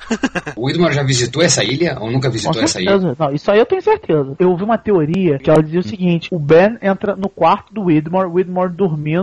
O 0.57 0.67
Widmore 0.67 0.95
já 0.95 1.03
visitou 1.03 1.43
essa 1.43 1.63
ilha 1.65 1.97
ou 2.01 2.11
nunca 2.11 2.31
visitou 2.31 2.55
Com 2.55 2.61
essa 2.65 2.81
ilha? 2.81 2.97
Não, 3.19 3.33
isso 3.33 3.51
aí 3.51 3.59
eu 3.59 3.67
tenho 3.67 3.83
certeza. 3.83 4.35
Eu 4.39 4.51
ouvi 4.51 4.65
uma 4.65 4.79
teoria 4.79 5.39
que 5.39 5.51
ela 5.51 5.63
dizia 5.63 5.81
o 5.81 5.83
seguinte: 5.83 6.29
o 6.33 6.39
Ben 6.39 6.77
entra 6.83 7.17
no 7.17 7.29
quarto 7.29 7.73
do 7.73 7.85
Widmore, 7.85 8.29
o 8.29 8.35
Widmore 8.35 8.73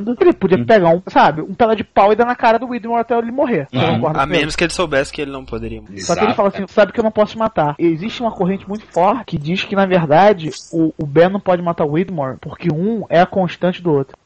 dormindo. 0.02 0.24
Ele 0.24 0.34
podia 0.34 0.64
pegar 0.66 0.89
um, 0.89 1.02
sabe, 1.08 1.41
um 1.41 1.54
pela 1.54 1.76
de 1.76 1.84
pau 1.84 2.12
e 2.12 2.16
dar 2.16 2.26
na 2.26 2.36
cara 2.36 2.58
do 2.58 2.68
Widmore 2.68 3.02
até 3.02 3.18
ele 3.18 3.32
morrer. 3.32 3.68
Você 3.72 3.78
Uhum. 3.78 3.96
concorda 3.96 4.22
A 4.22 4.26
menos 4.26 4.56
que 4.56 4.64
ele 4.64 4.74
soubesse 4.74 5.12
que 5.12 5.22
ele 5.22 5.32
não 5.32 5.46
poderia. 5.46 5.82
Só 5.98 6.16
que 6.16 6.24
ele 6.24 6.34
fala 6.34 6.50
assim, 6.50 6.66
sabe 6.68 6.91
que 6.91 7.00
eu 7.00 7.04
não 7.04 7.12
posso 7.12 7.34
te 7.34 7.38
matar. 7.38 7.76
Existe 7.78 8.22
uma 8.22 8.32
corrente 8.32 8.68
muito 8.68 8.86
forte 8.88 9.24
que 9.26 9.38
diz 9.38 9.64
que, 9.64 9.76
na 9.76 9.86
verdade, 9.86 10.50
o, 10.72 10.94
o 10.98 11.06
Ben 11.06 11.30
não 11.30 11.39
pode 11.39 11.62
matar 11.62 11.86
o 11.86 11.91
Widmore, 11.91 12.38
porque 12.39 12.70
um 12.74 13.06
é 13.10 13.20
a 13.20 13.26
constante 13.26 13.82
do 13.82 13.91
outro. 13.91 14.18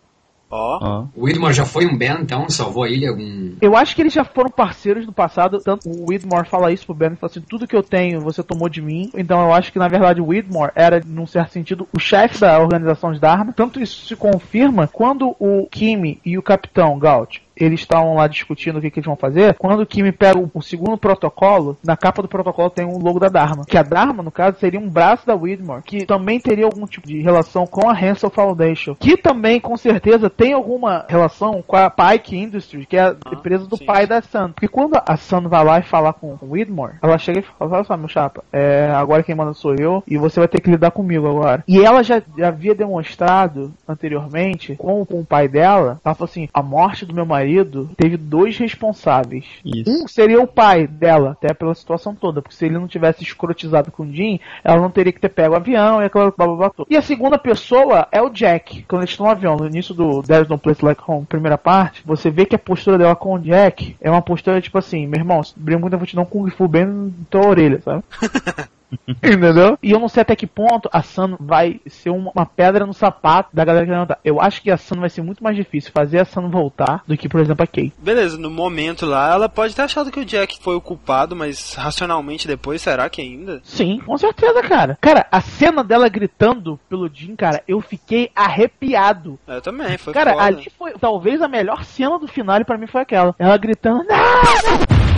Ó. 0.50 0.80
Ó. 0.82 1.06
O 1.16 1.26
Widmore 1.26 1.54
já 1.54 1.66
foi 1.66 1.86
um 1.86 1.98
Ben, 1.98 2.18
então? 2.22 2.50
Salvou 2.50 2.84
a 2.84 2.90
ilha? 2.90 3.12
Um... 3.12 3.56
Eu 3.62 3.76
acho 3.76 3.96
que 3.96 4.02
eles 4.02 4.14
já 4.14 4.24
foram 4.24 4.50
parceiros 4.50 5.06
no 5.06 5.14
passado, 5.14 5.60
tanto 5.60 5.90
o 5.90 6.10
Widmore 6.10 6.48
fala 6.48 6.72
isso 6.72 6.86
pro 6.86 6.96
Ben, 6.96 7.16
fala 7.16 7.32
assim, 7.32 7.42
tudo 7.42 7.68
que 7.68 7.76
eu 7.76 7.84
tenho 7.84 8.22
você 8.22 8.42
tomou 8.42 8.70
de 8.70 8.82
mim, 8.82 9.12
então 9.16 9.42
eu 9.42 9.54
acho 9.54 9.72
que 9.72 9.80
na 9.80 9.88
verdade 9.88 10.22
o 10.22 10.28
Widmore 10.28 10.72
era, 10.76 11.02
num 11.06 11.28
certo 11.28 11.52
sentido, 11.52 11.88
o 11.94 12.00
chefe 12.00 12.40
da 12.40 12.60
organização 12.60 13.12
de 13.12 13.20
Dharma, 13.20 13.54
tanto 13.54 13.80
isso 13.82 14.06
se 14.06 14.16
confirma 14.16 14.88
quando 14.88 15.36
o 15.40 15.68
Kimi 15.70 16.20
e 16.26 16.38
o 16.38 16.44
Capitão 16.44 16.98
Gaut 16.98 17.47
eles 17.60 17.82
estavam 17.82 18.16
lá 18.16 18.28
discutindo 18.28 18.78
o 18.78 18.82
que, 18.82 18.90
que 18.90 19.00
eles 19.00 19.08
vão 19.08 19.16
fazer. 19.16 19.56
Quando 19.56 19.82
o 19.82 19.86
Kimi 19.86 20.12
pega 20.12 20.40
o, 20.40 20.50
o 20.54 20.62
segundo 20.62 20.98
protocolo, 20.98 21.78
na 21.84 21.98
capa 21.98 22.22
do 22.22 22.28
protocolo 22.28 22.70
tem 22.70 22.86
um 22.86 22.98
logo 22.98 23.20
da 23.20 23.30
Dharma. 23.30 23.66
Que 23.66 23.78
a 23.78 23.84
Dharma, 23.84 24.24
no 24.24 24.32
caso, 24.32 24.58
seria 24.60 24.80
um 24.80 24.90
braço 24.90 25.26
da 25.26 25.36
Widmore, 25.36 25.84
que 25.84 26.06
também 26.06 26.40
teria 26.40 26.66
algum 26.66 26.86
tipo 26.86 27.08
de 27.08 27.22
relação 27.22 27.66
com 27.66 27.90
a 27.90 27.94
Hansel 27.94 28.30
Foundation. 28.30 28.96
Que 28.96 29.18
também, 29.18 29.60
com 29.60 29.76
certeza, 29.76 30.30
tem 30.30 30.54
alguma 30.54 31.06
relação 31.08 31.64
com 31.66 31.76
a 31.76 31.90
Pike 31.90 32.38
Industries, 32.38 32.86
que 32.86 32.98
é 32.98 33.02
a 33.02 33.16
empresa 33.32 33.66
do 33.66 33.78
sim, 33.78 33.86
pai 33.86 34.06
da 34.06 34.22
Sun. 34.22 34.52
Porque 34.52 34.68
quando 34.68 35.02
a 35.06 35.18
Sun 35.18 35.48
vai 35.48 35.64
lá 35.64 35.80
e 35.80 35.84
falar 35.84 36.14
com 36.14 36.38
o 36.42 36.52
Widmore, 36.52 36.96
ela 37.02 37.18
chega 37.18 37.40
e 37.40 37.44
fala, 37.44 37.76
olha 37.76 37.84
só, 37.84 37.98
meu 37.98 38.08
chapa, 38.08 38.44
é, 38.52 38.90
agora 38.94 39.24
quem 39.24 39.36
manda 39.36 39.54
sou 39.54 39.76
eu, 39.76 40.04
e 40.08 40.18
você 40.18 40.40
vai 40.40 40.48
ter 40.48 40.62
que 40.62 40.70
lidar 40.70 40.92
comigo 40.92 41.28
agora. 41.28 41.64
E 41.68 41.84
ela 41.84 42.04
já, 42.04 42.22
já 42.38 42.50
havia 42.50 42.76
demonstrado 42.76 43.74
anteriormente, 43.88 44.76
com, 44.76 45.06
com 45.06 45.20
o 45.20 45.26
pai 45.26 45.48
dela, 45.48 46.00
ela 46.04 46.16
falou 46.16 46.30
assim, 46.30 46.48
a 46.54 46.62
morte 46.62 47.06
do 47.06 47.14
meu 47.14 47.26
marido 47.26 47.47
teve 47.96 48.18
dois 48.18 48.58
responsáveis. 48.58 49.46
Isso. 49.64 49.90
Um 49.90 50.08
seria 50.08 50.42
o 50.42 50.48
pai 50.48 50.88
dela, 50.88 51.32
até 51.32 51.54
pela 51.54 51.74
situação 51.76 52.16
toda, 52.16 52.42
porque 52.42 52.56
se 52.56 52.66
ele 52.66 52.78
não 52.78 52.88
tivesse 52.88 53.24
escrotizado 53.24 53.92
com 53.92 54.04
o 54.04 54.14
Jim, 54.14 54.40
ela 54.64 54.82
não 54.82 54.90
teria 54.90 55.12
que 55.12 55.20
ter 55.20 55.30
pego 55.30 55.54
o 55.54 55.58
avião 55.58 56.02
e 56.02 56.06
aquela 56.06 56.32
blá 56.32 56.48
blá 56.48 56.56
blá. 56.56 56.86
E 56.90 56.98
a 56.98 57.02
segunda 57.02 57.38
pessoa 57.38 58.08
é 58.12 58.22
o 58.22 58.30
Jack. 58.30 58.84
Quando 58.88 59.02
eles 59.02 59.12
estão 59.12 59.26
no 59.26 59.32
avião, 59.32 59.56
no 59.58 59.68
início 59.68 59.94
do 59.94 60.22
There's 60.24 60.48
No 60.48 60.58
Place 60.58 60.84
Like 60.84 61.02
Home, 61.08 61.26
primeira 61.26 61.58
parte, 61.58 62.02
você 62.06 62.30
vê 62.30 62.46
que 62.46 62.56
a 62.56 62.60
postura 62.60 62.98
dela 62.98 63.16
com 63.16 63.34
o 63.34 63.40
Jack 63.40 63.96
é 64.02 64.10
uma 64.10 64.22
postura 64.22 64.62
tipo 64.62 64.78
assim, 64.78 65.08
meu 65.08 65.20
irmão, 65.20 65.44
se 65.44 65.54
brinca 65.58 65.80
muito, 65.80 65.94
eu 65.94 66.00
vou 66.00 66.08
te 66.08 66.16
dar 66.16 66.22
um 66.22 66.26
Kung 66.26 66.50
Fu 66.50 66.68
bem 66.68 66.86
na 66.86 67.10
tua 67.30 67.48
orelha, 67.48 67.82
sabe? 67.82 68.04
Entendeu? 69.08 69.78
E 69.82 69.92
eu 69.92 70.00
não 70.00 70.08
sei 70.08 70.22
até 70.22 70.36
que 70.36 70.48
ponto 70.48 70.90
a 70.92 71.02
Sun 71.02 71.36
vai 71.40 71.80
ser 71.88 72.10
uma, 72.10 72.32
uma 72.34 72.46
pedra 72.46 72.86
no 72.86 72.94
sapato 72.94 73.50
da 73.54 73.66
galera 73.66 73.86
que 73.86 73.92
vai 73.92 74.00
levantar. 74.00 74.20
Eu 74.24 74.42
acho 74.42 74.62
que 74.62 74.72
a 74.72 74.78
Sun 74.78 75.00
vai 75.00 75.10
ser 75.10 75.22
muito 75.22 75.44
mais 75.44 75.56
difícil 75.56 75.92
fazer 75.92 76.20
a 76.20 76.26
Sun 76.26 76.50
voltar 76.50 77.04
do 77.08 77.18
que, 77.18 77.28
por 77.28 77.42
exemplo, 77.42 77.64
a 77.64 77.68
Kay. 77.68 77.92
Beleza, 77.98 78.38
no 78.38 78.50
momento 78.50 79.06
lá, 79.06 79.34
ela 79.34 79.50
pode 79.50 79.76
ter 79.76 79.82
achado 79.82 80.12
que 80.12 80.20
o 80.20 80.26
Jack 80.26 80.60
foi 80.62 80.76
o 80.76 80.82
culpado, 80.82 81.36
mas 81.36 81.74
racionalmente 81.74 82.48
depois, 82.48 82.82
será 82.82 83.10
que 83.10 83.22
ainda? 83.22 83.62
Sim, 83.64 84.00
com 84.06 84.18
certeza, 84.18 84.62
cara. 84.64 84.98
Cara, 85.02 85.28
a 85.32 85.42
cena 85.42 85.84
dela 85.84 86.08
gritando 86.10 86.80
pelo 86.90 87.10
Jim, 87.14 87.36
cara, 87.36 87.64
eu 87.68 87.82
fiquei 87.82 88.32
arrepiado. 88.36 89.40
Eu 89.48 89.62
também, 89.62 89.98
foi 89.98 90.14
cara, 90.14 90.32
foda. 90.32 90.44
ali 90.44 90.72
foi 90.78 90.94
talvez 91.00 91.42
a 91.42 91.48
melhor 91.48 91.84
cena 91.84 92.18
do 92.18 92.28
final 92.28 92.58
pra 92.66 92.78
mim 92.78 92.88
foi 92.88 93.02
aquela. 93.02 93.36
Ela 93.38 93.58
gritando, 93.58 94.04
não! 94.04 95.17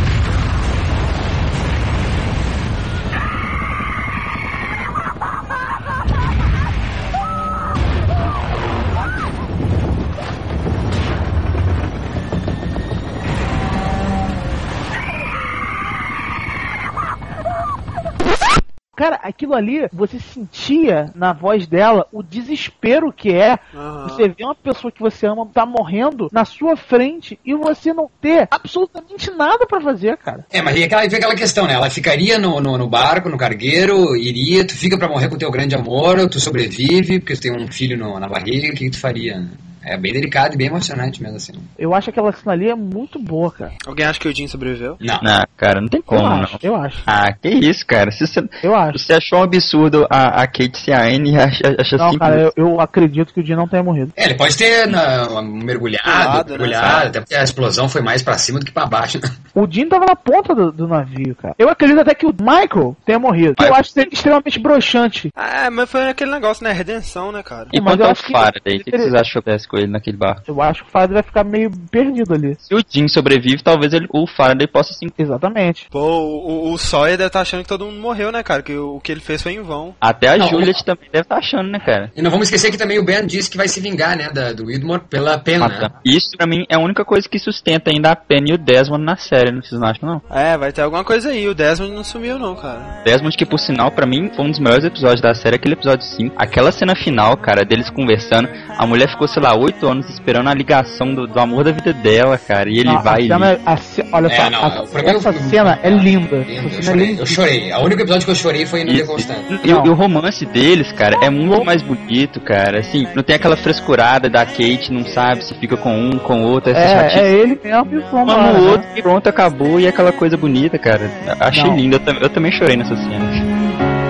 Cara, 19.00 19.18
aquilo 19.24 19.56
ali, 19.56 19.88
você 19.93 20.20
sentia 20.20 21.10
na 21.16 21.32
voz 21.32 21.66
dela 21.66 22.06
o 22.12 22.22
desespero 22.22 23.14
que 23.14 23.32
é 23.34 23.58
Aham. 23.74 24.10
você 24.10 24.28
ver 24.28 24.43
uma 24.43 24.54
pessoa 24.54 24.91
que 24.91 25.00
você 25.00 25.26
ama 25.26 25.45
tá 25.54 25.66
morrendo 25.66 26.28
na 26.34 26.43
sua 26.43 26.76
frente 26.76 27.39
e 27.45 27.56
você 27.56 27.93
não 27.93 28.10
ter 28.22 28.50
absolutamente 28.52 29.32
nada 29.32 29.66
pra 29.66 29.80
fazer, 29.80 30.18
cara. 30.18 30.45
É, 30.52 30.62
mas 30.62 30.76
aí 30.76 30.84
aquela, 30.84 31.08
vem 31.08 31.18
aquela 31.18 31.34
questão, 31.34 31.66
né? 31.66 31.76
Ela 31.76 31.89
ficaria 31.89 32.38
no, 32.38 32.60
no, 32.60 32.78
no 32.78 32.89
barco, 32.89 33.30
no 33.30 33.38
cargueiro, 33.38 34.18
iria, 34.18 34.68
tu 34.68 34.76
fica 34.76 34.97
pra 34.97 35.08
morrer 35.08 35.30
com 35.30 35.38
teu 35.38 35.50
grande 35.50 35.76
amor, 35.76 36.20
ou 36.20 36.28
tu 36.28 36.41
sobrevive, 36.41 37.20
porque 37.22 37.36
tu 37.36 37.41
tem 37.43 37.54
um 37.56 37.72
filho 37.72 37.97
no- 37.97 38.20
na 38.20 38.28
barriga, 38.28 38.68
o 38.68 38.72
que, 38.76 38.84
que 38.84 38.89
tu 38.91 39.00
faria? 39.00 39.39
né? 39.39 39.47
É 39.84 39.97
bem 39.97 40.13
delicado 40.13 40.53
e 40.53 40.57
bem 40.57 40.67
emocionante 40.67 41.21
mesmo, 41.21 41.38
assim. 41.38 41.53
Eu 41.77 41.93
acho 41.93 42.09
aquela 42.09 42.32
cena 42.32 42.51
ali 42.53 42.69
é 42.69 42.75
muito 42.75 43.17
boa, 43.19 43.51
cara. 43.51 43.71
Alguém 43.88 44.05
acha 44.05 44.19
que 44.19 44.27
o 44.27 44.36
Jim 44.36 44.47
sobreviveu? 44.47 44.97
Não. 44.99 45.19
Ah, 45.25 45.47
cara, 45.57 45.80
não 45.82 45.88
tem 45.88 45.99
Eu 45.99 46.03
como, 46.03 46.21
não. 46.21 46.41
acho, 46.43 46.57
eu 46.61 46.75
acho, 46.75 47.01
Ah, 47.07 47.32
que 47.34 47.47
isso, 47.49 47.86
cara. 47.86 48.11
Se 48.11 48.25
você, 48.27 48.43
eu 48.63 48.75
acho. 48.75 48.99
você 48.99 49.13
achou 49.13 49.39
um 49.39 49.43
absurdo 49.43 50.05
a, 50.09 50.41
a 50.43 50.47
Kate 50.47 50.77
ser 50.77 50.91
a 50.93 51.03
Anne, 51.03 51.36
acha, 51.39 51.75
acha 51.80 51.97
Não, 51.97 52.11
simples. 52.11 52.19
cara, 52.19 52.41
eu, 52.41 52.53
eu 52.55 52.82
acredito 52.82 53.34
que 53.34 53.39
o 53.41 53.45
Jim 53.45 53.55
não 53.55 53.67
tenha 53.67 53.84
morrido. 53.84 54.11
É, 54.15 54.25
ele 54.25 54.36
pode 54.36 54.57
ter 54.57 54.88
na, 54.88 55.41
mergulhado, 55.41 56.03
Pulado, 56.03 56.51
né? 56.51 56.57
mergulhado, 56.57 57.07
até 57.07 57.19
porque 57.21 57.36
a 57.36 57.43
explosão 57.43 57.88
foi 57.89 58.01
mais 58.01 58.21
pra 58.21 58.38
cima 58.38 58.59
do 58.59 58.65
que 58.65 58.71
pra 58.71 58.86
baixo, 58.86 59.19
né? 59.21 59.30
O 59.55 59.67
Jim 59.69 59.88
tava 59.88 60.05
na 60.05 60.15
ponta 60.15 60.53
do, 60.53 60.71
do 60.71 60.88
navio, 60.88 61.36
cara. 61.36 61.55
Eu 61.57 61.69
acredito 61.69 61.99
até 62.01 62.13
que 62.13 62.25
o 62.25 62.34
Michael 62.39 62.95
tenha 63.05 63.19
morrido. 63.19 63.55
Eu 63.57 63.63
Michael. 63.65 63.75
acho 63.75 63.93
que 63.93 63.99
ele 63.99 64.09
extremamente 64.11 64.59
broxante. 64.59 65.30
Ah, 65.36 65.69
mas 65.71 65.89
foi 65.89 66.09
aquele 66.09 66.32
negócio, 66.32 66.63
né? 66.63 66.71
Redenção, 66.71 67.32
né, 67.32 67.41
cara? 67.43 67.67
E 67.73 67.80
Mas 67.82 67.93
quanto 67.93 68.01
eu 68.03 68.09
ao 68.09 68.15
Faraday, 68.15 68.77
o 68.77 68.84
que, 68.84 68.91
que 68.91 68.97
vocês 68.97 69.13
acham 69.13 69.41
com 69.70 69.78
ele 69.78 69.88
naquele 69.88 70.17
barco? 70.17 70.43
Eu 70.47 70.61
acho 70.61 70.84
que 70.84 70.89
o 70.89 70.91
Faraday 70.91 71.13
vai 71.15 71.24
ficar 71.24 71.43
meio 71.43 71.72
perdido 71.91 72.34
ali. 72.34 72.55
Se 72.59 72.74
o 72.74 72.84
Jim 72.88 73.07
sobrevive, 73.07 73.63
talvez 73.63 73.93
ele, 73.93 74.07
o 74.11 74.28
Faraday 74.28 74.67
possa 74.67 74.93
sim. 74.93 75.07
Exatamente. 75.17 75.88
Pô, 75.89 75.99
o, 75.99 76.70
o, 76.70 76.74
o 76.74 76.78
Sawyer 76.78 77.17
deve 77.17 77.28
estar 77.28 77.41
achando 77.41 77.63
que 77.63 77.70
todo 77.70 77.86
mundo 77.86 77.99
morreu, 77.99 78.32
né, 78.32 78.43
cara? 78.43 78.61
Que 78.61 78.74
o, 78.74 78.95
o 78.95 79.01
que 79.01 79.11
ele 79.11 79.22
fez 79.22 79.41
foi 79.41 79.53
em 79.53 79.61
vão. 79.61 79.95
Até 80.01 80.30
a 80.30 80.38
Não, 80.38 80.47
Juliet 80.47 80.84
também 80.84 81.09
deve 81.11 81.24
estar 81.24 81.38
achando, 81.38 81.70
né, 81.70 81.80
cara? 81.80 82.11
E 82.15 82.22
não 82.22 82.32
vamos 82.32 82.47
esquecer 82.47 82.72
que 82.72 82.78
também 82.78 82.99
o 82.99 83.05
Ben 83.05 83.26
disse 83.26 83.49
que 83.49 83.57
vai 83.57 83.67
se 83.67 83.80
vingar, 83.80 84.17
né, 84.17 84.30
da, 84.30 84.51
do 84.53 84.65
Widmore 84.65 85.03
pela 85.09 85.38
pena, 85.38 85.67
né? 85.67 85.89
Isso, 86.03 86.32
pra 86.38 86.47
mim, 86.47 86.65
é 86.70 86.76
a 86.76 86.80
única 86.80 87.05
coisa 87.05 87.28
que 87.28 87.39
sustenta 87.39 87.91
ainda 87.91 88.11
a 88.11 88.15
Penny 88.15 88.51
e 88.51 88.53
o 88.53 88.57
Desmond 88.57 89.03
na 89.03 89.15
série, 89.15 89.51
não 89.51 89.61
vocês 89.61 89.80
não 89.80 89.88
acham, 89.88 90.09
não? 90.09 90.22
É, 90.36 90.57
vai 90.57 90.72
ter 90.72 90.82
alguma 90.82 91.03
coisa 91.03 91.30
aí. 91.30 91.47
O 91.47 91.53
Desmond 91.53 91.93
não 91.93 92.03
sumiu, 92.03 92.39
não, 92.39 92.55
cara. 92.55 93.01
Desmond, 93.03 93.36
que 93.38 93.45
por 93.45 93.59
sinal, 93.59 93.91
pra 93.91 94.05
mim, 94.05 94.32
foi 94.36 94.45
um 94.45 94.49
dos 94.49 94.59
melhores 94.59 94.86
episódios 94.86 95.22
da 95.22 95.34
série, 95.34 95.55
aquele 95.55 95.74
episódio 95.74 96.05
5. 96.05 96.36
Aquela 96.38 96.72
cena 96.72 96.95
final, 96.95 97.38
cara, 97.38 97.63
deles 97.63 97.89
conversando. 97.89 98.49
A 98.78 98.86
mulher 98.86 99.09
ficou, 99.09 99.28
sei 99.28 99.41
lá, 99.41 99.55
8 99.60 99.88
anos 99.88 100.10
esperando 100.10 100.49
a 100.49 100.53
ligação 100.53 101.14
do, 101.14 101.28
do 101.28 101.39
amor 101.39 101.64
da 101.64 101.72
vida 101.72 101.93
dela, 101.93 102.38
cara. 102.38 102.70
E 102.70 102.80
ele 102.80 102.89
Não, 102.89 103.01
vai 103.01 103.22
a 103.22 103.26
e 103.26 103.28
cena, 103.28 103.60
a 103.66 103.78
ce- 103.78 104.05
olha 104.12 104.28
É, 104.28 104.36
só, 104.36 104.49
não, 104.49 104.64
a- 104.66 104.86
essa 105.10 105.34
cena 105.34 105.80
é 105.84 105.89
linda. 105.89 106.38
Eu 106.38 106.80
é 106.80 106.82
chorei, 106.82 107.05
linda. 107.07 107.22
eu 107.22 107.26
chorei. 107.26 107.74
O 107.74 107.80
único 107.86 108.01
episódio 108.01 108.26
que 108.26 108.32
eu 108.32 108.36
chorei 108.36 108.66
foi 108.66 108.84
no 108.84 108.91
E, 108.91 108.97
The 108.99 109.03
Constant. 109.03 109.38
e- 109.64 109.70
e 109.70 109.74
o- 109.74 109.93
romance 109.93 110.45
deles, 110.45 110.91
cara, 110.93 111.18
é 111.22 111.30
muito 111.30 111.64
mais 111.66 111.82
bonito, 111.82 112.39
cara. 112.39 112.80
Assim, 112.80 113.07
não 113.16 113.22
tem 113.24 113.36
aquela 113.36 113.57
frescurada 113.57 114.30
da 114.30 114.45
Kate, 114.45 114.91
não 114.91 115.03
sabe 115.05 115.43
se 115.43 115.53
fica 115.55 115.76
com 115.78 115.93
um, 115.95 116.18
com 116.20 116.41
outro, 116.43 116.72
essa 116.72 117.20
É, 117.20 117.22
é 117.26 117.32
ele 117.34 117.60
mesmo 117.64 117.88
e 117.93 117.97
o 117.97 118.26
Mara, 118.26 118.53
no 118.53 118.66
né? 118.66 118.72
outro 118.72 118.88
e 118.95 119.01
pronto, 119.01 119.28
acabou. 119.28 119.80
E 119.80 119.88
aquela 119.88 120.12
coisa 120.12 120.38
bonita, 120.38 120.78
cara. 120.78 121.10
Achei 121.39 121.64
Não. 121.64 121.76
lindo. 121.76 122.01
Eu, 122.05 122.14
eu 122.22 122.30
também 122.30 122.51
chorei 122.51 122.78
nessa 122.78 122.95
cena. 122.95 123.26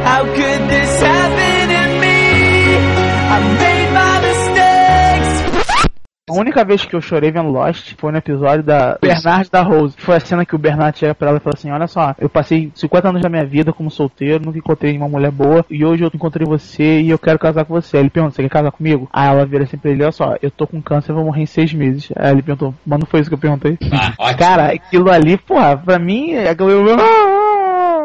How 0.05 0.25
could 0.25 0.67
this 0.69 1.01
happen 1.03 1.67
to 1.67 1.99
me? 1.99 3.68
A 6.29 6.33
única 6.33 6.63
vez 6.63 6.85
que 6.85 6.95
eu 6.95 7.01
chorei 7.01 7.31
vendo 7.31 7.49
Lost 7.49 7.95
foi 7.97 8.11
no 8.11 8.19
episódio 8.19 8.63
da 8.63 8.97
Bernard 9.01 9.49
da 9.49 9.63
Rose. 9.63 9.95
Foi 9.97 10.15
a 10.15 10.19
cena 10.19 10.45
que 10.45 10.55
o 10.55 10.59
Bernard 10.59 10.97
chega 10.97 11.15
pra 11.15 11.29
ela 11.29 11.37
e 11.37 11.41
fala 11.41 11.55
assim: 11.57 11.71
Olha 11.71 11.87
só, 11.87 12.13
eu 12.19 12.29
passei 12.29 12.71
50 12.75 13.09
anos 13.09 13.21
da 13.21 13.29
minha 13.29 13.45
vida 13.45 13.73
como 13.73 13.89
solteiro, 13.89 14.45
nunca 14.45 14.59
encontrei 14.59 14.95
uma 14.95 15.09
mulher 15.09 15.31
boa, 15.31 15.65
e 15.69 15.83
hoje 15.83 16.03
eu 16.03 16.11
encontrei 16.13 16.45
você 16.45 17.01
e 17.01 17.09
eu 17.09 17.17
quero 17.17 17.39
casar 17.39 17.65
com 17.65 17.73
você. 17.73 17.97
Aí 17.97 18.03
ele 18.03 18.09
pergunta: 18.11 18.35
Você 18.35 18.43
quer 18.43 18.49
casar 18.49 18.71
comigo? 18.71 19.09
Aí 19.11 19.27
ela 19.27 19.45
vira 19.45 19.63
assim 19.63 19.77
pra 19.77 19.89
ele: 19.89 20.03
Olha 20.03 20.11
só, 20.11 20.35
eu 20.41 20.51
tô 20.51 20.67
com 20.67 20.81
câncer, 20.81 21.11
eu 21.11 21.15
vou 21.15 21.25
morrer 21.25 21.41
em 21.41 21.47
seis 21.47 21.73
meses. 21.73 22.11
Aí 22.15 22.31
ele 22.31 22.43
perguntou: 22.43 22.75
Mas 22.85 22.99
não 22.99 23.07
foi 23.07 23.21
isso 23.21 23.29
que 23.29 23.33
eu 23.33 23.39
perguntei? 23.39 23.77
Ah. 23.91 24.33
Cara, 24.37 24.67
aquilo 24.73 25.09
ali, 25.09 25.35
porra, 25.35 25.77
pra 25.77 25.97
mim, 25.97 26.33
é 26.33 26.49
aquilo. 26.49 26.85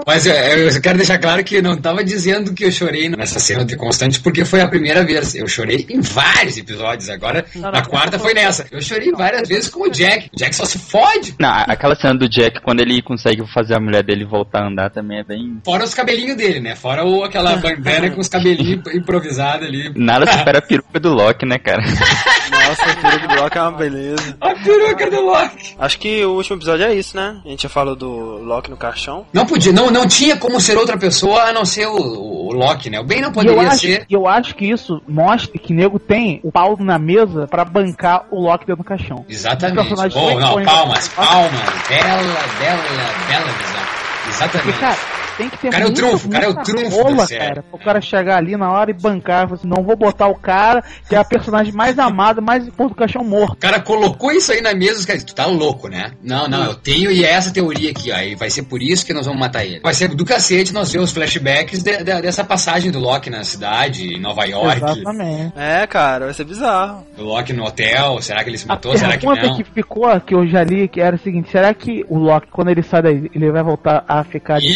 Mas 0.07 0.27
é, 0.27 0.67
eu 0.67 0.81
quero 0.81 0.99
deixar 0.99 1.19
claro 1.19 1.43
que 1.43 1.57
eu 1.57 1.63
não 1.63 1.77
tava 1.77 2.05
dizendo 2.05 2.53
que 2.53 2.65
eu 2.65 2.73
chorei 2.73 3.09
nessa 3.09 3.39
cena 3.41 3.65
de 3.65 3.77
Constante, 3.77 4.21
porque 4.21 4.45
foi 4.45 4.61
a 4.61 4.69
primeira 4.69 5.05
vez. 5.05 5.35
Eu 5.35 5.47
chorei 5.47 5.87
em 5.89 6.01
vários 6.01 6.57
episódios. 6.57 7.09
Agora, 7.09 7.45
na 7.55 7.83
quarta 7.83 8.19
foi 8.19 8.35
nessa. 8.35 8.67
Eu 8.71 8.81
chorei 8.81 9.11
várias 9.13 9.49
vezes 9.49 9.69
com 9.69 9.89
o 9.89 9.91
Jack. 9.91 10.31
O 10.33 10.37
Jack 10.37 10.55
só 10.55 10.65
se 10.65 10.79
fode. 10.79 11.35
Não, 11.39 11.51
aquela 11.51 11.95
cena 11.95 12.15
do 12.15 12.29
Jack, 12.29 12.61
quando 12.63 12.81
ele 12.81 13.03
consegue 13.03 13.43
fazer 13.53 13.75
a 13.75 13.81
mulher 13.81 14.03
dele 14.03 14.25
voltar 14.25 14.63
a 14.63 14.69
andar 14.69 14.91
também 14.91 15.21
é 15.21 15.25
bem. 15.25 15.61
Fora 15.65 15.85
os 15.85 15.95
cabelinhos 15.95 16.37
dele, 16.37 16.61
né? 16.61 16.75
Fora 16.77 17.05
o, 17.05 17.25
aquela 17.25 17.57
bandana 17.59 18.11
com 18.11 18.21
os 18.21 18.29
cabelinhos 18.29 18.83
improvisados 18.95 19.67
ali. 19.67 19.93
Nada 19.97 20.27
supera 20.27 20.59
a 20.59 20.63
peruca 20.63 21.01
do 21.01 21.13
Loki, 21.13 21.47
né, 21.47 21.59
cara? 21.59 21.83
Nossa, 22.69 22.83
a 22.85 22.97
peruca 22.97 23.29
do 23.29 23.43
Loki 23.43 23.59
é 23.59 23.63
uma 23.63 23.73
beleza. 23.73 24.37
A 24.41 24.55
peruca 24.55 25.11
do 25.11 25.21
Loki. 25.21 25.75
Acho 25.79 25.99
que 25.99 26.25
o 26.25 26.33
último 26.33 26.57
episódio 26.57 26.87
é 26.87 26.95
isso, 26.95 27.17
né? 27.17 27.37
A 27.45 27.49
gente 27.49 27.63
já 27.65 27.69
falou 27.69 27.95
do 27.97 28.09
Loki 28.43 28.71
no 28.71 28.77
caixão. 28.77 29.27
Não 29.33 29.47
podia, 29.47 29.73
não, 29.73 29.91
não 29.91 30.07
tinha 30.07 30.37
como 30.37 30.61
ser 30.61 30.77
outra 30.77 30.97
pessoa 30.99 31.43
a 31.45 31.53
não 31.53 31.65
ser 31.65 31.87
o, 31.87 31.95
o 31.97 32.53
Loki, 32.53 32.91
né? 32.91 33.01
O 33.01 33.05
Ben 33.05 33.21
não 33.21 33.29
E 33.29 33.31
eu 33.31 33.33
poderia 33.35 33.69
acho, 33.69 33.81
ser. 33.81 34.07
e 34.09 34.15
eu 34.15 34.27
acho 34.27 34.55
que 34.55 34.71
isso 34.71 35.01
mostra 35.09 35.59
que 35.59 35.73
nego 35.73 35.99
tem 35.99 36.41
o 36.43 36.51
pau 36.53 36.77
na 36.79 36.99
mesa 36.99 37.47
pra 37.47 37.65
bancar 37.65 38.27
o 38.31 38.41
Loki 38.41 38.67
dentro 38.67 38.83
do 38.83 38.87
caixão. 38.87 39.25
Exatamente. 39.29 39.95
São 40.13 40.39
não, 40.39 40.65
palmas, 40.65 41.09
palmas. 41.09 41.61
Bela, 41.89 42.17
bela, 42.59 42.83
bela 43.29 43.53
visão. 43.53 43.85
Porque, 44.25 44.31
Exatamente. 44.31 44.79
cara, 44.79 44.97
tem 45.37 45.49
que 45.51 45.59
ter 45.59 45.69
O 45.69 45.71
cara 45.71 45.85
é 45.85 45.87
o 45.89 45.93
trunfo, 45.93 46.29
o 46.29 46.31
cara 46.31 46.45
é 46.45 46.49
o 46.49 46.55
trunfo 46.63 47.03
rola, 47.03 47.27
cara, 47.29 47.63
pro 47.63 47.79
cara 47.79 48.01
chegar 48.01 48.37
ali 48.39 48.57
na 48.57 48.71
hora 48.71 48.91
e 48.91 48.95
bancar, 48.95 49.45
falar 49.49 49.55
assim, 49.55 49.69
não 49.69 49.83
vou 49.83 49.97
botar 49.97 50.29
o 50.29 50.35
cara 50.35 50.83
que 51.09 51.15
é 51.15 51.19
a 51.19 51.25
personagem 51.25 51.73
mais 51.73 51.99
amada, 51.99 52.41
mais 52.41 52.67
importante 52.67 52.95
do 52.95 52.99
caixão 52.99 53.25
morto. 53.25 53.55
O 53.55 53.57
cara 53.57 53.81
colocou 53.81 54.31
isso 54.33 54.53
aí 54.53 54.61
na 54.61 54.75
mesa, 54.75 55.01
os 55.01 55.05
caras, 55.07 55.25
tu 55.25 55.35
tá 55.35 55.47
louco, 55.47 55.89
né? 55.89 56.13
Não, 56.23 56.47
não, 56.49 56.65
eu 56.65 56.75
tenho 56.75 57.11
e 57.11 57.25
é 57.25 57.31
essa 57.31 57.53
teoria 57.53 57.91
aqui, 57.91 58.11
ó. 58.13 58.19
E 58.19 58.35
vai 58.35 58.51
ser 58.51 58.63
por 58.65 58.83
isso 58.83 59.05
que 59.07 59.13
nós 59.13 59.27
vamos 59.27 59.41
matar 59.41 59.65
ele. 59.65 59.81
Vai 59.81 59.95
ser 59.95 60.09
do 60.09 60.25
cacete 60.25 60.73
nós 60.73 60.93
ver 60.93 60.99
os 61.01 61.13
flashbacks 61.13 61.83
de- 61.83 61.99
de- 62.05 62.23
dessa 62.23 62.45
passagem 62.45 62.91
do 62.91 62.99
Loki 62.99 63.31
na 63.31 63.43
cidade, 63.45 64.15
em 64.15 64.21
Nova 64.21 64.45
York. 64.45 64.77
Exatamente. 64.77 65.53
É, 65.57 65.87
cara, 65.87 66.27
vai 66.27 66.35
ser 66.35 66.45
bizarro. 66.45 67.07
Do 67.17 67.25
Loki 67.25 67.53
no 67.53 67.65
hotel. 67.65 68.21
Será 68.21 68.43
que 68.45 68.51
ele 68.51 68.59
se 68.59 68.65
A 68.67 68.69
matou? 68.75 68.97
Será 68.97 69.17
que 69.17 69.27
pergunta 69.27 69.47
não? 69.47 69.57
que 69.57 69.65
ficou, 69.65 70.21
que 70.21 70.35
eu 70.35 70.47
já 70.47 70.63
li, 70.63 70.89
que 70.89 71.01
era 71.01 71.17
o 71.17 71.19
seguinte, 71.19 71.51
será 71.51 71.73
que 71.75 72.05
o 72.09 72.19
Loki, 72.19 72.49
quando 72.51 72.69
ele 72.71 72.83
sai 72.83 73.03
daí, 73.03 73.31
ele 73.35 73.51
vai 73.51 73.63
voltar 73.63 74.05
a 74.07 74.23
ficar 74.25 74.59
de? 74.59 74.75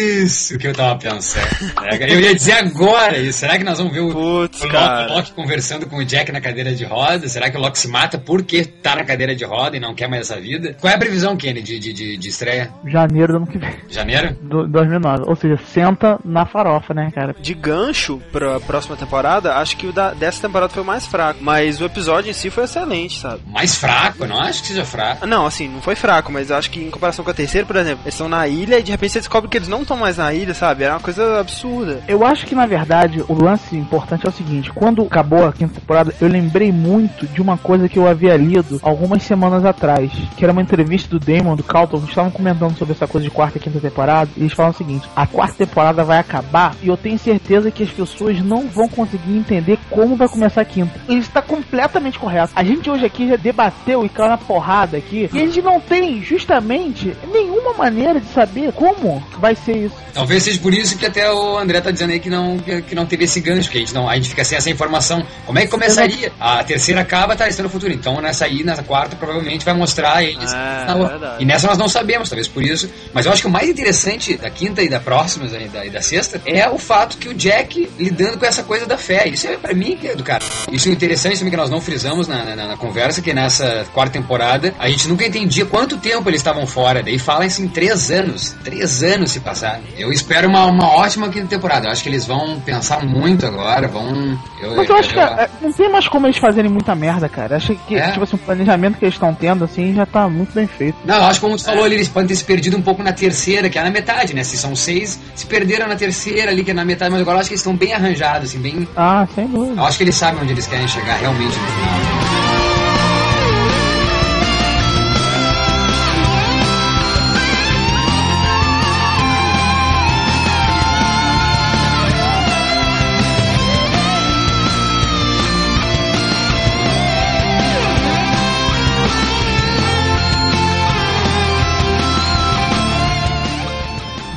Isso 0.00 0.58
que 0.58 0.66
eu 0.66 0.72
tava 0.74 0.98
pensando. 0.98 1.46
É, 1.84 2.12
Eu 2.12 2.20
ia 2.20 2.34
dizer 2.34 2.52
agora 2.52 3.18
isso. 3.18 3.40
Será 3.40 3.58
que 3.58 3.64
nós 3.64 3.78
vamos 3.78 3.92
ver 3.92 4.00
o, 4.00 4.10
Putz, 4.12 4.60
o 4.60 4.64
Loki, 4.64 4.76
cara. 4.76 5.10
o 5.12 5.14
Loki 5.16 5.32
conversando 5.32 5.86
com 5.86 5.96
o 5.96 6.04
Jack 6.04 6.32
na 6.32 6.40
cadeira 6.40 6.74
de 6.74 6.84
roda? 6.84 7.28
Será 7.28 7.50
que 7.50 7.56
o 7.56 7.60
Loki 7.60 7.78
se 7.78 7.88
mata 7.88 8.18
porque 8.18 8.64
tá 8.64 8.96
na 8.96 9.04
cadeira 9.04 9.34
de 9.34 9.44
roda 9.44 9.76
e 9.76 9.80
não 9.80 9.94
quer 9.94 10.08
mais 10.08 10.30
essa 10.30 10.40
vida? 10.40 10.74
Qual 10.80 10.90
é 10.90 10.96
a 10.96 10.98
previsão, 10.98 11.36
Kenny, 11.36 11.62
de, 11.62 11.78
de, 11.78 11.92
de, 11.92 12.16
de 12.16 12.28
estreia? 12.28 12.70
Janeiro 12.86 13.32
do 13.32 13.36
ano 13.38 13.46
que 13.46 13.58
vem, 13.58 13.74
Janeiro? 13.88 14.36
do 14.42 14.66
2009. 14.68 15.24
Ou 15.26 15.36
seja, 15.36 15.58
senta 15.72 16.18
na 16.24 16.46
farofa, 16.46 16.94
né, 16.94 17.10
cara? 17.14 17.34
De 17.40 17.54
gancho 17.54 18.20
pra 18.32 18.58
próxima 18.60 18.96
temporada, 18.96 19.56
acho 19.56 19.76
que 19.76 19.86
o 19.86 19.92
da, 19.92 20.12
dessa 20.12 20.42
temporada 20.42 20.72
foi 20.72 20.82
o 20.82 20.86
mais 20.86 21.06
fraco. 21.06 21.38
Mas 21.42 21.80
o 21.80 21.84
episódio 21.84 22.30
em 22.30 22.34
si 22.34 22.50
foi 22.50 22.64
excelente, 22.64 23.18
sabe? 23.20 23.40
Mais 23.46 23.76
fraco? 23.76 24.24
Eu 24.24 24.28
não 24.28 24.40
acho 24.40 24.62
que 24.62 24.68
seja 24.68 24.84
fraco. 24.84 25.26
Não, 25.26 25.46
assim, 25.46 25.68
não 25.68 25.80
foi 25.82 25.94
fraco, 25.94 26.30
mas 26.32 26.50
acho 26.50 26.70
que 26.70 26.80
em 26.80 26.90
comparação 26.90 27.24
com 27.24 27.30
a 27.30 27.34
terceira, 27.34 27.66
por 27.66 27.76
exemplo, 27.76 28.02
eles 28.04 28.14
estão 28.14 28.28
na 28.28 28.46
ilha 28.48 28.78
e 28.78 28.82
de 28.82 28.90
repente 28.90 29.12
você 29.12 29.18
descobre 29.20 29.48
que 29.50 29.56
eles 29.56 29.68
não 29.68 29.84
mais 29.96 30.16
na 30.16 30.32
ilha, 30.32 30.54
sabe? 30.54 30.84
Era 30.84 30.94
uma 30.94 31.00
coisa 31.00 31.40
absurda. 31.40 32.00
Eu 32.06 32.24
acho 32.24 32.46
que 32.46 32.54
na 32.54 32.66
verdade 32.66 33.24
o 33.28 33.34
lance 33.34 33.76
importante 33.76 34.26
é 34.26 34.28
o 34.28 34.32
seguinte: 34.32 34.72
quando 34.72 35.02
acabou 35.02 35.46
a 35.46 35.52
quinta 35.52 35.80
temporada, 35.80 36.14
eu 36.20 36.28
lembrei 36.28 36.72
muito 36.72 37.26
de 37.26 37.40
uma 37.40 37.56
coisa 37.56 37.88
que 37.88 37.98
eu 37.98 38.08
havia 38.08 38.36
lido 38.36 38.78
algumas 38.82 39.22
semanas 39.22 39.64
atrás, 39.64 40.10
que 40.36 40.44
era 40.44 40.52
uma 40.52 40.62
entrevista 40.62 41.08
do 41.08 41.24
Damon, 41.24 41.56
do 41.56 41.62
Calton, 41.62 42.00
que 42.00 42.08
estavam 42.08 42.30
comentando 42.30 42.76
sobre 42.76 42.94
essa 42.94 43.06
coisa 43.06 43.24
de 43.24 43.30
quarta 43.30 43.58
e 43.58 43.60
quinta 43.60 43.80
temporada, 43.80 44.30
e 44.36 44.40
eles 44.40 44.52
falam 44.52 44.72
o 44.72 44.74
seguinte: 44.74 45.08
a 45.14 45.26
quarta 45.26 45.66
temporada 45.66 46.04
vai 46.04 46.18
acabar 46.18 46.74
e 46.82 46.88
eu 46.88 46.96
tenho 46.96 47.18
certeza 47.18 47.70
que 47.70 47.82
as 47.82 47.90
pessoas 47.90 48.40
não 48.40 48.68
vão 48.68 48.88
conseguir 48.88 49.36
entender 49.36 49.78
como 49.90 50.16
vai 50.16 50.28
começar 50.28 50.60
a 50.60 50.64
quinta. 50.64 51.00
Ele 51.08 51.20
está 51.20 51.42
completamente 51.42 52.18
correto. 52.18 52.52
A 52.54 52.64
gente 52.64 52.90
hoje 52.90 53.04
aqui 53.04 53.28
já 53.28 53.36
debateu 53.36 54.04
e 54.04 54.08
caiu 54.08 54.28
na 54.28 54.38
porrada 54.38 54.96
aqui, 54.96 55.28
e 55.32 55.38
a 55.38 55.46
gente 55.46 55.62
não 55.62 55.80
tem 55.80 56.22
justamente 56.22 57.16
nenhuma 57.32 57.74
maneira 57.74 58.20
de 58.20 58.26
saber 58.26 58.72
como 58.72 59.22
vai 59.38 59.54
ser 59.54 59.79
isso. 59.86 59.94
Talvez 60.12 60.42
seja 60.42 60.60
por 60.60 60.74
isso 60.74 60.96
que 60.96 61.06
até 61.06 61.30
o 61.32 61.58
André 61.58 61.80
tá 61.80 61.90
dizendo 61.90 62.12
aí 62.12 62.20
que 62.20 62.30
não, 62.30 62.58
que, 62.58 62.94
não 62.94 63.06
teve 63.06 63.24
esse 63.24 63.40
gancho, 63.40 63.70
que 63.70 63.78
a 63.78 63.80
gente, 63.80 63.94
não, 63.94 64.08
a 64.08 64.14
gente 64.16 64.28
fica 64.28 64.44
sem 64.44 64.56
essa 64.56 64.70
informação. 64.70 65.24
Como 65.46 65.58
é 65.58 65.62
que 65.62 65.68
começaria? 65.68 66.32
A 66.38 66.62
terceira 66.64 67.00
acaba, 67.00 67.36
tá, 67.36 67.48
está 67.48 67.62
no 67.62 67.68
futuro. 67.68 67.92
Então 67.92 68.20
nessa 68.20 68.44
aí, 68.44 68.62
nessa 68.62 68.82
quarta, 68.82 69.16
provavelmente 69.16 69.64
vai 69.64 69.74
mostrar 69.74 70.22
eles. 70.22 70.52
É, 70.52 71.40
e 71.40 71.44
nessa 71.44 71.66
nós 71.66 71.78
não 71.78 71.88
sabemos, 71.88 72.28
talvez 72.28 72.48
por 72.48 72.62
isso. 72.62 72.90
Mas 73.12 73.26
eu 73.26 73.32
acho 73.32 73.42
que 73.42 73.48
o 73.48 73.50
mais 73.50 73.68
interessante 73.68 74.36
da 74.36 74.50
quinta 74.50 74.82
e 74.82 74.88
da 74.88 75.00
próxima 75.00 75.46
e 75.46 75.68
da, 75.68 75.86
e 75.86 75.90
da 75.90 76.02
sexta 76.02 76.40
é 76.46 76.68
o 76.68 76.78
fato 76.78 77.16
que 77.16 77.28
o 77.28 77.34
Jack 77.34 77.90
lidando 77.98 78.38
com 78.38 78.46
essa 78.46 78.62
coisa 78.62 78.86
da 78.86 78.98
fé. 78.98 79.28
Isso 79.28 79.46
é 79.46 79.56
pra 79.56 79.74
mim 79.74 79.96
que 79.96 80.08
é 80.08 80.14
do 80.14 80.24
cara. 80.24 80.44
Isso 80.70 80.88
é 80.88 80.92
interessante 80.92 81.38
também 81.38 81.50
que 81.50 81.56
nós 81.56 81.70
não 81.70 81.80
frisamos 81.80 82.26
na, 82.26 82.56
na, 82.56 82.66
na 82.68 82.76
conversa, 82.76 83.22
que 83.22 83.32
nessa 83.32 83.86
quarta 83.92 84.12
temporada 84.12 84.74
a 84.78 84.88
gente 84.88 85.08
nunca 85.08 85.26
entendia 85.26 85.64
quanto 85.66 85.96
tempo 85.98 86.28
eles 86.28 86.40
estavam 86.40 86.66
fora. 86.66 87.02
Daí 87.02 87.18
fala 87.18 87.46
isso 87.46 87.62
em 87.62 87.68
três 87.68 88.10
anos. 88.10 88.56
Três 88.64 89.02
anos 89.02 89.30
se 89.30 89.40
passaram. 89.40 89.69
Eu 89.98 90.12
espero 90.12 90.48
uma, 90.48 90.64
uma 90.66 90.88
ótima 90.88 91.28
quinta 91.28 91.46
temporada. 91.46 91.86
Eu 91.86 91.92
acho 91.92 92.02
que 92.02 92.08
eles 92.08 92.26
vão 92.26 92.60
pensar 92.60 93.04
muito 93.04 93.46
agora, 93.46 93.86
vão. 93.88 94.38
Eu, 94.60 94.76
Mas 94.76 94.88
eu 94.88 94.96
acho 94.96 95.10
que 95.12 95.18
é, 95.20 95.48
não 95.60 95.72
tem 95.72 95.90
mais 95.90 96.08
como 96.08 96.26
eles 96.26 96.36
fazerem 96.38 96.70
muita 96.70 96.94
merda, 96.94 97.28
cara. 97.28 97.56
Acho 97.56 97.74
que, 97.86 97.96
É? 97.96 98.10
tipo 98.12 98.24
assim, 98.24 98.36
o 98.36 98.38
planejamento 98.38 98.98
que 98.98 99.04
eles 99.04 99.14
estão 99.14 99.34
tendo, 99.34 99.64
assim, 99.64 99.94
já 99.94 100.06
tá 100.06 100.28
muito 100.28 100.52
bem 100.54 100.66
feito. 100.66 100.96
Não, 101.04 101.16
eu 101.16 101.24
acho 101.24 101.40
que 101.40 101.46
como 101.46 101.56
tu 101.56 101.64
falou 101.64 101.84
ali, 101.84 101.94
eles 101.96 102.08
podem 102.08 102.28
ter 102.28 102.36
se 102.36 102.44
perdido 102.44 102.76
um 102.76 102.82
pouco 102.82 103.02
na 103.02 103.12
terceira, 103.12 103.68
que 103.68 103.78
é 103.78 103.82
na 103.82 103.90
metade, 103.90 104.34
né? 104.34 104.42
Se 104.44 104.56
são 104.56 104.74
seis, 104.76 105.18
se 105.34 105.46
perderam 105.46 105.86
na 105.88 105.96
terceira 105.96 106.50
ali, 106.50 106.64
que 106.64 106.70
é 106.70 106.74
na 106.74 106.84
metade, 106.84 107.10
mas 107.10 107.20
agora 107.20 107.36
eu 107.36 107.40
acho 107.40 107.48
que 107.48 107.54
eles 107.54 107.60
estão 107.60 107.76
bem 107.76 107.92
arranjados, 107.92 108.50
assim, 108.50 108.58
bem. 108.60 108.88
Ah, 108.96 109.26
sem 109.34 109.46
dúvida. 109.46 109.80
Eu 109.80 109.84
acho 109.86 109.96
que 109.98 110.04
eles 110.04 110.14
sabem 110.14 110.42
onde 110.42 110.52
eles 110.52 110.66
querem 110.66 110.88
chegar 110.88 111.16
realmente 111.16 111.56
no 111.58 111.66
final. 111.66 112.39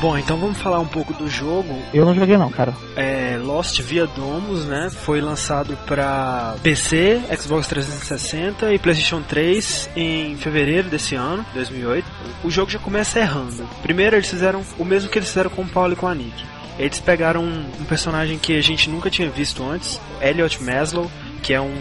Bom, 0.04 0.18
então 0.18 0.36
vamos 0.36 0.58
falar 0.58 0.82
um 0.82 0.86
pouco 0.86 1.14
do 1.14 1.30
jogo. 1.30 1.82
Eu 1.94 2.04
não 2.06 2.14
joguei 2.14 2.36
não, 2.38 2.52
cara. 2.52 2.74
É, 2.94 3.40
Lost 3.42 3.80
Via 3.80 4.06
Domus, 4.06 4.66
né? 4.66 4.90
Foi 4.90 5.22
lançado 5.22 5.78
para 5.86 6.58
PC, 6.62 7.22
Xbox 7.40 7.68
360 7.68 8.74
e 8.74 8.80
PlayStation 8.80 9.22
3 9.22 9.92
em 9.96 10.36
fevereiro 10.36 10.90
desse 10.90 11.16
ano, 11.16 11.46
2008. 11.54 12.06
O 12.44 12.52
jogo 12.52 12.70
já 12.70 12.80
começa 12.80 13.18
errando. 13.18 13.66
Primeiro 13.82 14.18
eles 14.18 14.30
fizeram 14.30 14.62
o 14.78 14.84
mesmo 14.84 15.10
que 15.10 15.20
eles 15.20 15.30
fizeram 15.30 15.50
com 15.50 15.62
o 15.62 15.70
Paulo 15.70 15.94
e 15.94 15.96
com 15.96 16.06
a 16.06 16.14
Nick. 16.14 16.34
Eles 16.78 17.00
pegaram 17.00 17.42
um, 17.42 17.66
um 17.80 17.86
personagem 17.86 18.38
que 18.38 18.58
a 18.58 18.62
gente 18.62 18.90
nunca 18.90 19.10
tinha 19.10 19.30
visto 19.30 19.64
antes, 19.64 20.02
Elliot 20.22 20.62
Maslow, 20.62 21.10
que 21.42 21.54
é 21.54 21.62
um 21.62 21.74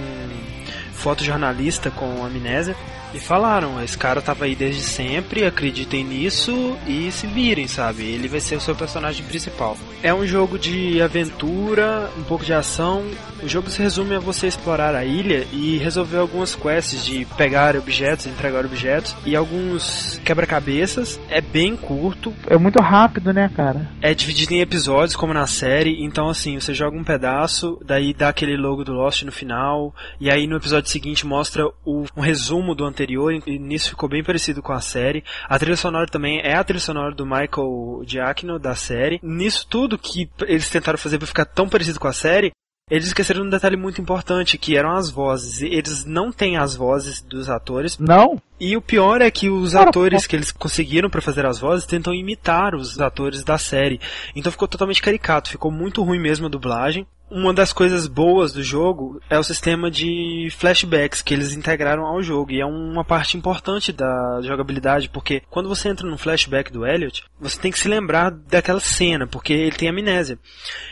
fotojornalista 0.93 1.91
com 1.91 2.25
amnésia. 2.25 2.77
E 3.15 3.19
falaram, 3.19 3.83
esse 3.83 3.97
cara 3.97 4.21
tava 4.23 4.45
aí 4.47 4.55
desde 4.55 4.81
sempre, 4.83 5.45
acreditem 5.45 6.05
nisso 6.05 6.77
e 6.87 7.11
se 7.13 7.27
virem, 7.27 7.67
sabe? 7.69 8.03
Ele 8.05 8.29
vai 8.29 8.41
ser 8.41 8.57
o 8.57 8.61
seu 8.61 8.75
personagem 8.75 9.25
principal. 9.25 9.77
É 10.03 10.13
um 10.13 10.27
jogo 10.27 10.59
de 10.59 11.01
aventura, 11.01 12.11
um 12.19 12.23
pouco 12.23 12.45
de 12.45 12.53
ação. 12.53 13.03
O 13.43 13.49
jogo 13.49 13.69
se 13.71 13.83
resume 13.83 14.15
a 14.15 14.19
você 14.21 14.47
explorar 14.47 14.95
a 14.95 15.05
ilha 15.05 15.47
e 15.53 15.77
resolver 15.79 16.19
algumas 16.19 16.55
quests 16.55 17.05
de 17.05 17.25
pegar 17.37 17.77
objetos, 17.77 18.27
entregar 18.27 18.65
objetos 18.65 19.15
e 19.27 19.35
alguns 19.37 20.21
quebra-cabeças. 20.25 21.21
É 21.29 21.41
bem 21.41 21.77
curto, 21.77 22.33
É 22.47 22.57
muito 22.57 22.81
rápido, 22.81 23.33
né, 23.33 23.51
cara? 23.55 23.91
é 24.01 24.15
dividido 24.15 24.55
em 24.55 24.61
episódios, 24.61 25.17
como 25.17 25.35
na 25.35 25.47
série. 25.47 26.05
Então, 26.05 26.29
assim, 26.29 26.59
você 26.59 26.73
joga 26.73 26.97
um 26.97 27.05
pedaço, 27.05 27.79
daí 27.85 28.15
dá 28.15 28.29
aquele 28.29 28.57
logo 28.57 28.85
do 28.85 28.93
Lost 28.93 29.23
no 29.23 29.33
final, 29.33 29.95
e 30.21 30.31
aí 30.31 30.47
no 30.47 30.57
episódio 30.57 30.91
seguinte 30.91 31.27
mostra 31.27 31.67
o, 31.85 32.05
um 32.17 32.21
resumo 32.21 32.75
do 32.75 32.85
anterior, 32.85 33.02
e 33.47 33.59
nisso 33.59 33.91
ficou 33.91 34.09
bem 34.09 34.23
parecido 34.23 34.63
com 34.63 34.73
a 34.73 34.81
série. 34.81 35.25
A 35.49 35.59
trilha 35.59 35.77
sonora 35.77 36.07
também 36.07 36.41
é 36.41 36.55
a 36.55 36.65
trilha 36.65 36.81
sonora 36.81 37.15
do 37.15 37.25
Michael 37.27 38.03
Giacchino, 38.07 38.59
da 38.59 38.75
série. 38.75 39.19
Nisso 39.23 39.67
tudo 39.69 39.99
que 39.99 40.29
eles 40.47 40.71
tentaram 40.71 40.99
fazer 40.99 41.19
pra 41.19 41.27
ficar 41.27 41.45
tão 41.45 41.69
parecido 41.69 41.99
com 41.99 42.09
a 42.09 42.13
série, 42.13 42.53
eles 42.91 43.07
esqueceram 43.07 43.45
um 43.45 43.49
detalhe 43.49 43.77
muito 43.77 44.01
importante, 44.03 44.59
que 44.59 44.77
eram 44.77 44.91
as 44.95 45.09
vozes. 45.09 45.63
Eles 45.63 46.05
não 46.05 46.31
têm 46.31 46.59
as 46.59 46.77
vozes 46.77 47.23
dos 47.23 47.49
atores, 47.49 47.97
Não? 47.99 48.41
e 48.61 48.77
o 48.77 48.83
pior 48.83 49.23
é 49.23 49.31
que 49.31 49.49
os 49.49 49.73
Cara, 49.73 49.89
atores 49.89 50.27
que 50.27 50.37
eles 50.37 50.51
conseguiram 50.51 51.09
pra 51.09 51.23
fazer 51.23 51.47
as 51.47 51.59
vozes 51.59 51.87
tentam 51.87 52.13
imitar 52.13 52.75
os 52.75 53.01
atores 53.01 53.43
da 53.45 53.57
série. 53.57 53.99
Então 54.37 54.53
ficou 54.53 54.69
totalmente 54.69 55.01
caricato, 55.01 55.49
ficou 55.49 55.71
muito 55.71 56.03
ruim 56.03 56.19
mesmo 56.19 56.47
a 56.47 56.51
dublagem. 56.51 57.07
Uma 57.35 57.55
das 57.55 57.73
coisas 57.73 58.07
boas 58.07 58.53
do 58.53 58.63
jogo 58.63 59.19
é 59.31 59.39
o 59.39 59.43
sistema 59.43 59.91
de 59.91 60.49
flashbacks 60.51 61.23
que 61.23 61.33
eles 61.33 61.55
integraram 61.55 62.05
ao 62.05 62.23
jogo. 62.23 62.53
E 62.53 62.61
é 62.61 62.67
uma 62.67 63.03
parte 63.03 63.39
importante 63.39 63.91
da 63.91 64.43
jogabilidade, 64.43 65.09
porque 65.09 65.43
quando 65.49 65.67
você 65.67 65.89
entra 65.89 66.07
no 66.07 66.19
flashback 66.19 66.71
do 66.71 66.87
Elliot, 66.87 67.25
você 67.41 67.59
tem 67.59 67.73
que 67.73 67.79
se 67.79 67.89
lembrar 67.89 68.31
daquela 68.31 68.81
cena, 68.81 69.27
porque 69.27 69.55
ele 69.55 69.75
tem 69.75 69.89
amnésia. 69.89 70.39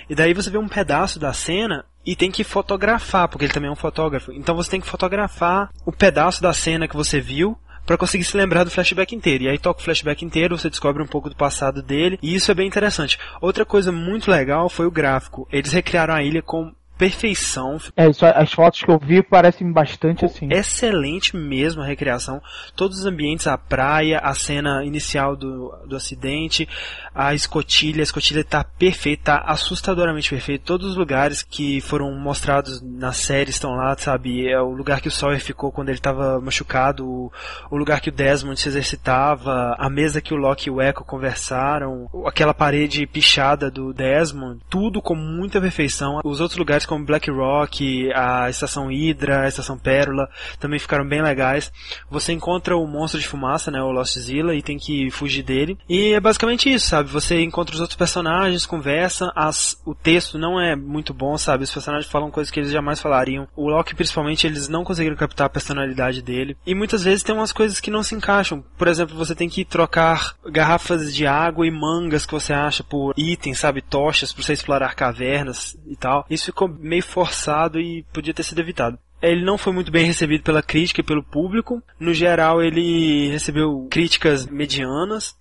E 0.08 0.14
daí 0.14 0.32
você 0.32 0.48
vê 0.48 0.56
um 0.56 0.66
pedaço 0.66 1.18
da 1.20 1.30
cena 1.34 1.84
e 2.06 2.16
tem 2.16 2.30
que 2.30 2.42
fotografar, 2.42 3.28
porque 3.28 3.44
ele 3.44 3.52
também 3.52 3.68
é 3.68 3.72
um 3.72 3.76
fotógrafo. 3.76 4.32
Então 4.32 4.56
você 4.56 4.70
tem 4.70 4.80
que 4.80 4.88
fotografar 4.88 5.68
o 5.84 5.92
pedaço 5.92 6.40
da 6.40 6.54
cena 6.54 6.88
que 6.88 6.96
você 6.96 7.20
viu 7.20 7.54
para 7.90 7.98
conseguir 7.98 8.22
se 8.22 8.36
lembrar 8.36 8.62
do 8.62 8.70
flashback 8.70 9.16
inteiro. 9.16 9.42
E 9.42 9.48
aí 9.48 9.58
toca 9.58 9.80
o 9.80 9.82
flashback 9.82 10.24
inteiro, 10.24 10.56
você 10.56 10.70
descobre 10.70 11.02
um 11.02 11.08
pouco 11.08 11.28
do 11.28 11.34
passado 11.34 11.82
dele, 11.82 12.20
e 12.22 12.36
isso 12.36 12.48
é 12.48 12.54
bem 12.54 12.68
interessante. 12.68 13.18
Outra 13.40 13.64
coisa 13.64 13.90
muito 13.90 14.30
legal 14.30 14.68
foi 14.68 14.86
o 14.86 14.92
gráfico. 14.92 15.48
Eles 15.50 15.72
recriaram 15.72 16.14
a 16.14 16.22
ilha 16.22 16.40
com 16.40 16.72
perfeição. 17.00 17.78
É, 17.96 18.10
isso, 18.10 18.26
as 18.26 18.52
fotos 18.52 18.82
que 18.82 18.90
eu 18.90 18.98
vi 18.98 19.22
parecem 19.22 19.72
bastante 19.72 20.26
assim. 20.26 20.52
Excelente 20.52 21.34
mesmo 21.34 21.80
a 21.80 21.86
recriação. 21.86 22.42
Todos 22.76 22.98
os 22.98 23.06
ambientes, 23.06 23.46
a 23.46 23.56
praia, 23.56 24.18
a 24.18 24.34
cena 24.34 24.84
inicial 24.84 25.34
do, 25.34 25.74
do 25.86 25.96
acidente, 25.96 26.68
a 27.14 27.32
escotilha, 27.32 28.02
a 28.02 28.02
escotilha 28.02 28.44
tá 28.44 28.62
perfeita, 28.62 29.38
tá 29.38 29.44
assustadoramente 29.46 30.28
perfeita. 30.28 30.62
Todos 30.66 30.90
os 30.90 30.96
lugares 30.96 31.42
que 31.42 31.80
foram 31.80 32.12
mostrados 32.12 32.82
na 32.82 33.12
série 33.12 33.48
estão 33.48 33.70
lá, 33.70 33.96
sabe? 33.96 34.46
É 34.46 34.60
o 34.60 34.70
lugar 34.70 35.00
que 35.00 35.08
o 35.08 35.10
Sawyer 35.10 35.40
ficou 35.40 35.72
quando 35.72 35.88
ele 35.88 35.96
estava 35.96 36.38
machucado, 36.38 37.08
o, 37.08 37.32
o 37.70 37.78
lugar 37.78 38.02
que 38.02 38.10
o 38.10 38.12
Desmond 38.12 38.60
se 38.60 38.68
exercitava, 38.68 39.74
a 39.78 39.88
mesa 39.88 40.20
que 40.20 40.34
o 40.34 40.36
Loki 40.36 40.68
e 40.68 40.70
o 40.70 40.82
Echo 40.82 41.02
conversaram, 41.02 42.10
aquela 42.26 42.52
parede 42.52 43.06
pichada 43.06 43.70
do 43.70 43.94
Desmond, 43.94 44.60
tudo 44.68 45.00
com 45.00 45.14
muita 45.14 45.58
perfeição. 45.62 46.20
Os 46.22 46.40
outros 46.40 46.58
lugares 46.58 46.89
como 46.90 47.04
Black 47.04 47.30
Rock, 47.30 48.12
a 48.12 48.50
Estação 48.50 48.88
Hydra, 48.88 49.42
a 49.42 49.48
Estação 49.48 49.78
Pérola, 49.78 50.28
também 50.58 50.80
ficaram 50.80 51.06
bem 51.06 51.22
legais. 51.22 51.72
Você 52.10 52.32
encontra 52.32 52.76
o 52.76 52.84
monstro 52.84 53.20
de 53.20 53.28
fumaça, 53.28 53.70
né, 53.70 53.80
o 53.80 53.92
Lost 53.92 54.18
Zilla, 54.18 54.56
e 54.56 54.60
tem 54.60 54.76
que 54.76 55.08
fugir 55.10 55.44
dele. 55.44 55.78
E 55.88 56.12
é 56.12 56.20
basicamente 56.20 56.72
isso, 56.72 56.88
sabe? 56.88 57.08
Você 57.10 57.40
encontra 57.40 57.74
os 57.74 57.80
outros 57.80 57.96
personagens, 57.96 58.66
conversa, 58.66 59.30
as, 59.36 59.80
o 59.86 59.94
texto 59.94 60.36
não 60.36 60.60
é 60.60 60.74
muito 60.74 61.14
bom, 61.14 61.38
sabe? 61.38 61.62
Os 61.62 61.72
personagens 61.72 62.10
falam 62.10 62.30
coisas 62.30 62.50
que 62.50 62.58
eles 62.58 62.72
jamais 62.72 63.00
falariam. 63.00 63.46
O 63.54 63.68
Loki, 63.68 63.94
principalmente, 63.94 64.46
eles 64.46 64.68
não 64.68 64.82
conseguiram 64.82 65.16
captar 65.16 65.46
a 65.46 65.50
personalidade 65.50 66.20
dele. 66.22 66.56
E 66.66 66.74
muitas 66.74 67.04
vezes 67.04 67.22
tem 67.22 67.34
umas 67.34 67.52
coisas 67.52 67.78
que 67.78 67.90
não 67.90 68.02
se 68.02 68.16
encaixam. 68.16 68.64
Por 68.76 68.88
exemplo, 68.88 69.16
você 69.16 69.34
tem 69.34 69.48
que 69.48 69.64
trocar 69.64 70.34
garrafas 70.46 71.14
de 71.14 71.24
água 71.24 71.64
e 71.66 71.70
mangas 71.70 72.26
que 72.26 72.32
você 72.32 72.52
acha 72.52 72.82
por 72.82 73.14
itens, 73.16 73.60
sabe? 73.60 73.80
Tochas 73.80 74.32
para 74.32 74.42
você 74.42 74.52
explorar 74.54 74.96
cavernas 74.96 75.78
e 75.86 75.94
tal. 75.94 76.26
Isso 76.28 76.46
ficou 76.46 76.68
meio 76.80 77.02
forçado 77.02 77.78
e 77.80 78.04
podia 78.12 78.34
ter 78.34 78.42
sido 78.42 78.60
evitado. 78.60 78.98
Ele 79.22 79.44
não 79.44 79.58
foi 79.58 79.72
muito 79.72 79.92
bem 79.92 80.06
recebido 80.06 80.42
pela 80.42 80.62
crítica 80.62 81.00
e 81.00 81.04
pelo 81.04 81.22
público. 81.22 81.82
No 81.98 82.14
geral, 82.14 82.62
ele 82.62 83.28
recebeu 83.30 83.86
críticas 83.90 84.46
medianas. 84.46 85.38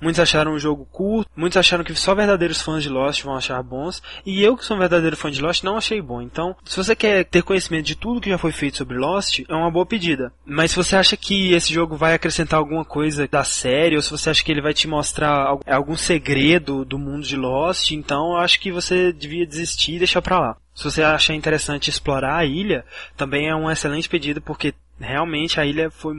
Muitos 0.00 0.20
acharam 0.20 0.52
o 0.52 0.58
jogo 0.58 0.86
curto, 0.90 1.30
muitos 1.36 1.56
acharam 1.56 1.84
que 1.84 1.94
só 1.94 2.14
verdadeiros 2.14 2.62
fãs 2.62 2.82
de 2.82 2.88
Lost 2.88 3.22
vão 3.22 3.34
achar 3.34 3.62
bons, 3.62 4.02
e 4.24 4.42
eu 4.42 4.56
que 4.56 4.64
sou 4.64 4.76
um 4.76 4.80
verdadeiro 4.80 5.16
fã 5.16 5.30
de 5.30 5.40
Lost 5.40 5.62
não 5.62 5.76
achei 5.76 6.00
bom. 6.00 6.20
Então, 6.20 6.54
se 6.64 6.76
você 6.76 6.94
quer 6.94 7.24
ter 7.24 7.42
conhecimento 7.42 7.86
de 7.86 7.94
tudo 7.94 8.20
que 8.20 8.30
já 8.30 8.38
foi 8.38 8.52
feito 8.52 8.76
sobre 8.76 8.98
Lost, 8.98 9.40
é 9.48 9.54
uma 9.54 9.70
boa 9.70 9.86
pedida. 9.86 10.32
Mas 10.44 10.72
se 10.72 10.76
você 10.76 10.96
acha 10.96 11.16
que 11.16 11.52
esse 11.52 11.72
jogo 11.72 11.96
vai 11.96 12.14
acrescentar 12.14 12.58
alguma 12.58 12.84
coisa 12.84 13.26
da 13.26 13.44
série, 13.44 13.96
ou 13.96 14.02
se 14.02 14.10
você 14.10 14.30
acha 14.30 14.44
que 14.44 14.52
ele 14.52 14.62
vai 14.62 14.74
te 14.74 14.86
mostrar 14.86 15.56
algum 15.66 15.96
segredo 15.96 16.84
do 16.84 16.98
mundo 16.98 17.26
de 17.26 17.36
Lost, 17.36 17.90
então 17.92 18.32
eu 18.32 18.36
acho 18.36 18.60
que 18.60 18.72
você 18.72 19.12
devia 19.12 19.46
desistir 19.46 19.94
e 19.94 19.98
deixar 19.98 20.22
pra 20.22 20.38
lá. 20.38 20.56
Se 20.74 20.84
você 20.84 21.02
achar 21.02 21.34
interessante 21.34 21.90
explorar 21.90 22.36
a 22.36 22.44
ilha, 22.44 22.84
também 23.16 23.48
é 23.48 23.54
um 23.54 23.70
excelente 23.70 24.08
pedido 24.08 24.40
porque 24.40 24.74
realmente 24.98 25.60
a 25.60 25.64
ilha 25.64 25.90
foi 25.90 26.14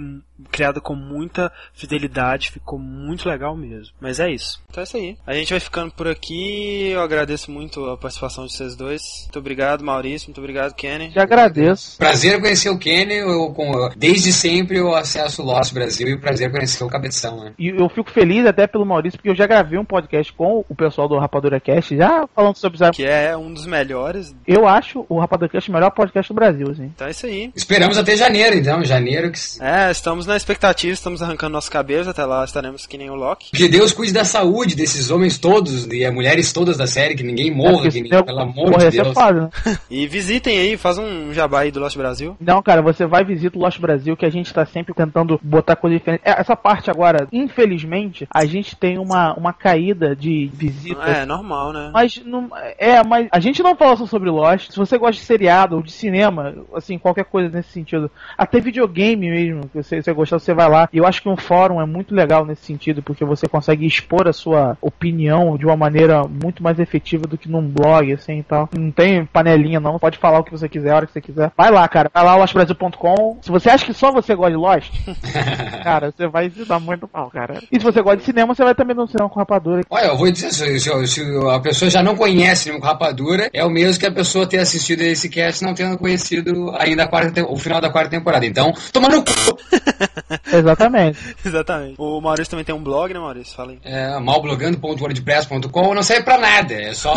criada 0.51 0.79
com 0.79 0.95
muita 0.95 1.51
fidelidade, 1.73 2.51
ficou 2.51 2.79
muito 2.79 3.27
legal 3.27 3.55
mesmo. 3.55 3.93
Mas 3.99 4.19
é 4.19 4.29
isso. 4.31 4.61
Então 4.69 4.81
é 4.81 4.83
isso 4.83 4.97
aí. 4.97 5.17
A 5.25 5.33
gente 5.33 5.51
vai 5.51 5.59
ficando 5.59 5.91
por 5.91 6.07
aqui. 6.07 6.89
Eu 6.89 7.01
agradeço 7.01 7.51
muito 7.51 7.85
a 7.89 7.97
participação 7.97 8.45
de 8.45 8.53
vocês 8.53 8.75
dois. 8.75 9.01
Muito 9.23 9.39
obrigado, 9.39 9.83
Maurício. 9.83 10.27
Muito 10.27 10.39
obrigado, 10.39 10.73
Kenny. 10.73 11.11
Te 11.11 11.19
agradeço. 11.19 11.97
Prazer 11.97 12.39
conhecer 12.39 12.69
o 12.69 12.77
Kenny. 12.77 13.15
Eu, 13.15 13.51
com, 13.53 13.89
desde 13.95 14.31
sempre 14.31 14.77
eu 14.77 14.95
acesso 14.95 15.41
o 15.41 15.45
Lost 15.45 15.73
Brasil 15.73 16.07
e 16.07 16.13
o 16.13 16.21
prazer 16.21 16.51
conhecer 16.51 16.83
o 16.83 16.87
Cabeção. 16.87 17.43
Né? 17.43 17.53
E 17.57 17.69
eu 17.69 17.89
fico 17.89 18.11
feliz 18.11 18.45
até 18.45 18.67
pelo 18.67 18.85
Maurício, 18.85 19.17
porque 19.17 19.29
eu 19.29 19.35
já 19.35 19.47
gravei 19.47 19.77
um 19.77 19.85
podcast 19.85 20.31
com 20.33 20.65
o 20.67 20.75
pessoal 20.75 21.07
do 21.07 21.17
Rapadura 21.17 21.59
Cast, 21.59 21.95
já 21.95 22.27
falando 22.33 22.57
sobre 22.57 22.79
Que 22.91 23.05
é 23.05 23.35
um 23.35 23.53
dos 23.53 23.65
melhores. 23.65 24.33
Eu 24.47 24.67
acho 24.67 25.05
o 25.07 25.19
Rapadura 25.19 25.49
Cast 25.49 25.69
o 25.69 25.73
melhor 25.73 25.91
podcast 25.91 26.31
do 26.31 26.35
Brasil, 26.35 26.67
assim. 26.69 26.85
Então 26.85 27.07
é 27.07 27.11
isso 27.11 27.25
aí. 27.25 27.51
Esperamos 27.55 27.97
até 27.97 28.15
janeiro, 28.15 28.55
então. 28.55 28.83
Janeiro 28.83 29.31
que. 29.31 29.39
É, 29.59 29.91
estamos 29.91 30.25
na 30.31 30.37
expectativa, 30.37 30.93
estamos 30.93 31.21
arrancando 31.21 31.53
nossos 31.53 31.69
cabelos, 31.69 32.07
até 32.07 32.25
lá 32.25 32.43
estaremos 32.43 32.85
que 32.85 32.97
nem 32.97 33.09
o 33.09 33.15
Loki. 33.15 33.51
Que 33.51 33.67
Deus 33.67 33.93
cuide 33.93 34.13
da 34.13 34.23
saúde 34.23 34.75
desses 34.75 35.11
homens 35.11 35.37
todos 35.37 35.85
e 35.87 36.05
as 36.05 36.13
mulheres 36.13 36.51
todas 36.53 36.77
da 36.77 36.87
série, 36.87 37.15
que 37.15 37.23
ninguém 37.23 37.51
morra, 37.51 37.89
que 37.89 38.01
ninguém, 38.01 38.23
pelo 38.23 38.39
amor 38.39 38.77
de 38.77 38.89
Deus. 38.89 39.13
Foda, 39.13 39.51
né? 39.65 39.77
E 39.89 40.07
visitem 40.07 40.57
aí, 40.57 40.77
faz 40.77 40.97
um 40.97 41.33
jabá 41.33 41.61
aí 41.61 41.71
do 41.71 41.79
Lost 41.79 41.97
Brasil. 41.97 42.35
Não, 42.39 42.61
cara, 42.61 42.81
você 42.81 43.05
vai 43.05 43.23
visitar 43.23 43.57
o 43.57 43.61
Lost 43.61 43.79
Brasil, 43.79 44.15
que 44.15 44.25
a 44.25 44.29
gente 44.29 44.53
tá 44.53 44.65
sempre 44.65 44.93
tentando 44.93 45.39
botar 45.43 45.75
coisa 45.75 45.97
diferente. 45.97 46.21
É, 46.23 46.39
Essa 46.39 46.55
parte 46.55 46.89
agora, 46.89 47.27
infelizmente, 47.31 48.27
a 48.33 48.45
gente 48.45 48.75
tem 48.75 48.97
uma, 48.97 49.33
uma 49.33 49.53
caída 49.53 50.15
de 50.15 50.49
visitas. 50.53 51.07
É, 51.07 51.25
normal, 51.25 51.73
né? 51.73 51.91
Mas 51.93 52.21
não, 52.25 52.49
é, 52.77 53.03
mas 53.03 53.27
a 53.31 53.39
gente 53.39 53.61
não 53.61 53.75
fala 53.75 53.97
só 53.97 54.05
sobre 54.05 54.29
Lost. 54.29 54.71
Se 54.71 54.77
você 54.77 54.97
gosta 54.97 55.19
de 55.19 55.25
seriado 55.25 55.75
ou 55.75 55.83
de 55.83 55.91
cinema, 55.91 56.55
assim, 56.73 56.97
qualquer 56.97 57.25
coisa 57.25 57.49
nesse 57.49 57.71
sentido, 57.71 58.09
até 58.37 58.59
videogame 58.59 59.29
mesmo, 59.29 59.67
que 59.69 59.83
você, 59.83 60.01
você 60.01 60.13
gostar, 60.21 60.39
você 60.39 60.53
vai 60.53 60.69
lá. 60.69 60.87
E 60.93 60.97
eu 60.97 61.05
acho 61.05 61.21
que 61.21 61.29
um 61.29 61.37
fórum 61.37 61.81
é 61.81 61.85
muito 61.85 62.13
legal 62.15 62.45
nesse 62.45 62.63
sentido, 62.65 63.01
porque 63.03 63.25
você 63.25 63.47
consegue 63.47 63.85
expor 63.85 64.27
a 64.27 64.33
sua 64.33 64.77
opinião 64.81 65.57
de 65.57 65.65
uma 65.65 65.75
maneira 65.77 66.23
muito 66.23 66.63
mais 66.63 66.79
efetiva 66.79 67.23
do 67.27 67.37
que 67.37 67.49
num 67.49 67.61
blog, 67.67 68.11
assim 68.13 68.39
e 68.39 68.43
tal. 68.43 68.69
Não 68.77 68.91
tem 68.91 69.25
panelinha, 69.25 69.79
não. 69.79 69.99
Pode 69.99 70.17
falar 70.17 70.39
o 70.39 70.43
que 70.43 70.51
você 70.51 70.67
quiser, 70.69 70.91
a 70.91 70.95
hora 70.97 71.05
que 71.07 71.13
você 71.13 71.21
quiser. 71.21 71.51
Vai 71.57 71.71
lá, 71.71 71.87
cara. 71.87 72.09
Vai 72.13 72.23
lá, 72.23 72.35
lostbrasil.com. 72.35 73.39
Se 73.41 73.51
você 73.51 73.69
acha 73.69 73.85
que 73.85 73.93
só 73.93 74.11
você 74.11 74.35
gosta 74.35 74.51
de 74.51 74.57
Lost, 74.57 74.91
cara, 75.83 76.11
você 76.15 76.27
vai 76.27 76.49
se 76.49 76.65
dar 76.65 76.79
muito 76.79 77.09
mal, 77.11 77.29
cara. 77.29 77.61
E 77.71 77.79
se 77.79 77.83
você 77.85 78.01
gosta 78.01 78.17
de 78.17 78.23
cinema, 78.23 78.53
você 78.53 78.63
vai 78.63 78.75
também 78.75 78.95
no 78.95 79.07
cinema 79.07 79.29
com 79.29 79.39
rapadura. 79.39 79.81
Olha, 79.89 80.05
eu 80.07 80.17
vou 80.17 80.31
dizer, 80.31 80.51
se, 80.51 80.79
se- 80.79 81.07
se 81.07 81.21
a 81.51 81.59
pessoa 81.59 81.89
já 81.89 82.01
não 82.03 82.15
conhece 82.15 82.61
Cinema 82.63 82.79
com 82.81 82.85
Rapadura, 82.87 83.49
é 83.53 83.63
o 83.65 83.69
mesmo 83.69 83.99
que 83.99 84.05
a 84.05 84.11
pessoa 84.11 84.45
ter 84.47 84.59
assistido 84.59 85.01
esse 85.01 85.29
cast 85.29 85.63
não 85.63 85.73
tendo 85.73 85.97
conhecido 85.97 86.71
ainda 86.77 87.03
a 87.03 87.07
quarta, 87.07 87.43
o 87.45 87.55
final 87.57 87.81
da 87.81 87.89
quarta 87.89 88.09
temporada. 88.11 88.45
Então, 88.45 88.71
toma 88.93 89.07
no 89.09 89.23
cu! 89.23 89.31
Exatamente. 90.51 91.17
Exatamente. 91.45 91.95
O 91.97 92.19
Maurício 92.21 92.51
também 92.51 92.65
tem 92.65 92.75
um 92.75 92.83
blog, 92.83 93.13
né, 93.13 93.19
Maurício? 93.19 93.55
Fala 93.55 93.71
aí. 93.71 93.79
É, 93.83 94.19
malblogando.wordpress.com 94.19 95.93
não 95.93 96.03
serve 96.03 96.23
pra 96.23 96.37
nada, 96.37 96.73
é 96.73 96.93
só... 96.93 97.13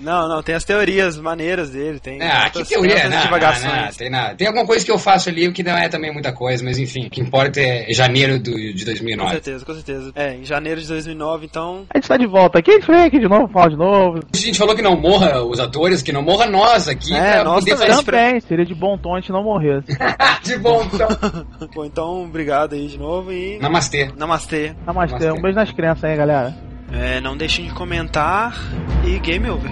Não, 0.00 0.28
não, 0.28 0.42
tem 0.42 0.54
as 0.54 0.64
teorias 0.64 1.18
maneiras 1.18 1.70
dele, 1.70 1.98
tem. 1.98 2.20
Ah, 2.22 2.48
que 2.50 2.64
teoria, 2.64 2.92
outras 2.94 3.10
não, 3.10 3.16
não, 3.16 3.24
divagações. 3.24 3.72
não, 3.84 3.88
tem 3.92 4.10
nada. 4.10 4.34
Tem 4.34 4.46
alguma 4.46 4.66
coisa 4.66 4.84
que 4.84 4.90
eu 4.90 4.98
faço 4.98 5.28
ali 5.28 5.50
que 5.52 5.62
não 5.62 5.76
é 5.76 5.88
também 5.88 6.12
muita 6.12 6.32
coisa, 6.32 6.64
mas 6.64 6.78
enfim, 6.78 7.06
o 7.06 7.10
que 7.10 7.20
importa 7.20 7.60
é 7.60 7.92
janeiro 7.92 8.38
do, 8.38 8.52
de 8.52 8.80
Com 8.80 8.84
2009. 8.86 9.30
certeza, 9.30 9.64
com 9.64 9.74
certeza. 9.74 10.12
É, 10.14 10.34
em 10.34 10.44
janeiro 10.44 10.80
de 10.80 10.88
2009, 10.88 11.46
então. 11.46 11.84
A 11.92 11.98
gente 11.98 12.08
tá 12.08 12.16
de 12.16 12.26
volta 12.26 12.58
aqui, 12.58 12.70
a 12.70 12.74
gente 12.74 12.86
vem 12.86 13.02
aqui 13.02 13.18
de 13.18 13.28
novo, 13.28 13.48
fala 13.48 13.70
de 13.70 13.76
novo. 13.76 14.20
A 14.32 14.36
gente 14.36 14.58
falou 14.58 14.74
que 14.74 14.82
não 14.82 14.96
morra 14.96 15.42
os 15.44 15.60
atores, 15.60 16.02
que 16.02 16.12
não 16.12 16.22
morra 16.22 16.46
nós 16.46 16.88
aqui, 16.88 17.14
É, 17.14 17.34
pra 17.34 17.44
nós 17.44 17.64
também. 17.64 18.04
Também, 18.04 18.40
seria 18.40 18.64
de 18.64 18.74
bom 18.74 18.96
tom 18.98 19.14
a 19.16 19.20
gente 19.20 19.32
não 19.32 19.42
morresse. 19.42 19.86
de 20.42 20.56
bom 20.58 20.82
então. 20.84 21.08
Bom, 21.74 21.84
então, 21.84 22.03
obrigado 22.24 22.74
aí 22.74 22.86
de 22.86 22.98
novo 22.98 23.32
e. 23.32 23.58
Namastê. 23.58 24.10
Namastê. 24.16 24.74
Namastê, 24.86 25.30
um 25.30 25.40
beijo 25.40 25.56
nas 25.56 25.70
crianças 25.70 26.04
aí, 26.04 26.16
galera. 26.16 26.54
É, 26.92 27.20
não 27.20 27.36
deixem 27.36 27.66
de 27.66 27.74
comentar 27.74 28.54
e 29.04 29.18
game 29.18 29.48
over. 29.50 29.70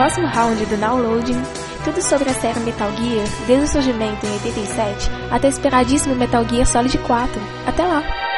Próximo 0.00 0.26
round 0.28 0.64
do 0.64 0.78
Downloading, 0.78 1.42
tudo 1.84 2.00
sobre 2.00 2.30
a 2.30 2.32
série 2.32 2.58
Metal 2.60 2.90
Gear, 2.96 3.26
desde 3.46 3.66
o 3.66 3.68
surgimento 3.68 4.24
em 4.24 4.32
87 4.32 5.10
até 5.30 5.46
o 5.46 5.50
esperadíssimo 5.50 6.14
Metal 6.14 6.42
Gear 6.48 6.64
Solid 6.64 6.96
4. 6.96 7.42
Até 7.66 7.86
lá! 7.86 8.29